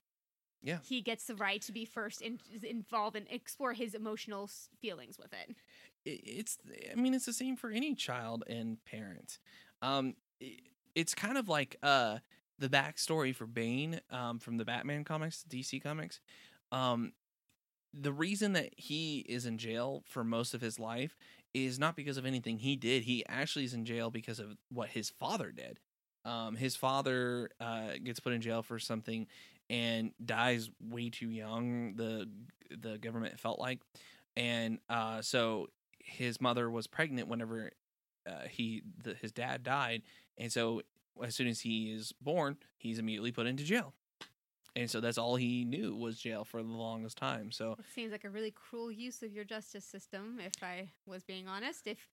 Yeah. 0.64 0.80
He 0.88 1.02
gets 1.02 1.26
the 1.26 1.36
right 1.36 1.62
to 1.64 1.72
be 1.72 1.86
first 1.86 2.22
in, 2.22 2.40
involved 2.64 3.16
and 3.16 3.28
explore 3.30 3.74
his 3.74 3.94
emotional 3.94 4.50
feelings 4.82 5.18
with 5.20 5.34
it. 5.34 5.56
it- 6.06 6.22
it's 6.26 6.58
i 6.92 6.96
mean 6.96 7.14
it's 7.14 7.26
the 7.26 7.34
same 7.34 7.56
for 7.56 7.70
any 7.70 7.94
child 7.96 8.44
and 8.48 8.84
parent 8.86 9.38
um 9.84 10.16
it's 10.96 11.14
kind 11.14 11.38
of 11.38 11.48
like 11.48 11.76
uh 11.84 12.18
the 12.60 12.70
backstory 12.70 13.36
for 13.36 13.46
bane 13.46 14.02
um 14.10 14.40
from 14.40 14.58
the 14.58 14.66
batman 14.66 15.04
comics 15.04 15.46
dc 15.48 15.82
comics 15.84 16.20
um 16.72 17.12
the 17.94 18.14
reason 18.14 18.54
that 18.54 18.72
he 18.78 19.20
is 19.28 19.46
in 19.46 19.58
jail 19.58 20.04
for 20.08 20.24
most 20.24 20.54
of 20.56 20.62
his 20.62 20.80
life 20.80 21.18
is 21.54 21.78
not 21.78 21.96
because 21.96 22.18
of 22.18 22.26
anything 22.26 22.58
he 22.60 22.76
did 22.76 23.04
he 23.04 23.24
actually 23.28 23.66
is 23.66 23.74
in 23.74 23.86
jail 23.86 24.10
because 24.10 24.40
of 24.40 24.58
what 24.70 24.90
his 24.90 25.10
father 25.10 25.52
did 25.52 25.80
um 26.26 26.56
his 26.56 26.76
father 26.76 27.50
uh 27.60 27.92
gets 28.04 28.20
put 28.20 28.34
in 28.34 28.42
jail 28.42 28.62
for 28.62 28.80
something 28.80 29.28
and 29.70 30.12
dies 30.24 30.70
way 30.82 31.10
too 31.10 31.30
young 31.30 31.96
the 31.96 32.30
the 32.70 32.98
government 32.98 33.40
felt 33.40 33.60
like 33.60 33.80
and 34.36 34.80
uh 34.90 35.22
so 35.22 35.68
his 36.00 36.42
mother 36.42 36.70
was 36.70 36.88
pregnant 36.88 37.28
whenever 37.28 37.72
uh, 38.28 38.48
he 38.50 38.84
the, 39.04 39.14
his 39.16 39.32
dad 39.32 39.64
died, 39.64 40.04
and 40.38 40.52
so 40.52 40.82
as 41.24 41.36
soon 41.36 41.48
as 41.48 41.62
he 41.62 41.92
is 41.92 42.14
born, 42.22 42.58
he's 42.78 43.00
immediately 43.00 43.32
put 43.32 43.48
into 43.48 43.64
jail, 43.64 43.94
and 44.76 44.90
so 44.90 45.02
that's 45.02 45.18
all 45.18 45.36
he 45.36 45.66
knew 45.66 45.96
was 45.96 46.20
jail 46.20 46.44
for 46.44 46.62
the 46.62 46.70
longest 46.70 47.18
time. 47.18 47.52
So 47.52 47.76
It 47.80 47.86
seems 47.94 48.12
like 48.12 48.24
a 48.24 48.30
really 48.30 48.52
cruel 48.52 48.92
use 48.92 49.24
of 49.24 49.34
your 49.34 49.44
justice 49.44 49.86
system, 49.86 50.40
if 50.40 50.64
I 50.64 50.92
was 51.06 51.24
being 51.24 51.48
honest. 51.48 51.88
If 51.88 52.08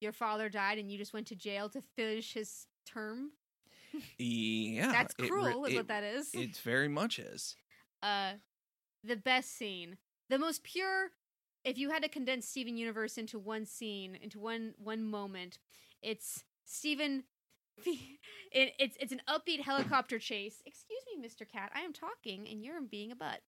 your 0.00 0.12
father 0.12 0.48
died 0.48 0.78
and 0.78 0.90
you 0.90 0.96
just 0.96 1.12
went 1.12 1.26
to 1.28 1.36
jail 1.36 1.68
to 1.70 1.82
finish 1.94 2.32
his 2.32 2.66
term, 2.86 3.32
yeah, 4.18 4.92
that's 4.92 5.14
cruel, 5.14 5.64
is 5.64 5.72
it- 5.72 5.76
what 5.76 5.88
that 5.88 6.04
is. 6.04 6.30
It 6.34 6.56
very 6.58 6.88
much 6.88 7.18
is. 7.18 7.56
uh 8.02 8.32
the 9.02 9.16
best 9.16 9.56
scene 9.56 9.96
the 10.28 10.38
most 10.38 10.62
pure 10.62 11.10
if 11.64 11.76
you 11.78 11.90
had 11.90 12.02
to 12.02 12.08
condense 12.08 12.48
Steven 12.48 12.76
Universe 12.76 13.18
into 13.18 13.38
one 13.38 13.66
scene, 13.66 14.16
into 14.20 14.38
one 14.38 14.74
one 14.78 15.02
moment, 15.02 15.58
it's 16.02 16.44
Steven 16.64 17.24
it, 17.86 18.72
it's 18.78 18.96
it's 19.00 19.12
an 19.12 19.22
upbeat 19.28 19.60
helicopter 19.60 20.18
chase. 20.18 20.62
Excuse 20.66 21.02
me, 21.14 21.26
Mr. 21.26 21.48
Cat. 21.48 21.70
I 21.74 21.80
am 21.80 21.92
talking 21.92 22.46
and 22.50 22.62
you're 22.62 22.80
being 22.80 23.12
a 23.12 23.16
butt. 23.16 23.40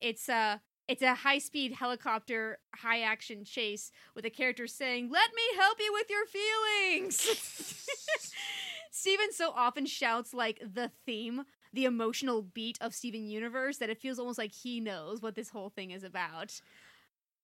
It's 0.00 0.28
a 0.28 0.60
it's 0.86 1.02
a 1.02 1.14
high 1.14 1.38
speed 1.38 1.72
helicopter 1.72 2.58
high 2.74 3.00
action 3.00 3.44
chase 3.44 3.90
with 4.14 4.24
a 4.24 4.30
character 4.30 4.66
saying, 4.66 5.10
"Let 5.10 5.30
me 5.34 5.42
help 5.56 5.78
you 5.80 5.92
with 5.92 6.10
your 6.10 6.26
feelings." 6.26 7.90
Steven 8.96 9.32
so 9.32 9.50
often 9.56 9.86
shouts 9.86 10.32
like 10.32 10.60
the 10.60 10.88
theme, 11.04 11.42
the 11.72 11.84
emotional 11.84 12.42
beat 12.42 12.78
of 12.80 12.94
Steven 12.94 13.26
Universe 13.26 13.78
that 13.78 13.90
it 13.90 13.98
feels 14.00 14.20
almost 14.20 14.38
like 14.38 14.52
he 14.52 14.78
knows 14.78 15.20
what 15.20 15.34
this 15.34 15.48
whole 15.48 15.68
thing 15.68 15.90
is 15.90 16.04
about. 16.04 16.60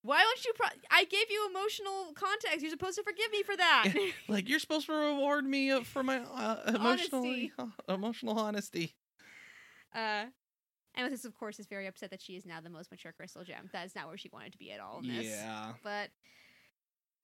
Why 0.03 0.21
don't 0.21 0.45
you? 0.45 0.53
Pro- 0.55 0.69
I 0.93 1.03
gave 1.05 1.29
you 1.29 1.49
emotional 1.51 2.13
context. 2.15 2.61
You're 2.61 2.71
supposed 2.71 2.99
to 2.99 3.03
forgive 3.03 3.33
me 3.33 3.43
for 3.43 3.57
that. 3.57 3.93
like 4.29 4.49
you're 4.49 4.61
supposed 4.61 4.87
to 4.87 4.93
reward 4.93 5.45
me 5.45 5.83
for 5.83 6.05
my 6.05 6.19
uh, 6.19 6.59
emotional 6.69 7.23
Honesty. 7.25 7.53
emotional 7.89 8.39
honesty. 8.39 8.95
Uh, 9.93 10.27
Amethyst, 10.95 11.25
of 11.25 11.35
course, 11.35 11.59
is 11.59 11.67
very 11.67 11.89
upset 11.89 12.11
that 12.11 12.23
she 12.23 12.35
is 12.37 12.47
now 12.47 12.61
the 12.61 12.71
most 12.71 12.93
mature 12.93 13.13
crystal 13.13 13.43
gem. 13.43 13.69
That 13.73 13.87
is 13.87 13.97
not 13.97 14.07
where 14.07 14.17
she 14.17 14.31
wanted 14.33 14.53
to 14.53 14.59
be 14.59 14.71
at 14.71 14.79
all 14.79 15.01
in 15.01 15.09
this. 15.09 15.27
Yeah. 15.27 15.73
But 15.83 16.11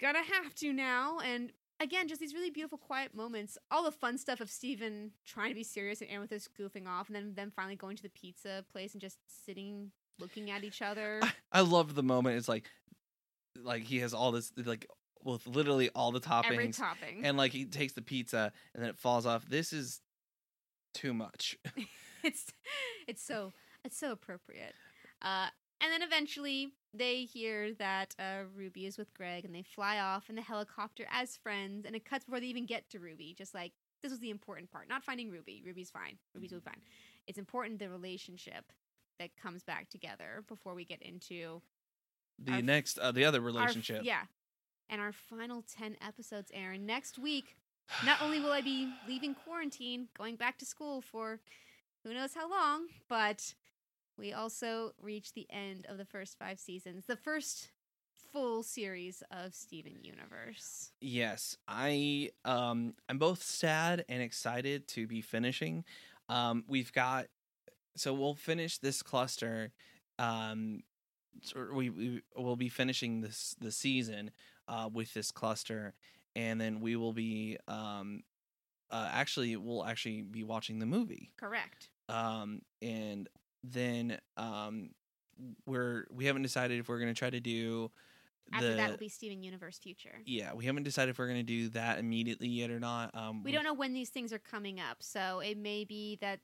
gonna 0.01 0.25
have 0.25 0.53
to 0.57 0.73
now. 0.73 1.21
And 1.21 1.53
again, 1.81 2.09
just 2.09 2.21
these 2.21 2.35
really 2.35 2.51
beautiful, 2.51 2.79
quiet 2.79 3.15
moments. 3.15 3.59
All 3.71 3.85
the 3.85 3.91
fun 3.91 4.19
stuff 4.19 4.41
of 4.41 4.51
Steven 4.51 5.13
trying 5.25 5.51
to 5.51 5.55
be 5.55 5.65
serious 5.65 6.01
and 6.01 6.11
Amethyst 6.11 6.51
goofing 6.59 6.87
off, 6.87 7.09
and 7.09 7.17
then 7.17 7.35
them 7.35 7.53
finally 7.55 7.77
going 7.77 7.97
to 7.97 8.03
the 8.03 8.09
pizza 8.11 8.65
place 8.71 8.93
and 8.93 9.01
just 9.01 9.19
sitting, 9.45 9.91
looking 10.19 10.51
at 10.51 10.65
each 10.65 10.83
other. 10.83 11.21
I, 11.23 11.33
I 11.53 11.61
love 11.61 11.95
the 11.95 12.03
moment. 12.03 12.37
It's 12.37 12.49
like, 12.49 12.71
like 13.63 13.85
he 13.85 13.99
has 14.01 14.15
all 14.15 14.33
this 14.33 14.53
like 14.65 14.87
with 15.25 15.47
literally 15.47 15.91
all 15.95 16.13
the 16.13 16.21
toppings, 16.21 16.53
Every 16.53 16.69
topping. 16.73 17.25
and 17.25 17.37
like 17.37 17.53
he 17.53 17.65
takes 17.65 17.95
the 17.95 18.03
pizza 18.03 18.53
and 18.75 18.83
then 18.83 18.91
it 18.91 18.99
falls 18.99 19.27
off. 19.27 19.47
This 19.49 19.73
is 19.73 20.01
too 20.95 21.13
much. 21.13 21.57
it's 22.23 22.47
it's 23.07 23.23
so 23.23 23.53
it's 23.85 23.99
so 23.99 24.13
appropriate. 24.13 24.75
Uh, 25.23 25.49
and 25.81 25.93
then 25.93 26.03
eventually 26.03 26.73
they 26.95 27.25
hear 27.25 27.75
that 27.75 28.15
uh, 28.19 28.45
Ruby 28.55 28.87
is 28.87 28.97
with 28.99 29.13
Greg, 29.15 29.45
and 29.45 29.55
they 29.55 29.63
fly 29.63 29.99
off 29.99 30.29
in 30.31 30.37
the 30.37 30.43
helicopter 30.43 31.05
as 31.11 31.37
friends. 31.37 31.85
And 31.85 31.95
it 31.95 32.05
cuts 32.05 32.25
before 32.25 32.41
they 32.41 32.47
even 32.47 32.67
get 32.67 32.89
to 32.91 32.99
Ruby. 32.99 33.35
Just 33.37 33.55
like 33.55 33.73
this 34.03 34.11
was 34.11 34.21
the 34.21 34.31
important 34.31 34.71
part, 34.71 34.89
not 34.89 35.05
finding 35.05 35.31
Ruby. 35.31 35.63
Ruby's 35.65 35.91
fine. 35.91 36.19
Ruby's 36.35 36.53
will 36.53 36.61
be 36.61 36.65
fine. 36.65 36.83
It's 37.27 37.39
important 37.39 37.79
the 37.79 37.89
relationship 37.91 38.73
that 39.19 39.31
comes 39.37 39.63
back 39.63 39.89
together 39.89 40.45
before 40.47 40.75
we 40.75 40.85
get 40.85 41.03
into 41.03 41.63
The 42.39 42.53
Our 42.53 42.63
next, 42.63 42.99
uh, 42.99 43.13
the 43.13 43.25
other 43.25 43.39
our 43.41 43.45
relationship. 43.47 44.03
yeah, 44.05 44.23
and 44.89 45.01
our 45.01 45.13
final 45.13 45.63
ten 45.63 45.97
episodes. 46.07 46.51
Aaron, 46.55 46.87
next 46.87 47.19
week. 47.19 47.57
Not 48.05 48.21
only 48.21 48.41
will 48.41 48.51
I 48.51 48.63
be 48.63 48.93
leaving 49.07 49.33
quarantine, 49.33 50.09
going 50.19 50.35
back 50.35 50.59
to 50.59 50.67
school 50.67 51.01
for 51.01 51.39
who 52.03 52.13
knows 52.13 52.35
how 52.35 52.51
long, 52.51 52.89
but 53.09 53.55
we 54.19 54.33
also 54.33 54.93
reach 55.01 55.33
the 55.33 55.47
end 55.51 55.87
of 55.89 55.99
the 55.99 56.05
first 56.05 56.39
five 56.39 56.59
seasons, 56.59 57.05
the 57.07 57.17
first 57.17 57.71
full 58.33 58.63
series 58.63 59.23
of 59.31 59.55
Steven 59.55 59.99
Universe. 60.03 60.91
Yes, 61.01 61.57
I 61.69 62.31
um 62.45 62.95
I'm 63.09 63.19
both 63.19 63.43
sad 63.43 64.05
and 64.09 64.23
excited 64.23 64.89
to 64.89 65.07
be 65.07 65.21
finishing. 65.21 65.85
Um 66.29 66.65
we've 66.69 66.93
got 66.93 67.27
so 67.97 68.13
we'll 68.13 68.35
finish 68.35 68.79
this 68.79 69.03
cluster 69.03 69.73
um 70.19 70.83
so 71.43 71.67
we 71.73 71.91
we 71.91 72.23
will 72.37 72.57
be 72.57 72.69
finishing 72.69 73.21
this 73.21 73.55
the 73.61 73.73
season 73.73 74.31
uh 74.69 74.89
with 74.93 75.13
this 75.15 75.31
cluster 75.31 75.95
and 76.35 76.61
then 76.61 76.81
we 76.81 76.97
will 76.97 77.13
be 77.13 77.57
um 77.69 78.23
uh 78.91 79.09
actually 79.13 79.57
we'll 79.57 79.85
actually 79.85 80.23
be 80.23 80.45
watching 80.45 80.79
the 80.79 80.87
movie. 80.87 81.31
Correct. 81.39 81.89
Um 82.09 82.63
and 82.83 83.29
then 83.73 84.19
um 84.37 84.91
we're 85.67 86.07
we 86.11 86.25
haven't 86.27 86.43
decided 86.43 86.79
if 86.79 86.89
we're 86.89 86.99
going 86.99 87.13
to 87.13 87.19
try 87.19 87.31
to 87.31 87.41
do 87.41 87.91
After 88.53 88.71
the 88.71 88.77
that 88.77 88.91
will 88.91 88.97
be 88.97 89.09
Steven 89.09 89.43
Universe 89.43 89.79
Future. 89.79 90.21
yeah, 90.25 90.55
we 90.55 90.65
haven't 90.65 90.85
decided 90.85 91.11
if 91.11 91.19
we're 91.19 91.27
going 91.27 91.39
to 91.39 91.43
do 91.43 91.69
that 91.71 91.99
immediately 91.99 92.49
yet 92.49 92.71
or 92.71 92.81
not. 92.81 93.15
Um, 93.15 93.43
We 93.43 93.53
don't 93.53 93.65
know 93.65 93.75
when 93.75 93.93
these 93.93 94.09
things 94.11 94.33
are 94.33 94.39
coming 94.39 94.81
up, 94.81 95.03
so 95.03 95.41
it 95.41 95.59
may 95.59 95.85
be 95.85 96.17
that 96.21 96.41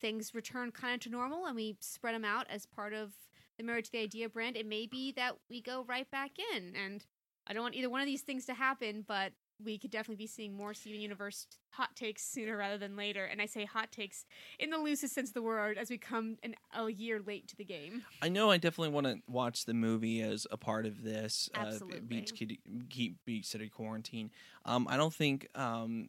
things 0.00 0.34
return 0.34 0.72
kind 0.72 0.94
of 0.94 1.00
to 1.00 1.08
normal 1.08 1.46
and 1.46 1.56
we 1.56 1.76
spread 1.80 2.14
them 2.14 2.24
out 2.24 2.46
as 2.50 2.66
part 2.66 2.92
of 2.92 3.12
the 3.56 3.64
Marriage 3.64 3.86
to 3.86 3.92
the 3.92 4.00
Idea 4.00 4.28
brand. 4.28 4.56
It 4.56 4.66
may 4.66 4.86
be 4.86 5.12
that 5.12 5.36
we 5.48 5.62
go 5.62 5.84
right 5.88 6.10
back 6.10 6.32
in, 6.54 6.74
and 6.76 7.06
I 7.46 7.52
don't 7.52 7.62
want 7.62 7.76
either 7.76 7.88
one 7.88 8.00
of 8.00 8.06
these 8.06 8.22
things 8.22 8.44
to 8.46 8.54
happen, 8.54 9.04
but 9.06 9.32
we 9.62 9.78
could 9.78 9.90
definitely 9.90 10.22
be 10.22 10.26
seeing 10.26 10.56
more 10.56 10.74
Steven 10.74 11.00
Universe 11.00 11.46
hot 11.70 11.94
takes 11.96 12.24
sooner 12.24 12.56
rather 12.56 12.78
than 12.78 12.96
later. 12.96 13.24
And 13.24 13.40
I 13.40 13.46
say 13.46 13.64
hot 13.64 13.92
takes 13.92 14.24
in 14.58 14.70
the 14.70 14.78
loosest 14.78 15.14
sense 15.14 15.30
of 15.30 15.34
the 15.34 15.42
word 15.42 15.78
as 15.78 15.90
we 15.90 15.98
come 15.98 16.36
an, 16.42 16.54
a 16.74 16.90
year 16.90 17.20
late 17.24 17.48
to 17.48 17.56
the 17.56 17.64
game. 17.64 18.04
I 18.22 18.28
know 18.28 18.50
I 18.50 18.58
definitely 18.58 18.92
want 18.92 19.06
to 19.06 19.16
watch 19.28 19.64
the 19.64 19.74
movie 19.74 20.20
as 20.22 20.46
a 20.50 20.56
part 20.56 20.86
of 20.86 21.02
this. 21.02 21.48
Uh, 21.54 21.66
Absolutely. 21.66 22.00
Beach 22.00 22.34
Kitty, 22.34 22.60
keep 22.90 23.16
Beach 23.24 23.46
City 23.46 23.68
Quarantine. 23.68 24.30
Um, 24.64 24.86
I 24.88 24.96
don't 24.96 25.14
think 25.14 25.48
um, 25.54 26.08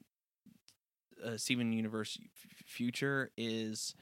uh, 1.24 1.38
Steven 1.38 1.72
Universe 1.72 2.18
F- 2.22 2.66
Future 2.68 3.32
is 3.38 3.96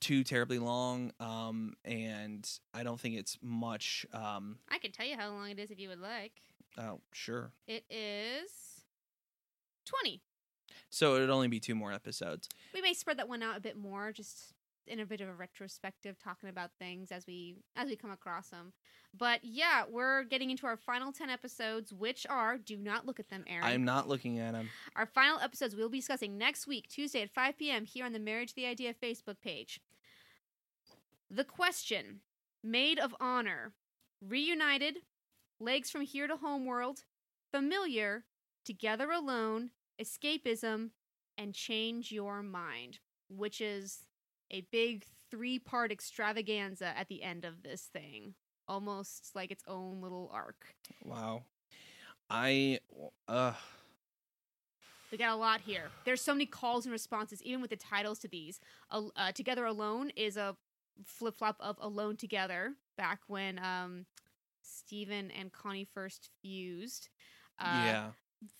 too 0.00 0.22
terribly 0.22 0.58
long. 0.58 1.12
Um, 1.20 1.74
and 1.84 2.48
I 2.74 2.82
don't 2.82 3.00
think 3.00 3.16
it's 3.16 3.38
much. 3.42 4.06
Um, 4.12 4.58
I 4.70 4.78
can 4.78 4.92
tell 4.92 5.06
you 5.06 5.16
how 5.16 5.30
long 5.30 5.50
it 5.50 5.58
is 5.58 5.70
if 5.70 5.78
you 5.78 5.88
would 5.88 6.00
like. 6.00 6.32
oh, 6.78 7.00
sure. 7.12 7.52
It 7.66 7.84
is 7.90 8.50
20. 9.88 10.20
So 10.90 11.16
it'd 11.16 11.30
only 11.30 11.48
be 11.48 11.60
two 11.60 11.74
more 11.74 11.92
episodes. 11.92 12.48
we 12.74 12.80
may 12.80 12.94
spread 12.94 13.18
that 13.18 13.28
one 13.28 13.42
out 13.42 13.56
a 13.56 13.60
bit 13.60 13.76
more 13.76 14.12
just 14.12 14.54
in 14.86 15.00
a 15.00 15.04
bit 15.06 15.20
of 15.20 15.28
a 15.28 15.34
retrospective 15.34 16.16
talking 16.18 16.48
about 16.48 16.70
things 16.78 17.12
as 17.12 17.26
we 17.26 17.56
as 17.76 17.90
we 17.90 17.94
come 17.96 18.10
across 18.10 18.48
them 18.48 18.72
but 19.16 19.40
yeah 19.42 19.84
we're 19.90 20.24
getting 20.24 20.48
into 20.48 20.66
our 20.66 20.78
final 20.78 21.12
10 21.12 21.28
episodes 21.28 21.92
which 21.92 22.26
are 22.30 22.56
do 22.56 22.74
not 22.74 23.04
look 23.04 23.20
at 23.20 23.28
them 23.28 23.44
aaron 23.46 23.66
I'm 23.66 23.84
not 23.84 24.08
looking 24.08 24.38
at 24.38 24.52
them. 24.54 24.70
our 24.96 25.04
final 25.04 25.38
episodes 25.40 25.76
we'll 25.76 25.90
be 25.90 25.98
discussing 25.98 26.38
next 26.38 26.66
week 26.66 26.88
tuesday 26.88 27.20
at 27.20 27.28
5 27.30 27.58
p.m 27.58 27.84
here 27.84 28.06
on 28.06 28.14
the 28.14 28.18
marriage 28.18 28.54
the 28.54 28.64
idea 28.64 28.94
facebook 28.94 29.42
page 29.44 29.78
the 31.30 31.44
question 31.44 32.20
maid 32.64 32.98
of 32.98 33.14
honor 33.20 33.72
reunited 34.26 34.96
legs 35.60 35.90
from 35.90 36.00
here 36.00 36.26
to 36.26 36.36
homeworld 36.36 37.00
familiar 37.52 38.24
together 38.64 39.10
alone 39.10 39.70
escapism 40.00 40.90
and 41.36 41.54
change 41.54 42.12
your 42.12 42.42
mind 42.42 42.98
which 43.28 43.60
is 43.60 44.04
a 44.50 44.62
big 44.72 45.04
three 45.30 45.58
part 45.58 45.92
extravaganza 45.92 46.96
at 46.96 47.08
the 47.08 47.22
end 47.22 47.44
of 47.44 47.62
this 47.62 47.82
thing 47.92 48.34
almost 48.66 49.30
like 49.34 49.50
its 49.50 49.64
own 49.66 50.00
little 50.00 50.30
arc 50.32 50.74
Wow. 51.04 51.42
I 52.30 52.78
uh 53.26 53.52
We 55.10 55.18
got 55.18 55.32
a 55.32 55.36
lot 55.36 55.60
here. 55.62 55.84
There's 56.04 56.20
so 56.20 56.34
many 56.34 56.46
calls 56.46 56.84
and 56.84 56.92
responses, 56.92 57.42
even 57.42 57.62
with 57.62 57.70
the 57.70 57.76
titles 57.76 58.18
to 58.20 58.28
these. 58.28 58.60
Uh, 58.90 59.32
Together 59.32 59.64
Alone 59.64 60.10
is 60.16 60.36
a 60.36 60.54
flip 61.04 61.36
flop 61.38 61.56
of 61.60 61.78
Alone 61.80 62.16
Together, 62.16 62.74
back 62.98 63.20
when 63.26 63.58
um, 63.58 64.04
Steven 64.62 65.30
and 65.30 65.50
Connie 65.52 65.88
first 65.94 66.28
fused. 66.42 67.08
Uh, 67.58 67.82
yeah. 67.86 68.06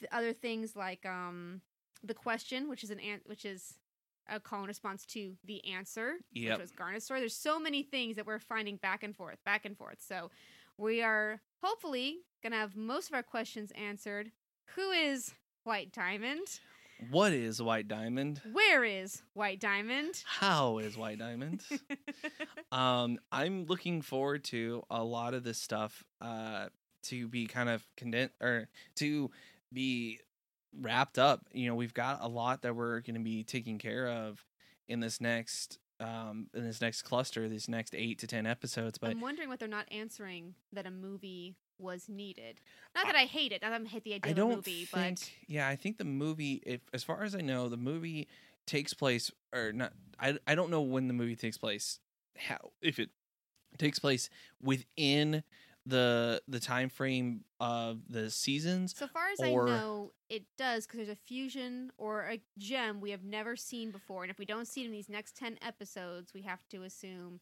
Th- 0.00 0.10
other 0.12 0.32
things 0.32 0.74
like 0.76 1.04
um, 1.06 1.60
The 2.02 2.14
Question, 2.14 2.68
which 2.68 2.82
is 2.84 2.90
an, 2.90 3.00
an- 3.00 3.20
which 3.26 3.44
is 3.44 3.74
a 4.30 4.38
call 4.38 4.60
and 4.60 4.68
response 4.68 5.06
to 5.06 5.34
The 5.44 5.64
Answer, 5.72 6.16
Yep. 6.32 6.52
which 6.58 6.60
was 6.60 6.70
Garnet's 6.72 7.04
story. 7.06 7.20
There's 7.20 7.34
so 7.34 7.58
many 7.58 7.82
things 7.82 8.16
that 8.16 8.26
we're 8.26 8.38
finding 8.38 8.76
back 8.76 9.02
and 9.02 9.16
forth, 9.16 9.38
back 9.44 9.64
and 9.64 9.76
forth. 9.76 9.98
So 10.06 10.30
we 10.76 11.02
are 11.02 11.40
hopefully 11.62 12.18
going 12.42 12.52
to 12.52 12.58
have 12.58 12.76
most 12.76 13.08
of 13.08 13.14
our 13.14 13.22
questions 13.22 13.72
answered. 13.72 14.30
Who 14.76 14.90
is 14.90 15.32
White 15.64 15.92
Diamond? 15.92 16.46
What 17.10 17.32
is 17.32 17.62
White 17.62 17.86
Diamond? 17.88 18.40
Where 18.52 18.84
is 18.84 19.22
White 19.32 19.60
Diamond? 19.60 20.22
How 20.26 20.78
is 20.78 20.96
White 20.96 21.18
Diamond? 21.18 21.62
um, 22.72 23.18
I'm 23.32 23.66
looking 23.66 24.02
forward 24.02 24.44
to 24.44 24.82
a 24.90 25.02
lot 25.02 25.32
of 25.34 25.44
this 25.44 25.58
stuff 25.58 26.04
uh, 26.20 26.66
to 27.04 27.28
be 27.28 27.46
kind 27.46 27.68
of 27.68 27.86
condensed 27.96 28.34
or 28.40 28.68
to 28.96 29.30
be 29.72 30.20
wrapped 30.78 31.18
up. 31.18 31.46
You 31.52 31.68
know, 31.68 31.74
we've 31.74 31.94
got 31.94 32.18
a 32.22 32.28
lot 32.28 32.62
that 32.62 32.74
we're 32.76 33.00
going 33.00 33.14
to 33.14 33.20
be 33.20 33.44
taking 33.44 33.78
care 33.78 34.08
of 34.08 34.44
in 34.88 35.00
this 35.00 35.20
next 35.20 35.78
um 36.00 36.46
in 36.54 36.62
this 36.64 36.80
next 36.80 37.02
cluster 37.02 37.48
these 37.48 37.68
next 37.68 37.92
eight 37.92 38.20
to 38.20 38.26
ten 38.28 38.46
episodes 38.46 38.98
but 38.98 39.10
I'm 39.10 39.20
wondering 39.20 39.48
what 39.48 39.58
they're 39.58 39.66
not 39.66 39.86
answering 39.90 40.54
that 40.72 40.86
a 40.86 40.92
movie 40.92 41.56
was 41.80 42.08
needed. 42.08 42.60
Not 42.94 43.06
that 43.06 43.16
I 43.16 43.24
hate 43.24 43.50
it. 43.52 43.62
Not 43.62 43.72
that 43.72 43.80
I 43.80 43.84
hate 43.84 44.04
the 44.04 44.14
idea 44.14 44.28
I 44.28 44.30
of 44.30 44.36
don't 44.36 44.52
a 44.52 44.56
movie, 44.56 44.84
think. 44.84 45.18
but 45.18 45.30
Yeah, 45.48 45.66
I 45.68 45.74
think 45.76 45.98
the 45.98 46.04
movie, 46.04 46.62
if 46.64 46.80
as 46.92 47.02
far 47.02 47.22
as 47.24 47.34
I 47.34 47.40
know, 47.40 47.68
the 47.68 47.76
movie 47.76 48.28
takes 48.66 48.94
place 48.94 49.30
or 49.52 49.72
not. 49.72 49.92
I 50.20 50.38
I 50.46 50.54
don't 50.54 50.70
know 50.70 50.82
when 50.82 51.08
the 51.08 51.14
movie 51.14 51.36
takes 51.36 51.56
place. 51.58 51.98
How 52.36 52.70
if 52.80 52.98
it 53.00 53.10
takes 53.76 53.98
place 53.98 54.30
within 54.62 55.42
the 55.88 56.42
the 56.46 56.60
time 56.60 56.88
frame 56.88 57.44
of 57.60 58.00
the 58.08 58.30
seasons. 58.30 58.94
So 58.96 59.06
far 59.06 59.28
as 59.32 59.40
or- 59.40 59.68
I 59.68 59.70
know, 59.70 60.12
it 60.28 60.44
does 60.56 60.86
because 60.86 60.98
there's 60.98 61.08
a 61.08 61.16
fusion 61.26 61.90
or 61.96 62.22
a 62.22 62.40
gem 62.58 63.00
we 63.00 63.10
have 63.10 63.24
never 63.24 63.56
seen 63.56 63.90
before, 63.90 64.22
and 64.22 64.30
if 64.30 64.38
we 64.38 64.44
don't 64.44 64.66
see 64.66 64.82
it 64.82 64.86
in 64.86 64.92
these 64.92 65.08
next 65.08 65.36
ten 65.36 65.58
episodes, 65.62 66.34
we 66.34 66.42
have 66.42 66.66
to 66.68 66.82
assume 66.82 67.40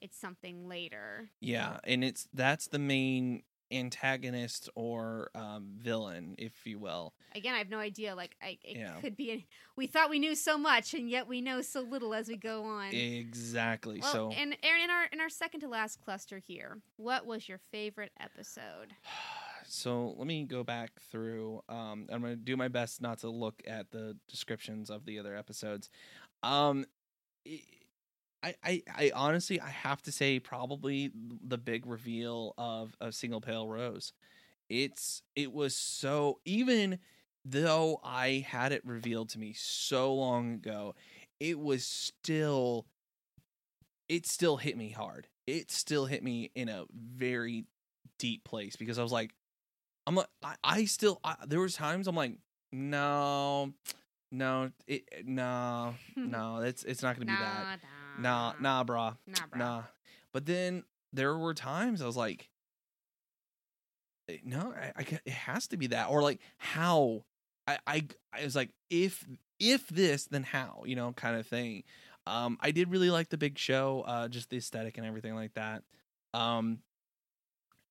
it's 0.00 0.18
something 0.18 0.68
later. 0.68 1.30
Yeah, 1.40 1.80
and 1.84 2.04
it's 2.04 2.28
that's 2.32 2.68
the 2.68 2.78
main 2.78 3.42
antagonist 3.70 4.68
or 4.74 5.30
um, 5.34 5.68
villain, 5.76 6.34
if 6.38 6.66
you 6.66 6.78
will. 6.78 7.14
Again, 7.34 7.54
I 7.54 7.58
have 7.58 7.68
no 7.70 7.78
idea. 7.78 8.14
Like, 8.14 8.36
I 8.42 8.58
it 8.62 8.76
Yeah. 8.78 9.00
could 9.00 9.16
be. 9.16 9.46
we 9.76 9.86
thought 9.86 10.10
we 10.10 10.18
knew 10.18 10.34
so 10.34 10.56
much, 10.58 10.94
and 10.94 11.08
yet 11.10 11.26
we 11.28 11.40
know 11.40 11.60
so 11.62 11.80
little 11.82 12.14
as 12.14 12.28
we 12.28 12.36
go 12.36 12.64
on. 12.64 12.94
Exactly. 12.94 14.00
well, 14.00 14.12
so 14.12 14.30
and 14.32 14.56
Aaron, 14.62 14.82
in 14.84 14.90
our 14.90 15.04
in 15.12 15.20
our 15.20 15.28
second 15.28 15.60
to 15.60 15.68
last 15.68 16.00
cluster 16.00 16.38
here, 16.38 16.78
what 16.96 17.26
was 17.26 17.48
your 17.48 17.58
favorite 17.70 18.12
episode? 18.20 18.94
so 19.66 20.14
let 20.16 20.26
me 20.26 20.44
go 20.44 20.64
back 20.64 20.90
through. 21.10 21.62
Um, 21.68 22.06
I'm 22.10 22.22
gonna 22.22 22.36
do 22.36 22.56
my 22.56 22.68
best 22.68 23.00
not 23.02 23.18
to 23.18 23.28
look 23.30 23.62
at 23.66 23.90
the 23.90 24.16
descriptions 24.28 24.90
of 24.90 25.04
the 25.04 25.18
other 25.18 25.36
episodes. 25.36 25.90
Um, 26.42 26.86
I, 28.42 28.54
I, 28.62 28.82
I 28.96 29.12
honestly, 29.14 29.60
I 29.60 29.70
have 29.70 30.02
to 30.02 30.12
say, 30.12 30.38
probably 30.38 31.10
the 31.14 31.58
big 31.58 31.86
reveal 31.86 32.54
of 32.56 32.96
a 33.00 33.12
single 33.12 33.40
pale 33.40 33.66
rose. 33.68 34.12
It's 34.68 35.22
it 35.34 35.52
was 35.52 35.74
so 35.74 36.40
even 36.44 36.98
though 37.44 38.00
I 38.04 38.44
had 38.46 38.72
it 38.72 38.84
revealed 38.84 39.30
to 39.30 39.38
me 39.38 39.54
so 39.56 40.14
long 40.14 40.54
ago, 40.54 40.94
it 41.40 41.58
was 41.58 41.84
still 41.84 42.86
it 44.08 44.26
still 44.26 44.56
hit 44.56 44.76
me 44.76 44.90
hard. 44.90 45.26
It 45.46 45.70
still 45.70 46.06
hit 46.06 46.22
me 46.22 46.50
in 46.54 46.68
a 46.68 46.84
very 46.92 47.64
deep 48.18 48.44
place 48.44 48.76
because 48.76 48.98
I 48.98 49.02
was 49.02 49.12
like, 49.12 49.32
I'm 50.06 50.14
like, 50.14 50.28
I, 50.42 50.54
I 50.64 50.84
still, 50.86 51.20
I, 51.24 51.36
there 51.46 51.60
was 51.60 51.74
times 51.74 52.06
I'm 52.06 52.16
like, 52.16 52.38
no, 52.72 53.72
no, 54.30 54.70
it, 54.86 55.04
no, 55.24 55.94
no, 56.16 56.58
it's 56.58 56.84
it's 56.84 57.02
not 57.02 57.16
gonna 57.16 57.26
be 57.26 57.32
that. 57.32 57.62
Nah, 57.64 57.76
nah, 58.18 58.52
nah, 58.60 58.84
brah, 58.84 59.16
nah, 59.26 59.46
bro. 59.50 59.58
nah. 59.58 59.82
But 60.32 60.46
then 60.46 60.84
there 61.12 61.36
were 61.36 61.54
times 61.54 62.02
I 62.02 62.06
was 62.06 62.16
like, 62.16 62.48
eh, 64.28 64.38
no, 64.44 64.74
I, 64.76 64.92
I 64.96 65.06
it 65.24 65.32
has 65.32 65.68
to 65.68 65.76
be 65.76 65.88
that, 65.88 66.08
or 66.10 66.22
like 66.22 66.40
how. 66.58 67.24
I, 67.66 67.78
I 67.86 68.06
I 68.32 68.44
was 68.44 68.56
like, 68.56 68.70
if 68.88 69.26
if 69.58 69.86
this, 69.88 70.24
then 70.24 70.42
how, 70.42 70.82
you 70.86 70.96
know, 70.96 71.12
kind 71.12 71.36
of 71.36 71.46
thing. 71.46 71.84
Um, 72.26 72.58
I 72.60 72.70
did 72.70 72.90
really 72.90 73.10
like 73.10 73.28
the 73.30 73.38
big 73.38 73.58
show, 73.58 74.04
uh, 74.06 74.28
just 74.28 74.50
the 74.50 74.58
aesthetic 74.58 74.98
and 74.98 75.06
everything 75.06 75.34
like 75.34 75.54
that. 75.54 75.82
Um, 76.34 76.78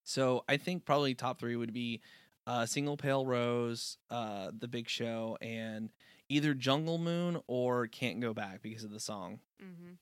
so 0.03 0.43
I 0.47 0.57
think 0.57 0.85
probably 0.85 1.13
top 1.15 1.39
three 1.39 1.55
would 1.55 1.73
be 1.73 2.01
uh, 2.45 2.65
Single 2.65 2.97
Pale 2.97 3.25
Rose, 3.25 3.97
uh, 4.09 4.51
The 4.57 4.67
Big 4.67 4.87
Show, 4.87 5.37
and 5.41 5.89
either 6.29 6.53
Jungle 6.53 6.97
Moon 6.97 7.41
or 7.47 7.87
Can't 7.87 8.19
Go 8.19 8.33
Back 8.33 8.61
because 8.61 8.83
of 8.83 8.91
the 8.91 8.99
song. 8.99 9.39
hmm 9.59 9.93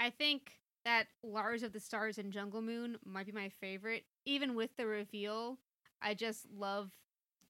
I 0.00 0.10
think 0.10 0.52
that 0.84 1.06
Lars 1.22 1.62
of 1.62 1.72
the 1.72 1.80
Stars 1.80 2.18
and 2.18 2.32
Jungle 2.32 2.62
Moon 2.62 2.96
might 3.04 3.26
be 3.26 3.32
my 3.32 3.48
favorite. 3.48 4.04
Even 4.24 4.54
with 4.54 4.76
the 4.76 4.86
reveal, 4.86 5.58
I 6.02 6.14
just 6.14 6.46
love 6.54 6.90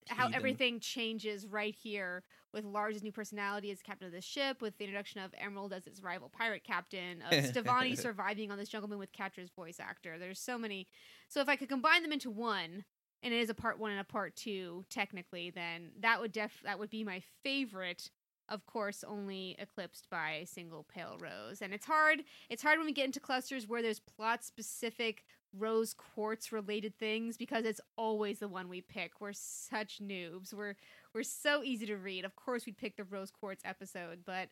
how 0.09 0.29
everything 0.33 0.81
changes 0.81 1.47
right 1.47 1.75
here 1.75 2.23
with 2.53 2.65
Lars' 2.65 3.03
new 3.03 3.11
personality 3.11 3.71
as 3.71 3.83
captain 3.83 4.07
of 4.07 4.13
the 4.13 4.21
ship, 4.21 4.61
with 4.61 4.77
the 4.79 4.85
introduction 4.85 5.21
of 5.21 5.35
Emerald 5.39 5.73
as 5.73 5.87
its 5.87 6.03
rival 6.03 6.29
pirate 6.29 6.63
captain, 6.63 7.23
of 7.23 7.33
Stevonnie 7.45 7.99
surviving 7.99 8.51
on 8.51 8.59
this 8.59 8.69
Jungle 8.69 8.89
Moon 8.89 8.99
with 8.99 9.13
Catra's 9.13 9.51
voice 9.51 9.81
actor. 9.81 10.19
There's 10.19 10.41
so 10.41 10.59
many. 10.59 10.87
So 11.29 11.41
if 11.41 11.49
I 11.49 11.57
could 11.57 11.69
combine 11.69 12.03
them 12.03 12.13
into 12.13 12.31
one, 12.31 12.85
and 13.23 13.33
it 13.33 13.41
is 13.41 13.51
a 13.51 13.55
part 13.55 13.79
one 13.79 13.91
and 13.91 14.01
a 14.01 14.05
part 14.05 14.37
two 14.37 14.85
technically, 14.91 15.51
then 15.51 15.91
that 16.01 16.21
would 16.21 16.33
def 16.33 16.61
that 16.65 16.79
would 16.79 16.91
be 16.91 17.03
my 17.03 17.23
favorite 17.43 18.11
of 18.49 18.67
course 18.67 19.05
only 19.07 19.57
eclipsed 19.59 20.09
by 20.11 20.33
a 20.33 20.47
single 20.47 20.85
pale 20.85 21.17
rose. 21.21 21.63
And 21.63 21.73
it's 21.73 21.87
hard 21.87 22.25
it's 22.49 22.63
hard 22.63 22.79
when 22.79 22.87
we 22.87 22.93
get 22.93 23.07
into 23.07 23.21
clusters 23.21 23.69
where 23.69 23.83
there's 23.83 24.01
plot 24.01 24.45
specific 24.45 25.25
rose 25.57 25.95
quartz 25.95 26.51
related 26.53 26.99
things 26.99 27.37
because 27.37 27.65
it's 27.65 27.81
always 27.97 28.41
the 28.41 28.49
one 28.49 28.69
we 28.69 28.81
pick. 28.81 29.21
We're 29.21 29.33
such 29.33 30.01
noobs. 30.01 30.53
We're 30.53 30.77
we're 31.15 31.23
so 31.23 31.63
easy 31.63 31.87
to 31.87 31.97
read. 31.97 32.25
Of 32.25 32.37
course 32.37 32.67
we'd 32.67 32.79
pick 32.79 32.97
the 32.97 33.05
rose 33.05 33.31
quartz 33.31 33.63
episode 33.65 34.21
but 34.27 34.49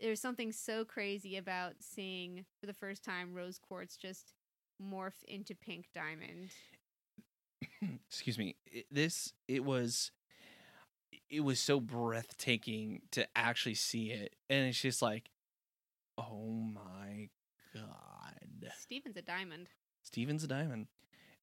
there's 0.00 0.20
something 0.20 0.50
so 0.50 0.84
crazy 0.84 1.36
about 1.36 1.74
seeing 1.80 2.46
for 2.58 2.66
the 2.66 2.72
first 2.72 3.04
time 3.04 3.34
rose 3.34 3.58
quartz 3.58 3.96
just 3.96 4.32
morph 4.82 5.22
into 5.28 5.54
pink 5.54 5.88
diamond. 5.94 6.50
Excuse 8.08 8.38
me. 8.38 8.56
This 8.90 9.32
it 9.48 9.64
was 9.64 10.10
it 11.28 11.40
was 11.40 11.58
so 11.60 11.80
breathtaking 11.80 13.02
to 13.12 13.26
actually 13.36 13.74
see 13.74 14.10
it 14.10 14.34
and 14.48 14.66
it's 14.66 14.80
just 14.80 15.02
like 15.02 15.30
oh 16.18 16.70
my 16.74 17.28
god. 17.74 18.72
Steven's 18.78 19.16
a 19.16 19.22
diamond. 19.22 19.68
Steven's 20.02 20.44
a 20.44 20.48
diamond. 20.48 20.86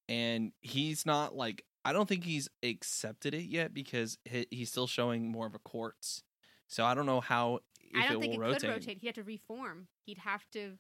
And 0.10 0.52
he's 0.62 1.06
not 1.06 1.36
like 1.36 1.64
i 1.84 1.94
don't 1.94 2.08
think 2.08 2.24
he's 2.24 2.50
accepted 2.64 3.34
it 3.34 3.44
yet 3.46 3.74
because 3.74 4.18
he, 4.26 4.46
he's 4.52 4.70
still 4.70 4.88
showing 4.88 5.32
more 5.32 5.48
of 5.48 5.56
a 5.56 5.60
quartz. 5.60 6.24
So 6.68 6.86
i 6.86 6.94
don't 6.94 7.06
know 7.06 7.22
how 7.22 7.60
if 7.80 8.04
i 8.04 8.08
don't 8.08 8.18
it 8.18 8.22
think 8.22 8.34
it 8.34 8.40
will 8.40 8.48
rotate. 8.48 8.62
could 8.62 8.70
rotate. 8.70 8.98
he'd 9.02 9.08
have 9.08 9.16
to 9.16 9.24
reform. 9.24 9.88
He'd 10.06 10.20
have 10.20 10.46
to 10.54 10.78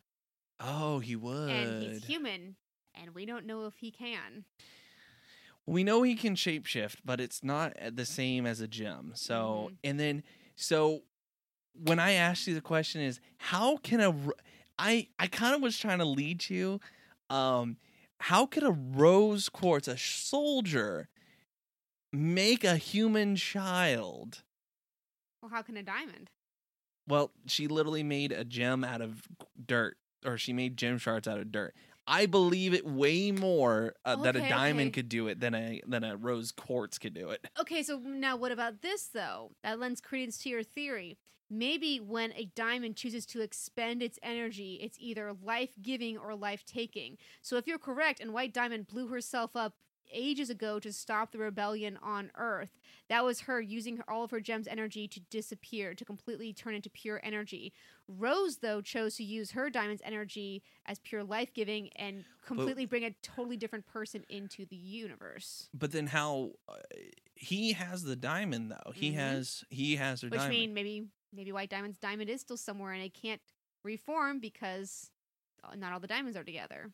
oh 0.59 0.99
he 0.99 1.15
would 1.15 1.49
and 1.49 1.83
he's 1.83 2.05
human 2.05 2.55
and 2.95 3.13
we 3.13 3.25
don't 3.25 3.45
know 3.45 3.67
if 3.67 3.75
he 3.77 3.91
can 3.91 4.43
we 5.67 5.83
know 5.83 6.01
he 6.01 6.15
can 6.15 6.35
shapeshift, 6.35 6.97
but 7.05 7.19
it's 7.19 7.43
not 7.43 7.73
the 7.93 8.05
same 8.05 8.45
as 8.47 8.61
a 8.61 8.67
gem. 8.67 9.11
So, 9.15 9.69
Mhm. 9.71 9.77
and 9.83 9.99
then, 9.99 10.23
so 10.55 11.03
when 11.73 11.99
I 11.99 12.13
asked 12.13 12.47
you 12.47 12.55
the 12.55 12.61
question 12.61 13.01
is, 13.01 13.19
how 13.37 13.77
can 13.77 13.99
a, 13.99 14.15
I, 14.79 15.09
I 15.19 15.27
kind 15.27 15.53
of 15.53 15.61
was 15.61 15.77
trying 15.77 15.99
to 15.99 16.05
lead 16.05 16.49
you, 16.49 16.79
um, 17.29 17.77
how 18.21 18.45
could 18.47 18.63
a 18.63 18.71
rose 18.71 19.49
quartz, 19.49 19.87
a 19.87 19.97
soldier, 19.97 21.09
make 22.11 22.63
a 22.63 22.77
human 22.77 23.35
child? 23.35 24.43
well 25.41 25.51
how 25.51 25.61
can 25.61 25.77
a 25.77 25.83
diamond 25.83 26.29
Well, 27.07 27.31
she 27.45 27.67
literally 27.67 28.03
made 28.03 28.31
a 28.31 28.43
gem 28.43 28.83
out 28.83 29.01
of 29.01 29.27
dirt, 29.65 29.97
or 30.25 30.37
she 30.37 30.51
made 30.53 30.75
gem 30.77 30.97
shards 30.97 31.27
out 31.27 31.37
of 31.39 31.51
dirt. 31.51 31.75
I 32.07 32.25
believe 32.25 32.73
it 32.73 32.85
way 32.85 33.31
more 33.31 33.93
uh, 34.05 34.15
that 34.17 34.37
a 34.37 34.39
diamond 34.39 34.87
okay. 34.87 34.91
could 34.91 35.09
do 35.09 35.27
it 35.27 35.41
than 35.41 35.53
a 35.53 35.81
than 35.85 36.05
a 36.05 36.15
rose 36.15 36.51
quartz 36.51 36.97
could 36.97 37.13
do 37.13 37.29
it. 37.29 37.45
Okay, 37.59 37.83
so 37.83 37.99
now 37.99 38.37
what 38.37 38.51
about 38.51 38.81
this 38.81 39.07
though? 39.07 39.51
That 39.63 39.79
lends 39.79 39.99
credence 39.99 40.37
to 40.39 40.49
your 40.49 40.63
theory. 40.63 41.17
Maybe 41.49 41.99
when 41.99 42.33
a 42.33 42.51
diamond 42.55 42.97
chooses 42.97 43.25
to 43.27 43.41
expend 43.41 44.01
its 44.01 44.19
energy, 44.21 44.79
it's 44.81 44.97
either 44.99 45.33
life 45.41 45.71
giving 45.81 46.17
or 46.17 46.35
life 46.35 46.65
taking. 46.65 47.17
So 47.41 47.55
if 47.55 47.67
you're 47.67 47.77
correct, 47.79 48.19
and 48.19 48.33
White 48.33 48.53
Diamond 48.53 48.87
blew 48.87 49.07
herself 49.07 49.55
up 49.55 49.73
ages 50.11 50.49
ago 50.49 50.79
to 50.79 50.91
stop 50.91 51.31
the 51.31 51.37
rebellion 51.37 51.97
on 52.01 52.31
Earth, 52.35 52.69
that 53.09 53.23
was 53.23 53.41
her 53.41 53.59
using 53.61 54.01
all 54.07 54.23
of 54.23 54.31
her 54.31 54.39
gem's 54.39 54.67
energy 54.67 55.07
to 55.07 55.19
disappear, 55.19 55.93
to 55.93 56.05
completely 56.05 56.53
turn 56.53 56.75
into 56.75 56.89
pure 56.89 57.19
energy. 57.23 57.73
Rose, 58.07 58.57
though, 58.57 58.81
chose 58.81 59.15
to 59.15 59.23
use 59.23 59.51
her 59.51 59.69
diamond's 59.69 60.01
energy 60.05 60.63
as 60.85 60.99
pure 60.99 61.23
life 61.23 61.53
giving 61.53 61.89
and 61.95 62.23
completely 62.45 62.85
bring 62.85 63.03
a 63.03 63.11
totally 63.21 63.57
different 63.57 63.85
person 63.85 64.23
into 64.29 64.65
the 64.65 64.75
universe. 64.75 65.69
But 65.73 65.91
then 65.91 66.07
how 66.07 66.51
uh, 66.69 66.75
he 67.35 67.73
has 67.73 68.03
the 68.03 68.15
diamond 68.15 68.71
though? 68.71 68.91
He 68.93 69.11
Mhm. 69.11 69.15
has 69.15 69.63
he 69.69 69.95
has 69.97 70.21
her 70.21 70.29
Which 70.29 70.39
diamond. 70.39 70.57
mean 70.59 70.73
maybe 70.73 71.07
maybe 71.33 71.51
White 71.51 71.69
Diamond's 71.69 71.97
diamond 71.97 72.29
is 72.29 72.41
still 72.41 72.57
somewhere 72.57 72.93
and 72.93 73.03
it 73.03 73.13
can't 73.13 73.41
reform 73.83 74.39
because 74.39 75.11
uh, 75.63 75.75
not 75.75 75.91
all 75.93 75.99
the 75.99 76.07
diamonds 76.07 76.37
are 76.37 76.43
together. 76.43 76.91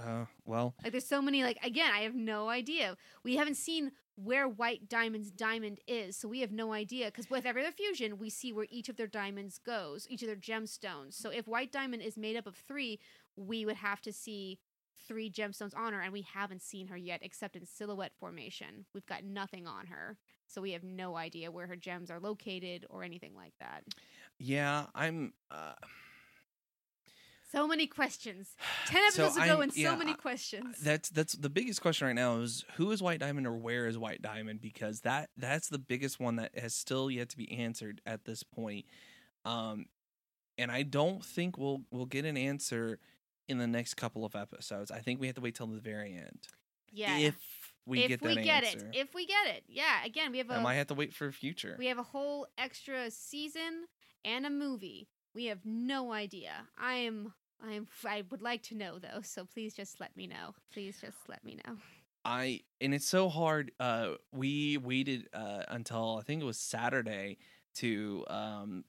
Uh, 0.00 0.24
well, 0.44 0.74
Like 0.82 0.92
there's 0.92 1.06
so 1.06 1.22
many 1.22 1.42
like 1.42 1.58
again, 1.62 1.90
I 1.92 2.00
have 2.00 2.14
no 2.14 2.48
idea. 2.48 2.96
We 3.22 3.36
haven't 3.36 3.56
seen 3.56 3.92
where 4.16 4.46
White 4.48 4.88
Diamond's 4.88 5.30
diamond 5.30 5.80
is, 5.88 6.16
so 6.16 6.28
we 6.28 6.40
have 6.40 6.52
no 6.52 6.72
idea 6.72 7.06
because 7.06 7.28
with 7.28 7.46
every 7.46 7.62
other 7.62 7.72
fusion, 7.72 8.18
we 8.18 8.30
see 8.30 8.52
where 8.52 8.66
each 8.70 8.88
of 8.88 8.96
their 8.96 9.06
diamonds 9.06 9.58
goes, 9.58 10.06
each 10.08 10.22
of 10.22 10.28
their 10.28 10.36
gemstones. 10.36 11.14
So 11.14 11.30
if 11.30 11.48
White 11.48 11.72
Diamond 11.72 12.02
is 12.02 12.16
made 12.16 12.36
up 12.36 12.46
of 12.46 12.56
3, 12.56 12.98
we 13.36 13.66
would 13.66 13.76
have 13.76 14.00
to 14.02 14.12
see 14.12 14.58
three 15.06 15.30
gemstones 15.30 15.76
on 15.76 15.92
her 15.92 16.00
and 16.00 16.12
we 16.12 16.22
haven't 16.22 16.62
seen 16.62 16.86
her 16.88 16.96
yet 16.96 17.20
except 17.22 17.56
in 17.56 17.66
silhouette 17.66 18.12
formation. 18.18 18.86
We've 18.94 19.06
got 19.06 19.24
nothing 19.24 19.66
on 19.66 19.86
her. 19.86 20.16
So 20.46 20.62
we 20.62 20.72
have 20.72 20.84
no 20.84 21.16
idea 21.16 21.50
where 21.50 21.66
her 21.66 21.76
gems 21.76 22.10
are 22.10 22.20
located 22.20 22.86
or 22.88 23.02
anything 23.02 23.34
like 23.34 23.54
that. 23.60 23.84
yeah, 24.38 24.86
I'm. 24.94 25.32
Uh, 25.50 25.72
So 27.54 27.68
many 27.68 27.86
questions. 27.86 28.56
Ten 28.86 29.00
So 29.12 29.24
episodes 29.24 29.36
ago, 29.36 29.52
I'm- 29.54 29.62
and 29.62 29.72
so 29.72 29.80
yeah, 29.80 29.96
many 29.96 30.14
questions. 30.14 30.78
that's 30.80 31.08
that's 31.08 31.34
the 31.34 31.48
biggest 31.50 31.80
question 31.80 32.06
right 32.08 32.14
now 32.14 32.40
is 32.40 32.64
who 32.76 32.90
is 32.90 33.00
White 33.02 33.20
Diamond 33.20 33.46
or 33.46 33.52
where 33.56 33.86
is 33.86 33.96
White 33.96 34.22
Diamond 34.22 34.60
because 34.60 35.00
that 35.02 35.30
that's 35.36 35.68
the 35.68 35.78
biggest 35.78 36.18
one 36.18 36.36
that 36.36 36.58
has 36.58 36.74
still 36.74 37.10
yet 37.10 37.28
to 37.30 37.36
be 37.36 37.50
answered 37.52 38.00
at 38.04 38.24
this 38.24 38.42
point. 38.42 38.86
Um, 39.44 39.86
and 40.58 40.70
I 40.72 40.82
don't 40.82 41.24
think 41.24 41.56
we'll 41.56 41.82
we'll 41.90 42.06
get 42.06 42.24
an 42.24 42.36
answer 42.36 42.98
in 43.48 43.58
the 43.58 43.66
next 43.66 43.94
couple 43.94 44.24
of 44.24 44.34
episodes. 44.34 44.90
I 44.90 44.98
think 44.98 45.20
we 45.20 45.26
have 45.28 45.36
to 45.36 45.42
wait 45.42 45.54
till 45.54 45.66
the 45.66 45.78
very 45.80 46.14
end. 46.14 46.48
Yeah. 46.92 47.18
if 47.18 47.36
we 47.86 48.00
if 48.00 48.08
get 48.08 48.22
we 48.22 48.34
get 48.42 48.64
answer. 48.64 48.88
it. 48.88 48.96
If 48.96 49.14
we 49.14 49.26
get 49.26 49.46
it. 49.48 49.64
Yeah. 49.68 50.04
Again, 50.04 50.32
we 50.32 50.38
have 50.38 50.50
I 50.50 50.56
a 50.56 50.60
might 50.60 50.74
have 50.74 50.86
to 50.88 50.94
wait 50.94 51.12
for 51.14 51.30
future. 51.30 51.76
we 51.78 51.86
have 51.86 51.98
a 51.98 52.02
whole 52.04 52.46
extra 52.58 53.10
season 53.10 53.86
and 54.24 54.46
a 54.46 54.50
movie. 54.50 55.08
We 55.34 55.46
have 55.46 55.60
no 55.64 56.12
idea. 56.12 56.68
I 56.78 56.94
am 56.94 57.34
I 57.62 57.80
I 58.06 58.24
would 58.30 58.42
like 58.42 58.62
to 58.64 58.74
know 58.74 58.98
though, 58.98 59.20
so 59.22 59.44
please 59.44 59.74
just 59.74 60.00
let 60.00 60.16
me 60.16 60.26
know. 60.26 60.54
Please 60.72 61.00
just 61.00 61.16
let 61.28 61.44
me 61.44 61.58
know. 61.66 61.76
I 62.24 62.60
and 62.80 62.94
it's 62.94 63.08
so 63.08 63.28
hard. 63.28 63.72
Uh, 63.78 64.12
we 64.32 64.78
waited 64.78 65.28
uh 65.32 65.64
until 65.68 66.18
I 66.18 66.22
think 66.22 66.42
it 66.42 66.46
was 66.46 66.58
Saturday 66.58 67.38
to 67.76 68.24
um 68.28 68.84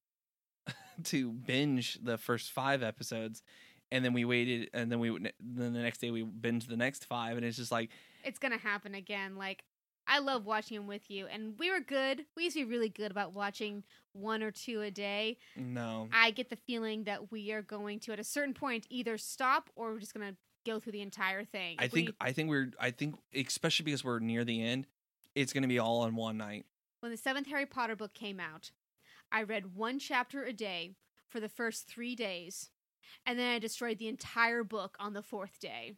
to 1.05 1.31
binge 1.31 1.99
the 2.03 2.17
first 2.17 2.51
five 2.51 2.81
episodes, 2.83 3.43
and 3.91 4.03
then 4.03 4.13
we 4.13 4.25
waited, 4.25 4.69
and 4.73 4.91
then 4.91 4.99
we 4.99 5.09
then 5.39 5.73
the 5.73 5.81
next 5.81 5.99
day 5.99 6.11
we 6.11 6.23
binged 6.23 6.67
the 6.67 6.77
next 6.77 7.05
five, 7.05 7.37
and 7.37 7.45
it's 7.45 7.57
just 7.57 7.71
like 7.71 7.89
It's 8.23 8.39
gonna 8.39 8.57
happen 8.57 8.95
again. 8.95 9.35
Like 9.35 9.63
I 10.07 10.19
love 10.19 10.45
watching 10.45 10.77
them 10.77 10.87
with 10.87 11.09
you, 11.09 11.27
and 11.27 11.57
we 11.57 11.71
were 11.71 11.79
good. 11.79 12.25
We 12.35 12.43
used 12.45 12.55
to 12.55 12.65
be 12.65 12.71
really 12.71 12.89
good 12.89 13.11
about 13.11 13.33
watching 13.33 13.83
one 14.15 14.41
or 14.41 14.51
two 14.51 14.81
a 14.81 14.89
day. 14.91 15.37
no. 15.55 16.07
I 16.13 16.31
get 16.31 16.49
the 16.49 16.55
feeling 16.55 17.03
that 17.03 17.31
we 17.31 17.51
are 17.51 17.61
going 17.61 17.99
to, 18.01 18.13
at 18.13 18.19
a 18.19 18.23
certain 18.23 18.53
point, 18.53 18.87
either 18.89 19.17
stop 19.17 19.69
or 19.75 19.93
we're 19.93 19.99
just 19.99 20.13
gonna 20.13 20.35
go 20.65 20.79
through 20.79 20.93
the 20.93 21.01
entire 21.01 21.43
thing. 21.43 21.75
I 21.79 21.85
If 21.85 21.93
we- 21.93 22.05
think 22.05 22.15
I 22.19 22.31
think 22.31 22.49
we're 22.49 22.71
I 22.79 22.91
think 22.91 23.15
especially 23.33 23.83
because 23.83 24.03
we're 24.03 24.19
near 24.19 24.43
the 24.45 24.61
end, 24.61 24.87
it's 25.35 25.53
gonna 25.53 25.67
be 25.67 25.79
all 25.79 26.05
in 26.05 26.15
one 26.15 26.37
night. 26.37 26.65
when 27.01 27.11
the 27.11 27.17
seventh 27.17 27.47
Harry 27.47 27.65
Potter 27.67 27.95
book 27.95 28.13
came 28.13 28.39
out, 28.39 28.71
I 29.31 29.43
read 29.43 29.75
one 29.75 29.99
chapter 29.99 30.43
a 30.43 30.53
day 30.53 30.95
for 31.27 31.39
the 31.39 31.49
first 31.49 31.87
three 31.87 32.15
days, 32.15 32.71
and 33.25 33.37
then 33.37 33.47
I 33.53 33.59
destroyed 33.59 33.97
the 33.99 34.07
entire 34.07 34.63
book 34.63 34.95
on 34.99 35.13
the 35.13 35.21
fourth 35.21 35.59
day. 35.59 35.93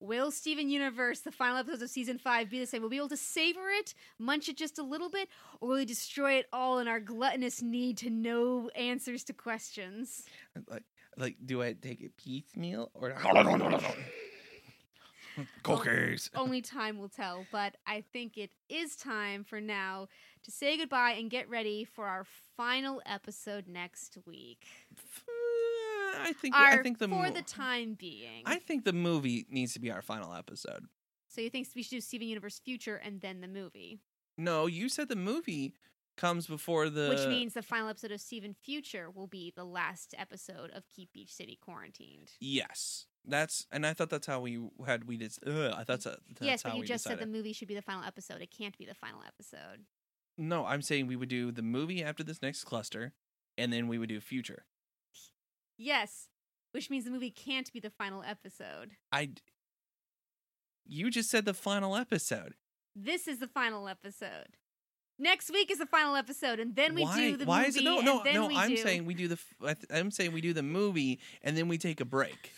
Will 0.00 0.30
Steven 0.30 0.68
Universe, 0.68 1.20
the 1.20 1.32
final 1.32 1.56
episodes 1.56 1.82
of 1.82 1.90
season 1.90 2.18
five, 2.18 2.50
be 2.50 2.58
the 2.58 2.66
same? 2.66 2.82
Will 2.82 2.88
we 2.88 2.96
be 2.96 2.98
able 2.98 3.08
to 3.08 3.16
savor 3.16 3.70
it, 3.70 3.94
munch 4.18 4.48
it 4.48 4.56
just 4.56 4.78
a 4.78 4.82
little 4.82 5.08
bit, 5.08 5.28
or 5.60 5.68
will 5.68 5.76
we 5.76 5.84
destroy 5.84 6.34
it 6.34 6.46
all 6.52 6.78
in 6.78 6.88
our 6.88 7.00
gluttonous 7.00 7.62
need 7.62 7.96
to 7.98 8.10
know 8.10 8.70
answers 8.74 9.24
to 9.24 9.32
questions? 9.32 10.24
Like 10.68 10.84
like 11.16 11.36
do 11.44 11.62
I 11.62 11.72
take 11.72 12.02
it 12.02 12.16
piecemeal 12.16 12.90
or 12.94 13.10
cookies? 15.62 16.30
Only 16.34 16.62
time 16.62 16.98
will 16.98 17.08
tell, 17.08 17.46
but 17.50 17.76
I 17.86 18.04
think 18.12 18.36
it 18.36 18.50
is 18.68 18.96
time 18.96 19.44
for 19.44 19.60
now 19.60 20.08
to 20.44 20.50
say 20.50 20.76
goodbye 20.76 21.12
and 21.12 21.30
get 21.30 21.48
ready 21.48 21.84
for 21.84 22.06
our 22.06 22.26
final 22.56 23.00
episode 23.06 23.66
next 23.66 24.18
week. 24.26 24.66
I 26.18 26.32
think 26.32 26.54
Our, 26.54 26.66
I 26.66 26.82
think 26.82 26.98
the 26.98 27.08
for 27.08 27.30
the 27.30 27.42
time 27.42 27.94
being. 27.94 28.42
I 28.44 28.56
think 28.58 28.84
the 28.84 28.92
movie 28.92 29.46
needs 29.50 29.72
to 29.74 29.80
be 29.80 29.90
our 29.90 30.02
final 30.02 30.34
episode. 30.34 30.86
so 31.28 31.40
you 31.40 31.50
think 31.50 31.68
we 31.74 31.82
should 31.82 31.90
do 31.90 32.00
Steven 32.00 32.28
Universe 32.28 32.58
Future 32.58 32.96
and 32.96 33.20
then 33.20 33.40
the 33.40 33.48
movie, 33.48 34.00
No, 34.38 34.66
you 34.66 34.88
said 34.88 35.08
the 35.08 35.16
movie 35.16 35.74
comes 36.16 36.46
before 36.46 36.88
the 36.88 37.08
which 37.10 37.26
means 37.28 37.52
the 37.52 37.62
final 37.62 37.88
episode 37.88 38.10
of 38.10 38.20
Steven 38.20 38.54
Future 38.54 39.10
will 39.10 39.26
be 39.26 39.52
the 39.54 39.64
last 39.64 40.14
episode 40.18 40.70
of 40.72 40.88
Keep 40.88 41.12
Beach 41.12 41.32
City 41.32 41.58
Quarantined. 41.60 42.32
yes. 42.40 43.06
That's 43.28 43.66
and 43.72 43.84
I 43.84 43.92
thought 43.92 44.08
that's 44.08 44.28
how 44.28 44.38
we 44.38 44.56
had 44.86 45.08
we 45.08 45.16
did. 45.16 45.32
Ugh, 45.44 45.52
I 45.72 45.82
thought 45.82 45.86
that's, 45.86 46.04
that's 46.04 46.20
yes, 46.40 46.62
how 46.62 46.70
but 46.70 46.78
you 46.78 46.84
just 46.84 47.02
said 47.02 47.18
the 47.18 47.26
movie 47.26 47.52
should 47.52 47.66
be 47.66 47.74
the 47.74 47.82
final 47.82 48.04
episode. 48.04 48.40
It 48.40 48.52
can't 48.56 48.78
be 48.78 48.84
the 48.86 48.94
final 48.94 49.20
episode. 49.26 49.84
No, 50.38 50.64
I'm 50.64 50.80
saying 50.80 51.08
we 51.08 51.16
would 51.16 51.28
do 51.28 51.50
the 51.50 51.60
movie 51.62 52.04
after 52.04 52.22
this 52.22 52.40
next 52.40 52.62
cluster, 52.62 53.14
and 53.58 53.72
then 53.72 53.88
we 53.88 53.98
would 53.98 54.08
do 54.08 54.20
future. 54.20 54.64
Yes, 55.78 56.28
which 56.72 56.90
means 56.90 57.04
the 57.04 57.10
movie 57.10 57.30
can't 57.30 57.72
be 57.72 57.80
the 57.80 57.90
final 57.90 58.22
episode. 58.22 58.92
I. 59.12 59.30
You 60.86 61.10
just 61.10 61.30
said 61.30 61.44
the 61.44 61.54
final 61.54 61.96
episode. 61.96 62.54
This 62.94 63.26
is 63.26 63.38
the 63.40 63.48
final 63.48 63.88
episode. 63.88 64.56
Next 65.18 65.50
week 65.50 65.70
is 65.70 65.78
the 65.78 65.86
final 65.86 66.14
episode, 66.14 66.60
and 66.60 66.76
then 66.76 66.94
we 66.94 67.02
why? 67.02 67.16
do 67.16 67.36
the 67.38 67.44
why 67.46 67.58
movie. 67.60 67.68
is 67.68 67.76
it 67.76 67.84
no 67.84 68.00
no 68.00 68.22
no? 68.22 68.50
I'm 68.54 68.70
do... 68.70 68.76
saying 68.76 69.06
we 69.06 69.14
do 69.14 69.28
the. 69.28 69.34
f- 69.34 69.54
I 69.62 69.74
th- 69.74 69.86
I'm 69.90 70.10
saying 70.10 70.32
we 70.32 70.40
do 70.42 70.52
the 70.52 70.62
movie 70.62 71.20
and 71.42 71.56
then 71.56 71.68
we 71.68 71.78
take 71.78 72.00
a 72.00 72.04
break. 72.04 72.52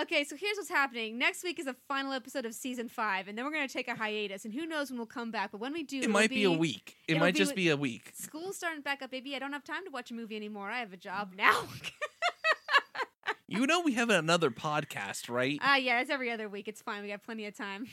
Okay, 0.00 0.24
so 0.24 0.34
here's 0.36 0.56
what's 0.56 0.68
happening. 0.68 1.18
Next 1.18 1.44
week 1.44 1.58
is 1.58 1.66
the 1.66 1.76
final 1.86 2.12
episode 2.12 2.44
of 2.44 2.54
season 2.54 2.88
five, 2.88 3.28
and 3.28 3.38
then 3.38 3.44
we're 3.44 3.52
gonna 3.52 3.68
take 3.68 3.88
a 3.88 3.94
hiatus, 3.94 4.44
and 4.44 4.52
who 4.52 4.66
knows 4.66 4.90
when 4.90 4.98
we'll 4.98 5.06
come 5.06 5.30
back. 5.30 5.52
But 5.52 5.60
when 5.60 5.72
we 5.72 5.82
do, 5.82 6.00
It 6.00 6.10
might 6.10 6.30
be, 6.30 6.44
a 6.44 6.50
week. 6.50 6.96
It 7.08 7.18
might 7.18 7.34
be 7.34 7.38
just 7.38 7.54
be 7.54 7.68
a 7.70 7.76
week. 7.76 8.12
School's 8.14 8.56
starting 8.56 8.82
back 8.82 9.02
up, 9.02 9.10
baby. 9.10 9.34
I 9.36 9.38
don't 9.38 9.52
have 9.52 9.64
time 9.64 9.84
to 9.84 9.90
watch 9.90 10.10
a 10.10 10.14
movie 10.14 10.36
anymore. 10.36 10.70
I 10.70 10.80
have 10.80 10.92
a 10.92 10.96
job 10.98 11.34
now. 11.36 11.62
You 13.46 13.66
know 13.66 13.80
we 13.80 13.92
have 13.92 14.08
another 14.10 14.50
podcast, 14.50 15.28
right? 15.28 15.58
Ah, 15.62 15.76
yeah, 15.76 16.00
it's 16.00 16.10
every 16.10 16.30
other 16.30 16.48
week. 16.48 16.66
It's 16.66 16.80
fine. 16.80 17.02
We 17.02 17.08
got 17.08 17.22
plenty 17.22 17.44
of 17.46 17.56
time. 17.56 17.86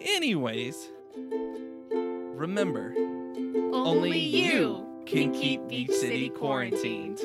Anyways, 0.00 0.90
remember, 1.16 2.94
Only, 2.96 3.72
only 3.72 4.18
you 4.18 4.86
can 5.06 5.32
keep 5.32 5.66
Beach 5.66 5.90
City 5.90 6.28
quarantined. 6.28 7.18